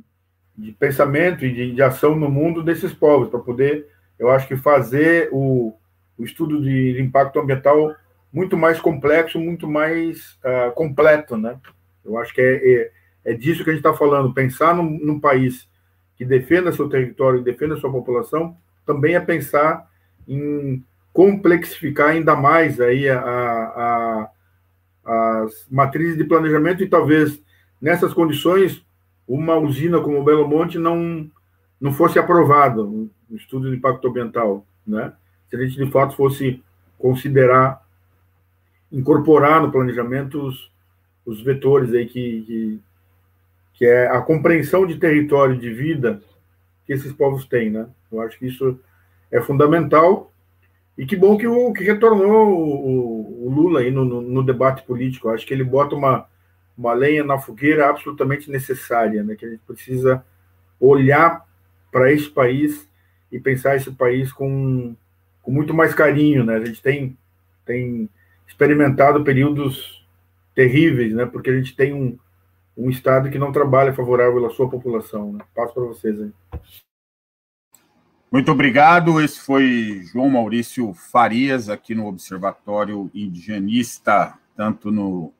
de 0.57 0.71
pensamento 0.73 1.45
e 1.45 1.53
de, 1.53 1.73
de, 1.73 1.81
ação 1.81 2.15
no 2.15 2.29
mundo 2.29 2.63
desses 2.63 2.93
povos, 2.93 3.29
para 3.29 3.39
poder, 3.39 3.87
eu 4.17 4.29
acho 4.29 4.47
que 4.47 4.55
fazer 4.55 5.29
o, 5.31 5.73
o 6.17 6.23
estudo 6.23 6.61
de 6.61 7.01
impacto 7.01 7.39
ambiental 7.39 7.95
muito 8.31 8.57
mais 8.57 8.79
complexo, 8.79 9.39
muito 9.39 9.67
mais 9.67 10.37
uh, 10.43 10.71
completo, 10.73 11.37
né? 11.37 11.57
Eu 12.03 12.17
acho 12.17 12.33
que 12.33 12.41
é, 12.41 12.55
é, 12.55 12.91
é 13.25 13.33
disso 13.33 13.63
que 13.63 13.69
a 13.71 13.73
gente 13.73 13.85
está 13.85 13.93
falando. 13.93 14.33
Pensar 14.33 14.75
num, 14.75 14.89
num, 15.03 15.19
país 15.19 15.67
que 16.15 16.23
defenda 16.23 16.71
seu 16.71 16.87
território 16.87 17.43
defenda 17.43 17.75
sua 17.75 17.91
população 17.91 18.55
também 18.85 19.15
é 19.15 19.19
pensar 19.19 19.89
em 20.27 20.83
complexificar 21.11 22.09
ainda 22.09 22.35
mais 22.35 22.79
aí 22.79 23.09
a, 23.09 23.19
a, 23.19 24.29
a, 25.05 25.43
as 25.43 25.65
matrizes 25.69 26.17
de 26.17 26.23
planejamento 26.23 26.83
e 26.83 26.87
talvez 26.87 27.41
nessas 27.81 28.13
condições 28.13 28.85
uma 29.27 29.55
usina 29.55 29.99
como 29.99 30.19
o 30.19 30.23
Belo 30.23 30.47
Monte 30.47 30.77
não, 30.77 31.29
não 31.81 31.91
fosse 31.91 32.19
aprovado 32.19 33.09
no 33.29 33.37
estudo 33.37 33.69
de 33.69 33.75
impacto 33.75 34.07
ambiental, 34.07 34.65
né? 34.85 35.13
Se 35.49 35.55
a 35.55 35.59
gente 35.59 35.83
de 35.83 35.91
fato 35.91 36.15
fosse 36.15 36.63
considerar 36.97 37.83
incorporar 38.91 39.61
no 39.61 39.71
planejamento 39.71 40.41
os, 40.41 40.71
os 41.25 41.41
vetores 41.41 41.91
aí 41.93 42.05
que, 42.05 42.43
que, 42.43 42.79
que 43.75 43.85
é 43.85 44.07
a 44.07 44.21
compreensão 44.21 44.85
de 44.85 44.97
território 44.97 45.57
de 45.57 45.71
vida 45.71 46.21
que 46.85 46.93
esses 46.93 47.11
povos 47.11 47.45
têm, 47.45 47.69
né? 47.69 47.87
Eu 48.11 48.21
acho 48.21 48.37
que 48.39 48.47
isso 48.47 48.79
é 49.31 49.41
fundamental 49.41 50.31
e 50.97 51.05
que 51.05 51.15
bom 51.15 51.37
que 51.37 51.47
o 51.47 51.73
que 51.73 51.83
retornou 51.83 52.47
o, 52.49 53.47
o 53.47 53.49
Lula 53.49 53.81
aí 53.81 53.91
no, 53.91 54.05
no, 54.05 54.21
no, 54.21 54.43
debate 54.43 54.83
político. 54.83 55.27
Eu 55.27 55.33
acho 55.33 55.45
que 55.45 55.53
ele 55.53 55.63
bota 55.63 55.95
uma 55.95 56.27
uma 56.77 56.93
lenha 56.93 57.23
na 57.23 57.39
fogueira 57.39 57.89
absolutamente 57.89 58.51
necessária, 58.51 59.23
né? 59.23 59.35
que 59.35 59.45
a 59.45 59.49
gente 59.49 59.61
precisa 59.65 60.23
olhar 60.79 61.45
para 61.91 62.11
esse 62.11 62.29
país 62.29 62.87
e 63.31 63.39
pensar 63.39 63.75
esse 63.75 63.91
país 63.91 64.31
com, 64.31 64.95
com 65.41 65.51
muito 65.51 65.73
mais 65.73 65.93
carinho. 65.93 66.43
Né? 66.43 66.55
A 66.55 66.65
gente 66.65 66.81
tem, 66.81 67.17
tem 67.65 68.09
experimentado 68.45 69.23
períodos 69.23 70.05
terríveis, 70.53 71.13
né? 71.13 71.25
porque 71.25 71.49
a 71.49 71.55
gente 71.55 71.75
tem 71.75 71.93
um, 71.93 72.17
um 72.77 72.89
Estado 72.89 73.29
que 73.29 73.39
não 73.39 73.51
trabalha 73.51 73.93
favorável 73.93 74.45
à 74.45 74.49
sua 74.49 74.69
população. 74.69 75.33
Né? 75.33 75.45
Passo 75.53 75.73
para 75.73 75.83
vocês 75.83 76.19
aí. 76.19 76.31
Muito 78.31 78.51
obrigado. 78.51 79.21
Esse 79.21 79.39
foi 79.39 80.01
João 80.11 80.29
Maurício 80.29 80.93
Farias, 80.93 81.69
aqui 81.69 81.95
no 81.95 82.07
Observatório 82.07 83.09
Indigenista, 83.13 84.37
tanto 84.55 84.91
no 84.91 85.31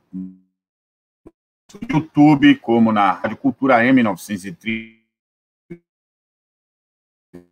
YouTube, 1.92 2.56
como 2.58 2.92
na 2.92 3.12
Rádio 3.12 3.38
Cultura 3.38 3.84
M930, 3.84 4.96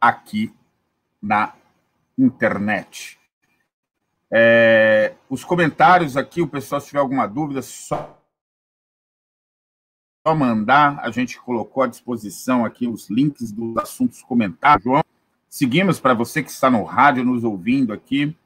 aqui 0.00 0.54
na 1.20 1.54
internet. 2.16 3.18
É, 4.30 5.14
os 5.28 5.42
comentários 5.42 6.16
aqui, 6.16 6.40
o 6.40 6.46
pessoal, 6.46 6.80
se 6.80 6.86
tiver 6.86 7.00
alguma 7.00 7.26
dúvida, 7.26 7.62
só, 7.62 8.16
só 10.24 10.32
mandar. 10.32 11.00
A 11.00 11.10
gente 11.10 11.40
colocou 11.40 11.82
à 11.82 11.88
disposição 11.88 12.64
aqui 12.64 12.86
os 12.86 13.10
links 13.10 13.50
dos 13.50 13.76
assuntos 13.76 14.22
comentados. 14.22 14.84
João, 14.84 15.02
seguimos 15.48 15.98
para 15.98 16.14
você 16.14 16.44
que 16.44 16.50
está 16.50 16.70
no 16.70 16.84
rádio 16.84 17.24
nos 17.24 17.42
ouvindo 17.42 17.92
aqui. 17.92 18.36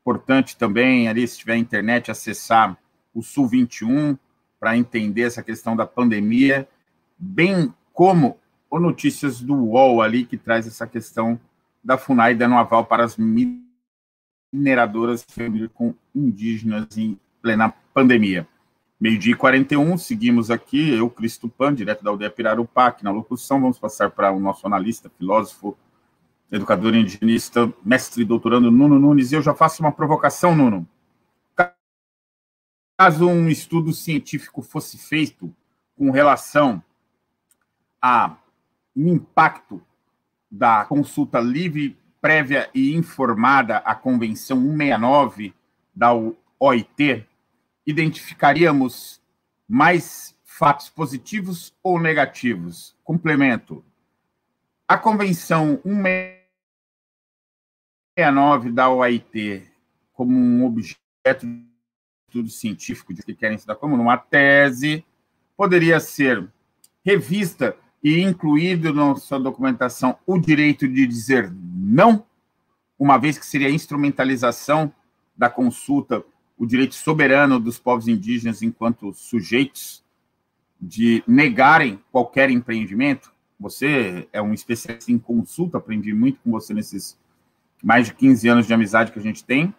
Importante 0.00 0.56
também, 0.56 1.08
ali, 1.08 1.28
se 1.28 1.38
tiver 1.38 1.56
internet, 1.56 2.10
acessar 2.10 2.78
o 3.16 3.22
Sul 3.22 3.48
21 3.48 4.16
para 4.60 4.76
entender 4.76 5.22
essa 5.22 5.42
questão 5.42 5.74
da 5.74 5.86
pandemia, 5.86 6.68
bem 7.18 7.72
como 7.92 8.38
o 8.70 8.78
Notícias 8.78 9.40
do 9.40 9.54
UOL 9.54 10.02
ali, 10.02 10.26
que 10.26 10.36
traz 10.36 10.66
essa 10.66 10.86
questão 10.86 11.40
da 11.82 11.96
FUNAI 11.96 12.34
dando 12.34 12.56
aval 12.56 12.84
para 12.84 13.04
as 13.04 13.16
mineradoras 14.52 15.26
com 15.72 15.94
indígenas 16.14 16.98
em 16.98 17.18
plena 17.40 17.72
pandemia. 17.94 18.46
Meio-dia 19.00 19.32
e 19.32 19.36
41, 19.36 19.96
seguimos 19.98 20.50
aqui, 20.50 20.90
eu, 20.94 21.08
Cristo 21.08 21.48
Pan, 21.48 21.74
direto 21.74 22.02
da 22.02 22.10
aldeia 22.10 22.30
Pirarupa, 22.30 22.86
aqui 22.86 23.04
na 23.04 23.10
locução. 23.10 23.60
Vamos 23.60 23.78
passar 23.78 24.10
para 24.10 24.32
o 24.32 24.40
nosso 24.40 24.66
analista, 24.66 25.10
filósofo, 25.18 25.76
educador 26.50 26.94
indigenista, 26.94 27.72
mestre 27.84 28.22
e 28.22 28.24
doutorando 28.24 28.70
Nuno 28.70 28.98
Nunes. 28.98 29.32
E 29.32 29.34
eu 29.34 29.42
já 29.42 29.54
faço 29.54 29.82
uma 29.82 29.92
provocação, 29.92 30.56
Nuno. 30.56 30.86
Caso 32.98 33.28
um 33.28 33.50
estudo 33.50 33.92
científico 33.92 34.62
fosse 34.62 34.96
feito 34.96 35.54
com 35.98 36.10
relação 36.10 36.82
ao 38.00 38.42
impacto 38.96 39.82
da 40.50 40.86
consulta 40.86 41.38
livre, 41.38 41.94
prévia 42.22 42.70
e 42.74 42.94
informada 42.94 43.76
à 43.78 43.94
Convenção 43.94 44.62
169 44.62 45.54
da 45.94 46.14
OIT, 46.58 47.26
identificaríamos 47.86 49.20
mais 49.68 50.34
fatos 50.42 50.88
positivos 50.88 51.74
ou 51.82 52.00
negativos? 52.00 52.96
Complemento. 53.04 53.84
A 54.88 54.96
Convenção 54.96 55.78
169 55.84 58.72
da 58.72 58.88
OIT, 58.88 59.70
como 60.14 60.34
um 60.34 60.64
objeto 60.64 61.46
estudo 62.36 62.50
científico 62.50 63.14
de 63.14 63.22
que 63.22 63.34
querem 63.34 63.56
estudar 63.56 63.76
como 63.76 63.96
numa 63.96 64.16
tese, 64.16 65.04
poderia 65.56 65.98
ser 65.98 66.46
revista 67.04 67.76
e 68.02 68.20
incluído 68.20 68.92
na 68.92 69.16
sua 69.16 69.38
documentação 69.38 70.18
o 70.26 70.38
direito 70.38 70.86
de 70.86 71.06
dizer 71.06 71.50
não, 71.52 72.24
uma 72.98 73.18
vez 73.18 73.38
que 73.38 73.46
seria 73.46 73.68
a 73.68 73.70
instrumentalização 73.70 74.92
da 75.36 75.48
consulta, 75.48 76.22
o 76.58 76.66
direito 76.66 76.94
soberano 76.94 77.58
dos 77.58 77.78
povos 77.78 78.08
indígenas 78.08 78.62
enquanto 78.62 79.12
sujeitos 79.12 80.04
de 80.80 81.22
negarem 81.26 82.00
qualquer 82.12 82.50
empreendimento. 82.50 83.32
Você 83.58 84.28
é 84.32 84.42
um 84.42 84.52
especialista 84.52 85.10
em 85.10 85.18
consulta, 85.18 85.78
aprendi 85.78 86.12
muito 86.12 86.38
com 86.40 86.50
você 86.50 86.74
nesses 86.74 87.18
mais 87.82 88.06
de 88.06 88.14
15 88.14 88.48
anos 88.48 88.66
de 88.66 88.74
amizade 88.74 89.12
que 89.12 89.18
a 89.18 89.22
gente 89.22 89.44
tem, 89.44 89.74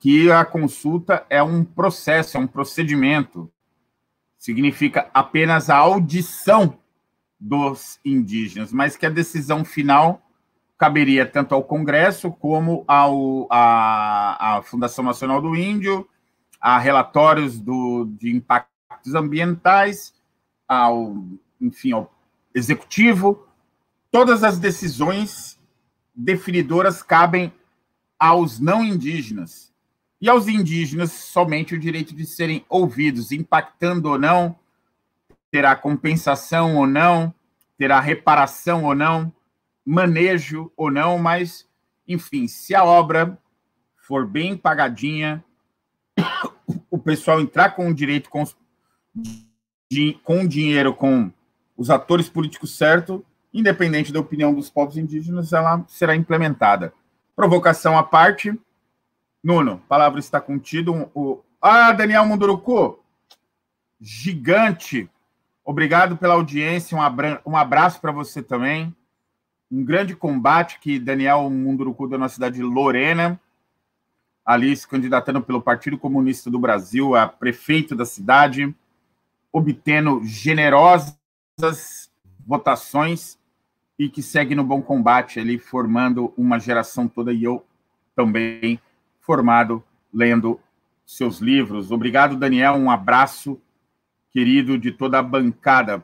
que 0.00 0.32
a 0.32 0.44
consulta 0.46 1.24
é 1.28 1.42
um 1.42 1.62
processo, 1.62 2.38
é 2.38 2.40
um 2.40 2.46
procedimento. 2.46 3.52
Significa 4.38 5.10
apenas 5.12 5.68
a 5.68 5.76
audição 5.76 6.78
dos 7.38 8.00
indígenas, 8.02 8.72
mas 8.72 8.96
que 8.96 9.04
a 9.04 9.10
decisão 9.10 9.64
final 9.64 10.22
caberia 10.78 11.26
tanto 11.26 11.54
ao 11.54 11.62
Congresso 11.62 12.30
como 12.32 12.82
ao, 12.88 13.46
à, 13.50 14.56
à 14.56 14.62
Fundação 14.62 15.04
Nacional 15.04 15.42
do 15.42 15.54
Índio, 15.54 16.08
a 16.58 16.78
relatórios 16.78 17.60
do, 17.60 18.06
de 18.18 18.34
impactos 18.34 19.14
ambientais, 19.14 20.14
ao, 20.66 21.14
enfim, 21.60 21.92
ao 21.92 22.10
Executivo. 22.54 23.46
Todas 24.10 24.42
as 24.42 24.58
decisões 24.58 25.60
definidoras 26.14 27.02
cabem 27.02 27.52
aos 28.18 28.58
não 28.58 28.82
indígenas. 28.82 29.69
E 30.20 30.28
aos 30.28 30.48
indígenas 30.48 31.12
somente 31.12 31.74
o 31.74 31.78
direito 31.78 32.14
de 32.14 32.26
serem 32.26 32.64
ouvidos, 32.68 33.32
impactando 33.32 34.08
ou 34.08 34.18
não 34.18 34.56
terá 35.50 35.74
compensação 35.74 36.76
ou 36.76 36.86
não, 36.86 37.34
terá 37.76 37.98
reparação 37.98 38.84
ou 38.84 38.94
não, 38.94 39.32
manejo 39.84 40.70
ou 40.76 40.90
não, 40.90 41.18
mas, 41.18 41.66
enfim, 42.06 42.46
se 42.46 42.74
a 42.74 42.84
obra 42.84 43.38
for 43.96 44.26
bem 44.26 44.56
pagadinha, 44.56 45.44
o 46.90 46.98
pessoal 46.98 47.40
entrar 47.40 47.70
com 47.70 47.88
o 47.88 47.94
direito, 47.94 48.30
com, 48.30 48.44
com 50.22 50.40
o 50.44 50.48
dinheiro, 50.48 50.94
com 50.94 51.32
os 51.76 51.90
atores 51.90 52.28
políticos 52.28 52.76
certos, 52.76 53.20
independente 53.52 54.12
da 54.12 54.20
opinião 54.20 54.54
dos 54.54 54.70
povos 54.70 54.96
indígenas, 54.96 55.52
ela 55.52 55.84
será 55.88 56.14
implementada. 56.14 56.92
Provocação 57.34 57.98
à 57.98 58.02
parte. 58.02 58.56
Nuno, 59.42 59.82
palavra 59.88 60.20
está 60.20 60.40
contido. 60.40 61.10
O... 61.14 61.40
Ah, 61.60 61.92
Daniel 61.92 62.26
Munduruku, 62.26 62.98
gigante. 64.00 65.08
Obrigado 65.64 66.16
pela 66.16 66.34
audiência, 66.34 66.96
um 67.46 67.56
abraço 67.56 68.00
para 68.00 68.12
você 68.12 68.42
também. 68.42 68.94
Um 69.70 69.84
grande 69.84 70.16
combate 70.16 70.80
que 70.80 70.98
Daniel 70.98 71.48
Munduruku 71.48 72.08
deu 72.08 72.18
na 72.18 72.28
cidade 72.28 72.56
de 72.56 72.62
Lorena, 72.62 73.40
ali 74.44 74.74
se 74.74 74.88
candidatando 74.88 75.40
pelo 75.40 75.62
Partido 75.62 75.96
Comunista 75.96 76.50
do 76.50 76.58
Brasil 76.58 77.14
a 77.14 77.28
prefeito 77.28 77.94
da 77.94 78.04
cidade, 78.04 78.74
obtendo 79.52 80.24
generosas 80.24 81.16
votações 82.44 83.38
e 83.96 84.08
que 84.08 84.22
segue 84.22 84.54
no 84.54 84.64
bom 84.64 84.82
combate 84.82 85.38
ali, 85.38 85.58
formando 85.58 86.32
uma 86.36 86.58
geração 86.58 87.06
toda, 87.06 87.32
e 87.32 87.44
eu 87.44 87.64
também 88.16 88.80
formado, 89.30 89.80
lendo 90.12 90.58
seus 91.06 91.38
livros. 91.38 91.92
Obrigado, 91.92 92.34
Daniel, 92.34 92.74
um 92.74 92.90
abraço 92.90 93.60
querido 94.32 94.76
de 94.76 94.90
toda 94.90 95.20
a 95.20 95.22
bancada. 95.22 96.02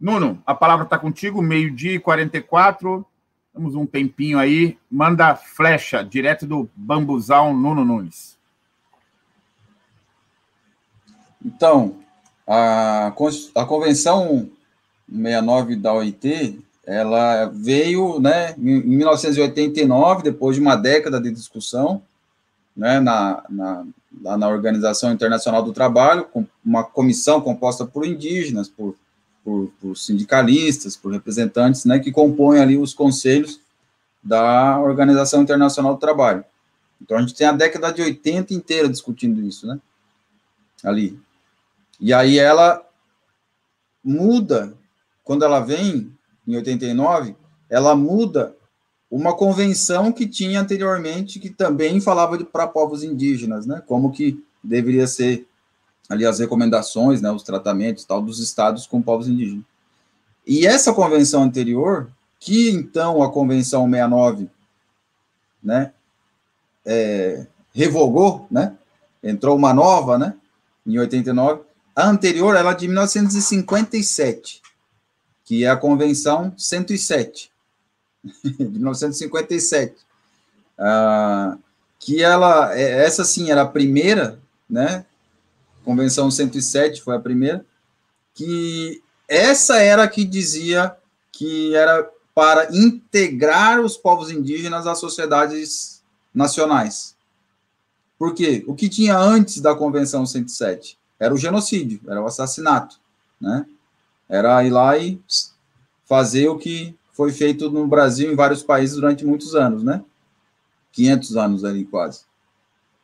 Nuno, 0.00 0.42
a 0.44 0.56
palavra 0.56 0.82
está 0.82 0.98
contigo, 0.98 1.40
meio-dia 1.40 1.92
e 1.92 2.00
44. 2.00 3.06
Temos 3.54 3.76
um 3.76 3.86
tempinho 3.86 4.40
aí. 4.40 4.76
Manda 4.90 5.36
flecha 5.36 6.02
direto 6.02 6.48
do 6.48 6.68
bambuzal 6.74 7.54
Nuno 7.54 7.84
Nunes. 7.84 8.36
Então, 11.44 12.00
a, 12.44 13.06
a 13.54 13.64
Convenção 13.64 14.50
69 15.08 15.76
da 15.76 15.94
OIT, 15.94 16.58
ela 16.84 17.44
veio 17.54 18.18
né, 18.18 18.56
em 18.58 18.82
1989, 18.82 20.24
depois 20.24 20.56
de 20.56 20.62
uma 20.62 20.74
década 20.74 21.20
de 21.20 21.30
discussão, 21.30 22.02
né, 22.78 23.00
na, 23.00 23.42
na, 23.50 23.84
lá 24.22 24.38
na 24.38 24.48
Organização 24.48 25.12
Internacional 25.12 25.64
do 25.64 25.72
Trabalho, 25.72 26.26
com 26.26 26.46
uma 26.64 26.84
comissão 26.84 27.40
composta 27.40 27.84
por 27.84 28.06
indígenas, 28.06 28.68
por, 28.68 28.94
por, 29.44 29.72
por, 29.80 29.96
sindicalistas, 29.96 30.96
por 30.96 31.12
representantes, 31.12 31.84
né, 31.84 31.98
que 31.98 32.12
compõem 32.12 32.60
ali 32.60 32.78
os 32.78 32.94
conselhos 32.94 33.60
da 34.22 34.78
Organização 34.78 35.42
Internacional 35.42 35.94
do 35.94 36.00
Trabalho. 36.00 36.44
Então, 37.02 37.16
a 37.16 37.20
gente 37.20 37.34
tem 37.34 37.48
a 37.48 37.52
década 37.52 37.92
de 37.92 38.00
80 38.00 38.54
inteira 38.54 38.88
discutindo 38.88 39.42
isso, 39.42 39.66
né, 39.66 39.80
ali. 40.84 41.18
E 42.00 42.14
aí 42.14 42.38
ela 42.38 42.80
muda, 44.04 44.72
quando 45.24 45.44
ela 45.44 45.58
vem, 45.58 46.12
em 46.46 46.54
89, 46.54 47.34
ela 47.68 47.96
muda 47.96 48.54
uma 49.10 49.34
convenção 49.34 50.12
que 50.12 50.26
tinha 50.26 50.60
anteriormente, 50.60 51.38
que 51.38 51.48
também 51.48 52.00
falava 52.00 52.38
para 52.44 52.66
povos 52.66 53.02
indígenas, 53.02 53.66
né? 53.66 53.82
Como 53.86 54.12
que 54.12 54.42
deveria 54.62 55.06
ser 55.06 55.46
ali 56.08 56.24
as 56.24 56.38
recomendações, 56.38 57.20
né, 57.20 57.30
os 57.30 57.42
tratamentos 57.42 58.04
tal 58.04 58.22
dos 58.22 58.38
estados 58.38 58.86
com 58.86 59.02
povos 59.02 59.28
indígenas. 59.28 59.64
E 60.46 60.66
essa 60.66 60.92
convenção 60.92 61.42
anterior, 61.42 62.10
que 62.40 62.70
então 62.70 63.22
a 63.22 63.30
convenção 63.30 63.84
69, 63.84 64.48
né, 65.62 65.92
é, 66.86 67.46
revogou, 67.74 68.46
né, 68.50 68.74
entrou 69.22 69.54
uma 69.54 69.74
nova, 69.74 70.16
né, 70.16 70.34
em 70.86 70.98
89, 70.98 71.60
a 71.94 72.08
anterior 72.08 72.56
ela 72.56 72.70
é 72.70 72.74
de 72.74 72.88
1957, 72.88 74.62
que 75.44 75.64
é 75.64 75.68
a 75.68 75.76
convenção 75.76 76.54
107 76.56 77.50
de 78.44 78.64
1957, 78.64 79.96
ah, 80.78 81.56
que 81.98 82.22
ela, 82.22 82.76
é, 82.76 83.04
essa 83.04 83.24
sim 83.24 83.50
era 83.50 83.62
a 83.62 83.68
primeira, 83.68 84.38
né, 84.68 85.04
Convenção 85.84 86.30
107 86.30 87.02
foi 87.02 87.16
a 87.16 87.20
primeira, 87.20 87.64
que 88.34 89.02
essa 89.26 89.78
era 89.78 90.06
que 90.06 90.24
dizia 90.24 90.94
que 91.32 91.74
era 91.74 92.08
para 92.34 92.68
integrar 92.72 93.80
os 93.80 93.96
povos 93.96 94.30
indígenas 94.30 94.86
às 94.86 95.00
sociedades 95.00 96.02
nacionais. 96.34 97.16
Porque 98.18 98.64
o 98.66 98.74
que 98.74 98.88
tinha 98.88 99.16
antes 99.16 99.60
da 99.60 99.74
Convenção 99.74 100.26
107 100.26 100.98
era 101.18 101.32
o 101.32 101.38
genocídio, 101.38 102.00
era 102.06 102.22
o 102.22 102.26
assassinato, 102.26 103.00
né? 103.40 103.66
Era 104.28 104.62
ir 104.64 104.70
lá 104.70 104.96
e 104.98 105.20
fazer 106.04 106.48
o 106.48 106.58
que 106.58 106.94
foi 107.18 107.32
feito 107.32 107.68
no 107.68 107.84
Brasil 107.84 108.30
em 108.30 108.36
vários 108.36 108.62
países 108.62 108.94
durante 108.94 109.26
muitos 109.26 109.56
anos, 109.56 109.82
né? 109.82 110.04
500 110.92 111.36
anos 111.36 111.64
ali 111.64 111.84
quase. 111.84 112.20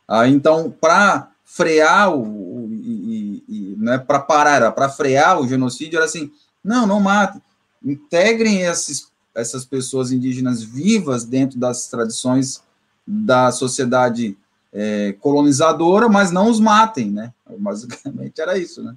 Ah, 0.07 0.28
então, 0.28 0.70
para 0.70 1.32
frear 1.45 2.15
o, 2.15 2.23
o 2.23 2.69
e, 2.70 3.43
e, 3.49 3.74
não 3.77 3.95
é 3.95 3.99
para 3.99 4.20
parar, 4.20 4.70
para 4.70 4.89
frear 4.89 5.41
o 5.41 5.49
genocídio 5.49 5.97
era 5.97 6.05
assim, 6.05 6.31
não, 6.62 6.86
não 6.86 7.01
matem, 7.01 7.43
integrem 7.85 8.61
esses, 8.61 9.09
essas 9.35 9.65
pessoas 9.65 10.12
indígenas 10.12 10.62
vivas 10.62 11.24
dentro 11.24 11.59
das 11.59 11.89
tradições 11.89 12.62
da 13.05 13.51
sociedade 13.51 14.39
é, 14.73 15.12
colonizadora, 15.15 16.09
mas 16.09 16.31
não 16.31 16.49
os 16.49 16.61
matem, 16.61 17.11
né? 17.11 17.35
Basicamente 17.59 18.41
era 18.41 18.57
isso, 18.57 18.81
né? 18.81 18.95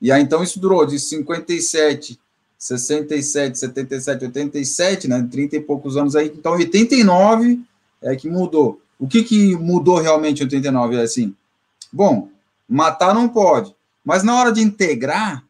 E 0.00 0.12
aí, 0.12 0.22
então, 0.22 0.44
isso 0.44 0.60
durou 0.60 0.86
de 0.86 1.00
57, 1.00 2.20
67, 2.62 3.58
77, 3.58 4.24
87, 4.26 5.08
né? 5.08 5.28
30 5.28 5.56
e 5.56 5.60
poucos 5.60 5.96
anos 5.96 6.14
aí. 6.14 6.28
Então, 6.28 6.52
89 6.52 7.60
é 8.00 8.14
que 8.14 8.30
mudou. 8.30 8.80
O 9.00 9.08
que, 9.08 9.24
que 9.24 9.56
mudou 9.56 9.98
realmente 9.98 10.40
em 10.40 10.44
89? 10.44 10.96
É 10.96 11.02
assim, 11.02 11.34
bom, 11.92 12.28
matar 12.68 13.12
não 13.12 13.28
pode, 13.28 13.74
mas 14.04 14.22
na 14.22 14.38
hora 14.38 14.52
de 14.52 14.60
integrar, 14.60 15.44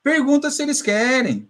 pergunta 0.00 0.48
se 0.48 0.62
eles 0.62 0.80
querem. 0.80 1.48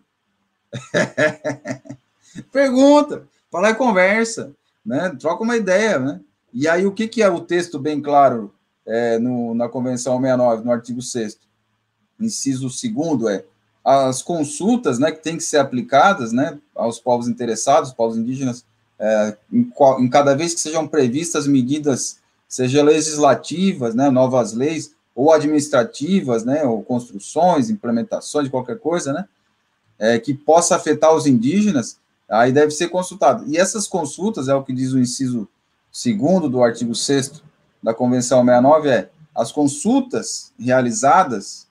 pergunta, 2.51 3.29
fala 3.53 3.69
e 3.69 3.75
conversa, 3.75 4.55
né? 4.85 5.15
Troca 5.21 5.45
uma 5.45 5.59
ideia, 5.59 5.99
né? 5.99 6.19
E 6.51 6.67
aí, 6.67 6.87
o 6.87 6.93
que, 6.93 7.07
que 7.07 7.23
é 7.23 7.29
o 7.29 7.43
texto 7.43 7.79
bem 7.79 8.01
claro 8.01 8.55
é, 8.87 9.19
no, 9.19 9.55
na 9.55 9.69
Convenção 9.69 10.19
69, 10.19 10.65
no 10.65 10.73
artigo 10.73 11.03
6 11.03 11.39
inciso 12.19 12.69
2 12.69 13.35
é 13.35 13.45
as 13.89 14.21
consultas 14.21 14.99
né, 14.99 15.11
que 15.11 15.23
têm 15.23 15.39
que 15.39 15.43
ser 15.43 15.57
aplicadas 15.57 16.31
né, 16.31 16.59
aos 16.75 17.01
povos 17.01 17.27
interessados, 17.27 17.91
povos 17.91 18.19
indígenas, 18.19 18.63
é, 18.99 19.35
em, 19.51 19.73
em, 20.01 20.11
cada 20.11 20.37
vez 20.37 20.53
que 20.53 20.61
sejam 20.61 20.87
previstas 20.87 21.47
medidas, 21.47 22.19
seja 22.47 22.83
legislativas, 22.83 23.95
né, 23.95 24.11
novas 24.11 24.53
leis, 24.53 24.93
ou 25.15 25.33
administrativas, 25.33 26.45
né, 26.45 26.65
ou 26.65 26.83
construções, 26.83 27.71
implementações 27.71 28.51
qualquer 28.51 28.79
coisa, 28.79 29.15
né, 29.15 29.27
é, 29.99 30.19
que 30.19 30.35
possa 30.35 30.77
afetar 30.77 31.15
os 31.15 31.27
indígenas, 31.27 31.97
aí 32.29 32.53
deve 32.53 32.73
ser 32.73 32.89
consultado. 32.89 33.45
E 33.47 33.57
essas 33.57 33.89
consultas, 33.89 34.49
é 34.49 34.55
o 34.55 34.63
que 34.63 34.73
diz 34.75 34.93
o 34.93 34.99
inciso 34.99 35.49
segundo 35.91 36.47
do 36.47 36.63
artigo 36.63 36.95
6 36.95 37.43
da 37.83 37.95
Convenção 37.95 38.45
69, 38.45 38.91
é 38.91 39.09
as 39.35 39.51
consultas 39.51 40.53
realizadas 40.59 41.68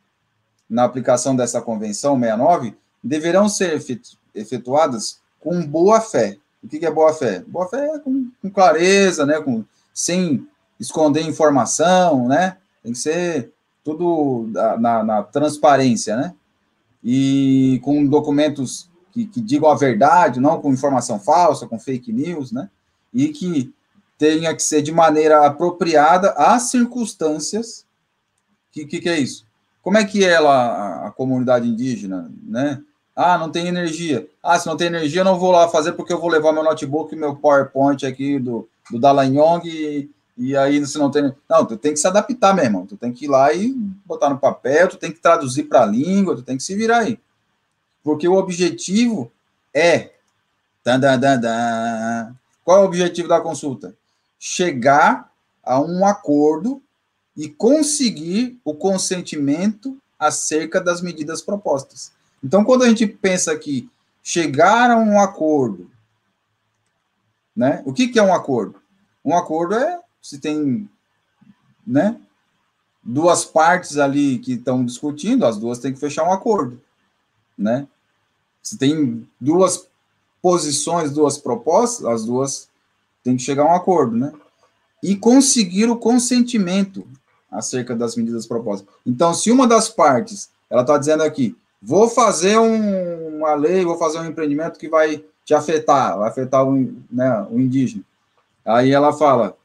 na 0.69 0.83
aplicação 0.83 1.35
dessa 1.35 1.61
Convenção 1.61 2.19
69 2.19 2.75
deverão 3.03 3.47
ser 3.47 3.81
efetuadas 4.35 5.19
com 5.39 5.65
boa 5.65 6.01
fé. 6.01 6.37
O 6.63 6.67
que 6.67 6.85
é 6.85 6.91
boa 6.91 7.13
fé? 7.13 7.43
Boa 7.47 7.67
fé 7.67 7.85
é 7.95 7.99
com, 7.99 8.29
com 8.41 8.49
clareza, 8.49 9.25
né, 9.25 9.39
com, 9.39 9.63
sem 9.93 10.45
esconder 10.79 11.21
informação, 11.21 12.27
né, 12.27 12.57
tem 12.83 12.91
que 12.91 12.99
ser 12.99 13.51
tudo 13.83 14.49
na, 14.77 15.03
na 15.03 15.23
transparência, 15.23 16.17
né, 16.17 16.35
e 17.03 17.79
com 17.83 18.05
documentos 18.05 18.89
que, 19.13 19.25
que, 19.25 19.39
digam 19.39 19.69
a 19.69 19.75
verdade, 19.75 20.39
não 20.41 20.59
com 20.59 20.73
informação 20.73 21.19
falsa, 21.19 21.67
com 21.67 21.79
fake 21.79 22.11
news, 22.11 22.51
né, 22.51 22.69
e 23.13 23.29
que 23.29 23.73
tenha 24.17 24.53
que 24.53 24.61
ser 24.61 24.81
de 24.81 24.91
maneira 24.91 25.45
apropriada 25.45 26.31
às 26.31 26.63
circunstâncias. 26.63 27.85
O 28.69 28.73
que, 28.73 28.85
que, 28.85 28.99
que, 28.99 29.09
é 29.09 29.19
isso? 29.19 29.46
Como 29.87 29.97
é 29.97 30.03
que 30.03 30.25
é 30.25 30.37
lá 30.37 31.07
a, 31.07 31.11
comunidade 31.11 31.65
indígena, 31.65 32.29
né? 32.43 32.83
Ah, 33.15 33.37
não 33.37 33.49
tem 33.49 33.67
energia. 33.67 34.27
Ah, 34.43 34.59
se 34.59 34.67
não 34.67 34.75
tem 34.75 34.87
energia, 34.87 35.21
eu 35.21 35.23
não 35.23 35.39
vou 35.39 35.49
lá 35.49 35.69
fazer 35.69 35.93
porque 35.93 36.11
eu 36.11 36.19
vou 36.19 36.29
levar 36.29 36.51
meu 36.51 36.61
notebook 36.61 37.15
e 37.15 37.17
meu 37.17 37.37
PowerPoint 37.37 38.05
aqui 38.05 38.37
do, 38.37 38.67
do 38.91 38.99
Dallagnol 38.99 39.61
e, 39.63 40.11
e 40.37 40.57
aí 40.57 40.85
se 40.85 40.97
não 40.97 41.09
tem... 41.09 41.33
Não, 41.49 41.65
tu 41.65 41.77
tem 41.77 41.93
que 41.93 41.99
se 41.99 42.05
adaptar, 42.05 42.53
meu 42.53 42.65
irmão. 42.65 42.85
Tu 42.85 42.97
tem 42.97 43.13
que 43.13 43.23
ir 43.23 43.27
lá 43.29 43.53
e 43.53 43.73
botar 44.05 44.29
no 44.29 44.37
papel, 44.37 44.89
tu 44.89 44.97
tem 44.97 45.09
que 45.09 45.21
traduzir 45.21 45.63
para 45.63 45.83
a 45.83 45.85
língua, 45.85 46.35
tu 46.35 46.43
tem 46.43 46.57
que 46.57 46.63
se 46.63 46.75
virar 46.75 46.97
aí. 46.97 47.17
Porque 48.03 48.27
o 48.27 48.33
objetivo 48.33 49.31
é... 49.73 50.11
Qual 52.65 52.77
é 52.77 52.81
o 52.81 52.85
objetivo 52.85 53.29
da 53.29 53.39
consulta? 53.39 53.95
chegar 54.37 55.31
a 55.63 55.79
um 55.79 56.05
acordo 56.05 56.81
e 57.37 57.47
conseguir 57.47 58.59
o 58.65 58.73
consentimento 58.73 59.95
acerca 60.17 60.81
das 60.81 61.01
medidas 61.01 61.41
propostas. 61.41 62.11
Então, 62.43 62.65
quando 62.65 62.83
a 62.83 62.89
gente 62.89 63.05
pensa 63.05 63.55
que 63.55 63.87
chegar 64.23 64.89
a 64.89 64.97
um 64.97 65.19
acordo, 65.21 65.89
né? 67.55 67.81
O 67.85 67.93
que, 67.93 68.07
que 68.07 68.19
é 68.19 68.23
um 68.23 68.33
acordo? 68.33 68.81
Um 69.23 69.35
acordo 69.35 69.75
é 69.75 69.99
se 70.21 70.39
tem, 70.39 70.89
né? 71.85 72.19
Duas 73.03 73.45
partes 73.45 73.97
ali 73.97 74.39
que 74.39 74.53
estão 74.53 74.83
discutindo, 74.83 75.45
as 75.45 75.57
duas 75.57 75.79
têm 75.79 75.93
que 75.93 75.99
fechar 75.99 76.23
um 76.27 76.33
acordo, 76.33 76.81
né? 77.57 77.87
Se 78.61 78.77
tem 78.77 79.27
duas 79.39 79.87
posições, 80.41 81.11
duas 81.11 81.37
propostas, 81.37 82.05
as 82.05 82.25
duas 82.25 82.67
tem 83.23 83.37
que 83.37 83.43
chegar 83.43 83.63
a 83.63 83.71
um 83.71 83.75
acordo, 83.75 84.17
né? 84.17 84.33
E 85.01 85.15
conseguir 85.15 85.89
o 85.89 85.97
consentimento 85.97 87.07
acerca 87.51 87.95
das 87.95 88.15
medidas 88.15 88.45
propostas. 88.45 88.87
Então, 89.05 89.33
se 89.33 89.51
uma 89.51 89.67
das 89.67 89.89
partes, 89.89 90.49
ela 90.69 90.81
está 90.81 90.97
dizendo 90.97 91.23
aqui, 91.23 91.55
vou 91.81 92.09
fazer 92.09 92.57
um, 92.57 93.37
uma 93.37 93.53
lei, 93.55 93.85
vou 93.85 93.97
fazer 93.97 94.19
um 94.19 94.25
empreendimento 94.25 94.79
que 94.79 94.89
vai 94.89 95.23
te 95.45 95.53
afetar, 95.53 96.17
vai 96.17 96.29
afetar 96.29 96.67
o, 96.67 96.75
né, 97.09 97.47
o 97.49 97.59
indígena. 97.59 98.03
Aí 98.65 98.91
ela 98.91 99.13
fala, 99.13 99.55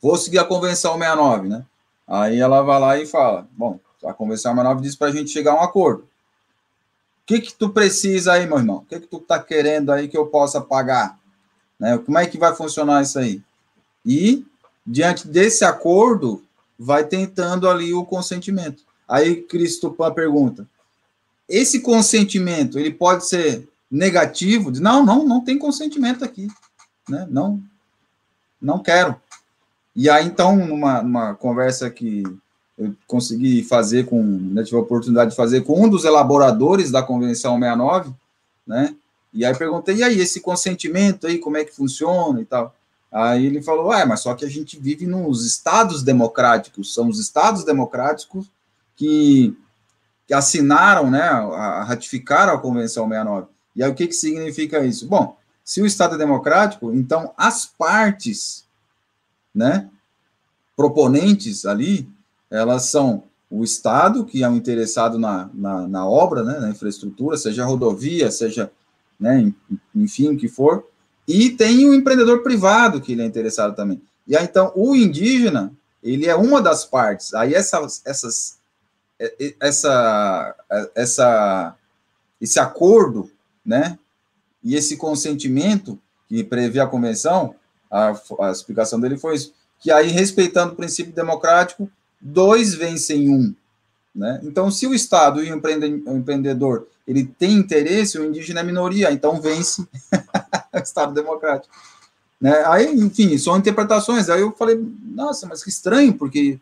vou 0.00 0.16
seguir 0.16 0.38
a 0.38 0.44
Convenção 0.44 0.94
69, 0.94 1.48
né? 1.48 1.64
Aí 2.08 2.40
ela 2.40 2.62
vai 2.62 2.80
lá 2.80 2.98
e 2.98 3.06
fala, 3.06 3.46
bom, 3.52 3.78
a 4.02 4.14
Convenção 4.14 4.52
69 4.52 4.80
diz 4.80 4.96
para 4.96 5.08
a 5.08 5.12
gente 5.12 5.30
chegar 5.30 5.52
a 5.52 5.56
um 5.56 5.62
acordo. 5.62 6.02
O 6.02 6.06
que 7.26 7.40
que 7.40 7.54
tu 7.54 7.68
precisa 7.68 8.32
aí, 8.32 8.46
meu 8.46 8.58
irmão? 8.58 8.78
O 8.78 8.84
que 8.86 8.98
que 8.98 9.06
tu 9.06 9.18
está 9.18 9.38
querendo 9.38 9.92
aí 9.92 10.08
que 10.08 10.16
eu 10.16 10.26
possa 10.26 10.60
pagar? 10.60 11.18
Né? 11.78 11.98
Como 11.98 12.18
é 12.18 12.26
que 12.26 12.38
vai 12.38 12.54
funcionar 12.54 13.02
isso 13.02 13.18
aí? 13.18 13.42
E, 14.04 14.44
diante 14.86 15.28
desse 15.28 15.64
acordo, 15.64 16.42
vai 16.82 17.04
tentando 17.04 17.68
ali 17.68 17.92
o 17.92 18.06
consentimento. 18.06 18.82
Aí 19.06 19.42
Cristopan 19.42 20.10
pergunta: 20.14 20.66
esse 21.46 21.80
consentimento 21.80 22.78
ele 22.78 22.90
pode 22.90 23.26
ser 23.26 23.68
negativo? 23.90 24.70
Não, 24.80 25.04
não, 25.04 25.26
não 25.26 25.44
tem 25.44 25.58
consentimento 25.58 26.24
aqui, 26.24 26.48
né? 27.06 27.26
Não, 27.30 27.62
não 28.60 28.78
quero. 28.78 29.14
E 29.94 30.08
aí 30.08 30.26
então 30.26 30.56
numa, 30.56 31.02
numa 31.02 31.34
conversa 31.34 31.90
que 31.90 32.22
eu 32.78 32.94
consegui 33.06 33.62
fazer 33.62 34.06
com, 34.06 34.22
né, 34.22 34.62
tive 34.62 34.78
a 34.78 34.80
oportunidade 34.80 35.30
de 35.30 35.36
fazer 35.36 35.60
com 35.60 35.84
um 35.84 35.88
dos 35.88 36.06
elaboradores 36.06 36.90
da 36.90 37.02
Convenção 37.02 37.58
69, 37.58 38.10
né? 38.66 38.96
E 39.34 39.44
aí 39.44 39.54
perguntei, 39.54 39.96
e 39.96 40.02
aí, 40.02 40.18
esse 40.18 40.40
consentimento 40.40 41.26
aí, 41.26 41.38
como 41.38 41.58
é 41.58 41.64
que 41.64 41.76
funciona 41.76 42.40
e 42.40 42.44
tal? 42.44 42.74
Aí 43.12 43.44
ele 43.44 43.60
falou, 43.60 43.92
é, 43.92 44.04
mas 44.04 44.20
só 44.20 44.34
que 44.34 44.44
a 44.44 44.48
gente 44.48 44.78
vive 44.78 45.06
nos 45.06 45.44
estados 45.44 46.02
democráticos, 46.02 46.94
são 46.94 47.08
os 47.08 47.18
estados 47.18 47.64
democráticos 47.64 48.50
que, 48.94 49.56
que 50.26 50.34
assinaram, 50.34 51.10
né, 51.10 51.22
a, 51.22 51.82
ratificaram 51.82 52.54
a 52.54 52.60
Convenção 52.60 53.08
69. 53.08 53.48
E 53.74 53.82
aí 53.82 53.90
o 53.90 53.94
que, 53.94 54.06
que 54.06 54.14
significa 54.14 54.84
isso? 54.84 55.08
Bom, 55.08 55.36
se 55.64 55.82
o 55.82 55.86
Estado 55.86 56.14
é 56.14 56.18
democrático, 56.18 56.92
então 56.94 57.32
as 57.36 57.66
partes, 57.66 58.64
né, 59.52 59.88
proponentes 60.76 61.66
ali, 61.66 62.08
elas 62.48 62.84
são 62.84 63.24
o 63.50 63.64
Estado, 63.64 64.24
que 64.24 64.44
é 64.44 64.48
o 64.48 64.54
interessado 64.54 65.18
na, 65.18 65.50
na, 65.52 65.88
na 65.88 66.06
obra, 66.06 66.44
né, 66.44 66.60
na 66.60 66.70
infraestrutura, 66.70 67.36
seja 67.36 67.64
rodovia, 67.64 68.30
seja 68.30 68.70
né, 69.18 69.52
enfim, 69.94 70.28
o 70.28 70.36
que 70.36 70.48
for, 70.48 70.86
e 71.32 71.50
tem 71.50 71.86
o 71.86 71.94
empreendedor 71.94 72.42
privado 72.42 73.00
que 73.00 73.12
ele 73.12 73.22
é 73.22 73.24
interessado 73.24 73.76
também. 73.76 74.02
E 74.26 74.36
aí, 74.36 74.44
então, 74.44 74.72
o 74.74 74.96
indígena, 74.96 75.72
ele 76.02 76.26
é 76.26 76.34
uma 76.34 76.60
das 76.60 76.84
partes. 76.84 77.32
Aí, 77.34 77.54
essas, 77.54 78.02
essas, 78.04 78.58
é, 79.16 79.54
essa, 79.60 80.56
é, 80.68 80.90
essa, 80.96 81.76
esse 82.40 82.58
acordo, 82.58 83.30
né, 83.64 83.96
e 84.60 84.74
esse 84.74 84.96
consentimento 84.96 86.00
que 86.28 86.42
prevê 86.42 86.80
a 86.80 86.86
convenção, 86.88 87.54
a, 87.88 88.12
a 88.40 88.50
explicação 88.50 88.98
dele 88.98 89.16
foi 89.16 89.36
isso, 89.36 89.54
que 89.78 89.92
aí, 89.92 90.08
respeitando 90.08 90.72
o 90.72 90.76
princípio 90.76 91.12
democrático, 91.12 91.88
dois 92.20 92.74
vencem 92.74 93.30
um. 93.30 93.54
Né? 94.12 94.40
Então, 94.42 94.68
se 94.68 94.84
o 94.84 94.92
Estado 94.92 95.44
e 95.44 95.52
o 95.52 96.16
empreendedor 96.16 96.88
ele 97.06 97.24
tem 97.24 97.52
interesse, 97.52 98.18
o 98.18 98.24
indígena 98.24 98.60
é 98.60 98.64
minoria, 98.64 99.12
então 99.12 99.40
vence 99.40 99.86
Estado 100.82 101.12
democrático. 101.12 101.74
Né? 102.40 102.64
Aí, 102.66 102.94
enfim, 102.94 103.36
são 103.36 103.56
interpretações. 103.56 104.28
Aí 104.28 104.40
eu 104.40 104.52
falei, 104.52 104.80
nossa, 105.04 105.46
mas 105.46 105.62
que 105.62 105.70
estranho, 105.70 106.14
porque 106.14 106.58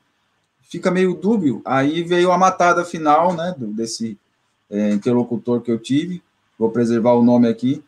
fica 0.69 0.91
meio 0.91 1.15
dúbio. 1.15 1.63
Aí 1.65 2.03
veio 2.03 2.31
a 2.31 2.39
matada 2.39 2.85
final, 2.85 3.35
né, 3.35 3.55
do, 3.57 3.69
desse 3.69 4.19
é, 4.71 4.91
interlocutor 4.91 5.61
que 5.61 5.71
eu 5.71 5.79
tive, 5.79 6.23
vou 6.59 6.71
preservar 6.71 7.13
o 7.13 7.23
nome 7.23 7.49
aqui, 7.49 7.83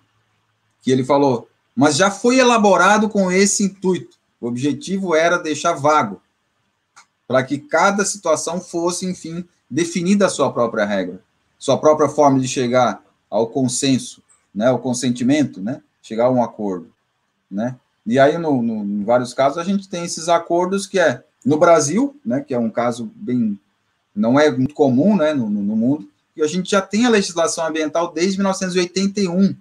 que 0.83 0.91
ele 0.91 1.05
falou, 1.05 1.49
mas 1.77 1.97
já 1.97 2.11
foi 2.11 2.39
elaborado 2.39 3.09
com 3.09 3.31
esse 3.31 3.65
intuito. 3.65 4.17
O 4.41 4.47
objetivo 4.47 5.15
era 5.15 5.37
deixar 5.37 5.75
vago, 5.75 6.23
para 7.29 7.43
que 7.43 7.59
cada 7.59 8.05
situação 8.05 8.61
fosse, 8.61 9.07
enfim, 9.07 9.45
definida 9.69 10.27
a 10.27 10.31
sua 10.31 10.53
própria 10.53 10.85
regra, 10.85 11.23
sua 11.59 11.79
própria 11.79 12.09
forma 12.09 12.41
de 12.41 12.49
chegar 12.49 13.03
ao 13.29 13.47
consenso, 13.49 14.23
né, 14.55 14.69
ao 14.69 14.79
consentimento, 14.79 15.61
né, 15.61 15.83
chegar 16.03 16.27
a 16.27 16.31
um 16.31 16.43
acordo, 16.43 16.91
né. 17.51 17.77
E 18.07 18.19
aí, 18.19 18.39
no, 18.39 18.63
no, 18.63 18.83
em 18.83 19.05
vários 19.05 19.35
casos, 19.35 19.59
a 19.59 19.65
gente 19.65 19.89
tem 19.89 20.05
esses 20.05 20.29
acordos 20.29 20.87
que 20.87 20.99
é 20.99 21.23
no 21.45 21.59
Brasil, 21.59 22.19
né, 22.25 22.41
que 22.41 22.55
é 22.55 22.59
um 22.59 22.71
caso 22.71 23.11
bem, 23.15 23.59
não 24.15 24.39
é 24.39 24.51
muito 24.51 24.75
comum, 24.75 25.17
né, 25.17 25.33
no, 25.33 25.49
no 25.49 25.77
mundo, 25.77 26.09
e 26.37 26.43
a 26.43 26.47
gente 26.47 26.71
já 26.71 26.81
tem 26.81 27.07
a 27.07 27.11
legislação 27.11 27.67
ambiental 27.67 28.13
desde 28.13 28.39
1981, 28.39 29.55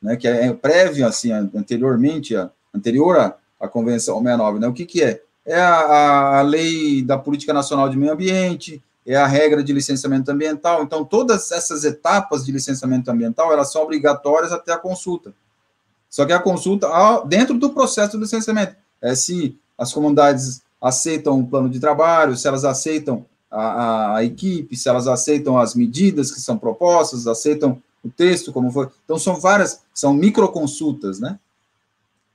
né, 0.00 0.16
que 0.16 0.26
é 0.26 0.52
prévio, 0.52 1.06
assim, 1.06 1.32
anteriormente, 1.32 2.34
a, 2.34 2.50
anterior 2.74 3.18
à, 3.18 3.36
à 3.60 3.68
Convenção 3.68 4.16
69, 4.16 4.58
né, 4.58 4.66
o 4.66 4.72
que 4.72 4.86
que 4.86 5.02
é? 5.02 5.22
É 5.44 5.60
a, 5.60 6.38
a 6.38 6.42
lei 6.42 7.02
da 7.02 7.18
Política 7.18 7.52
Nacional 7.52 7.88
de 7.88 7.96
Meio 7.96 8.12
Ambiente, 8.12 8.82
é 9.04 9.16
a 9.16 9.26
regra 9.26 9.62
de 9.62 9.72
licenciamento 9.72 10.30
ambiental. 10.30 10.82
Então, 10.82 11.04
todas 11.04 11.50
essas 11.50 11.84
etapas 11.84 12.44
de 12.44 12.52
licenciamento 12.52 13.10
ambiental, 13.10 13.52
elas 13.52 13.72
são 13.72 13.82
obrigatórias 13.82 14.52
até 14.52 14.72
a 14.72 14.78
consulta. 14.78 15.34
Só 16.12 16.26
que 16.26 16.32
a 16.34 16.38
consulta, 16.38 16.86
dentro 17.24 17.58
do 17.58 17.70
processo 17.70 18.12
de 18.12 18.18
licenciamento, 18.18 18.76
é 19.00 19.14
se 19.14 19.58
as 19.78 19.94
comunidades 19.94 20.60
aceitam 20.78 21.40
o 21.40 21.46
plano 21.46 21.70
de 21.70 21.80
trabalho, 21.80 22.36
se 22.36 22.46
elas 22.46 22.66
aceitam 22.66 23.24
a, 23.50 24.16
a, 24.16 24.24
equipe, 24.24 24.76
se 24.76 24.90
elas 24.90 25.08
aceitam 25.08 25.58
as 25.58 25.74
medidas 25.74 26.30
que 26.30 26.38
são 26.38 26.58
propostas, 26.58 27.26
aceitam 27.26 27.82
o 28.04 28.10
texto, 28.10 28.52
como 28.52 28.70
foi. 28.70 28.90
Então, 29.06 29.18
são 29.18 29.40
várias, 29.40 29.80
são 29.94 30.12
microconsultas, 30.12 31.18
né? 31.18 31.38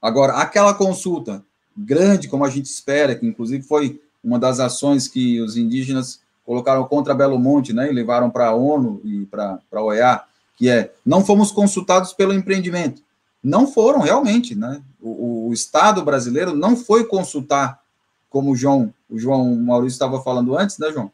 Agora, 0.01 0.33
aquela 0.37 0.73
consulta 0.73 1.43
grande, 1.77 2.27
como 2.27 2.45
a 2.45 2.49
gente 2.49 2.65
espera, 2.65 3.13
que 3.13 3.27
inclusive 3.27 3.61
foi 3.61 4.01
uma 4.23 4.39
das 4.39 4.59
ações 4.59 5.07
que 5.07 5.39
os 5.39 5.55
indígenas 5.55 6.19
colocaram 6.43 6.83
contra 6.85 7.13
Belo 7.13 7.37
Monte, 7.37 7.73
né, 7.73 7.91
e 7.91 7.93
levaram 7.93 8.31
para 8.31 8.47
a 8.47 8.55
ONU 8.55 9.01
e 9.03 9.25
para 9.25 9.59
a 9.71 9.81
OEA, 9.83 10.21
que 10.55 10.67
é, 10.67 10.91
não 11.05 11.23
fomos 11.23 11.51
consultados 11.51 12.11
pelo 12.13 12.33
empreendimento. 12.33 13.05
Não 13.47 13.65
foram, 13.65 14.01
realmente, 14.01 14.53
né? 14.53 14.81
O, 14.99 15.47
o 15.47 15.53
Estado 15.53 16.03
brasileiro 16.03 16.53
não 16.53 16.75
foi 16.75 17.05
consultar, 17.05 17.81
como 18.29 18.51
o 18.51 18.55
João, 18.57 18.93
o 19.09 19.17
João 19.17 19.55
Maurício 19.55 19.95
estava 19.95 20.21
falando 20.21 20.57
antes, 20.57 20.77
né, 20.77 20.91
João? 20.91 21.09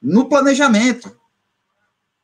No 0.00 0.28
planejamento, 0.28 1.10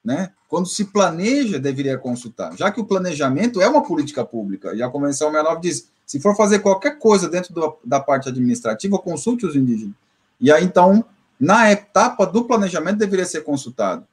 né? 0.04 0.30
Quando 0.46 0.68
se 0.68 0.84
planeja, 0.84 1.58
deveria 1.58 1.96
consultar, 1.96 2.54
já 2.54 2.70
que 2.70 2.82
o 2.82 2.84
planejamento 2.84 3.62
é 3.62 3.68
uma 3.68 3.82
política 3.82 4.26
pública, 4.26 4.74
e 4.74 4.82
a 4.82 4.90
Convenção 4.90 5.30
69 5.30 5.60
diz, 5.62 5.88
se 6.04 6.20
for 6.20 6.36
fazer 6.36 6.58
qualquer 6.58 6.98
coisa 6.98 7.30
dentro 7.30 7.54
do, 7.54 7.78
da 7.82 8.00
parte 8.00 8.28
administrativa, 8.28 8.98
consulte 8.98 9.46
os 9.46 9.56
indígenas. 9.56 9.94
E 10.38 10.52
aí, 10.52 10.62
então, 10.62 11.02
na 11.40 11.72
etapa 11.72 12.26
do 12.26 12.44
planejamento, 12.44 12.98
deveria 12.98 13.24
ser 13.24 13.40
consultado. 13.40 14.06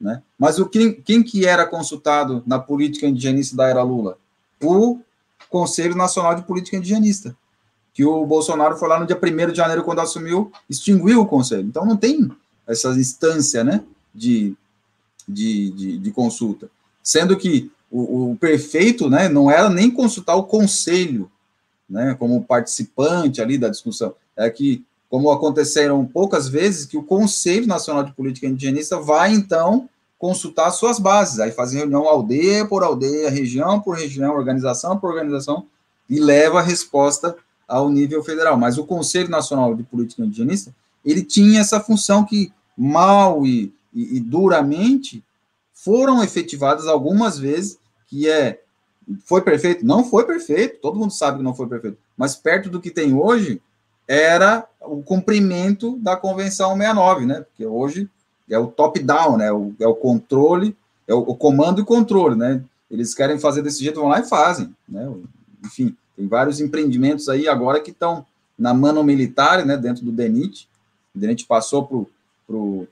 Né? 0.00 0.20
Mas 0.36 0.58
o 0.58 0.68
quem, 0.68 0.92
quem 0.92 1.22
que 1.22 1.46
era 1.46 1.64
consultado 1.64 2.42
na 2.44 2.58
política 2.58 3.06
indigenista 3.06 3.54
da 3.54 3.68
era 3.68 3.84
Lula? 3.84 4.18
O 4.62 5.00
Conselho 5.50 5.94
Nacional 5.94 6.34
de 6.34 6.42
Política 6.42 6.76
Indigenista, 6.76 7.36
que 7.92 8.04
o 8.04 8.24
Bolsonaro 8.24 8.76
foi 8.76 8.88
lá 8.88 8.98
no 8.98 9.06
dia 9.06 9.18
1 9.20 9.50
de 9.50 9.56
janeiro, 9.56 9.84
quando 9.84 10.00
assumiu, 10.00 10.50
extinguiu 10.68 11.20
o 11.20 11.26
Conselho. 11.26 11.66
Então, 11.66 11.84
não 11.84 11.96
tem 11.96 12.30
essa 12.66 12.88
instância 12.90 13.62
né, 13.62 13.82
de, 14.14 14.54
de, 15.28 15.70
de, 15.70 15.98
de 15.98 16.10
consulta. 16.10 16.70
Sendo 17.02 17.36
que 17.36 17.70
o, 17.90 18.30
o 18.30 18.36
prefeito 18.36 19.10
né, 19.10 19.28
não 19.28 19.50
era 19.50 19.68
nem 19.68 19.90
consultar 19.90 20.34
o 20.36 20.44
conselho, 20.44 21.30
né, 21.88 22.16
como 22.18 22.42
participante 22.42 23.42
ali 23.42 23.58
da 23.58 23.68
discussão. 23.68 24.14
É 24.34 24.48
que, 24.48 24.82
como 25.10 25.30
aconteceram 25.30 26.06
poucas 26.06 26.48
vezes, 26.48 26.86
que 26.86 26.96
o 26.96 27.02
Conselho 27.02 27.66
Nacional 27.66 28.02
de 28.02 28.12
Política 28.12 28.46
Indigenista 28.46 28.98
vai, 28.98 29.34
então, 29.34 29.88
consultar 30.22 30.70
suas 30.70 31.00
bases, 31.00 31.40
aí 31.40 31.50
faz 31.50 31.72
reunião 31.72 32.06
aldeia 32.06 32.64
por 32.64 32.84
aldeia, 32.84 33.28
região 33.28 33.80
por 33.80 33.96
região, 33.96 34.36
organização 34.36 34.96
por 34.96 35.10
organização, 35.10 35.66
e 36.08 36.20
leva 36.20 36.60
a 36.60 36.62
resposta 36.62 37.36
ao 37.66 37.90
nível 37.90 38.22
federal. 38.22 38.56
Mas 38.56 38.78
o 38.78 38.86
Conselho 38.86 39.28
Nacional 39.28 39.74
de 39.74 39.82
Política 39.82 40.22
Indigenista, 40.22 40.72
ele 41.04 41.24
tinha 41.24 41.58
essa 41.58 41.80
função 41.80 42.24
que 42.24 42.52
mal 42.78 43.44
e, 43.44 43.74
e, 43.92 44.18
e 44.18 44.20
duramente 44.20 45.24
foram 45.74 46.22
efetivadas 46.22 46.86
algumas 46.86 47.36
vezes 47.36 47.76
que 48.06 48.28
é 48.28 48.60
foi 49.24 49.42
perfeito? 49.42 49.84
Não 49.84 50.04
foi 50.04 50.24
perfeito, 50.24 50.80
todo 50.80 51.00
mundo 51.00 51.12
sabe 51.12 51.38
que 51.38 51.42
não 51.42 51.52
foi 51.52 51.66
perfeito, 51.66 51.98
mas 52.16 52.36
perto 52.36 52.70
do 52.70 52.80
que 52.80 52.92
tem 52.92 53.12
hoje 53.12 53.60
era 54.06 54.68
o 54.82 55.02
cumprimento 55.02 55.96
da 55.96 56.16
Convenção 56.16 56.76
69, 56.76 57.26
né? 57.26 57.40
Porque 57.40 57.66
hoje 57.66 58.08
é 58.52 58.58
o 58.58 58.66
top-down, 58.66 59.36
né? 59.36 59.52
O, 59.52 59.74
é 59.80 59.86
o 59.86 59.94
controle, 59.94 60.76
é 61.06 61.14
o, 61.14 61.18
o, 61.18 61.34
comando 61.34 61.80
e 61.80 61.84
controle, 61.84 62.36
né? 62.36 62.62
Eles 62.90 63.14
querem 63.14 63.38
fazer 63.38 63.62
desse 63.62 63.82
jeito, 63.82 64.00
vão 64.00 64.08
lá 64.08 64.20
e 64.20 64.24
fazem, 64.24 64.74
né? 64.88 65.10
Enfim, 65.64 65.96
tem 66.16 66.26
vários 66.26 66.60
empreendimentos 66.60 67.28
aí 67.28 67.48
agora 67.48 67.80
que 67.80 67.90
estão 67.90 68.26
na 68.58 68.74
mano 68.74 69.02
militar, 69.02 69.64
né? 69.64 69.76
Dentro 69.76 70.04
do 70.04 70.12
DENIT. 70.12 70.68
O 71.14 71.18
DENIT 71.18 71.46
passou 71.46 71.86
para 71.86 71.98
pro, 72.46 72.86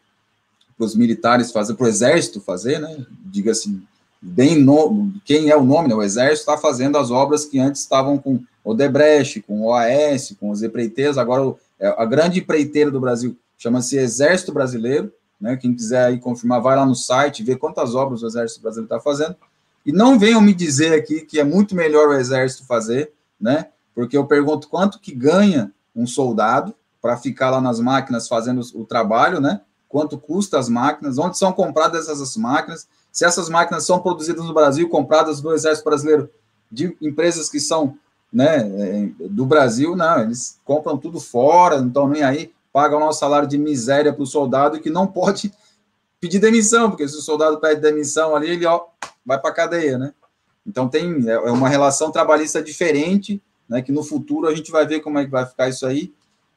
os 0.78 0.94
militares 0.94 1.52
fazer, 1.52 1.74
para 1.74 1.84
o 1.84 1.88
exército 1.88 2.40
fazer, 2.40 2.78
né? 2.78 3.04
Diga 3.26 3.52
assim, 3.52 3.82
bem 4.20 4.58
no, 4.58 5.12
quem 5.24 5.50
é 5.50 5.56
o 5.56 5.64
nome, 5.64 5.88
né? 5.88 5.94
O 5.94 6.02
Exército 6.02 6.50
está 6.50 6.58
fazendo 6.58 6.98
as 6.98 7.10
obras 7.10 7.44
que 7.44 7.58
antes 7.58 7.80
estavam 7.80 8.18
com 8.18 8.42
o 8.62 8.74
Debrecht, 8.74 9.40
com 9.42 9.62
o 9.62 9.66
OAS, 9.66 10.34
com 10.38 10.50
os 10.50 10.62
empreiteiros, 10.62 11.16
agora 11.16 11.54
é, 11.78 11.88
a 11.96 12.04
grande 12.04 12.40
empreiteira 12.40 12.90
do 12.90 13.00
Brasil 13.00 13.36
chama-se 13.56 13.96
Exército 13.96 14.52
Brasileiro, 14.52 15.12
né? 15.40 15.56
Quem 15.56 15.74
quiser 15.74 16.04
aí 16.06 16.18
confirmar, 16.18 16.60
vai 16.60 16.76
lá 16.76 16.84
no 16.84 16.94
site, 16.94 17.42
ver 17.42 17.56
quantas 17.56 17.94
obras 17.94 18.22
o 18.22 18.26
Exército 18.26 18.60
Brasileiro 18.60 18.94
está 18.94 19.00
fazendo. 19.00 19.36
E 19.84 19.92
não 19.92 20.18
venham 20.18 20.40
me 20.40 20.52
dizer 20.52 20.92
aqui 20.92 21.22
que 21.22 21.40
é 21.40 21.44
muito 21.44 21.74
melhor 21.74 22.08
o 22.08 22.12
Exército 22.12 22.66
fazer, 22.66 23.12
né? 23.40 23.68
Porque 23.94 24.16
eu 24.16 24.26
pergunto 24.26 24.68
quanto 24.68 25.00
que 25.00 25.14
ganha 25.14 25.72
um 25.96 26.06
soldado 26.06 26.74
para 27.00 27.16
ficar 27.16 27.50
lá 27.50 27.60
nas 27.60 27.80
máquinas 27.80 28.28
fazendo 28.28 28.60
o 28.74 28.84
trabalho, 28.84 29.40
né? 29.40 29.62
Quanto 29.88 30.18
custa 30.18 30.58
as 30.58 30.68
máquinas, 30.68 31.18
onde 31.18 31.38
são 31.38 31.52
compradas 31.52 32.08
essas 32.08 32.36
máquinas, 32.36 32.86
se 33.10 33.24
essas 33.24 33.48
máquinas 33.48 33.84
são 33.84 34.00
produzidas 34.00 34.44
no 34.44 34.54
Brasil, 34.54 34.88
compradas 34.88 35.40
do 35.40 35.52
Exército 35.52 35.88
Brasileiro, 35.88 36.30
de 36.70 36.96
empresas 37.00 37.48
que 37.48 37.58
são 37.58 37.96
né, 38.32 38.58
é, 38.58 39.08
do 39.28 39.44
Brasil, 39.44 39.96
não, 39.96 40.20
eles 40.20 40.60
compram 40.64 40.96
tudo 40.96 41.18
fora, 41.18 41.80
não 41.80 41.88
estão 41.88 42.08
nem 42.08 42.22
aí, 42.22 42.52
pagam 42.72 42.98
o 42.98 43.00
nosso 43.00 43.20
salário 43.20 43.48
de 43.48 43.58
miséria 43.58 44.12
para 44.12 44.22
o 44.22 44.26
soldado 44.26 44.80
que 44.80 44.90
não 44.90 45.06
pode 45.06 45.52
pedir 46.20 46.38
demissão, 46.38 46.90
porque 46.90 47.08
se 47.08 47.16
o 47.16 47.22
soldado 47.22 47.58
pede 47.58 47.80
demissão 47.80 48.36
ali, 48.36 48.50
ele 48.50 48.66
ó, 48.66 48.82
vai 49.24 49.38
para 49.40 49.50
a 49.50 49.54
cadeia, 49.54 49.98
né? 49.98 50.12
Então 50.66 50.88
tem 50.88 51.28
é, 51.28 51.32
é 51.32 51.50
uma 51.50 51.68
relação 51.68 52.10
trabalhista 52.12 52.62
diferente, 52.62 53.40
né? 53.68 53.80
Que 53.80 53.90
no 53.90 54.02
futuro 54.02 54.46
a 54.46 54.54
gente 54.54 54.70
vai 54.70 54.86
ver 54.86 55.00
como 55.00 55.18
é 55.18 55.24
que 55.24 55.30
vai 55.30 55.46
ficar 55.46 55.68
isso 55.68 55.86
aí. 55.86 56.12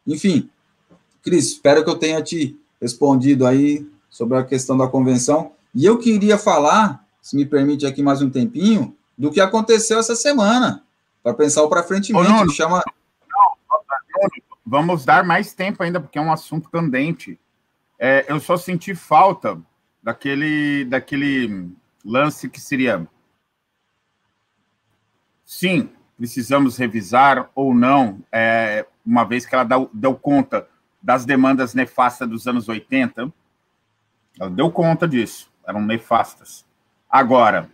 Enfim, 0.06 0.50
Cris, 1.22 1.48
espero 1.54 1.84
que 1.84 1.90
eu 1.90 1.96
tenha 1.96 2.22
te 2.22 2.58
respondido 2.82 3.48
aí 3.48 3.88
sobre 4.10 4.38
a 4.38 4.44
questão 4.44 4.78
da 4.78 4.88
convenção. 4.88 5.54
E 5.74 5.86
eu 5.86 5.98
queria 5.98 6.38
falar, 6.38 7.04
se 7.22 7.36
me 7.36 7.46
permite 7.46 7.86
aqui 7.86 8.04
mais 8.04 8.22
um 8.22 8.30
tempinho, 8.30 8.96
do 9.18 9.32
que 9.32 9.40
aconteceu 9.40 10.00
essa 10.00 10.16
semana, 10.16 10.84
para 11.24 11.34
pensar 11.34 11.66
para 11.68 11.84
frente. 11.84 12.12
Não, 12.12 12.50
chama... 12.50 12.84
Vamos 14.74 15.06
dar 15.06 15.24
mais 15.24 15.54
tempo 15.54 15.84
ainda, 15.84 16.00
porque 16.00 16.18
é 16.18 16.22
um 16.22 16.32
assunto 16.32 16.68
candente. 16.68 17.40
É, 18.00 18.26
eu 18.28 18.40
só 18.40 18.58
senti 18.58 18.96
falta 18.96 19.62
daquele, 20.02 20.84
daquele 20.86 21.70
lance 22.04 22.50
que 22.50 22.60
seria. 22.60 23.08
Sim, 25.46 25.92
precisamos 26.18 26.76
revisar 26.76 27.52
ou 27.54 27.72
não, 27.72 28.20
é, 28.32 28.84
uma 29.06 29.24
vez 29.24 29.46
que 29.46 29.54
ela 29.54 29.64
deu, 29.64 29.92
deu 29.94 30.16
conta 30.16 30.68
das 31.00 31.24
demandas 31.24 31.76
nefastas 31.76 32.28
dos 32.28 32.48
anos 32.48 32.68
80, 32.68 33.32
ela 34.40 34.50
deu 34.50 34.72
conta 34.72 35.08
disso 35.08 35.54
eram 35.68 35.82
nefastas. 35.82 36.66
Agora, 37.08 37.70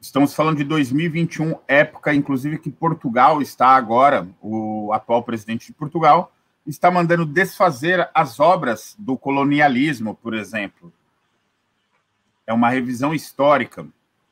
estamos 0.00 0.34
falando 0.34 0.58
de 0.58 0.64
2021, 0.64 1.58
época, 1.66 2.14
inclusive, 2.14 2.58
que 2.58 2.70
Portugal 2.70 3.42
está 3.42 3.68
agora, 3.68 4.28
o 4.40 4.92
atual 4.92 5.22
presidente 5.22 5.66
de 5.66 5.72
Portugal, 5.72 6.32
está 6.66 6.90
mandando 6.90 7.24
desfazer 7.24 8.08
as 8.14 8.38
obras 8.38 8.94
do 8.98 9.16
colonialismo, 9.16 10.14
por 10.14 10.34
exemplo. 10.34 10.92
É 12.46 12.52
uma 12.52 12.70
revisão 12.70 13.14
histórica. 13.14 13.86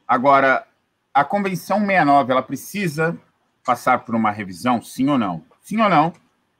Agora, 0.06 0.66
a 1.12 1.24
Convenção 1.24 1.80
69, 1.80 2.32
ela 2.32 2.42
precisa 2.42 3.18
passar 3.64 4.00
por 4.00 4.14
uma 4.14 4.30
revisão, 4.30 4.80
sim 4.80 5.08
ou 5.08 5.18
não? 5.18 5.44
Sim 5.62 5.80
ou 5.80 5.88
não? 5.88 6.12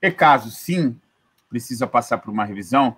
E 0.03 0.11
caso 0.11 0.51
sim, 0.51 0.99
precisa 1.49 1.87
passar 1.87 2.19
por 2.19 2.31
uma 2.31 2.45
revisão, 2.45 2.97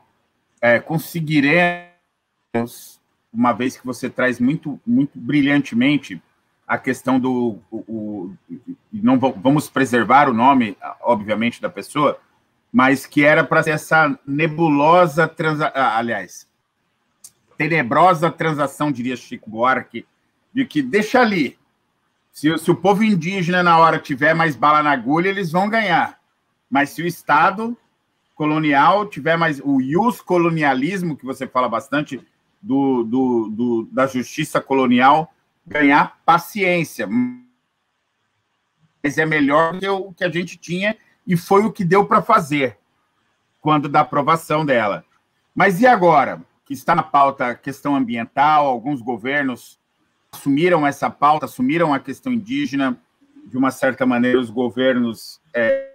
é, 0.60 0.80
conseguiremos, 0.80 2.97
uma 3.32 3.52
vez 3.52 3.76
que 3.76 3.86
você 3.86 4.08
traz 4.08 4.40
muito, 4.40 4.80
muito 4.86 5.18
brilhantemente 5.18 6.20
a 6.66 6.76
questão 6.76 7.18
do. 7.18 7.58
O, 7.70 7.76
o, 7.88 8.34
não 8.92 9.18
vamos 9.18 9.68
preservar 9.68 10.28
o 10.28 10.34
nome, 10.34 10.76
obviamente, 11.00 11.62
da 11.62 11.70
pessoa, 11.70 12.18
mas 12.72 13.06
que 13.06 13.24
era 13.24 13.42
para 13.42 13.62
ser 13.62 13.70
essa 13.70 14.18
nebulosa 14.26 15.26
transa, 15.26 15.72
aliás, 15.74 16.46
tenebrosa 17.56 18.30
transação, 18.30 18.92
diria 18.92 19.16
Chico 19.16 19.50
Buarque, 19.50 20.06
de 20.52 20.64
que 20.64 20.82
deixa 20.82 21.20
ali. 21.20 21.58
Se, 22.32 22.56
se 22.58 22.70
o 22.70 22.76
povo 22.76 23.02
indígena, 23.02 23.62
na 23.62 23.78
hora, 23.78 23.98
tiver 23.98 24.34
mais 24.34 24.54
bala 24.54 24.82
na 24.82 24.92
agulha, 24.92 25.28
eles 25.28 25.50
vão 25.50 25.68
ganhar. 25.68 26.20
Mas 26.70 26.90
se 26.90 27.02
o 27.02 27.06
Estado 27.06 27.76
colonial 28.38 29.06
tiver 29.06 29.36
mais. 29.36 29.60
O 29.64 29.80
ius 29.80 30.20
colonialismo, 30.20 31.16
que 31.16 31.26
você 31.26 31.48
fala 31.48 31.68
bastante, 31.68 32.24
do, 32.60 33.04
do, 33.04 33.48
do, 33.48 33.88
da 33.92 34.06
justiça 34.06 34.60
colonial, 34.60 35.32
ganhar 35.66 36.18
paciência. 36.24 37.08
Mas 39.02 39.18
é 39.18 39.24
melhor 39.24 39.74
do 39.74 39.80
que 39.80 39.88
o 39.88 40.12
que 40.12 40.24
a 40.24 40.30
gente 40.30 40.56
tinha 40.56 40.96
e 41.26 41.36
foi 41.36 41.64
o 41.64 41.72
que 41.72 41.84
deu 41.84 42.06
para 42.06 42.22
fazer 42.22 42.78
quando 43.60 43.88
da 43.88 44.00
aprovação 44.00 44.64
dela. 44.64 45.04
Mas 45.54 45.80
e 45.80 45.86
agora? 45.86 46.42
Que 46.64 46.74
está 46.74 46.94
na 46.94 47.02
pauta 47.02 47.48
a 47.48 47.54
questão 47.54 47.96
ambiental, 47.96 48.66
alguns 48.66 49.00
governos 49.00 49.78
assumiram 50.32 50.86
essa 50.86 51.10
pauta, 51.10 51.46
assumiram 51.46 51.92
a 51.92 51.98
questão 51.98 52.32
indígena, 52.32 52.98
de 53.46 53.56
uma 53.56 53.70
certa 53.70 54.04
maneira, 54.04 54.38
os 54.38 54.50
governos 54.50 55.40
é, 55.54 55.94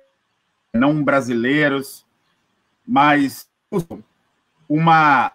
não 0.73 1.03
brasileiros, 1.03 2.05
mas 2.85 3.47
uma 4.67 5.31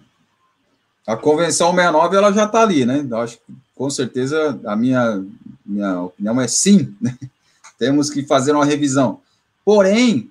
a 1.10 1.18
Convenção 1.18 1.72
69 1.72 2.15
ela 2.15 2.31
já 2.31 2.44
está 2.45 2.61
ali, 2.61 2.86
né? 2.86 3.03
Eu 3.10 3.18
acho 3.18 3.38
que, 3.38 3.44
com 3.73 3.90
certeza, 3.90 4.60
a 4.64 4.76
minha, 4.76 5.26
minha 5.65 6.03
opinião 6.03 6.40
é 6.40 6.48
sim, 6.48 6.95
né? 7.02 7.18
temos 7.80 8.11
que 8.11 8.27
fazer 8.27 8.52
uma 8.52 8.64
revisão. 8.64 9.19
Porém, 9.65 10.30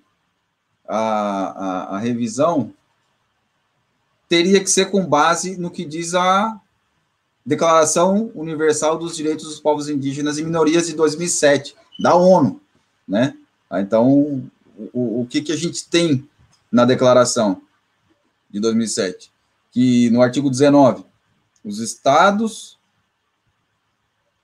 a, 0.86 0.98
a, 0.98 1.96
a 1.96 1.98
revisão 1.98 2.72
teria 4.28 4.60
que 4.60 4.70
ser 4.70 4.88
com 4.88 5.04
base 5.04 5.56
no 5.56 5.68
que 5.68 5.84
diz 5.84 6.14
a 6.14 6.60
Declaração 7.44 8.30
Universal 8.32 8.96
dos 8.98 9.16
Direitos 9.16 9.46
dos 9.46 9.58
Povos 9.58 9.88
Indígenas 9.88 10.38
e 10.38 10.44
Minorias 10.44 10.86
de 10.86 10.94
2007, 10.94 11.74
da 11.98 12.14
ONU, 12.14 12.60
né? 13.06 13.36
Então, 13.72 14.48
o, 14.92 15.22
o 15.22 15.26
que, 15.28 15.42
que 15.42 15.50
a 15.50 15.56
gente 15.56 15.88
tem 15.88 16.24
na 16.70 16.84
declaração 16.84 17.60
de 18.48 18.60
2007? 18.60 19.32
Que 19.70 20.10
no 20.10 20.22
artigo 20.22 20.50
19, 20.50 21.04
os 21.64 21.78
estados, 21.78 22.78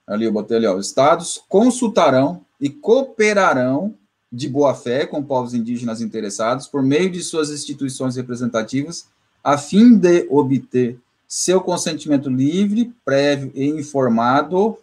ali 0.05 0.25
eu 0.25 0.31
botei 0.31 0.57
ali, 0.57 0.67
ó, 0.67 0.75
os 0.75 0.87
estados 0.87 1.43
consultarão 1.49 2.45
e 2.59 2.69
cooperarão 2.69 3.95
de 4.31 4.49
boa 4.49 4.75
fé 4.75 5.05
com 5.05 5.23
povos 5.23 5.53
indígenas 5.53 6.01
interessados 6.01 6.67
por 6.67 6.83
meio 6.83 7.09
de 7.09 7.23
suas 7.23 7.49
instituições 7.49 8.15
representativas, 8.15 9.07
a 9.43 9.57
fim 9.57 9.97
de 9.97 10.27
obter 10.29 10.99
seu 11.27 11.61
consentimento 11.61 12.29
livre, 12.29 12.93
prévio 13.03 13.51
e 13.55 13.65
informado 13.65 14.77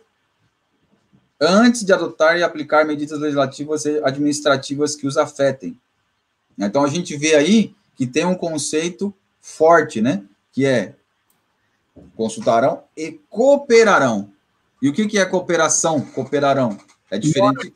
antes 1.41 1.85
de 1.85 1.93
adotar 1.93 2.39
e 2.39 2.43
aplicar 2.43 2.87
medidas 2.87 3.19
legislativas 3.19 3.85
e 3.85 4.03
administrativas 4.05 4.95
que 4.95 5.07
os 5.07 5.17
afetem. 5.17 5.79
Então 6.57 6.85
a 6.85 6.89
gente 6.89 7.17
vê 7.17 7.35
aí 7.35 7.75
que 7.97 8.07
tem 8.07 8.25
um 8.25 8.35
conceito 8.35 9.13
forte, 9.41 10.01
né? 10.01 10.25
Que 10.53 10.67
é 10.67 10.95
consultarão 12.17 12.85
e 12.97 13.21
cooperarão. 13.29 14.33
E 14.81 14.89
o 14.89 14.93
que, 14.93 15.07
que 15.07 15.19
é 15.19 15.25
cooperação? 15.25 16.01
Cooperarão. 16.01 16.79
É 17.11 17.19
diferente. 17.19 17.73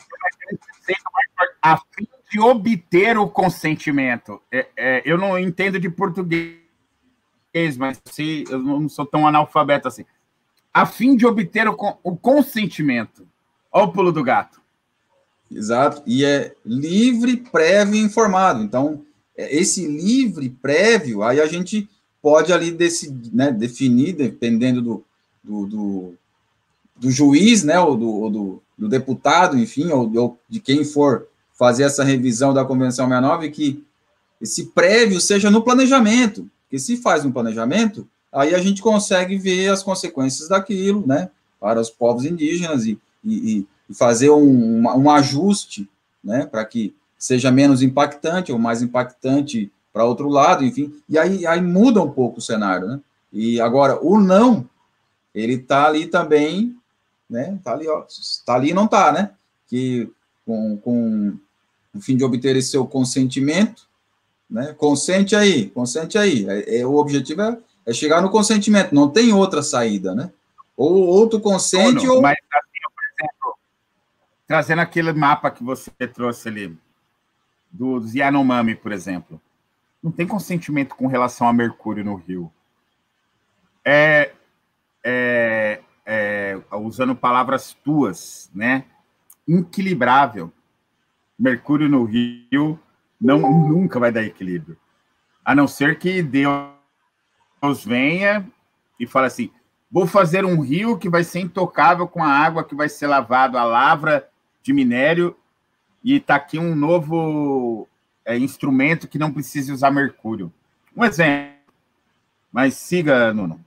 A 1.62 1.78
fim 1.78 2.08
de 2.30 2.40
obter 2.40 3.18
o 3.18 3.28
consentimento. 3.28 4.40
É, 4.50 4.66
é, 4.76 5.02
eu 5.04 5.16
não 5.16 5.38
entendo 5.38 5.78
de 5.78 5.88
português 5.88 6.66
mas 7.78 7.98
se 8.04 8.44
eu 8.50 8.58
não 8.58 8.88
sou 8.88 9.06
tão 9.06 9.26
analfabeto 9.26 9.88
assim. 9.88 10.04
A 10.72 10.84
fim 10.84 11.16
de 11.16 11.24
obter 11.24 11.66
o, 11.66 11.76
o 12.02 12.16
consentimento. 12.16 13.26
Olha 13.72 13.84
o 13.84 13.92
pulo 13.92 14.12
do 14.12 14.22
gato. 14.22 14.60
Exato. 15.50 16.02
E 16.06 16.24
é 16.24 16.54
livre, 16.64 17.36
prévio 17.36 17.94
e 17.94 18.00
informado. 18.00 18.62
Então, 18.62 19.04
é, 19.36 19.56
esse 19.56 19.86
livre, 19.86 20.50
prévio, 20.50 21.22
aí 21.22 21.40
a 21.40 21.46
gente 21.46 21.88
pode 22.26 22.52
ali 22.52 22.72
decidir, 22.72 23.32
né, 23.32 23.52
definir, 23.52 24.12
dependendo 24.12 24.82
do, 24.82 25.04
do, 25.44 25.66
do, 25.68 26.14
do 26.96 27.08
juiz, 27.08 27.62
né, 27.62 27.78
ou 27.78 27.96
do, 27.96 28.10
ou 28.10 28.30
do, 28.30 28.62
do, 28.76 28.88
deputado, 28.88 29.56
enfim, 29.56 29.92
ou, 29.92 30.12
ou 30.12 30.38
de 30.48 30.58
quem 30.58 30.84
for 30.84 31.28
fazer 31.56 31.84
essa 31.84 32.02
revisão 32.02 32.52
da 32.52 32.64
Convenção 32.64 33.06
69, 33.06 33.50
que 33.50 33.84
esse 34.40 34.64
prévio 34.64 35.20
seja 35.20 35.52
no 35.52 35.62
planejamento. 35.62 36.50
Porque 36.64 36.80
se 36.80 36.96
faz 36.96 37.24
um 37.24 37.30
planejamento, 37.30 38.08
aí 38.32 38.56
a 38.56 38.58
gente 38.58 38.82
consegue 38.82 39.38
ver 39.38 39.68
as 39.68 39.84
consequências 39.84 40.48
daquilo, 40.48 41.06
né, 41.06 41.30
para 41.60 41.80
os 41.80 41.90
povos 41.90 42.24
indígenas 42.24 42.86
e, 42.86 42.98
e, 43.24 43.64
e 43.88 43.94
fazer 43.94 44.30
um, 44.30 44.82
um 44.82 45.08
ajuste, 45.08 45.88
né, 46.24 46.44
para 46.44 46.64
que 46.64 46.92
seja 47.16 47.52
menos 47.52 47.82
impactante 47.82 48.50
ou 48.50 48.58
mais 48.58 48.82
impactante 48.82 49.70
para 49.96 50.04
outro 50.04 50.28
lado, 50.28 50.62
enfim, 50.62 50.94
e 51.08 51.18
aí, 51.18 51.46
aí 51.46 51.58
muda 51.58 52.02
um 52.02 52.10
pouco 52.10 52.38
o 52.38 52.42
cenário, 52.42 52.86
né? 52.86 53.00
E 53.32 53.58
agora, 53.62 53.98
o 54.04 54.20
não, 54.20 54.68
ele 55.34 55.54
está 55.54 55.86
ali 55.86 56.06
também, 56.06 56.76
né? 57.30 57.54
Está 57.54 57.72
ali, 57.72 57.88
ó, 57.88 58.04
está 58.06 58.56
ali 58.56 58.72
e 58.72 58.74
não 58.74 58.84
está, 58.84 59.10
né? 59.10 59.30
Que 59.66 60.12
com, 60.44 60.76
com 60.76 61.38
o 61.94 62.00
fim 62.02 62.14
de 62.14 62.22
obter 62.22 62.54
esse 62.56 62.72
seu 62.72 62.86
consentimento, 62.86 63.88
né? 64.50 64.74
Consente 64.74 65.34
aí, 65.34 65.70
consente 65.70 66.18
aí. 66.18 66.46
É, 66.46 66.80
é 66.80 66.86
o 66.86 66.96
objetivo 66.96 67.40
é, 67.40 67.58
é, 67.86 67.94
chegar 67.94 68.20
no 68.20 68.28
consentimento, 68.28 68.94
não 68.94 69.08
tem 69.08 69.32
outra 69.32 69.62
saída, 69.62 70.14
né? 70.14 70.30
Ou 70.76 71.06
outro 71.06 71.40
consente 71.40 72.06
ou. 72.06 72.20
Mas, 72.20 72.36
assim, 72.52 72.80
por 72.94 73.24
exemplo, 73.24 73.58
trazendo 74.46 74.82
aquele 74.82 75.14
mapa 75.14 75.50
que 75.50 75.64
você 75.64 75.90
trouxe 76.12 76.50
ali, 76.50 76.78
dos 77.72 78.14
Yanomami, 78.14 78.74
por 78.74 78.92
exemplo. 78.92 79.40
Não 80.06 80.12
tem 80.12 80.24
consentimento 80.24 80.94
com 80.94 81.08
relação 81.08 81.48
a 81.48 81.52
Mercúrio 81.52 82.04
no 82.04 82.14
Rio. 82.14 82.48
É, 83.84 84.30
é, 85.02 85.80
é, 86.06 86.56
usando 86.74 87.16
palavras 87.16 87.76
tuas, 87.84 88.48
né? 88.54 88.84
Inquilibrável. 89.48 90.52
Mercúrio 91.36 91.88
no 91.88 92.04
Rio 92.04 92.78
não 93.20 93.40
nunca 93.68 93.98
vai 93.98 94.12
dar 94.12 94.22
equilíbrio. 94.22 94.78
A 95.44 95.56
não 95.56 95.66
ser 95.66 95.98
que 95.98 96.22
Deus 96.22 96.54
venha 97.84 98.48
e 99.00 99.08
fale 99.08 99.26
assim: 99.26 99.50
vou 99.90 100.06
fazer 100.06 100.44
um 100.44 100.60
rio 100.60 100.96
que 100.96 101.10
vai 101.10 101.24
ser 101.24 101.40
intocável 101.40 102.06
com 102.06 102.22
a 102.22 102.30
água 102.30 102.62
que 102.62 102.76
vai 102.76 102.88
ser 102.88 103.08
lavado 103.08 103.58
a 103.58 103.64
lavra 103.64 104.30
de 104.62 104.72
minério 104.72 105.36
e 106.04 106.14
está 106.14 106.36
aqui 106.36 106.60
um 106.60 106.76
novo 106.76 107.88
é, 108.26 108.36
instrumento 108.36 109.06
que 109.06 109.18
não 109.18 109.32
precise 109.32 109.72
usar 109.72 109.90
mercúrio. 109.90 110.52
Um 110.94 111.04
exemplo. 111.04 111.54
Mas 112.52 112.74
siga, 112.74 113.32
Nuno. 113.32 113.60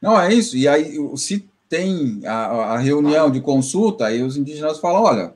Não, 0.00 0.18
é 0.18 0.32
isso. 0.32 0.56
E 0.56 0.68
aí, 0.68 0.96
se 1.16 1.46
tem 1.68 2.20
a, 2.24 2.74
a 2.74 2.78
reunião 2.78 3.30
de 3.30 3.40
consulta, 3.40 4.06
aí 4.06 4.22
os 4.22 4.36
indígenas 4.36 4.78
falam: 4.78 5.02
olha, 5.02 5.34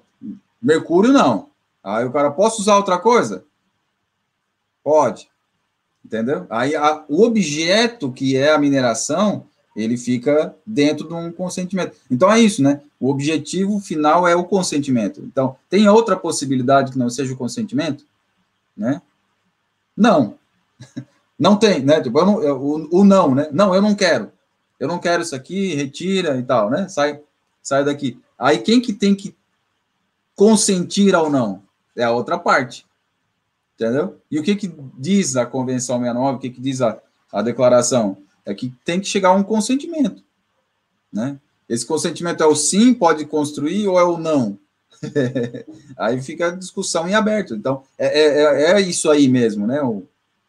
mercúrio 0.62 1.12
não. 1.12 1.48
Aí 1.82 2.05
o 2.05 2.12
cara, 2.12 2.30
posso 2.30 2.62
usar 2.62 2.76
outra 2.76 2.98
coisa? 2.98 3.44
Pode. 4.84 5.28
Entendeu? 6.05 6.47
Aí 6.48 6.76
a, 6.76 7.05
o 7.09 7.24
objeto 7.24 8.12
que 8.12 8.36
é 8.36 8.52
a 8.52 8.59
mineração, 8.59 9.47
ele 9.74 9.97
fica 9.97 10.55
dentro 10.64 11.09
de 11.09 11.14
um 11.14 11.32
consentimento. 11.32 11.97
Então 12.10 12.30
é 12.30 12.39
isso, 12.39 12.62
né? 12.62 12.80
O 13.01 13.10
objetivo 13.10 13.80
final 13.80 14.28
é 14.28 14.36
o 14.36 14.44
consentimento. 14.44 15.20
Então, 15.24 15.56
tem 15.68 15.89
outra 15.89 16.16
possibilidade 16.16 16.93
que 16.93 16.98
não 16.98 17.10
seja 17.10 17.32
o 17.32 17.36
consentimento? 17.36 18.05
Né? 18.76 19.00
Não. 19.96 20.38
Não 21.38 21.56
tem, 21.56 21.82
né? 21.82 22.00
Tipo, 22.00 22.20
eu 22.20 22.26
não, 22.26 22.42
eu, 22.42 22.56
o, 22.56 23.00
o, 23.00 23.04
não, 23.04 23.34
né? 23.34 23.48
Não, 23.50 23.74
eu 23.74 23.82
não 23.82 23.96
quero. 23.96 24.30
Eu 24.78 24.86
não 24.86 25.00
quero 25.00 25.22
isso 25.22 25.34
aqui, 25.34 25.74
retira 25.74 26.36
e 26.36 26.42
tal, 26.44 26.70
né? 26.70 26.86
Sai, 26.86 27.20
sai 27.60 27.84
daqui. 27.84 28.20
Aí 28.38 28.58
quem 28.58 28.80
que 28.80 28.92
tem 28.92 29.12
que 29.12 29.34
consentir 30.36 31.16
ao 31.16 31.28
não? 31.28 31.60
É 31.96 32.04
a 32.04 32.12
outra 32.12 32.38
parte. 32.38 32.86
Entendeu? 33.74 34.20
E 34.30 34.38
o 34.38 34.42
que 34.44 34.54
que 34.54 34.72
diz 34.96 35.34
a 35.34 35.44
Convenção 35.44 35.98
69? 35.98 36.36
O 36.36 36.40
que 36.40 36.50
que 36.50 36.60
diz 36.60 36.80
a, 36.80 37.00
a 37.32 37.42
declaração? 37.42 38.18
É 38.44 38.54
que 38.54 38.72
tem 38.84 39.00
que 39.00 39.08
chegar 39.08 39.30
a 39.30 39.34
um 39.34 39.42
consentimento, 39.42 40.22
né? 41.12 41.40
Esse 41.68 41.84
consentimento 41.86 42.42
é 42.42 42.46
o 42.46 42.54
sim, 42.54 42.92
pode 42.94 43.24
construir, 43.24 43.88
ou 43.88 43.98
é 43.98 44.04
o 44.04 44.18
não? 44.18 44.58
aí 45.96 46.20
fica 46.22 46.48
a 46.48 46.56
discussão 46.56 47.08
em 47.08 47.14
aberto. 47.14 47.54
Então, 47.54 47.82
é, 47.98 48.06
é, 48.06 48.42
é, 48.42 48.72
é 48.72 48.80
isso 48.80 49.10
aí 49.10 49.28
mesmo, 49.28 49.66
né? 49.66 49.82
O, 49.82 50.02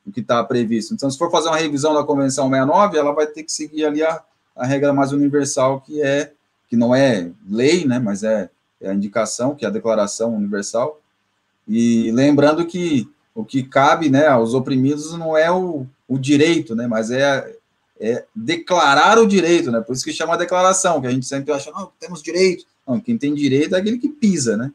o 0.06 0.12
que 0.12 0.20
está 0.20 0.44
previsto. 0.44 0.94
Então, 0.94 1.10
se 1.10 1.18
for 1.18 1.32
fazer 1.32 1.48
uma 1.48 1.58
revisão 1.58 1.94
da 1.94 2.04
Convenção 2.04 2.50
69, 2.50 2.98
ela 2.98 3.14
vai 3.14 3.28
ter 3.28 3.44
que 3.44 3.52
seguir 3.52 3.86
ali 3.86 4.04
a, 4.04 4.22
a 4.56 4.66
regra 4.66 4.94
mais 4.94 5.12
universal, 5.12 5.82
que 5.82 6.02
é 6.02 6.32
que 6.70 6.76
não 6.76 6.96
é 6.96 7.30
lei, 7.48 7.86
né? 7.86 8.00
Mas 8.00 8.24
é, 8.24 8.50
é 8.82 8.90
a 8.90 8.94
indicação, 8.94 9.56
que 9.56 9.66
é 9.66 9.68
a 9.68 9.72
Declaração 9.72 10.36
Universal. 10.36 11.00
E 11.68 12.12
lembrando 12.12 12.66
que 12.66 13.08
o 13.36 13.46
que 13.46 13.64
cabe, 13.64 14.10
né, 14.10 14.28
aos 14.28 14.54
oprimidos 14.54 15.14
não 15.18 15.38
é 15.38 15.52
o, 15.52 15.86
o 16.08 16.18
direito, 16.18 16.76
né? 16.76 16.88
Mas 16.88 17.12
é 17.12 17.56
é 18.00 18.26
declarar 18.36 19.18
o 19.18 19.28
direito, 19.28 19.72
né? 19.72 19.80
Por 19.80 19.94
isso 19.94 20.04
que 20.04 20.12
chama 20.12 20.38
declaração, 20.38 21.00
que 21.00 21.08
a 21.08 21.12
gente 21.12 21.26
sempre 21.26 21.54
acha, 21.54 21.72
não, 21.72 21.90
temos 22.00 22.22
direito. 22.22 22.66
Não, 22.88 23.00
quem 23.00 23.18
tem 23.18 23.34
direito 23.34 23.76
é 23.76 23.80
aquele 23.80 23.98
que 23.98 24.10
pisa, 24.10 24.58
né? 24.58 24.72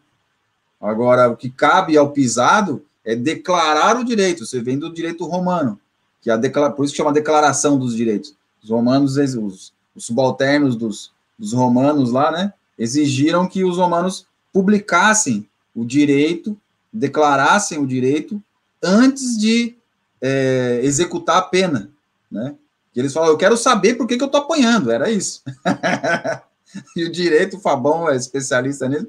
Agora, 0.80 1.28
o 1.28 1.36
que 1.36 1.50
cabe 1.50 1.96
ao 1.96 2.10
pisado 2.10 2.84
é 3.04 3.14
declarar 3.16 3.98
o 3.98 4.04
direito. 4.04 4.46
Você 4.46 4.60
vem 4.60 4.78
do 4.78 4.92
direito 4.92 5.26
romano, 5.26 5.78
que 6.20 6.30
é 6.30 6.32
a 6.32 6.36
declara... 6.36 6.72
por 6.72 6.84
isso 6.84 6.94
chama 6.94 7.12
declaração 7.12 7.78
dos 7.78 7.94
direitos. 7.94 8.34
Os 8.62 8.70
romanos, 8.70 9.16
os, 9.16 9.72
os 9.94 10.04
subalternos 10.04 10.76
dos, 10.76 11.12
dos 11.38 11.52
romanos 11.52 12.12
lá, 12.12 12.30
né? 12.30 12.52
Exigiram 12.78 13.48
que 13.48 13.64
os 13.64 13.76
romanos 13.76 14.26
publicassem 14.52 15.48
o 15.74 15.84
direito, 15.84 16.56
declarassem 16.92 17.78
o 17.78 17.86
direito 17.86 18.42
antes 18.82 19.36
de 19.36 19.76
é, 20.20 20.80
executar 20.82 21.38
a 21.38 21.42
pena, 21.42 21.90
né? 22.30 22.54
Que 22.92 23.00
eles 23.00 23.12
falam, 23.12 23.28
eu 23.28 23.36
quero 23.36 23.56
saber 23.56 23.94
por 23.94 24.06
que, 24.06 24.16
que 24.16 24.24
eu 24.24 24.28
tô 24.28 24.38
apanhando, 24.38 24.90
era 24.90 25.10
isso. 25.10 25.42
e 26.96 27.04
o 27.04 27.10
direito, 27.10 27.56
o 27.56 27.60
Fabão 27.60 28.08
é 28.08 28.16
especialista 28.16 28.88
nisso, 28.88 29.08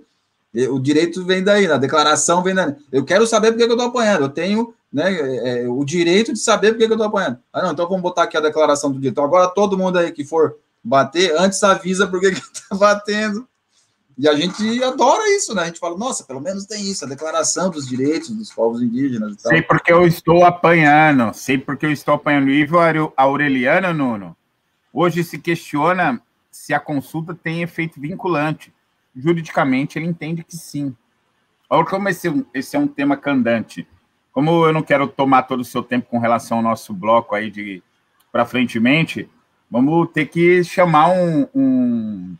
o 0.71 0.79
direito 0.79 1.23
vem 1.23 1.43
daí, 1.43 1.67
na 1.67 1.77
declaração 1.77 2.41
vem 2.41 2.55
daí. 2.55 2.73
Eu 2.91 3.05
quero 3.05 3.27
saber 3.27 3.51
por 3.51 3.57
que, 3.57 3.71
eu 3.71 3.77
tô 3.77 3.83
apanhando, 3.83 4.23
eu 4.23 4.29
tenho 4.29 4.73
né, 4.91 5.13
é, 5.13 5.63
é, 5.63 5.69
o 5.69 5.85
direito 5.85 6.33
de 6.33 6.39
saber 6.39 6.71
por 6.71 6.79
que, 6.79 6.91
eu 6.91 6.97
tô 6.97 7.03
apanhando. 7.03 7.37
Ah, 7.53 7.61
não, 7.61 7.71
então 7.71 7.87
vamos 7.87 8.01
botar 8.01 8.23
aqui 8.23 8.35
a 8.35 8.41
declaração 8.41 8.91
do 8.91 8.99
direito. 8.99 9.21
Agora 9.21 9.47
todo 9.47 9.77
mundo 9.77 9.99
aí 9.99 10.11
que 10.11 10.23
for 10.23 10.55
bater, 10.83 11.35
antes 11.37 11.61
avisa 11.63 12.07
por 12.07 12.19
que, 12.19 12.31
que 12.31 12.41
tá 12.67 12.75
batendo. 12.75 13.47
E 14.17 14.27
a 14.27 14.35
gente 14.35 14.83
adora 14.83 15.29
isso, 15.33 15.55
né? 15.55 15.61
A 15.61 15.65
gente 15.67 15.79
fala, 15.79 15.97
nossa, 15.97 16.25
pelo 16.25 16.41
menos 16.41 16.65
tem 16.65 16.91
isso, 16.91 17.05
a 17.05 17.07
declaração 17.07 17.69
dos 17.69 17.87
direitos 17.87 18.29
dos 18.29 18.51
povos 18.51 18.81
indígenas 18.81 19.33
e 19.33 19.37
tal. 19.37 19.51
Sei 19.51 19.61
porque 19.61 19.93
eu 19.93 20.05
estou 20.05 20.43
apanhando, 20.43 21.33
sei 21.33 21.57
porque 21.57 21.85
eu 21.85 21.91
estou 21.91 22.15
apanhando. 22.15 22.49
Ivo 22.49 22.77
Aureliano, 23.15 23.93
Nuno, 23.93 24.35
hoje 24.91 25.23
se 25.23 25.37
questiona 25.37 26.21
se 26.59 26.73
a 26.73 26.79
consulta 26.79 27.33
tem 27.33 27.61
efeito 27.61 28.01
vinculante. 28.01 28.73
Juridicamente, 29.15 29.97
ele 29.97 30.05
entende 30.05 30.43
que 30.43 30.57
sim. 30.57 30.93
Olha 31.69 31.85
como 31.85 32.09
esse, 32.09 32.45
esse 32.53 32.75
é 32.75 32.79
um 32.79 32.87
tema 32.87 33.15
candente. 33.15 33.87
Como 34.33 34.65
eu 34.65 34.73
não 34.73 34.83
quero 34.83 35.07
tomar 35.07 35.43
todo 35.43 35.61
o 35.61 35.65
seu 35.65 35.81
tempo 35.81 36.09
com 36.09 36.19
relação 36.19 36.57
ao 36.57 36.63
nosso 36.63 36.93
bloco 36.93 37.33
aí 37.33 37.49
de 37.49 37.81
para 38.29 38.45
frentemente, 38.45 39.27
vamos 39.71 40.11
ter 40.11 40.25
que 40.27 40.63
chamar 40.63 41.09
um, 41.09 41.47
um 41.55 42.37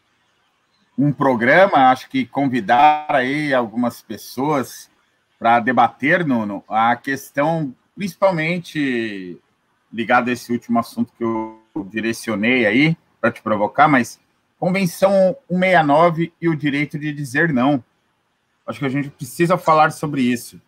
um 0.97 1.13
programa, 1.13 1.89
acho 1.89 2.09
que 2.09 2.25
convidar 2.25 3.07
aí 3.09 3.53
algumas 3.53 4.01
pessoas 4.01 4.91
para 5.39 5.61
debater, 5.61 6.27
Nuno, 6.27 6.61
a 6.67 6.93
questão 6.97 7.73
principalmente 7.95 9.39
ligada 9.91 10.29
a 10.29 10.33
esse 10.33 10.51
último 10.51 10.77
assunto 10.77 11.13
que 11.17 11.23
eu 11.23 11.57
direcionei 11.89 12.65
aí 12.65 12.97
para 13.19 13.31
te 13.31 13.41
provocar, 13.41 13.87
mas 13.87 14.19
Convenção 14.59 15.37
169 15.49 16.33
e 16.41 16.49
o 16.49 16.55
direito 16.55 16.99
de 16.99 17.13
dizer 17.13 17.53
não. 17.53 17.81
Acho 18.67 18.79
que 18.79 18.85
a 18.85 18.89
gente 18.89 19.09
precisa 19.09 19.57
falar 19.57 19.91
sobre 19.91 20.21
isso. 20.21 20.61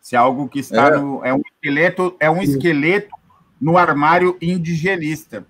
Se 0.00 0.14
é 0.14 0.18
algo 0.18 0.48
que 0.48 0.60
está 0.60 0.86
é. 0.86 0.96
no 0.96 1.24
é 1.24 1.34
um 1.34 1.40
esqueleto, 1.40 2.16
é 2.20 2.30
um 2.30 2.40
esqueleto 2.40 3.10
no 3.60 3.76
armário 3.76 4.38
indigenista, 4.40 5.44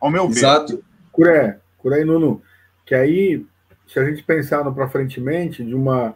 ao 0.00 0.10
meu 0.10 0.28
ver. 0.28 0.38
Exato. 0.38 0.84
Curé, 1.10 1.58
Curé 1.78 2.04
Nuno, 2.04 2.40
que 2.86 2.94
aí 2.94 3.44
se 3.88 3.98
a 3.98 4.04
gente 4.04 4.22
pensar 4.22 4.64
no 4.64 4.72
para 4.72 4.88
frentemente 4.88 5.64
de 5.64 5.74
uma 5.74 6.14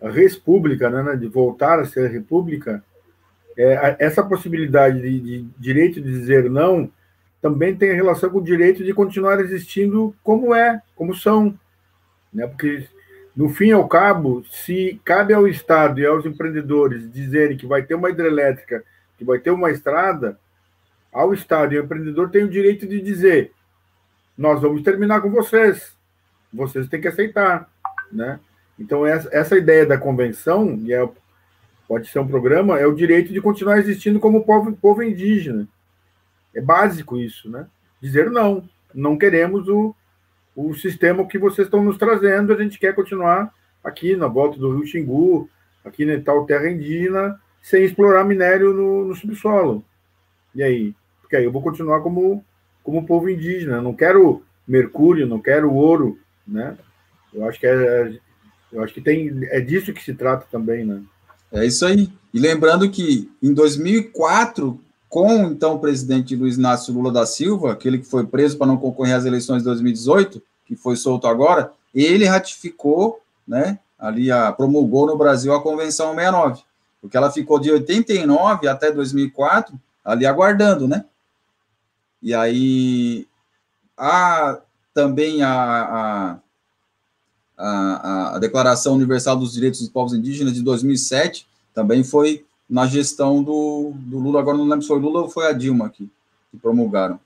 república, 0.00 0.88
né, 0.88 1.02
né, 1.02 1.16
de 1.16 1.26
voltar 1.26 1.80
a 1.80 1.84
ser 1.84 2.10
república, 2.10 2.82
é, 3.56 3.96
essa 3.98 4.22
possibilidade 4.22 5.00
de, 5.00 5.20
de, 5.20 5.48
direito 5.58 6.00
de 6.00 6.08
dizer 6.08 6.48
não 6.48 6.90
também 7.40 7.74
tem 7.74 7.92
relação 7.92 8.30
com 8.30 8.38
o 8.38 8.44
direito 8.44 8.84
de 8.84 8.92
continuar 8.92 9.40
existindo 9.40 10.14
como 10.22 10.54
é, 10.54 10.82
como 10.96 11.14
são, 11.14 11.58
né? 12.32 12.46
Porque 12.46 12.86
no 13.36 13.48
fim 13.48 13.68
e 13.68 13.72
ao 13.72 13.86
cabo, 13.86 14.44
se 14.50 15.00
cabe 15.04 15.32
ao 15.32 15.46
Estado 15.46 16.00
e 16.00 16.06
aos 16.06 16.26
empreendedores 16.26 17.10
dizerem 17.12 17.56
que 17.56 17.66
vai 17.66 17.82
ter 17.82 17.94
uma 17.94 18.10
hidrelétrica, 18.10 18.82
que 19.16 19.24
vai 19.24 19.38
ter 19.38 19.50
uma 19.50 19.70
estrada, 19.70 20.38
ao 21.12 21.32
Estado 21.32 21.72
e 21.72 21.78
ao 21.78 21.84
empreendedor 21.84 22.30
tem 22.30 22.44
o 22.44 22.50
direito 22.50 22.86
de 22.86 23.00
dizer: 23.00 23.52
nós 24.36 24.60
vamos 24.60 24.82
terminar 24.82 25.20
com 25.20 25.30
vocês, 25.30 25.92
vocês 26.52 26.88
têm 26.88 27.00
que 27.00 27.08
aceitar, 27.08 27.68
né? 28.10 28.40
Então, 28.78 29.06
essa, 29.06 29.28
essa 29.32 29.56
ideia 29.56 29.84
da 29.84 29.98
convenção, 29.98 30.78
e 30.84 30.92
é, 30.92 31.08
pode 31.86 32.08
ser 32.08 32.20
um 32.20 32.28
programa, 32.28 32.78
é 32.78 32.86
o 32.86 32.94
direito 32.94 33.32
de 33.32 33.40
continuar 33.40 33.78
existindo 33.78 34.20
como 34.20 34.44
povo, 34.44 34.72
povo 34.72 35.02
indígena. 35.02 35.66
É 36.58 36.60
básico 36.60 37.16
isso, 37.16 37.48
né? 37.48 37.68
Dizer 38.02 38.30
não, 38.30 38.68
não 38.92 39.16
queremos 39.16 39.68
o, 39.68 39.94
o 40.56 40.74
sistema 40.74 41.24
que 41.24 41.38
vocês 41.38 41.68
estão 41.68 41.84
nos 41.84 41.96
trazendo, 41.96 42.52
a 42.52 42.60
gente 42.60 42.80
quer 42.80 42.96
continuar 42.96 43.54
aqui 43.82 44.16
na 44.16 44.26
volta 44.26 44.58
do 44.58 44.74
Rio 44.74 44.84
Xingu, 44.84 45.48
aqui 45.84 46.04
na 46.04 46.20
tal 46.20 46.44
terra 46.46 46.68
indígena, 46.68 47.40
sem 47.62 47.84
explorar 47.84 48.24
minério 48.24 48.74
no, 48.74 49.04
no 49.04 49.14
subsolo. 49.14 49.84
E 50.52 50.60
aí? 50.60 50.94
Porque 51.20 51.36
aí 51.36 51.44
eu 51.44 51.52
vou 51.52 51.62
continuar 51.62 52.00
como, 52.00 52.44
como 52.82 53.06
povo 53.06 53.30
indígena, 53.30 53.80
não 53.80 53.94
quero 53.94 54.42
mercúrio, 54.66 55.28
não 55.28 55.38
quero 55.38 55.72
ouro, 55.72 56.18
né? 56.44 56.76
Eu 57.32 57.48
acho 57.48 57.60
que 57.60 57.68
é, 57.68 58.18
eu 58.72 58.82
acho 58.82 58.92
que 58.92 59.00
tem 59.00 59.30
é 59.44 59.60
disso 59.60 59.92
que 59.92 60.02
se 60.02 60.12
trata 60.12 60.44
também, 60.50 60.84
né? 60.84 61.04
É 61.52 61.64
isso 61.64 61.86
aí. 61.86 62.10
E 62.34 62.40
lembrando 62.40 62.90
que 62.90 63.30
em 63.40 63.54
2004, 63.54 64.80
com 65.08 65.44
então 65.44 65.74
o 65.74 65.78
presidente 65.78 66.36
Luiz 66.36 66.56
Inácio 66.56 66.92
Lula 66.92 67.10
da 67.10 67.24
Silva, 67.24 67.72
aquele 67.72 67.98
que 67.98 68.06
foi 68.06 68.26
preso 68.26 68.58
para 68.58 68.66
não 68.66 68.76
concorrer 68.76 69.14
às 69.14 69.24
eleições 69.24 69.58
de 69.58 69.64
2018, 69.64 70.42
que 70.66 70.76
foi 70.76 70.96
solto 70.96 71.26
agora, 71.26 71.72
ele 71.94 72.26
ratificou, 72.26 73.20
né? 73.46 73.78
Ali 73.98 74.30
a, 74.30 74.52
promulgou 74.52 75.06
no 75.06 75.16
Brasil 75.16 75.52
a 75.52 75.62
Convenção 75.62 76.14
69, 76.14 76.62
porque 77.00 77.16
ela 77.16 77.30
ficou 77.30 77.58
de 77.58 77.70
89 77.70 78.68
até 78.68 78.92
2004 78.92 79.78
ali 80.04 80.26
aguardando, 80.26 80.86
né? 80.86 81.04
E 82.22 82.34
aí 82.34 83.26
a 83.96 84.60
também 84.94 85.42
a, 85.42 85.50
a, 85.52 86.38
a, 87.56 88.34
a, 88.34 88.38
Declaração 88.38 88.94
Universal 88.94 89.36
dos 89.36 89.52
Direitos 89.52 89.80
dos 89.80 89.88
Povos 89.88 90.12
Indígenas 90.12 90.54
de 90.54 90.62
2007 90.62 91.46
também 91.72 92.02
foi 92.02 92.44
na 92.68 92.86
gestão 92.86 93.42
do, 93.42 93.92
do 93.94 94.18
Lula, 94.18 94.40
agora 94.40 94.58
não 94.58 94.64
lembro 94.64 94.82
se 94.82 94.88
foi 94.88 94.98
Lula 94.98 95.22
ou 95.22 95.30
foi 95.30 95.46
a 95.46 95.52
Dilma 95.52 95.88
que, 95.88 96.10
que 96.50 96.58
promulgaram. 96.58 97.18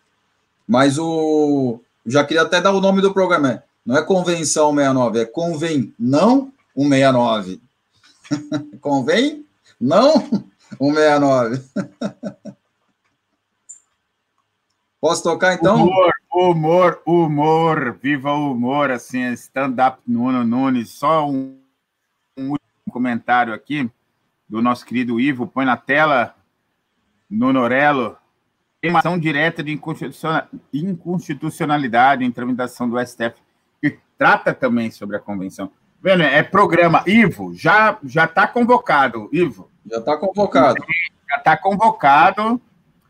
Mas 0.67 0.99
o. 0.99 1.81
Já 2.07 2.25
queria 2.25 2.43
até 2.43 2.61
dar 2.61 2.73
o 2.73 2.81
nome 2.81 3.01
do 3.01 3.13
programa. 3.13 3.63
Não 3.85 3.97
é 3.97 4.03
Convenção 4.03 4.73
69, 4.73 5.21
é 5.21 5.25
Convém 5.25 5.93
Não 5.99 6.53
169. 6.77 7.61
Convém 8.81 9.45
Não 9.81 10.13
169. 10.79 11.63
Posso 15.01 15.23
tocar 15.25 15.55
então? 15.55 15.83
Humor, 15.85 16.13
Humor, 16.33 17.03
humor, 17.05 17.99
viva 18.01 18.33
o 18.33 18.53
humor, 18.53 18.91
assim, 18.91 19.33
stand-up 19.33 19.99
Nuno 20.07 20.45
Nunes. 20.45 20.91
Só 20.91 21.29
um, 21.29 21.59
um 22.39 22.55
comentário 22.91 23.53
aqui 23.53 23.91
do 24.53 24.61
nosso 24.61 24.85
querido 24.85 25.19
Ivo, 25.19 25.47
põe 25.47 25.65
na 25.65 25.79
tela, 25.79 26.37
Nuno 27.29 27.59
Orello. 27.61 28.19
ação 28.95 29.19
direta 29.19 29.63
de 29.63 29.81
inconstitucionalidade 30.75 32.23
em 32.23 32.31
tramitação 32.31 32.87
do 32.87 33.01
STF, 33.01 33.41
que 33.81 33.99
trata 34.19 34.53
também 34.53 34.91
sobre 34.91 35.17
a 35.17 35.21
convenção. 35.21 35.73
Vendo, 36.03 36.23
é 36.23 36.43
programa. 36.43 37.03
Ivo, 37.07 37.55
já 37.55 37.99
já 38.05 38.27
está 38.27 38.47
convocado, 38.47 39.31
Ivo. 39.33 39.71
Já 39.91 39.97
está 39.97 40.19
convocado. 40.19 40.85
Já 41.31 41.37
está 41.39 41.57
convocado 41.57 42.61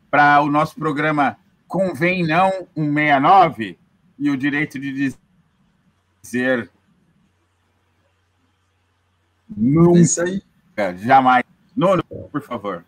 para 0.09 0.41
o 0.43 0.49
nosso 0.49 0.77
programa 0.77 1.37
Convém 1.67 2.25
Não 2.25 2.51
169 2.77 3.77
e 4.17 4.31
o 4.31 4.37
direito 4.37 4.79
de 4.79 5.13
dizer 6.23 6.71
nunca, 9.49 9.99
é 9.99 10.03
Isso 10.03 10.23
aí. 10.23 10.52
Jamais. 10.97 11.45
Nono, 11.77 12.03
por 12.31 12.43
favor. 12.43 12.85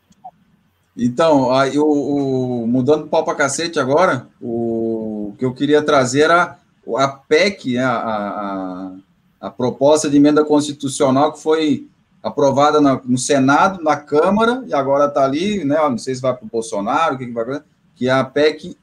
Então, 0.97 1.51
aí, 1.53 1.79
o, 1.79 1.85
o, 1.85 2.67
mudando 2.67 3.09
pau 3.09 3.25
para 3.25 3.35
cacete 3.35 3.81
agora, 3.81 4.29
o 4.41 5.35
que 5.39 5.45
eu 5.45 5.53
queria 5.53 5.83
trazer 5.83 6.23
era 6.23 6.59
a 6.97 7.09
PEC, 7.09 7.75
né, 7.75 7.85
a, 7.85 7.97
a, 7.97 8.93
a 9.41 9.51
proposta 9.51 10.09
de 10.09 10.17
emenda 10.17 10.45
constitucional 10.45 11.33
que 11.33 11.43
foi 11.43 11.89
aprovada 12.23 12.81
na, 12.81 13.01
no 13.05 13.19
Senado, 13.19 13.83
na 13.83 13.97
Câmara, 13.97 14.63
e 14.67 14.75
agora 14.75 15.07
está 15.07 15.25
ali, 15.25 15.65
né, 15.65 15.77
não 15.77 15.99
sei 15.99 16.15
se 16.15 16.23
vai 16.23 16.35
para 16.35 16.45
o 16.45 16.49
Bolsonaro, 16.49 17.17
o 17.17 17.19
que, 17.19 17.27
que 17.27 17.33
vai 17.33 17.61
que 17.97 18.09
é 18.09 18.13
a 18.13 18.25
PEC 18.25 18.77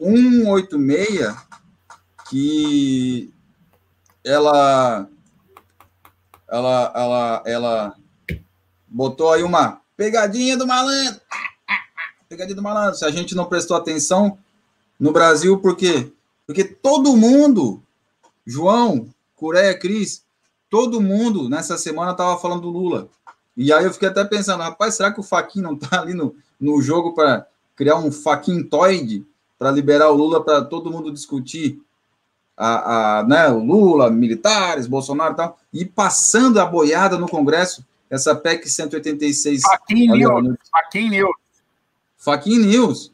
186, 0.00 1.34
que 2.28 3.32
ela, 4.24 5.06
ela, 6.50 6.92
ela, 6.94 7.42
ela 7.46 7.94
botou 8.92 9.32
aí 9.32 9.42
uma 9.42 9.80
pegadinha 9.96 10.56
do 10.56 10.66
malandro, 10.66 11.20
pegadinha 12.28 12.56
do 12.56 12.62
malandro. 12.62 12.96
Se 12.96 13.04
a 13.04 13.10
gente 13.10 13.34
não 13.34 13.46
prestou 13.46 13.76
atenção 13.76 14.38
no 14.98 15.12
Brasil, 15.12 15.58
por 15.58 15.76
quê? 15.76 16.12
Porque 16.46 16.64
todo 16.64 17.16
mundo, 17.16 17.82
João, 18.46 19.08
Cureia, 19.34 19.76
Cris, 19.78 20.22
todo 20.68 21.00
mundo 21.00 21.48
nessa 21.48 21.76
semana 21.78 22.12
estava 22.12 22.38
falando 22.38 22.62
do 22.62 22.70
Lula. 22.70 23.08
E 23.56 23.72
aí 23.72 23.84
eu 23.84 23.92
fiquei 23.92 24.08
até 24.08 24.24
pensando, 24.24 24.62
rapaz, 24.62 24.94
será 24.94 25.12
que 25.12 25.20
o 25.20 25.24
Faquin 25.24 25.60
não 25.60 25.74
está 25.74 26.00
ali 26.00 26.14
no, 26.14 26.34
no 26.60 26.80
jogo 26.80 27.14
para 27.14 27.46
criar 27.76 27.96
um 27.96 28.10
faquintoide 28.10 29.26
para 29.58 29.70
liberar 29.70 30.10
o 30.10 30.14
Lula 30.14 30.42
para 30.42 30.62
todo 30.62 30.90
mundo 30.90 31.12
discutir 31.12 31.80
a, 32.56 33.18
a, 33.18 33.22
né, 33.24 33.48
o 33.48 33.58
Lula, 33.58 34.10
militares, 34.10 34.86
Bolsonaro 34.86 35.34
e 35.34 35.36
tal, 35.36 35.58
e 35.72 35.84
passando 35.84 36.60
a 36.60 36.66
boiada 36.66 37.18
no 37.18 37.28
Congresso, 37.28 37.84
essa 38.12 38.34
PEC 38.34 38.68
186. 38.68 39.62
Faquin 39.62 40.06
News. 40.08 40.58
Faquin 40.70 41.08
News. 41.08 41.32
Faquin 42.18 42.58
News 42.58 43.12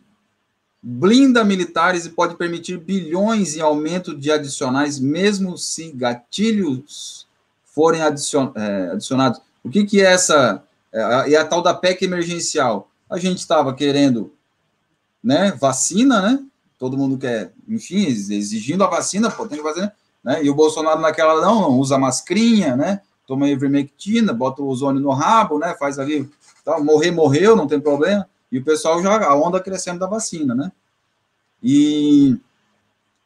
blinda 0.83 1.45
militares 1.45 2.07
e 2.07 2.11
pode 2.11 2.37
permitir 2.37 2.79
bilhões 2.79 3.57
em 3.57 3.61
aumento 3.61 4.17
de 4.17 4.31
adicionais, 4.31 4.99
mesmo 4.99 5.57
se 5.57 5.93
gatilhos 5.93 7.27
forem 7.65 8.03
adicion, 8.03 8.53
é, 8.55 8.91
adicionados. 8.93 9.41
O 9.63 9.71
que, 9.71 9.85
que 9.85 10.01
é 10.01 10.13
essa? 10.13 10.63
É 10.93 11.03
a, 11.03 11.31
é 11.31 11.37
a 11.37 11.45
tal 11.45 11.63
da 11.63 11.75
PEC 11.75 12.05
emergencial. 12.05 12.91
A 13.09 13.19
gente 13.19 13.39
estava 13.39 13.75
querendo 13.75 14.33
né, 15.23 15.53
vacina, 15.53 16.21
né? 16.21 16.45
Todo 16.79 16.97
mundo 16.97 17.19
quer, 17.19 17.53
enfim, 17.69 18.07
exigindo 18.07 18.85
a 18.85 18.89
vacina, 18.89 19.31
pô, 19.31 19.47
tem 19.47 19.59
que 19.59 19.65
fazer, 19.65 19.93
né? 20.23 20.43
E 20.45 20.51
o 20.51 20.55
Bolsonaro 20.55 21.01
naquela 21.01 21.41
não, 21.41 21.61
não 21.61 21.79
usa 21.79 21.99
mascrinha, 21.99 22.77
né? 22.77 23.01
Toma 23.29 23.47
ivermectina, 23.47 24.33
bota 24.33 24.63
o 24.63 24.67
ozônio 24.67 25.03
no 25.03 25.11
rabo, 25.11 25.59
né? 25.59 25.77
Faz 25.79 25.99
ali, 25.99 26.27
tá, 26.65 26.81
morrer, 26.81 27.11
morreu, 27.11 27.55
não 27.55 27.69
tem 27.69 27.79
problema. 27.79 28.27
E 28.51 28.57
o 28.57 28.65
pessoal 28.65 29.03
já, 29.03 29.23
a 29.23 29.37
onda 29.37 29.61
crescendo 29.61 29.99
da 29.99 30.07
vacina, 30.07 30.55
né? 30.55 30.73
E, 31.63 32.39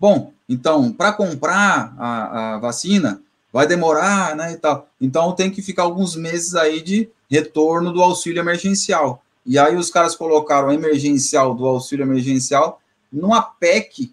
bom, 0.01 0.33
então, 0.49 0.93
para 0.93 1.13
comprar 1.13 1.95
a, 1.97 2.55
a, 2.55 2.59
vacina, 2.59 3.23
vai 3.53 3.65
demorar, 3.65 4.35
né, 4.35 4.53
e 4.53 4.57
tal. 4.57 4.89
Então, 5.01 5.33
tem 5.37 5.53
que 5.53 5.63
ficar 5.63 5.85
alguns 5.85 6.17
meses 6.17 6.57
aí 6.57 6.83
de 6.83 7.09
retorno 7.31 7.93
do 7.93 8.03
auxílio 8.03 8.41
emergencial. 8.41 9.23
E 9.47 9.57
aí 9.57 9.77
os 9.77 9.89
caras 9.89 10.17
colocaram 10.17 10.73
emergencial 10.73 11.55
do 11.55 11.65
auxílio 11.65 12.03
emergencial 12.03 12.81
numa 13.13 13.41
PEC 13.41 14.13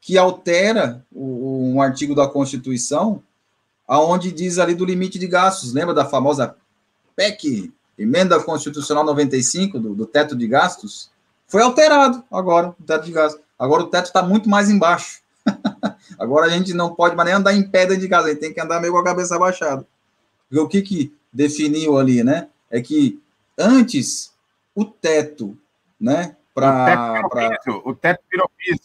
que 0.00 0.16
altera 0.16 1.04
o, 1.12 1.72
um 1.74 1.82
artigo 1.82 2.14
da 2.14 2.28
Constituição, 2.28 3.20
aonde 3.86 4.32
diz 4.32 4.58
ali 4.58 4.74
do 4.74 4.84
limite 4.84 5.18
de 5.18 5.26
gastos. 5.26 5.72
Lembra 5.72 5.94
da 5.94 6.04
famosa 6.04 6.56
PEC 7.14 7.72
emenda 7.98 8.42
constitucional 8.42 9.04
95, 9.04 9.78
do, 9.78 9.94
do 9.94 10.06
teto 10.06 10.36
de 10.36 10.46
gastos, 10.46 11.10
foi 11.48 11.62
alterado 11.62 12.22
agora, 12.30 12.74
o 12.78 12.82
teto 12.84 13.04
de 13.04 13.12
gastos. 13.12 13.40
Agora 13.58 13.82
o 13.82 13.86
teto 13.86 14.06
está 14.06 14.22
muito 14.22 14.48
mais 14.48 14.68
embaixo. 14.68 15.20
agora 16.18 16.46
a 16.46 16.48
gente 16.48 16.74
não 16.74 16.94
pode 16.94 17.16
mais 17.16 17.28
nem 17.28 17.36
andar 17.36 17.54
em 17.54 17.68
pedra 17.68 17.96
de 17.96 18.08
casa, 18.08 18.26
a 18.26 18.30
gente 18.30 18.40
tem 18.40 18.52
que 18.52 18.60
andar 18.60 18.80
meio 18.80 18.92
com 18.92 18.98
a 18.98 19.04
cabeça 19.04 19.36
abaixada. 19.36 19.86
Porque 20.48 20.60
o 20.60 20.68
que, 20.68 20.82
que 20.82 21.14
definiu 21.32 21.96
ali, 21.96 22.22
né? 22.22 22.48
É 22.70 22.80
que 22.80 23.20
antes 23.56 24.32
o 24.74 24.84
teto, 24.84 25.56
né? 26.00 26.36
Pra, 26.54 27.22
o, 27.84 27.94
teto 27.94 28.22
virou 28.30 28.50
piso. 28.56 28.80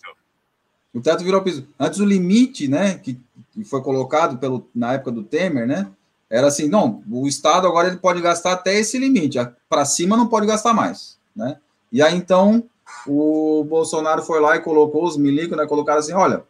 O 0.94 1.02
teto 1.02 1.23
virou 1.23 1.41
piso. 1.41 1.65
Antes 1.80 1.99
o 1.99 2.06
limite, 2.06 2.68
né? 2.68 2.98
Que, 2.98 3.19
que 3.53 3.64
foi 3.64 3.82
colocado 3.82 4.38
pelo, 4.38 4.68
na 4.73 4.94
época 4.94 5.11
do 5.11 5.23
Temer, 5.23 5.68
né? 5.68 5.91
era 6.32 6.48
assim, 6.48 6.69
não, 6.69 7.03
o 7.11 7.28
Estado 7.28 7.68
agora 7.68 7.90
ele 7.90 7.98
pode 7.98 8.22
gastar 8.22 8.53
até 8.53 8.80
esse 8.80 8.98
limite, 8.98 9.38
para 9.68 9.84
cima 9.84 10.15
não 10.15 10.28
pode 10.28 10.48
gastar 10.48 10.73
mais, 10.73 11.18
né? 11.36 11.57
E 11.91 12.02
aí, 12.02 12.15
então, 12.15 12.64
o 13.06 13.65
Bolsonaro 13.65 14.23
foi 14.23 14.40
lá 14.40 14.56
e 14.56 14.61
colocou 14.61 15.03
os 15.03 15.18
milicos, 15.18 15.57
né, 15.57 15.65
colocaram 15.65 15.99
assim, 15.99 16.14
olha, 16.14 16.45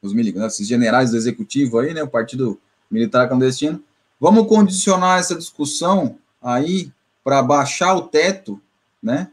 os 0.00 0.12
milicos, 0.12 0.40
né, 0.40 0.46
esses 0.46 0.68
generais 0.68 1.10
do 1.10 1.16
executivo 1.16 1.80
aí, 1.80 1.92
né, 1.92 2.04
o 2.04 2.08
Partido 2.08 2.60
Militar 2.88 3.28
Clandestino, 3.28 3.82
vamos 4.20 4.46
condicionar 4.46 5.18
essa 5.18 5.34
discussão 5.34 6.16
aí 6.40 6.92
para 7.24 7.42
baixar 7.42 7.96
o 7.96 8.02
teto, 8.02 8.60
né, 9.02 9.28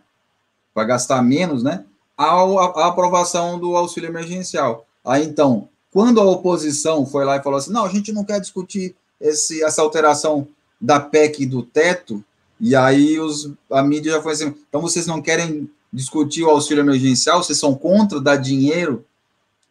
para 0.74 0.84
gastar 0.84 1.22
menos, 1.22 1.62
né, 1.62 1.86
à 2.18 2.88
aprovação 2.88 3.60
do 3.60 3.76
auxílio 3.76 4.10
emergencial. 4.10 4.88
Aí, 5.06 5.26
então, 5.26 5.70
quando 5.92 6.20
a 6.20 6.26
oposição 6.26 7.06
foi 7.06 7.26
lá 7.26 7.38
e 7.38 7.44
falou 7.44 7.58
assim, 7.58 7.72
não, 7.72 7.86
a 7.86 7.90
gente 7.90 8.12
não 8.12 8.24
quer 8.24 8.40
discutir 8.40 8.96
esse, 9.20 9.64
essa 9.64 9.82
alteração 9.82 10.48
da 10.80 11.00
PEC 11.00 11.46
do 11.46 11.64
teto, 11.64 12.24
e 12.60 12.76
aí 12.76 13.20
os, 13.20 13.52
a 13.72 13.82
mídia 13.82 14.14
já 14.14 14.22
foi 14.22 14.34
assim, 14.34 14.56
então 14.68 14.82
vocês 14.82 15.08
não 15.08 15.22
querem 15.22 15.70
discutir 15.92 16.44
o 16.44 16.50
auxílio 16.50 16.82
emergencial, 16.82 17.44
vocês 17.44 17.58
são 17.58 17.74
contra 17.74 18.22
dar 18.22 18.36
dinheiro 18.36 19.06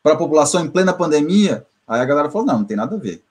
para 0.02 0.14
a 0.14 0.16
população 0.16 0.64
em 0.64 0.70
plena 0.70 0.92
pandemia? 0.92 1.66
Aí 1.86 2.00
a 2.00 2.04
galera 2.04 2.30
falou, 2.30 2.46
não, 2.46 2.58
não 2.58 2.64
tem 2.64 2.76
nada 2.76 2.96
a 2.96 2.98
ver. 2.98 3.22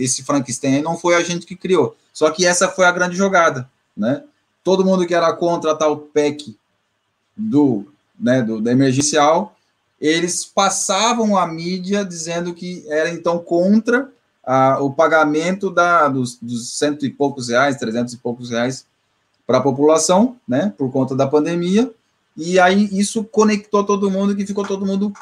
Esse 0.00 0.24
Frankenstein 0.24 0.76
aí 0.76 0.82
não 0.82 0.96
foi 0.96 1.14
a 1.14 1.22
gente 1.22 1.46
que 1.46 1.54
criou. 1.54 1.96
Só 2.12 2.30
que 2.30 2.44
essa 2.44 2.68
foi 2.68 2.84
a 2.86 2.92
grande 2.92 3.16
jogada, 3.16 3.68
né? 3.96 4.24
Todo 4.64 4.84
mundo 4.84 5.06
que 5.06 5.14
era 5.14 5.32
contra 5.32 5.76
tal 5.76 5.96
PEC 5.96 6.56
do, 7.36 7.86
né, 8.18 8.42
do, 8.42 8.60
da 8.60 8.72
emergencial, 8.72 9.56
eles 10.02 10.44
passavam 10.44 11.38
a 11.38 11.46
mídia 11.46 12.04
dizendo 12.04 12.52
que 12.52 12.84
era 12.88 13.08
então 13.08 13.38
contra 13.38 14.10
a, 14.44 14.82
o 14.82 14.92
pagamento 14.92 15.70
da, 15.70 16.08
dos, 16.08 16.36
dos 16.42 16.76
cento 16.76 17.06
e 17.06 17.10
poucos 17.10 17.48
reais, 17.48 17.76
trezentos 17.76 18.12
e 18.12 18.16
poucos 18.16 18.50
reais 18.50 18.84
para 19.46 19.58
a 19.58 19.62
população, 19.62 20.36
né, 20.46 20.74
por 20.76 20.90
conta 20.90 21.14
da 21.14 21.28
pandemia, 21.28 21.88
e 22.36 22.58
aí 22.58 22.88
isso 22.92 23.22
conectou 23.22 23.84
todo 23.84 24.10
mundo, 24.10 24.34
que 24.34 24.44
ficou 24.44 24.66
todo 24.66 24.84
mundo 24.84 25.12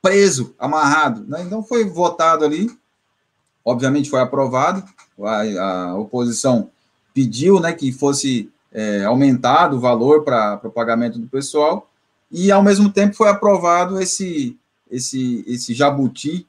preso, 0.00 0.54
amarrado, 0.58 1.24
né? 1.26 1.42
Então 1.42 1.62
foi 1.62 1.84
votado 1.84 2.44
ali, 2.44 2.70
obviamente 3.64 4.10
foi 4.10 4.20
aprovado, 4.20 4.84
a, 5.24 5.88
a 5.88 5.98
oposição 5.98 6.70
pediu, 7.12 7.58
né, 7.58 7.72
que 7.72 7.90
fosse 7.90 8.48
é, 8.70 9.04
aumentado 9.04 9.76
o 9.76 9.80
valor 9.80 10.22
para 10.22 10.60
o 10.62 10.70
pagamento 10.70 11.18
do 11.18 11.26
pessoal, 11.26 11.87
e 12.30 12.50
ao 12.52 12.62
mesmo 12.62 12.90
tempo 12.90 13.16
foi 13.16 13.28
aprovado 13.28 14.00
esse 14.00 14.56
esse 14.90 15.44
esse 15.46 15.74
jabuti 15.74 16.46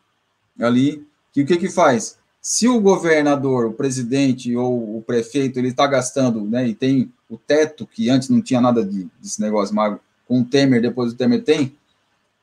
ali 0.60 1.06
que 1.34 1.42
o 1.42 1.46
que 1.46 1.58
que 1.58 1.70
faz? 1.70 2.18
Se 2.42 2.68
o 2.68 2.80
governador, 2.80 3.66
o 3.66 3.74
presidente 3.74 4.56
ou 4.56 4.98
o 4.98 5.02
prefeito 5.02 5.60
ele 5.60 5.70
está 5.70 5.86
gastando, 5.86 6.46
né, 6.46 6.68
e 6.68 6.74
tem 6.74 7.12
o 7.30 7.38
teto 7.38 7.86
que 7.86 8.10
antes 8.10 8.30
não 8.30 8.42
tinha 8.42 8.62
nada 8.62 8.84
de, 8.84 9.08
desse 9.22 9.42
negócio, 9.42 9.76
mas 9.76 9.98
com 10.28 10.40
o 10.40 10.46
Temer 10.46 10.82
depois 10.82 11.12
o 11.12 11.16
Temer 11.16 11.44
tem, 11.44 11.76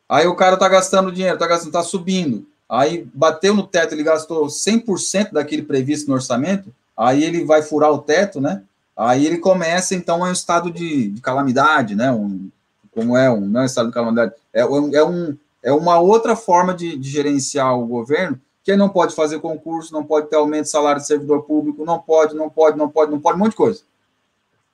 aí 0.09 0.27
o 0.27 0.35
cara 0.35 0.55
está 0.55 0.69
gastando 0.69 1.11
dinheiro, 1.11 1.35
está 1.35 1.47
gastando, 1.47 1.69
está 1.69 1.83
subindo, 1.83 2.47
aí 2.69 3.09
bateu 3.13 3.55
no 3.55 3.67
teto, 3.67 3.95
ele 3.95 4.03
gastou 4.03 4.47
100% 4.47 5.33
daquele 5.33 5.63
previsto 5.63 6.09
no 6.09 6.15
orçamento, 6.15 6.73
aí 6.97 7.25
ele 7.25 7.45
vai 7.45 7.63
furar 7.63 7.91
o 7.91 7.99
teto, 7.99 8.41
né? 8.41 8.63
Aí 8.97 9.27
ele 9.27 9.39
começa 9.39 9.95
então 9.95 10.25
é 10.25 10.31
um 10.31 10.33
estado 10.33 10.71
de, 10.71 11.09
de 11.11 11.21
calamidade, 11.21 11.95
né? 11.95 12.11
Um, 12.11 12.51
como 12.97 13.17
é 13.17 13.31
um 13.31 13.41
não 13.41 13.61
é 13.61 13.63
um 13.65 13.67
estado 13.67 13.89
de 13.89 13.95
calamidade, 13.95 14.33
é, 14.53 14.63
é, 14.63 15.05
um, 15.05 15.37
é 15.63 15.73
uma 15.73 16.01
outra 16.01 16.35
forma 16.35 16.73
de, 16.73 16.97
de 16.97 17.11
gerenciar 17.11 17.79
o 17.79 17.87
governo 17.87 18.41
quem 18.67 18.77
não 18.77 18.89
pode 18.89 19.15
fazer 19.15 19.39
concurso, 19.39 19.93
não 19.93 20.05
pode 20.05 20.27
ter 20.27 20.35
aumento 20.35 20.65
de 20.65 20.71
salário 20.71 21.01
de 21.01 21.07
servidor 21.07 21.45
público, 21.45 21.85
não 21.85 22.01
pode, 22.01 22.35
não 22.35 22.51
pode, 22.51 22.77
não 22.77 22.89
pode, 22.89 23.13
não 23.13 23.21
pode, 23.21 23.37
um 23.37 23.39
monte 23.39 23.53
de 23.53 23.57
coisa. 23.57 23.83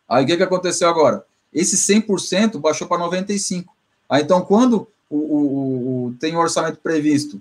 Aí 0.09 0.25
o 0.25 0.27
que, 0.27 0.39
que 0.39 0.43
aconteceu 0.43 0.89
agora? 0.89 1.27
Esse 1.53 1.77
100% 1.77 2.59
baixou 2.59 2.89
para 2.89 3.03
95%. 3.03 3.67
Ah, 4.09 4.19
então, 4.19 4.41
quando 4.41 4.89
o, 5.11 5.17
o, 5.17 6.07
o, 6.07 6.15
tem 6.19 6.35
um 6.35 6.41
orçamento 6.41 6.79
previsto, 6.79 7.39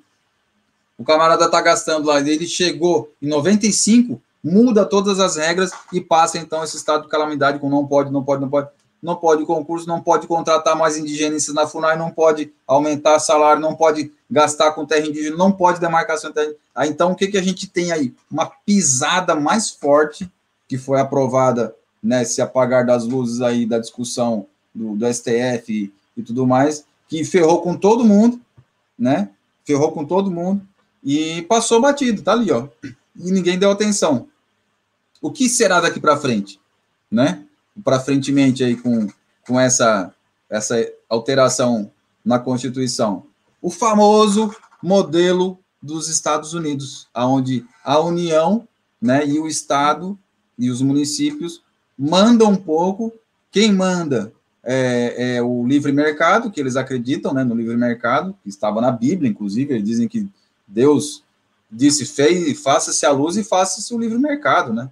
o 0.97 1.05
camarada 1.05 1.45
está 1.45 1.61
gastando 1.61 2.07
lá, 2.07 2.19
ele 2.19 2.45
chegou 2.45 3.09
em 3.21 3.29
95%, 3.29 4.19
muda 4.43 4.83
todas 4.83 5.21
as 5.21 5.37
regras 5.37 5.71
e 5.93 6.01
passa, 6.01 6.37
então, 6.37 6.61
esse 6.65 6.75
estado 6.75 7.03
de 7.03 7.07
calamidade 7.07 7.59
com 7.59 7.69
não 7.69 7.87
pode, 7.87 8.11
não 8.11 8.25
pode, 8.25 8.41
não 8.41 8.49
pode 8.49 8.67
não 9.01 9.15
pode 9.15 9.45
concurso, 9.45 9.87
não 9.87 9.99
pode 9.99 10.27
contratar 10.27 10.75
mais 10.75 10.97
indígenas 10.97 11.47
na 11.49 11.65
FUNAI, 11.65 11.97
não 11.97 12.11
pode 12.11 12.53
aumentar 12.67 13.19
salário, 13.19 13.61
não 13.61 13.75
pode 13.75 14.11
gastar 14.29 14.71
com 14.73 14.85
terra 14.85 15.07
indígena, 15.07 15.35
não 15.35 15.51
pode 15.51 15.79
demarcação 15.79 16.31
terra 16.31 16.53
ah, 16.75 16.85
Então, 16.85 17.11
o 17.11 17.15
que, 17.15 17.27
que 17.27 17.37
a 17.37 17.41
gente 17.41 17.67
tem 17.67 17.91
aí? 17.91 18.13
Uma 18.29 18.45
pisada 18.45 19.35
mais 19.35 19.71
forte 19.71 20.31
que 20.67 20.77
foi 20.77 20.99
aprovada, 20.99 21.75
né, 22.01 22.23
se 22.23 22.41
apagar 22.41 22.85
das 22.85 23.05
luzes 23.05 23.41
aí 23.41 23.65
da 23.65 23.79
discussão 23.79 24.45
do, 24.73 24.95
do 24.95 25.13
STF 25.13 25.69
e, 25.69 25.93
e 26.15 26.23
tudo 26.23 26.47
mais, 26.47 26.85
que 27.07 27.25
ferrou 27.25 27.61
com 27.61 27.75
todo 27.75 28.05
mundo, 28.05 28.39
né? 28.97 29.29
Ferrou 29.65 29.91
com 29.91 30.05
todo 30.05 30.31
mundo 30.31 30.65
e 31.03 31.41
passou 31.43 31.81
batido, 31.81 32.21
tá 32.21 32.31
ali, 32.31 32.51
ó. 32.51 32.67
E 32.83 33.31
ninguém 33.31 33.59
deu 33.59 33.71
atenção. 33.71 34.27
O 35.21 35.31
que 35.31 35.49
será 35.49 35.81
daqui 35.81 35.99
para 35.99 36.17
frente, 36.17 36.59
né? 37.11 37.43
Para 37.84 37.99
frentemente 37.99 38.64
aí 38.64 38.76
com, 38.76 39.07
com 39.48 39.60
essa, 39.60 40.14
essa 40.49 40.76
alteração 41.10 41.91
na 42.23 42.39
Constituição? 42.39 43.26
O 43.61 43.69
famoso 43.69 44.53
modelo 44.81 45.60
dos 45.81 46.10
Estados 46.10 46.53
Unidos, 46.53 47.07
onde 47.15 47.65
a 47.84 47.99
União 47.99 48.68
né, 49.02 49.26
e 49.26 49.39
o 49.39 49.48
Estado 49.48 50.18
e 50.57 50.69
os 50.69 50.81
municípios 50.81 51.61
mandam 51.98 52.52
um 52.52 52.56
pouco, 52.56 53.11
quem 53.52 53.72
manda 53.72 54.31
é, 54.64 55.35
é, 55.35 55.41
o 55.41 55.65
livre 55.65 55.91
mercado, 55.91 56.52
que 56.52 56.60
eles 56.60 56.76
acreditam 56.76 57.34
né, 57.34 57.43
no 57.43 57.56
livre 57.56 57.76
mercado, 57.76 58.35
que 58.43 58.49
estava 58.49 58.80
na 58.80 58.91
Bíblia, 58.91 59.30
inclusive, 59.30 59.73
eles 59.73 59.85
dizem 59.85 60.07
que 60.07 60.27
Deus 60.68 61.23
disse, 61.69 62.06
faça-se 62.56 63.06
a 63.06 63.11
luz 63.11 63.38
e 63.38 63.43
faça-se 63.43 63.93
o 63.93 63.98
livre 63.98 64.18
mercado, 64.18 64.73
né? 64.73 64.89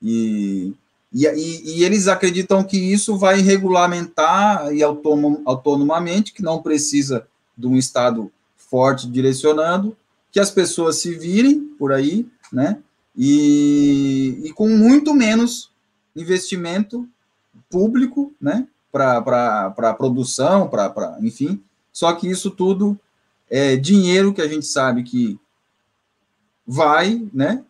E, 0.00 0.72
e, 1.14 1.26
e, 1.26 1.78
e, 1.78 1.84
eles 1.84 2.08
acreditam 2.08 2.64
que 2.64 2.76
isso 2.76 3.16
vai 3.16 3.40
regulamentar 3.40 4.74
e 4.74 4.82
autonom, 4.82 5.40
autonomamente, 5.44 6.32
que 6.32 6.42
não 6.42 6.60
precisa 6.60 7.24
de 7.56 7.68
um 7.68 7.76
Estado 7.76 8.32
forte 8.56 9.06
direcionando, 9.08 9.96
que 10.32 10.40
as 10.40 10.50
pessoas 10.50 10.96
se 10.96 11.14
virem 11.14 11.60
por 11.78 11.92
aí, 11.92 12.26
né? 12.52 12.78
E, 13.16 14.40
e 14.42 14.52
com 14.54 14.68
muito 14.68 15.14
menos 15.14 15.70
investimento 16.16 17.08
público, 17.70 18.32
né? 18.40 18.66
Para 18.90 19.94
produção, 19.96 20.66
para, 20.68 21.16
enfim. 21.20 21.62
Só 21.92 22.12
que 22.14 22.28
isso 22.28 22.50
tudo 22.50 22.98
é 23.48 23.76
dinheiro 23.76 24.34
que 24.34 24.42
a 24.42 24.48
gente 24.48 24.66
sabe 24.66 25.04
que 25.04 25.38
vai, 26.66 27.24
né? 27.32 27.62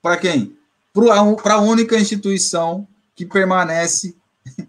Para 0.00 0.16
quem? 0.16 0.56
Para 0.92 1.54
a 1.54 1.60
única 1.60 1.98
instituição 1.98 2.86
que 3.14 3.26
permanece 3.26 4.16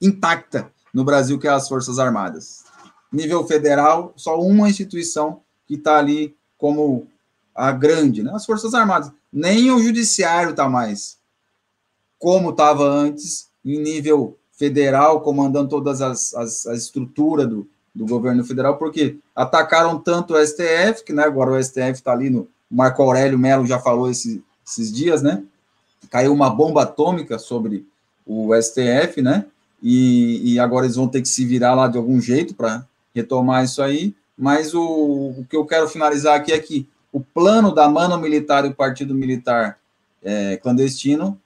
intacta 0.00 0.70
no 0.92 1.04
Brasil, 1.04 1.38
que 1.38 1.48
é 1.48 1.50
as 1.50 1.68
Forças 1.68 1.98
Armadas. 1.98 2.64
Nível 3.12 3.46
federal, 3.46 4.12
só 4.16 4.40
uma 4.40 4.68
instituição 4.68 5.42
que 5.66 5.74
está 5.74 5.98
ali 5.98 6.36
como 6.56 7.06
a 7.54 7.72
grande, 7.72 8.22
né? 8.22 8.32
as 8.34 8.44
Forças 8.44 8.74
Armadas. 8.74 9.10
Nem 9.32 9.70
o 9.70 9.82
Judiciário 9.82 10.50
está 10.50 10.68
mais 10.68 11.18
como 12.18 12.50
estava 12.50 12.84
antes, 12.84 13.48
em 13.64 13.78
nível 13.80 14.36
federal, 14.52 15.20
comandando 15.20 15.68
todas 15.68 16.02
as, 16.02 16.34
as, 16.34 16.66
as 16.66 16.82
estruturas 16.82 17.48
do, 17.48 17.68
do 17.94 18.04
governo 18.06 18.44
federal, 18.44 18.76
porque 18.76 19.18
atacaram 19.34 19.98
tanto 19.98 20.34
o 20.34 20.46
STF, 20.46 21.04
que 21.04 21.12
né, 21.12 21.22
agora 21.22 21.52
o 21.52 21.62
STF 21.62 21.92
está 21.92 22.12
ali 22.12 22.28
no. 22.28 22.48
Marco 22.70 23.02
Aurélio 23.02 23.38
Melo 23.38 23.66
já 23.66 23.78
falou 23.78 24.10
esse, 24.10 24.42
esses 24.66 24.92
dias, 24.92 25.22
né? 25.22 25.42
Caiu 26.10 26.32
uma 26.32 26.50
bomba 26.50 26.82
atômica 26.82 27.38
sobre 27.38 27.86
o 28.26 28.54
STF, 28.54 29.22
né? 29.22 29.46
E, 29.82 30.54
e, 30.54 30.58
agora 30.58 30.86
eles 30.86 30.96
vão 30.96 31.06
ter 31.06 31.22
que 31.22 31.28
se 31.28 31.44
virar 31.44 31.74
lá 31.74 31.86
de 31.86 31.96
algum 31.96 32.20
jeito 32.20 32.54
para 32.54 32.84
retomar 33.14 33.64
isso 33.64 33.80
aí. 33.80 34.14
Mas 34.36 34.74
o, 34.74 34.82
o, 34.82 35.46
que 35.48 35.56
eu 35.56 35.64
quero 35.64 35.88
finalizar 35.88 36.36
aqui 36.36 36.52
é 36.52 36.58
que 36.58 36.88
o 37.12 37.20
plano 37.20 37.72
da 37.74 37.88
mano 37.88 38.18
militar 38.18 38.64
e 38.64 38.68
o 38.68 38.74
partido 38.74 39.14
militar 39.14 39.78
é, 40.22 40.56
clandestino 40.56 41.38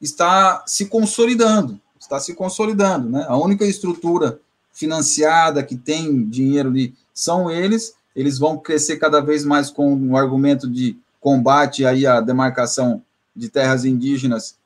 está 0.00 0.62
se 0.66 0.86
consolidando, 0.86 1.80
está 1.98 2.18
se 2.18 2.34
consolidando, 2.34 3.10
né? 3.10 3.26
A 3.28 3.36
única 3.36 3.64
estrutura 3.64 4.40
financiada 4.72 5.62
que 5.62 5.76
tem 5.76 6.24
dinheiro 6.24 6.70
ali 6.70 6.94
são 7.12 7.50
eles. 7.50 7.94
Eles 8.14 8.38
vão 8.38 8.56
crescer 8.56 8.96
cada 8.96 9.20
vez 9.20 9.44
mais 9.44 9.70
com 9.70 9.94
o 9.94 10.16
argumento 10.16 10.68
de 10.68 10.96
combate 11.20 11.84
aí 11.84 12.06
à 12.06 12.20
demarcação 12.20 13.02
de 13.34 13.48
terras 13.48 13.84
indígenas 13.84 14.58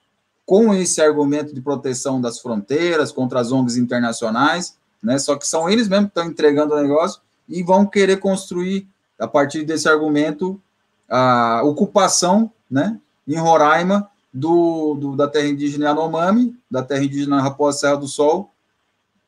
com 0.47 0.75
esse 0.75 1.01
argumento 1.01 1.55
de 1.55 1.61
proteção 1.61 2.21
das 2.21 2.39
fronteiras 2.39 3.11
contra 3.11 3.41
as 3.41 3.51
ONGs 3.51 3.77
internacionais, 3.77 4.77
né? 5.03 5.19
Só 5.19 5.37
que 5.37 5.47
são 5.47 5.69
eles 5.69 5.89
mesmos 5.89 6.11
que 6.11 6.19
estão 6.19 6.31
entregando 6.31 6.75
o 6.75 6.81
negócio 6.81 7.21
e 7.49 7.63
vão 7.63 7.87
querer 7.87 8.19
construir 8.19 8.87
a 9.19 9.27
partir 9.27 9.65
desse 9.65 9.89
argumento 9.89 10.61
a 11.09 11.63
ocupação, 11.65 12.51
né? 12.71 12.99
Em 13.27 13.37
Roraima 13.37 14.11
do, 14.33 14.95
do 14.95 15.17
da 15.17 15.29
terra 15.29 15.49
indígena 15.49 15.87
Yanomami, 15.87 16.57
da 16.71 16.83
terra 16.83 17.05
indígena 17.05 17.41
Raposa 17.41 17.79
Serra 17.79 17.97
do 17.97 18.09
Sol. 18.09 18.51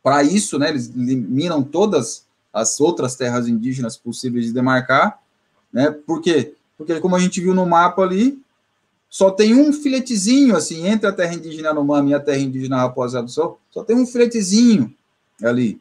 Para 0.02 0.22
isso, 0.22 0.58
né? 0.58 0.68
Eles 0.68 0.90
eliminam 0.94 1.62
todas 1.62 2.26
as 2.52 2.80
outras 2.80 3.16
terras 3.16 3.48
indígenas 3.48 3.96
possíveis 3.96 4.46
de 4.46 4.52
demarcar, 4.52 5.18
né? 5.72 5.90
Por 5.90 6.20
quê? 6.20 6.54
Porque 6.76 7.00
como 7.00 7.16
a 7.16 7.18
gente 7.18 7.40
viu 7.40 7.54
no 7.54 7.66
mapa 7.66 8.02
ali, 8.02 8.38
só 9.08 9.30
tem 9.30 9.54
um 9.54 9.72
filetezinho, 9.72 10.56
assim, 10.56 10.86
entre 10.86 11.06
a 11.06 11.12
terra 11.12 11.34
indígena 11.34 11.68
Yanomami 11.68 12.10
e 12.10 12.14
a 12.14 12.20
terra 12.20 12.38
indígena 12.38 12.78
Raposa 12.78 13.22
do 13.22 13.30
Sol, 13.30 13.58
só 13.70 13.82
tem 13.82 13.96
um 13.96 14.06
filetezinho 14.06 14.94
ali, 15.42 15.80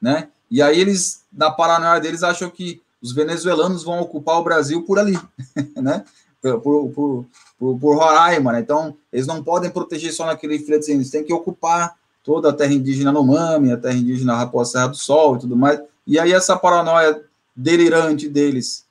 né? 0.00 0.28
E 0.50 0.62
aí 0.62 0.80
eles, 0.80 1.22
na 1.32 1.50
paranoia 1.50 2.00
deles, 2.00 2.22
acham 2.22 2.48
que 2.48 2.80
os 3.02 3.12
venezuelanos 3.12 3.82
vão 3.82 4.00
ocupar 4.00 4.38
o 4.38 4.44
Brasil 4.44 4.82
por 4.82 4.98
ali, 4.98 5.18
né? 5.76 6.04
Por, 6.40 6.60
por, 6.60 7.26
por, 7.58 7.78
por, 7.78 7.96
Roraima, 7.96 8.52
né? 8.52 8.60
Então, 8.60 8.96
eles 9.12 9.26
não 9.26 9.42
podem 9.42 9.70
proteger 9.70 10.12
só 10.12 10.26
naquele 10.26 10.58
filetezinho, 10.58 10.98
eles 10.98 11.10
têm 11.10 11.24
que 11.24 11.32
ocupar 11.32 11.96
toda 12.22 12.50
a 12.50 12.52
terra 12.52 12.72
indígena 12.72 13.10
Yanomami, 13.10 13.72
a 13.72 13.76
terra 13.76 13.94
indígena 13.94 14.36
Raposa 14.36 14.72
Serra 14.72 14.88
do 14.88 14.96
Sol 14.96 15.36
e 15.36 15.40
tudo 15.40 15.56
mais. 15.56 15.80
E 16.06 16.18
aí 16.18 16.32
essa 16.32 16.56
paranoia 16.56 17.22
delirante 17.54 18.28
deles, 18.28 18.84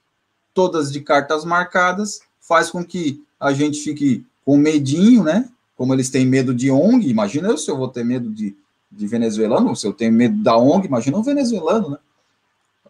todas 0.54 0.92
de 0.92 1.02
cartas 1.02 1.44
marcadas, 1.44 2.22
faz 2.40 2.70
com 2.70 2.84
que 2.84 3.24
a 3.44 3.52
gente 3.54 3.80
fique 3.80 4.26
com 4.46 4.58
medinho, 4.58 5.24
né? 5.24 5.50
Como 5.76 5.94
eles 5.94 6.10
têm 6.10 6.26
medo 6.26 6.54
de 6.54 6.72
ONG, 6.72 7.10
imagina 7.10 7.50
eu 7.50 7.58
se 7.58 7.70
eu 7.70 7.78
vou 7.78 7.90
ter 7.90 8.06
medo 8.06 8.30
de, 8.30 8.56
de 8.90 9.08
venezuelano, 9.08 9.76
se 9.76 9.86
eu 9.86 9.92
tenho 9.92 10.14
medo 10.14 10.42
da 10.42 10.58
ONG, 10.58 10.88
imagina 10.88 11.18
um 11.18 11.24
venezuelano, 11.24 11.90
né? 11.90 11.98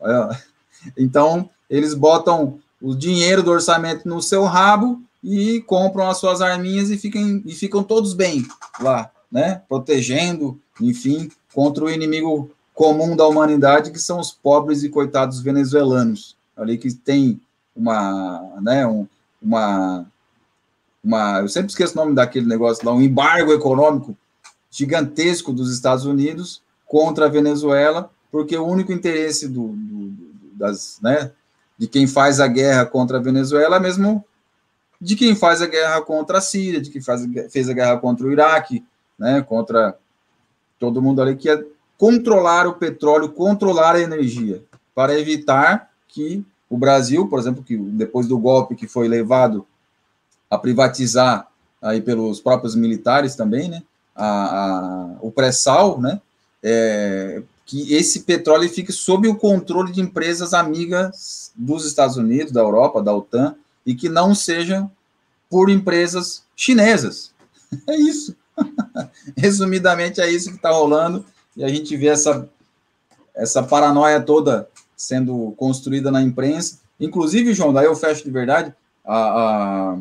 É, 0.01 0.37
então, 0.97 1.49
eles 1.69 1.93
botam 1.93 2.59
o 2.79 2.93
dinheiro 2.93 3.41
do 3.41 3.51
orçamento 3.51 4.07
no 4.07 4.21
seu 4.21 4.43
rabo 4.43 5.01
e 5.23 5.61
compram 5.61 6.09
as 6.09 6.17
suas 6.17 6.41
arminhas 6.41 6.91
e, 6.91 6.97
ficam 6.97 7.41
e 7.45 7.53
ficam 7.53 7.81
todos 7.81 8.13
bem 8.13 8.45
lá, 8.79 9.09
né? 9.31 9.61
Protegendo, 9.67 10.59
enfim, 10.79 11.31
contra 11.53 11.85
o 11.85 11.89
inimigo 11.89 12.51
comum 12.75 13.15
da 13.15 13.25
humanidade, 13.25 13.91
que 13.91 13.99
são 13.99 14.19
os 14.19 14.31
pobres 14.31 14.83
e 14.83 14.89
coitados 14.89 15.41
venezuelanos, 15.41 16.35
ali 16.55 16.77
que 16.77 16.93
tem 16.93 17.39
uma, 17.75 18.59
né, 18.61 18.85
um, 18.85 19.07
uma 19.41 20.05
uma, 21.03 21.39
eu 21.41 21.49
sempre 21.49 21.69
esqueço 21.69 21.93
o 21.93 21.97
nome 21.97 22.15
daquele 22.15 22.45
negócio 22.45 22.85
lá, 22.85 22.93
um 22.93 23.01
embargo 23.01 23.51
econômico 23.51 24.15
gigantesco 24.71 25.51
dos 25.51 25.71
Estados 25.71 26.05
Unidos 26.05 26.61
contra 26.85 27.25
a 27.25 27.29
Venezuela, 27.29 28.09
porque 28.31 28.57
o 28.57 28.65
único 28.65 28.93
interesse 28.93 29.47
do, 29.47 29.67
do, 29.69 30.13
das, 30.53 30.99
né, 31.01 31.31
de 31.77 31.87
quem 31.87 32.07
faz 32.07 32.39
a 32.39 32.47
guerra 32.47 32.85
contra 32.85 33.17
a 33.17 33.21
Venezuela 33.21 33.75
é 33.75 33.79
mesmo 33.79 34.23
de 34.99 35.15
quem 35.15 35.35
faz 35.35 35.61
a 35.61 35.67
guerra 35.67 36.01
contra 36.01 36.37
a 36.37 36.41
Síria, 36.41 36.79
de 36.79 36.89
quem 36.89 37.01
faz, 37.01 37.27
fez 37.51 37.67
a 37.67 37.73
guerra 37.73 37.97
contra 37.97 38.25
o 38.25 38.31
Iraque, 38.31 38.83
né, 39.19 39.41
contra 39.41 39.97
todo 40.79 41.01
mundo 41.01 41.21
ali, 41.21 41.35
que 41.35 41.49
é 41.49 41.63
controlar 41.97 42.65
o 42.67 42.73
petróleo, 42.73 43.29
controlar 43.29 43.95
a 43.95 44.01
energia, 44.01 44.63
para 44.95 45.19
evitar 45.19 45.91
que 46.07 46.43
o 46.69 46.77
Brasil, 46.77 47.27
por 47.27 47.39
exemplo, 47.39 47.63
que 47.63 47.77
depois 47.77 48.27
do 48.27 48.37
golpe 48.37 48.75
que 48.75 48.87
foi 48.87 49.07
levado 49.07 49.67
a 50.53 50.57
privatizar 50.59 51.47
aí 51.81 51.99
pelos 51.99 52.39
próprios 52.39 52.75
militares 52.75 53.35
também, 53.35 53.69
né? 53.69 53.81
A, 54.15 54.27
a 54.27 55.17
o 55.19 55.31
pré-sal, 55.31 55.99
né? 55.99 56.21
É, 56.61 57.41
que 57.65 57.93
esse 57.93 58.21
petróleo 58.21 58.69
fique 58.69 58.91
sob 58.91 59.27
o 59.27 59.35
controle 59.35 59.91
de 59.91 59.99
empresas 59.99 60.53
amigas 60.53 61.51
dos 61.55 61.85
Estados 61.85 62.17
Unidos, 62.17 62.53
da 62.53 62.61
Europa, 62.61 63.01
da 63.01 63.13
OTAN, 63.13 63.55
e 63.85 63.95
que 63.95 64.07
não 64.09 64.35
sejam 64.35 64.91
por 65.49 65.69
empresas 65.69 66.43
chinesas. 66.55 67.31
É 67.87 67.95
isso. 67.95 68.35
Resumidamente, 69.35 70.21
é 70.21 70.29
isso 70.29 70.51
que 70.51 70.57
está 70.57 70.69
rolando, 70.69 71.25
e 71.57 71.63
a 71.63 71.67
gente 71.67 71.97
vê 71.97 72.05
essa, 72.05 72.47
essa 73.33 73.63
paranoia 73.63 74.21
toda 74.21 74.69
sendo 74.95 75.55
construída 75.57 76.11
na 76.11 76.21
imprensa. 76.21 76.77
Inclusive, 76.99 77.51
João, 77.55 77.73
daí 77.73 77.87
eu 77.87 77.95
fecho 77.95 78.23
de 78.23 78.29
verdade, 78.29 78.71
a, 79.03 79.17
a, 79.17 79.97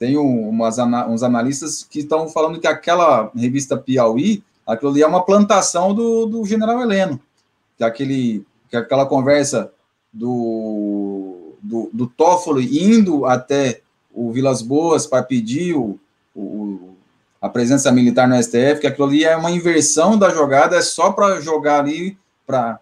tem 0.00 0.16
umas, 0.16 0.78
uns 0.78 1.22
analistas 1.22 1.84
que 1.84 1.98
estão 1.98 2.26
falando 2.26 2.58
que 2.58 2.66
aquela 2.66 3.30
revista 3.36 3.76
Piauí, 3.76 4.42
aquilo 4.66 4.90
ali 4.90 5.02
é 5.02 5.06
uma 5.06 5.26
plantação 5.26 5.94
do, 5.94 6.24
do 6.24 6.46
general 6.46 6.80
Heleno, 6.80 7.20
que, 7.76 7.84
aquele, 7.84 8.42
que 8.70 8.78
aquela 8.78 9.04
conversa 9.04 9.70
do, 10.10 11.52
do, 11.60 11.90
do 11.92 12.06
Toffoli 12.06 12.82
indo 12.82 13.26
até 13.26 13.82
o 14.10 14.32
Vilas 14.32 14.62
Boas 14.62 15.06
para 15.06 15.22
pedir 15.22 15.74
o, 15.76 16.00
o, 16.34 16.94
a 17.38 17.50
presença 17.50 17.92
militar 17.92 18.26
no 18.26 18.42
STF, 18.42 18.80
que 18.80 18.86
aquilo 18.86 19.06
ali 19.06 19.22
é 19.22 19.36
uma 19.36 19.50
inversão 19.50 20.16
da 20.16 20.30
jogada, 20.30 20.76
é 20.76 20.82
só 20.82 21.12
para 21.12 21.42
jogar 21.42 21.80
ali, 21.80 22.16
para 22.46 22.80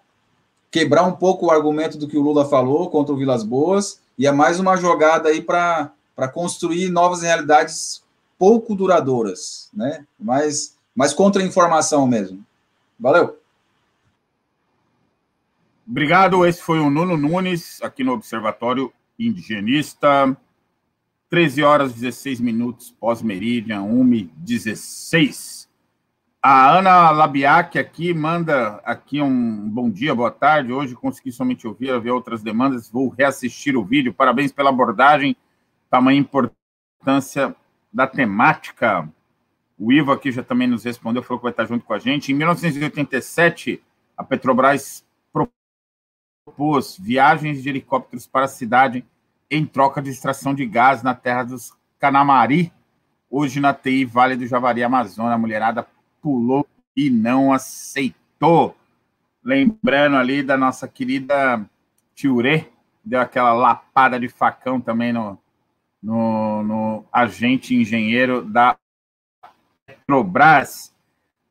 quebrar 0.70 1.02
um 1.02 1.12
pouco 1.12 1.46
o 1.46 1.50
argumento 1.50 1.98
do 1.98 2.06
que 2.06 2.16
o 2.16 2.22
Lula 2.22 2.48
falou 2.48 2.88
contra 2.88 3.12
o 3.12 3.18
Vilas 3.18 3.42
Boas, 3.42 3.98
e 4.16 4.24
é 4.24 4.30
mais 4.30 4.60
uma 4.60 4.76
jogada 4.76 5.30
aí 5.30 5.42
para 5.42 5.90
construir 6.26 6.88
novas 6.88 7.22
realidades 7.22 8.02
pouco 8.36 8.74
duradouras, 8.74 9.70
né? 9.72 10.04
Mas, 10.18 10.76
mas 10.94 11.12
contra 11.12 11.42
a 11.42 11.46
informação 11.46 12.06
mesmo. 12.06 12.44
Valeu! 12.98 13.38
Obrigado. 15.86 16.44
Esse 16.44 16.60
foi 16.60 16.80
o 16.80 16.90
Nuno 16.90 17.16
Nunes, 17.16 17.80
aqui 17.82 18.02
no 18.02 18.12
Observatório 18.12 18.92
Indigenista. 19.18 20.36
13 21.30 21.62
horas 21.62 21.92
16 21.92 22.40
minutos 22.40 22.94
pós-meridian, 22.98 23.82
1 23.82 24.30
16. 24.36 25.68
A 26.42 26.78
Ana 26.78 27.10
Labiac 27.10 27.78
aqui 27.78 28.14
manda 28.14 28.80
aqui 28.84 29.20
um 29.20 29.68
bom 29.68 29.90
dia, 29.90 30.14
boa 30.14 30.30
tarde. 30.30 30.72
Hoje 30.72 30.94
consegui 30.94 31.32
somente 31.32 31.66
ouvir, 31.66 31.90
haver 31.90 32.10
outras 32.10 32.42
demandas. 32.42 32.90
Vou 32.90 33.08
reassistir 33.08 33.76
o 33.76 33.84
vídeo. 33.84 34.14
Parabéns 34.14 34.52
pela 34.52 34.70
abordagem, 34.70 35.36
tamanha 35.90 36.20
importância 36.20 37.54
da 37.92 38.06
temática. 38.06 39.08
O 39.78 39.92
Ivo 39.92 40.12
aqui 40.12 40.32
já 40.32 40.42
também 40.42 40.66
nos 40.66 40.84
respondeu, 40.84 41.22
falou 41.22 41.38
que 41.38 41.44
vai 41.44 41.52
estar 41.52 41.66
junto 41.66 41.84
com 41.84 41.92
a 41.92 41.98
gente. 41.98 42.32
Em 42.32 42.34
1987, 42.34 43.82
a 44.16 44.24
Petrobras 44.24 45.04
propôs 46.44 46.96
viagens 46.98 47.62
de 47.62 47.68
helicópteros 47.68 48.26
para 48.26 48.46
a 48.46 48.48
cidade 48.48 49.04
em 49.50 49.64
troca 49.64 50.02
de 50.02 50.10
extração 50.10 50.54
de 50.54 50.66
gás 50.66 51.02
na 51.02 51.14
terra 51.14 51.44
dos 51.44 51.72
Canamari. 51.98 52.72
Hoje, 53.30 53.60
na 53.60 53.74
TI 53.74 54.04
Vale 54.04 54.36
do 54.36 54.46
Javari, 54.46 54.82
Amazônia, 54.82 55.34
a 55.34 55.38
mulherada 55.38 55.86
pulou 56.20 56.66
e 56.96 57.10
não 57.10 57.52
aceitou. 57.52 58.76
Lembrando 59.44 60.16
ali 60.16 60.42
da 60.42 60.56
nossa 60.56 60.88
querida 60.88 61.64
Tiurê, 62.14 62.66
deu 63.04 63.20
aquela 63.20 63.52
lapada 63.52 64.18
de 64.18 64.28
facão 64.28 64.80
também 64.80 65.12
no, 65.12 65.38
no, 66.02 66.62
no 66.62 67.04
agente 67.12 67.74
engenheiro 67.74 68.44
da 68.44 68.78
Petrobras. 69.86 70.94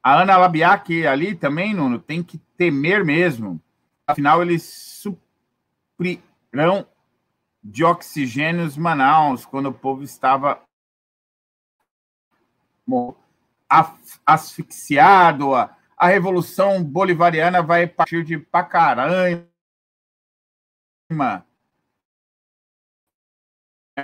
A 0.01 0.21
Ana 0.21 0.37
Labiac 0.37 1.05
ali 1.05 1.35
também, 1.35 1.73
Nuno, 1.73 1.99
tem 1.99 2.23
que 2.23 2.37
temer 2.57 3.03
mesmo. 3.03 3.61
Afinal, 4.05 4.41
eles 4.41 4.63
suprirão 5.97 6.87
de 7.63 7.83
oxigênios 7.83 8.77
Manaus, 8.77 9.45
quando 9.45 9.67
o 9.67 9.73
povo 9.73 10.03
estava 10.03 10.61
asfixiado. 14.25 15.53
A 15.55 16.07
Revolução 16.07 16.83
Bolivariana 16.83 17.61
vai 17.61 17.85
partir 17.87 18.23
de 18.23 18.37
Pacaraima. 18.37 19.45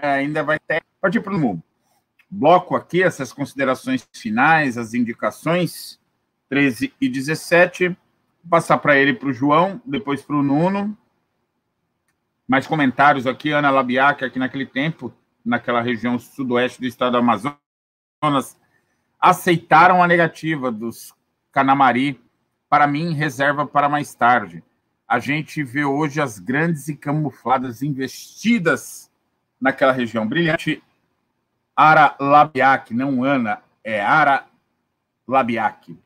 Ainda 0.01 0.43
vai 0.43 0.59
ter. 0.59 0.83
Partir 0.99 1.21
para 1.21 1.35
o 1.35 1.61
bloco 2.29 2.75
aqui, 2.75 3.03
essas 3.03 3.31
considerações 3.31 4.07
finais, 4.11 4.77
as 4.77 4.93
indicações, 4.93 5.99
13 6.49 6.93
e 6.99 7.07
17. 7.07 7.89
Vou 7.89 7.97
passar 8.49 8.77
para 8.79 8.97
ele, 8.97 9.13
para 9.13 9.29
o 9.29 9.33
João, 9.33 9.81
depois 9.85 10.21
para 10.21 10.35
o 10.35 10.43
Nuno 10.43 10.97
mais 12.47 12.67
comentários 12.67 13.25
aqui, 13.25 13.51
Ana 13.51 13.69
Labiac, 13.69 14.23
aqui 14.23 14.37
naquele 14.37 14.65
tempo, 14.65 15.13
naquela 15.43 15.81
região 15.81 16.19
sudoeste 16.19 16.79
do 16.79 16.87
estado 16.87 17.13
do 17.13 17.17
Amazonas, 17.17 18.57
aceitaram 19.19 20.03
a 20.03 20.07
negativa 20.07 20.71
dos 20.71 21.13
Canamari, 21.51 22.21
para 22.69 22.87
mim, 22.87 23.13
reserva 23.13 23.65
para 23.65 23.87
mais 23.87 24.13
tarde. 24.13 24.63
A 25.07 25.19
gente 25.19 25.63
vê 25.63 25.85
hoje 25.85 26.19
as 26.19 26.39
grandes 26.39 26.87
e 26.87 26.95
camufladas 26.95 27.81
investidas 27.81 29.09
naquela 29.63 29.93
região. 29.93 30.27
Brilhante. 30.27 30.83
Ara 31.75 32.15
Labiac, 32.19 32.93
não 32.93 33.23
Ana, 33.23 33.63
é 33.83 33.99
Ara 33.99 34.45
Labiac. 35.27 35.97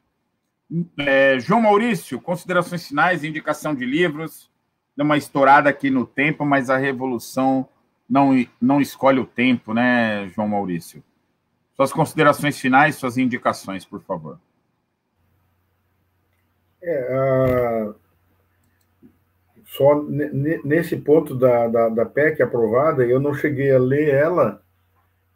É, 0.97 1.39
João 1.39 1.61
Maurício, 1.61 2.21
considerações 2.21 2.87
finais, 2.87 3.23
indicação 3.23 3.73
de 3.75 3.85
livros 3.85 4.49
deu 4.97 5.05
uma 5.05 5.15
estourada 5.15 5.69
aqui 5.69 5.91
no 5.91 6.07
tempo, 6.07 6.43
mas 6.43 6.71
a 6.71 6.77
revolução 6.77 7.69
não, 8.09 8.31
não 8.59 8.81
escolhe 8.81 9.19
o 9.19 9.25
tempo, 9.27 9.71
né, 9.71 10.27
João 10.29 10.47
Maurício? 10.47 11.03
Suas 11.75 11.93
considerações 11.93 12.59
finais, 12.59 12.95
suas 12.95 13.15
indicações, 13.15 13.85
por 13.85 14.01
favor. 14.01 14.39
É, 16.81 17.93
só 19.77 20.03
nesse 20.63 20.97
ponto 20.97 21.35
da, 21.35 21.67
da, 21.67 21.89
da 21.89 22.05
PEC 22.05 22.41
aprovada, 22.41 23.05
eu 23.05 23.19
não 23.19 23.35
cheguei 23.35 23.71
a 23.71 23.77
ler 23.77 24.09
ela, 24.09 24.59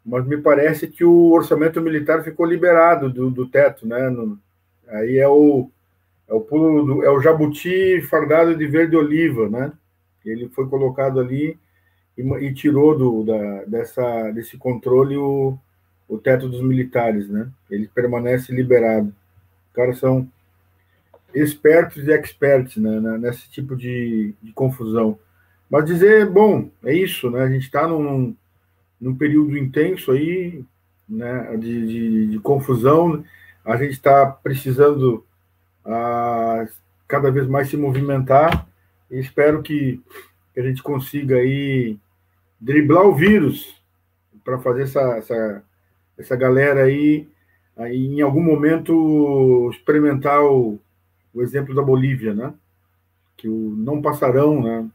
mas 0.04 0.26
me 0.26 0.36
parece 0.36 0.88
que 0.88 1.04
o 1.04 1.30
orçamento 1.30 1.80
militar 1.80 2.24
ficou 2.24 2.44
liberado 2.44 3.08
do, 3.08 3.30
do 3.30 3.48
teto, 3.48 3.86
né? 3.86 4.10
No, 4.10 4.36
aí 4.88 5.18
é 5.18 5.28
o, 5.28 5.70
é 6.28 6.34
o 6.34 6.40
pulo 6.40 6.84
do, 6.84 7.04
é 7.04 7.10
o 7.10 7.20
jabuti 7.20 8.02
fardado 8.02 8.56
de 8.56 8.66
verde 8.66 8.96
oliva, 8.96 9.48
né? 9.48 9.72
Ele 10.26 10.48
foi 10.48 10.68
colocado 10.68 11.20
ali 11.20 11.56
e, 12.18 12.22
e 12.22 12.52
tirou 12.52 12.98
do, 12.98 13.22
da, 13.22 13.64
dessa, 13.64 14.32
desse 14.32 14.58
controle 14.58 15.16
o, 15.16 15.56
o 16.08 16.18
teto 16.18 16.48
dos 16.48 16.60
militares, 16.60 17.28
né? 17.28 17.48
Ele 17.70 17.86
permanece 17.86 18.52
liberado. 18.52 19.14
Os 19.68 19.72
caras 19.72 19.98
são 19.98 20.28
espertos 21.34 22.06
e 22.06 22.12
experts 22.12 22.76
né, 22.76 23.00
nesse 23.18 23.50
tipo 23.50 23.76
de, 23.76 24.34
de 24.42 24.52
confusão. 24.52 25.18
Mas 25.70 25.86
dizer, 25.86 26.28
bom, 26.28 26.70
é 26.84 26.94
isso, 26.94 27.30
né? 27.30 27.42
A 27.42 27.48
gente 27.48 27.62
está 27.62 27.88
num, 27.88 28.36
num 29.00 29.16
período 29.16 29.56
intenso 29.56 30.12
aí, 30.12 30.64
né, 31.08 31.56
de, 31.56 31.86
de, 31.86 32.26
de 32.26 32.38
confusão. 32.40 33.24
A 33.64 33.76
gente 33.76 33.92
está 33.92 34.26
precisando 34.26 35.24
a 35.84 36.66
cada 37.08 37.30
vez 37.30 37.46
mais 37.46 37.68
se 37.68 37.76
movimentar 37.76 38.66
e 39.10 39.18
espero 39.18 39.62
que, 39.62 40.00
que 40.54 40.60
a 40.60 40.62
gente 40.62 40.82
consiga 40.82 41.36
aí 41.36 41.98
driblar 42.58 43.04
o 43.04 43.14
vírus 43.14 43.82
para 44.42 44.58
fazer 44.58 44.84
essa, 44.84 45.18
essa, 45.18 45.64
essa 46.16 46.36
galera 46.36 46.84
aí, 46.84 47.28
aí 47.76 48.06
em 48.06 48.22
algum 48.22 48.42
momento 48.42 49.68
experimentar 49.72 50.42
o, 50.42 50.80
o 51.34 51.42
exemplo 51.42 51.74
da 51.74 51.82
Bolívia, 51.82 52.34
né? 52.34 52.54
Que 53.36 53.48
o 53.48 53.74
não 53.76 54.02
passarão, 54.02 54.62
né? 54.62 54.88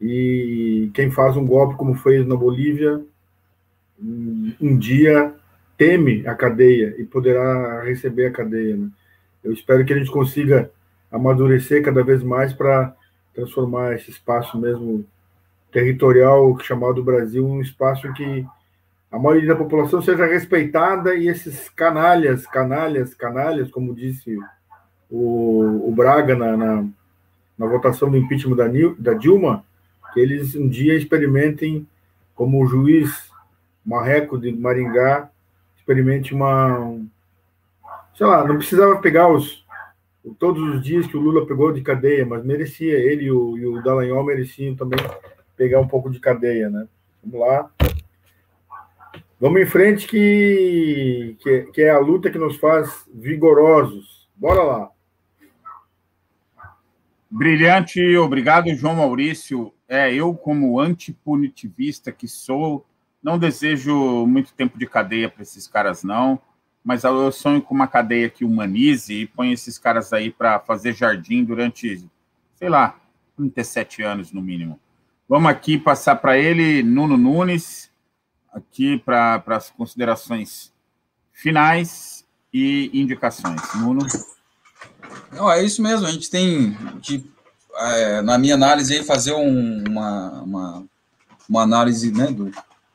E 0.00 0.90
quem 0.94 1.10
faz 1.10 1.36
um 1.36 1.46
golpe 1.46 1.76
como 1.76 1.94
fez 1.94 2.26
na 2.26 2.36
Bolívia, 2.36 3.02
um 4.60 4.76
dia 4.78 5.34
teme 5.76 6.26
a 6.26 6.34
cadeia 6.34 6.94
e 6.98 7.04
poderá 7.04 7.82
receber 7.82 8.26
a 8.26 8.32
cadeia, 8.32 8.76
né? 8.76 8.90
Eu 9.42 9.52
espero 9.52 9.84
que 9.84 9.92
a 9.92 9.98
gente 9.98 10.10
consiga 10.10 10.70
amadurecer 11.10 11.82
cada 11.82 12.02
vez 12.02 12.22
mais 12.22 12.52
para 12.52 12.94
transformar 13.34 13.94
esse 13.94 14.10
espaço 14.10 14.58
mesmo 14.58 15.04
territorial 15.70 16.58
chamado 16.60 17.04
Brasil 17.04 17.46
um 17.46 17.60
espaço 17.60 18.12
que 18.14 18.44
a 19.10 19.18
maioria 19.18 19.48
da 19.48 19.56
população 19.56 20.02
seja 20.02 20.26
respeitada 20.26 21.14
e 21.14 21.28
esses 21.28 21.68
canalhas, 21.68 22.46
canalhas, 22.46 23.14
canalhas, 23.14 23.70
como 23.70 23.94
disse 23.94 24.36
o, 25.10 25.88
o 25.88 25.92
Braga 25.94 26.34
na, 26.34 26.56
na, 26.56 26.84
na, 27.58 27.66
votação 27.66 28.10
do 28.10 28.16
impeachment 28.16 28.56
da, 28.56 28.66
da 28.98 29.14
Dilma, 29.14 29.64
que 30.12 30.20
eles 30.20 30.54
um 30.54 30.68
dia 30.68 30.94
experimentem, 30.94 31.86
como 32.34 32.62
o 32.62 32.66
juiz 32.66 33.30
Marreco 33.84 34.38
de 34.38 34.52
Maringá, 34.52 35.30
experimente 35.76 36.34
uma, 36.34 36.98
sei 38.14 38.26
lá, 38.26 38.46
não 38.46 38.56
precisava 38.56 38.96
pegar 38.98 39.28
os 39.28 39.64
todos 40.40 40.60
os 40.74 40.82
dias 40.82 41.06
que 41.06 41.16
o 41.16 41.20
Lula 41.20 41.46
pegou 41.46 41.72
de 41.72 41.82
cadeia, 41.82 42.26
mas 42.26 42.44
merecia, 42.44 42.98
ele 42.98 43.26
e 43.26 43.30
o, 43.30 43.56
e 43.56 43.64
o 43.64 43.80
Dallagnol 43.80 44.24
mereciam 44.24 44.74
também 44.74 44.98
pegar 45.56 45.80
um 45.80 45.86
pouco 45.86 46.10
de 46.10 46.18
cadeia, 46.18 46.68
né? 46.68 46.88
Vamos 47.22 47.46
lá. 47.46 47.70
Vamos 49.38 49.60
em 49.60 49.66
frente, 49.66 50.08
que, 50.08 51.36
que, 51.40 51.62
que 51.72 51.82
é 51.82 51.90
a 51.90 51.98
luta 51.98 52.30
que 52.30 52.38
nos 52.38 52.56
faz 52.56 53.04
vigorosos. 53.14 54.28
Bora 54.34 54.62
lá. 54.62 54.90
Brilhante, 57.30 58.16
obrigado, 58.16 58.72
João 58.74 58.96
Maurício. 58.96 59.72
É, 59.88 60.12
eu, 60.12 60.34
como 60.34 60.80
antipunitivista 60.80 62.12
que 62.12 62.28
sou, 62.28 62.86
não 63.22 63.38
desejo 63.38 64.26
muito 64.26 64.52
tempo 64.52 64.78
de 64.78 64.86
cadeia 64.86 65.28
para 65.28 65.42
esses 65.42 65.66
caras, 65.66 66.04
não, 66.04 66.40
mas 66.84 67.02
eu 67.02 67.32
sonho 67.32 67.60
com 67.60 67.74
uma 67.74 67.88
cadeia 67.88 68.30
que 68.30 68.44
humanize 68.44 69.12
e 69.12 69.26
põe 69.26 69.52
esses 69.52 69.76
caras 69.76 70.12
aí 70.12 70.30
para 70.30 70.60
fazer 70.60 70.94
jardim 70.94 71.42
durante, 71.42 72.08
sei 72.54 72.68
lá, 72.68 72.96
37 73.36 74.02
anos 74.02 74.32
no 74.32 74.40
mínimo. 74.40 74.78
Vamos 75.28 75.50
aqui 75.50 75.76
passar 75.76 76.16
para 76.16 76.38
ele, 76.38 76.84
Nuno 76.84 77.16
Nunes, 77.16 77.90
aqui 78.52 78.98
para 78.98 79.42
as 79.48 79.70
considerações 79.70 80.72
finais 81.32 82.24
e 82.52 82.90
indicações. 82.94 83.60
Nuno. 83.74 84.06
Não, 85.32 85.50
é 85.50 85.62
isso 85.62 85.82
mesmo. 85.82 86.06
A 86.06 86.10
gente 86.10 86.30
tem 86.30 86.76
que, 87.02 87.24
é, 87.76 88.22
na 88.22 88.38
minha 88.38 88.54
análise, 88.54 88.94
aí, 88.94 89.04
fazer 89.04 89.32
um, 89.34 89.84
uma, 89.88 90.42
uma, 90.42 90.84
uma, 91.48 91.62
análise 91.62 92.10
né, 92.12 92.28
do 92.28 92.50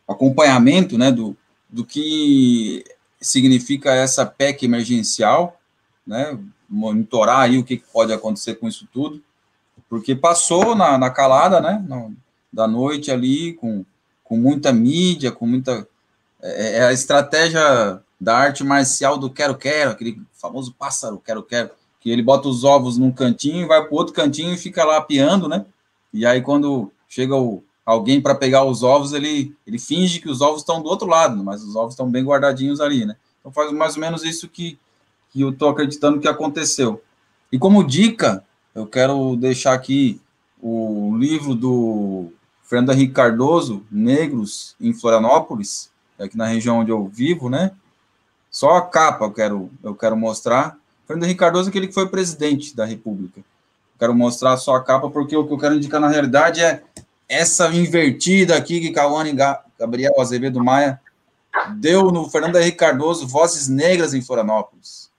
acompanhamento 0.08 0.98
né, 0.98 1.12
do, 1.12 1.36
do 1.70 1.86
que 1.86 2.84
significa 3.20 3.94
essa 3.94 4.26
PEC 4.26 4.66
emergencial, 4.66 5.60
né, 6.06 6.38
monitorar 6.68 7.42
aí 7.42 7.58
o 7.58 7.64
que 7.64 7.78
pode 7.78 8.12
acontecer 8.12 8.56
com 8.56 8.68
isso 8.68 8.88
tudo, 8.92 9.22
porque 9.90 10.16
passou 10.16 10.76
na, 10.76 10.98
na 10.98 11.10
calada 11.10 11.60
né, 11.60 11.84
da 12.52 12.68
noite 12.68 13.12
ali, 13.12 13.54
com, 13.54 13.86
com 14.24 14.38
muita 14.38 14.74
mídia, 14.74 15.32
com 15.32 15.46
muita. 15.46 15.88
É, 16.42 16.78
é 16.78 16.84
a 16.86 16.94
estratégia 16.94 18.02
da 18.22 18.38
arte 18.38 18.64
marcial 18.64 19.18
do 19.18 19.32
quero-quero, 19.32 19.90
aquele 19.90 20.22
famoso 20.32 20.72
pássaro 20.78 21.18
quero-quero 21.18 21.72
que 22.00 22.08
ele 22.12 22.22
bota 22.22 22.48
os 22.48 22.64
ovos 22.64 22.96
num 22.96 23.12
cantinho, 23.12 23.68
vai 23.68 23.84
para 23.84 23.96
outro 23.96 24.14
cantinho 24.14 24.54
e 24.54 24.58
fica 24.58 24.86
lá 24.86 24.98
apiando, 24.98 25.50
né? 25.50 25.66
E 26.14 26.24
aí 26.24 26.40
quando 26.40 26.92
chega 27.10 27.36
o, 27.36 27.64
alguém 27.84 28.22
para 28.22 28.36
pegar 28.36 28.64
os 28.64 28.84
ovos, 28.84 29.14
ele, 29.14 29.56
ele 29.66 29.80
finge 29.80 30.20
que 30.20 30.30
os 30.30 30.40
ovos 30.40 30.62
estão 30.62 30.84
do 30.84 30.88
outro 30.88 31.08
lado, 31.08 31.44
mas 31.44 31.64
os 31.64 31.76
ovos 31.76 31.94
estão 31.94 32.10
bem 32.10 32.24
guardadinhos 32.24 32.80
ali, 32.80 33.06
né? 33.06 33.16
Então 33.40 33.52
faz 33.52 33.72
mais 33.72 33.96
ou 33.96 34.02
menos 34.02 34.24
isso 34.24 34.48
que, 34.48 34.78
que 35.32 35.42
eu 35.42 35.50
estou 35.50 35.70
acreditando 35.70 36.20
que 36.20 36.28
aconteceu. 36.28 37.02
E 37.52 37.58
como 37.58 37.84
dica, 37.84 38.44
eu 38.76 38.86
quero 38.86 39.36
deixar 39.36 39.74
aqui 39.74 40.22
o 40.62 41.18
livro 41.18 41.56
do 41.56 42.32
Fernando 42.64 42.94
Henrique 42.94 43.14
Cardoso, 43.14 43.84
Negros 43.92 44.76
em 44.80 44.94
Florianópolis, 44.94 45.90
aqui 46.20 46.38
na 46.38 46.46
região 46.46 46.80
onde 46.80 46.92
eu 46.92 47.08
vivo, 47.08 47.50
né? 47.50 47.72
Só 48.52 48.76
a 48.76 48.82
capa 48.82 49.24
eu 49.26 49.32
quero, 49.32 49.72
eu 49.82 49.96
quero 49.96 50.18
mostrar. 50.18 50.78
Fernando 51.08 51.24
Henrique 51.24 51.40
Cardoso, 51.40 51.70
aquele 51.70 51.88
que 51.88 51.94
foi 51.94 52.10
presidente 52.10 52.76
da 52.76 52.84
República. 52.86 53.42
Quero 53.98 54.14
mostrar 54.14 54.58
só 54.58 54.76
a 54.76 54.84
capa, 54.84 55.10
porque 55.10 55.36
o 55.36 55.48
que 55.48 55.54
eu 55.54 55.58
quero 55.58 55.76
indicar 55.76 56.02
na 56.02 56.10
realidade 56.10 56.62
é 56.62 56.84
essa 57.30 57.74
invertida 57.74 58.58
aqui 58.58 58.82
que 58.82 58.92
Cauane 58.92 59.34
Gabriel 59.80 60.20
Azevedo 60.20 60.62
Maia 60.62 61.00
deu 61.78 62.12
no 62.12 62.30
Fernando 62.30 62.58
Henrique 62.58 62.78
Cardoso, 62.78 63.26
Vozes 63.26 63.70
Negras 63.70 64.14
em 64.14 64.22
Florianópolis, 64.22 65.10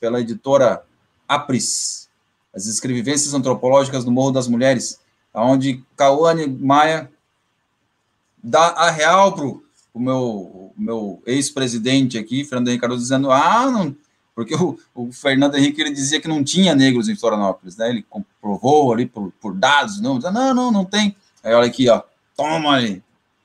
pela 0.00 0.20
editora 0.20 0.82
Apris, 1.28 2.08
as 2.52 2.66
escrevivências 2.66 3.32
antropológicas 3.32 4.04
do 4.04 4.10
Morro 4.10 4.32
das 4.32 4.48
Mulheres, 4.48 5.00
onde 5.32 5.84
Cauane 5.96 6.46
Maia 6.46 7.10
dá 8.42 8.68
a 8.68 8.90
real 8.90 9.32
o 9.94 10.00
meu, 10.00 10.72
meu 10.76 11.22
ex-presidente 11.24 12.18
aqui, 12.18 12.44
Fernando 12.44 12.68
Henrique 12.68 12.80
Cardoso, 12.80 13.02
dizendo, 13.02 13.30
ah, 13.30 13.70
não, 13.70 13.96
porque 14.34 14.54
o, 14.56 14.76
o, 14.92 15.12
Fernando 15.12 15.54
Henrique 15.54 15.80
ele 15.80 15.92
dizia 15.92 16.20
que 16.20 16.26
não 16.26 16.42
tinha 16.42 16.74
negros 16.74 17.08
em 17.08 17.14
Florianópolis, 17.14 17.76
né? 17.76 17.88
Ele 17.88 18.04
comprovou 18.10 18.92
ali 18.92 19.06
por, 19.06 19.32
por 19.40 19.54
dados, 19.54 20.00
não, 20.00 20.18
não, 20.18 20.54
não, 20.54 20.72
não 20.72 20.84
tem. 20.84 21.14
Aí 21.42 21.54
olha 21.54 21.68
aqui, 21.68 21.88
ó, 21.88 22.02
toma 22.36 22.76
aí, 22.76 23.00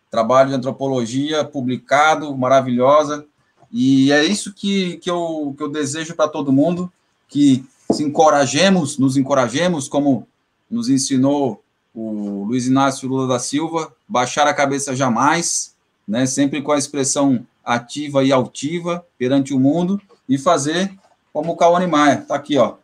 trabalho 0.10 0.50
de 0.50 0.56
antropologia 0.56 1.46
publicado, 1.46 2.36
maravilhosa, 2.36 3.26
e 3.72 4.12
é 4.12 4.26
isso 4.26 4.52
que, 4.52 4.98
que, 4.98 5.12
eu, 5.12 5.54
que 5.56 5.62
eu 5.62 5.70
desejo 5.70 6.16
para 6.16 6.28
todo 6.28 6.52
mundo, 6.52 6.92
que 7.28 7.64
se 7.92 8.04
encorajemos, 8.04 8.98
nos 8.98 9.16
encorajemos, 9.16 9.88
como 9.88 10.28
nos 10.70 10.90
ensinou 10.90 11.64
o 11.94 12.46
Luiz 12.46 12.66
Inácio 12.66 13.08
Lula 13.08 13.28
da 13.28 13.38
Silva, 13.38 13.94
baixar 14.08 14.48
a 14.48 14.54
cabeça 14.54 14.96
jamais, 14.96 15.76
né? 16.10 16.26
Sempre 16.26 16.62
com 16.62 16.72
a 16.72 16.78
expressão 16.78 17.46
ativa 17.64 18.24
e 18.24 18.32
altiva 18.32 19.06
perante 19.16 19.54
o 19.54 19.60
mundo, 19.60 20.02
e 20.28 20.38
fazer 20.38 20.92
como 21.32 21.52
o 21.52 21.56
Cauane 21.56 21.86
Maia. 21.86 22.18
Tá 22.18 22.36
aqui, 22.36 22.58
ó. 22.58 22.78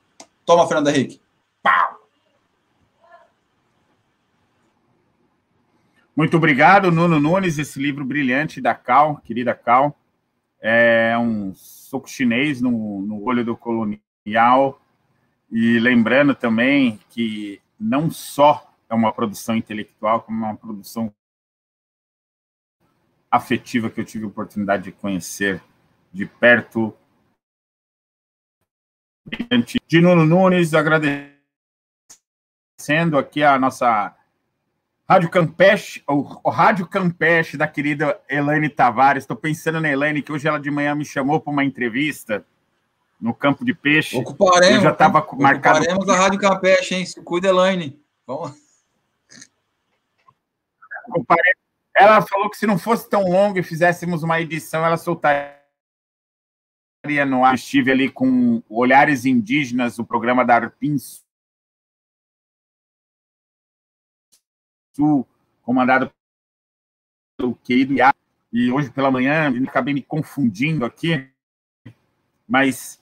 Toma, 0.45 0.67
Fernando 0.67 0.89
Henrique. 0.89 1.19
Pau! 1.61 1.99
Muito 6.15 6.37
obrigado, 6.37 6.91
Nuno 6.91 7.19
Nunes, 7.19 7.57
esse 7.57 7.79
livro 7.79 8.05
brilhante 8.05 8.61
da 8.61 8.73
Cal, 8.73 9.17
querida 9.17 9.53
Cal. 9.53 9.97
É 10.61 11.17
um 11.17 11.53
soco 11.55 12.07
chinês 12.07 12.61
no, 12.61 13.01
no 13.01 13.23
olho 13.23 13.43
do 13.43 13.57
colonial. 13.57 14.79
E 15.51 15.79
lembrando 15.79 16.33
também 16.33 16.99
que 17.09 17.59
não 17.79 18.09
só 18.09 18.71
é 18.89 18.93
uma 18.93 19.11
produção 19.11 19.55
intelectual, 19.55 20.21
como 20.21 20.37
uma 20.37 20.55
produção 20.55 21.13
afetiva 23.35 23.89
que 23.89 23.99
eu 23.99 24.05
tive 24.05 24.25
a 24.25 24.27
oportunidade 24.27 24.83
de 24.83 24.91
conhecer 24.91 25.61
de 26.11 26.25
perto 26.25 26.95
de 29.87 30.01
Nuno 30.01 30.25
Nunes, 30.25 30.73
agradecendo 30.73 31.35
aqui 33.17 33.43
a 33.43 33.57
nossa 33.57 34.15
Rádio 35.07 35.29
Campeche, 35.29 36.03
o, 36.07 36.49
Rádio 36.49 36.87
Campeche 36.87 37.57
da 37.57 37.67
querida 37.67 38.19
Elaine 38.29 38.69
Tavares. 38.69 39.23
Estou 39.23 39.37
pensando 39.37 39.81
na 39.81 39.89
Elaine, 39.89 40.21
que 40.21 40.31
hoje 40.31 40.47
ela 40.47 40.59
de 40.59 40.71
manhã 40.71 40.95
me 40.95 41.05
chamou 41.05 41.39
para 41.39 41.51
uma 41.51 41.63
entrevista 41.63 42.45
no 43.19 43.33
campo 43.33 43.63
de 43.63 43.73
peixe. 43.73 44.17
Ocuparemos. 44.17 44.77
Eu 44.77 44.81
já 44.81 44.91
estava 44.91 45.25
marcado. 45.37 45.79
Ocuparemos 45.79 46.09
a 46.09 46.15
Rádio 46.17 46.39
Campeche, 46.39 46.95
hein? 46.95 47.05
Cuida, 47.23 47.49
Elaine. 47.49 47.99
Vamos. 48.25 48.53
Ela 51.97 52.21
falou 52.21 52.49
que 52.49 52.57
se 52.57 52.67
não 52.67 52.77
fosse 52.77 53.09
tão 53.09 53.23
longo 53.23 53.57
e 53.57 53.63
fizéssemos 53.63 54.21
uma 54.21 54.41
edição, 54.41 54.85
ela 54.85 54.97
soltaria 54.97 55.55
no 57.25 57.45
ar. 57.45 57.55
Estive 57.55 57.91
ali 57.91 58.11
com 58.11 58.61
Olhares 58.67 59.25
Indígenas, 59.25 59.97
o 59.97 60.05
programa 60.05 60.43
da 60.43 60.55
Arpin 60.55 60.97
Sul, 64.93 65.27
comandado 65.61 66.11
pelo 67.37 67.55
querido 67.55 67.93
Iá. 67.93 68.13
E 68.51 68.71
hoje 68.71 68.89
pela 68.89 69.11
manhã 69.11 69.51
acabei 69.67 69.93
me 69.93 70.01
confundindo 70.01 70.85
aqui, 70.85 71.29
mas 72.47 73.01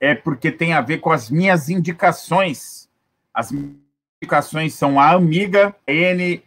é 0.00 0.14
porque 0.14 0.50
tem 0.50 0.72
a 0.72 0.80
ver 0.80 0.98
com 0.98 1.10
as 1.12 1.30
minhas 1.30 1.68
indicações. 1.68 2.88
As 3.32 3.52
indicações 3.52 4.74
são 4.74 4.98
a 4.98 5.10
Amiga 5.12 5.76
N 5.86 6.42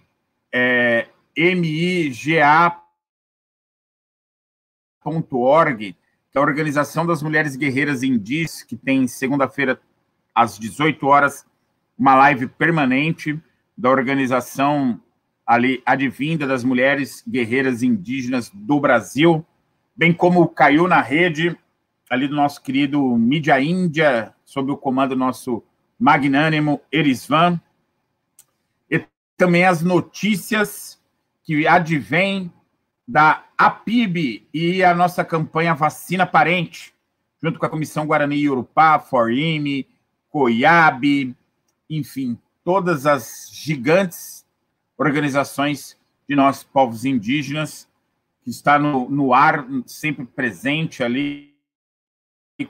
é, 0.52 1.08
miga.org 1.36 2.74
que 6.34 6.40
é 6.40 6.42
a 6.42 6.44
Organização 6.44 7.06
das 7.06 7.22
Mulheres 7.22 7.56
Guerreiras 7.56 8.02
Indígenas, 8.02 8.64
que 8.64 8.76
tem 8.76 9.08
segunda-feira 9.08 9.80
às 10.34 10.58
18 10.58 11.06
horas 11.06 11.45
uma 11.95 12.16
live 12.16 12.48
permanente 12.48 13.40
da 13.78 13.92
organização 13.92 15.00
ali 15.45 15.84
advinda 15.86 16.48
das 16.48 16.64
mulheres 16.64 17.24
guerreiras 17.28 17.84
indígenas 17.84 18.50
do 18.52 18.80
Brasil, 18.80 19.45
bem 19.95 20.12
como 20.12 20.48
caiu 20.48 20.88
na 20.88 21.02
rede 21.02 21.56
ali 22.10 22.28
do 22.28 22.36
nosso 22.36 22.64
querido 22.64 23.00
Mídia 23.16 23.62
Índia, 23.62 24.34
sob 24.44 24.72
o 24.72 24.78
comando 24.78 25.12
do 25.12 25.20
nosso 25.20 25.64
magnânimo 26.00 26.82
Erisvan, 26.92 27.62
e 28.90 29.06
também 29.38 29.66
as 29.66 29.84
notícias 29.84 31.00
que 31.44 31.68
advêm 31.68 32.52
da 33.08 33.46
APIB 33.58 34.48
e 34.54 34.84
a 34.84 34.96
nossa 34.96 35.26
campanha 35.26 35.76
Vacina 35.76 36.26
Parente, 36.26 36.94
junto 37.42 37.60
com 37.60 37.66
a 37.66 37.70
Comissão 37.70 38.06
Guarani 38.06 38.50
Urupá, 38.50 38.98
Forime, 39.00 39.88
Coiabe, 40.30 41.36
enfim, 41.90 42.40
todas 42.64 43.06
as 43.06 43.50
gigantes 43.52 44.46
organizações 44.98 45.98
de 46.28 46.36
nossos 46.36 46.64
povos 46.64 47.04
indígenas, 47.04 47.90
que 48.42 48.50
está 48.50 48.80
no, 48.80 49.10
no 49.10 49.34
ar, 49.34 49.66
sempre 49.86 50.26
presente 50.26 51.04
ali, 51.04 51.54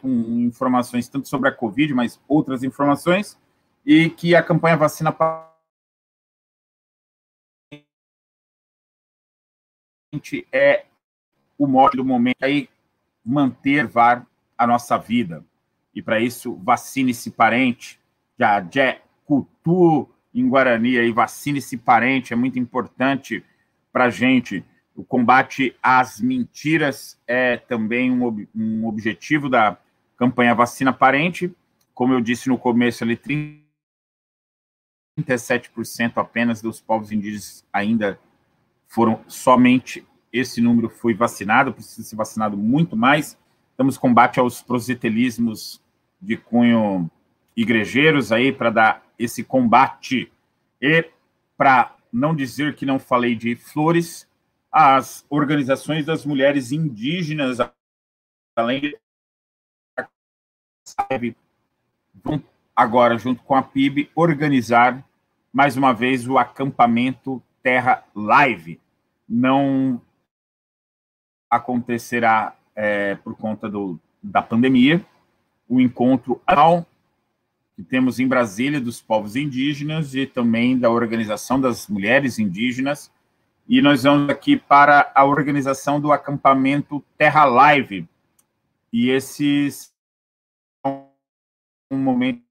com 0.02 0.10
informações 0.40 1.08
tanto 1.08 1.27
sobre 1.27 1.50
a 1.50 1.52
Covid, 1.52 1.93
mas 1.93 2.19
outras 2.27 2.64
informações, 2.64 3.38
e 3.85 4.10
que 4.10 4.35
a 4.35 4.42
campanha 4.42 4.77
Vacina 4.77 5.11
Parente 5.11 5.52
é 10.51 10.85
o 11.58 11.67
modo 11.67 11.98
do 11.98 12.06
momento 12.06 12.43
aí 12.43 12.69
manter 13.24 13.88
var 13.88 14.25
a 14.58 14.67
nossa 14.67 14.98
vida. 14.98 15.43
E 15.93 16.01
para 16.01 16.19
isso, 16.19 16.56
vacine-se 16.56 17.32
parente, 17.32 18.00
já 18.38 18.66
é 18.75 19.01
cultu 19.25 20.09
em 20.33 20.48
Guarani 20.50 20.98
aí, 20.98 21.11
vacine-se 21.11 21.77
parente, 21.77 22.33
é 22.33 22.35
muito 22.35 22.58
importante 22.58 23.43
para 23.92 24.06
a 24.06 24.09
gente. 24.09 24.66
O 24.95 25.03
combate 25.03 25.75
às 25.82 26.19
mentiras 26.19 27.19
é 27.27 27.58
também 27.58 28.11
um, 28.11 28.48
um 28.56 28.88
objetivo 28.88 29.50
da 29.50 29.77
campanha 30.17 30.56
Vacina 30.56 30.92
Parente. 30.92 31.53
Como 31.93 32.14
eu 32.14 32.22
disse 32.22 32.50
no 32.50 32.58
começo, 32.58 33.03
ali 33.03 33.19
37% 35.19 36.14
apenas 36.16 36.61
dos 36.61 36.82
povos 36.82 37.11
indígenas 37.11 37.66
ainda 37.72 38.19
foram 38.93 39.23
somente 39.27 40.05
esse 40.31 40.61
número 40.61 40.88
foi 40.88 41.15
vacinado, 41.15 41.73
precisa 41.73 42.07
ser 42.07 42.15
vacinado 42.15 42.55
muito 42.55 42.95
mais. 42.95 43.38
Estamos 43.72 43.97
combate 43.97 44.39
aos 44.39 44.61
prosetelismos 44.61 45.81
de 46.22 46.38
cunho 46.38 47.09
igrejeiros 47.55 48.31
aí 48.31 48.51
para 48.51 48.69
dar 48.69 49.03
esse 49.17 49.43
combate 49.43 50.31
e 50.80 51.09
para 51.57 51.95
não 52.11 52.35
dizer 52.35 52.75
que 52.75 52.85
não 52.85 52.99
falei 52.99 53.35
de 53.35 53.55
flores, 53.55 54.27
as 54.72 55.25
organizações 55.27 56.05
das 56.05 56.23
mulheres 56.23 56.72
indígenas, 56.72 57.57
além 58.55 58.93
vão 62.23 62.43
agora, 62.75 63.17
junto 63.17 63.41
com 63.43 63.55
a 63.55 63.63
PIB, 63.63 64.11
organizar 64.15 65.03
mais 65.51 65.75
uma 65.77 65.93
vez 65.93 66.27
o 66.27 66.38
acampamento 66.38 67.41
Terra 67.63 68.03
Live. 68.13 68.83
Não 69.34 70.00
acontecerá 71.50 72.56
é, 72.76 73.16
por 73.16 73.36
conta 73.36 73.68
do, 73.68 74.00
da 74.22 74.42
pandemia, 74.42 75.03
o 75.68 75.82
encontro 75.82 76.40
anual 76.45 76.86
que 77.76 77.84
temos 77.84 78.20
em 78.20 78.28
Brasília 78.28 78.80
dos 78.80 79.02
povos 79.02 79.36
indígenas 79.36 80.14
e 80.14 80.28
também 80.28 80.78
da 80.78 80.92
Organização 80.92 81.60
das 81.60 81.88
Mulheres 81.88 82.38
Indígenas. 82.38 83.12
E 83.68 83.82
nós 83.82 84.03
vamos 84.03 84.30
aqui 84.30 84.58
para 84.58 85.12
a 85.16 85.26
organização 85.26 86.00
do 86.00 86.12
acampamento 86.12 87.03
Terra 87.18 87.45
Live. 87.45 88.08
E 88.92 89.10
esse 89.10 89.90
é 90.86 90.90
um 91.92 91.98
momento 91.98 92.44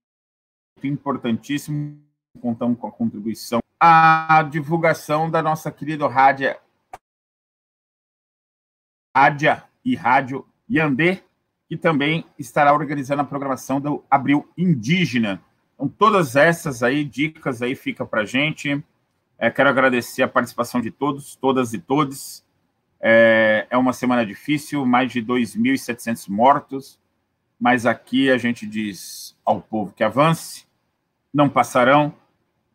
importantíssimo, 0.83 2.01
contamos 2.41 2.79
com 2.79 2.89
a 2.89 2.93
contribuição, 2.93 3.61
a 3.79 4.43
divulgação 4.51 5.31
da 5.31 5.41
nossa 5.41 5.71
querida 5.71 6.09
rádio 6.09 6.57
Rádia 9.15 9.65
e 9.85 9.95
Rádio 9.95 10.47
Yandê, 10.71 11.23
que 11.69 11.77
também 11.77 12.25
estará 12.39 12.73
organizando 12.73 13.23
a 13.23 13.25
programação 13.25 13.81
do 13.81 14.03
Abril 14.11 14.49
Indígena. 14.57 15.43
Então, 15.75 15.87
todas 15.89 16.35
essas 16.35 16.83
aí, 16.83 17.05
dicas 17.05 17.61
aí, 17.61 17.75
fica 17.75 18.07
para 18.07 18.23
a 18.23 18.25
gente. 18.25 18.83
É, 19.39 19.51
quero 19.51 19.69
agradecer 19.69 20.23
a 20.23 20.29
participação 20.29 20.81
de 20.81 20.91
todos, 20.91 21.37
todas 21.37 21.75
e 21.75 21.79
todos. 21.79 22.45
É, 23.01 23.67
é 23.69 23.77
uma 23.77 23.93
semana 23.93 24.25
difícil, 24.25 24.87
mais 24.87 25.13
de 25.13 25.21
2.700 25.21 26.29
mortos, 26.29 26.99
mas 27.59 27.85
aqui 27.85 28.31
a 28.31 28.39
gente 28.39 28.67
diz 28.67 29.37
ao 29.45 29.61
povo 29.61 29.93
que 29.93 30.05
avance, 30.05 30.65
não 31.35 31.49
passarão, 31.49 32.15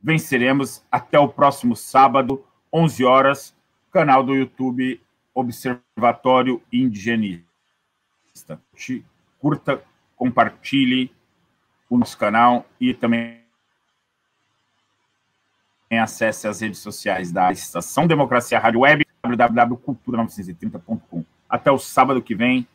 venceremos. 0.03 0.83
Até 0.91 1.17
o 1.17 1.29
próximo 1.29 1.75
sábado, 1.75 2.43
11 2.71 3.05
horas, 3.05 3.55
canal 3.91 4.23
do 4.23 4.35
YouTube 4.35 5.01
Observatório 5.37 6.61
Indigenista. 6.73 7.45
Curta, 9.39 9.83
compartilhe 10.15 11.11
o 11.87 11.95
nosso 11.95 12.17
canal 12.17 12.65
e 12.81 12.91
também 12.91 13.39
acesse 15.91 16.47
as 16.47 16.61
redes 16.61 16.79
sociais 16.79 17.31
da 17.31 17.51
Estação 17.51 18.07
Democracia 18.07 18.57
Rádio 18.57 18.79
Web, 18.79 19.05
www.cultura930.com. 19.23 21.23
Até 21.47 21.71
o 21.71 21.77
sábado 21.77 22.19
que 22.19 22.33
vem, 22.33 22.67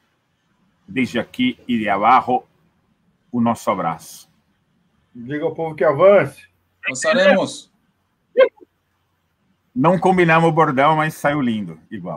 desde 0.86 1.18
aqui, 1.18 1.58
Iriabarro, 1.66 2.46
o 3.32 3.40
nosso 3.40 3.68
abraço. 3.72 4.30
Diga 5.12 5.44
ao 5.44 5.54
povo 5.54 5.74
que 5.74 5.82
avance. 5.82 6.46
Avançaremos. 6.86 7.72
Não 9.74 9.98
combinamos 9.98 10.48
o 10.48 10.52
bordão, 10.52 10.96
mas 10.96 11.14
saiu 11.14 11.40
lindo, 11.40 11.80
igual. 11.90 12.10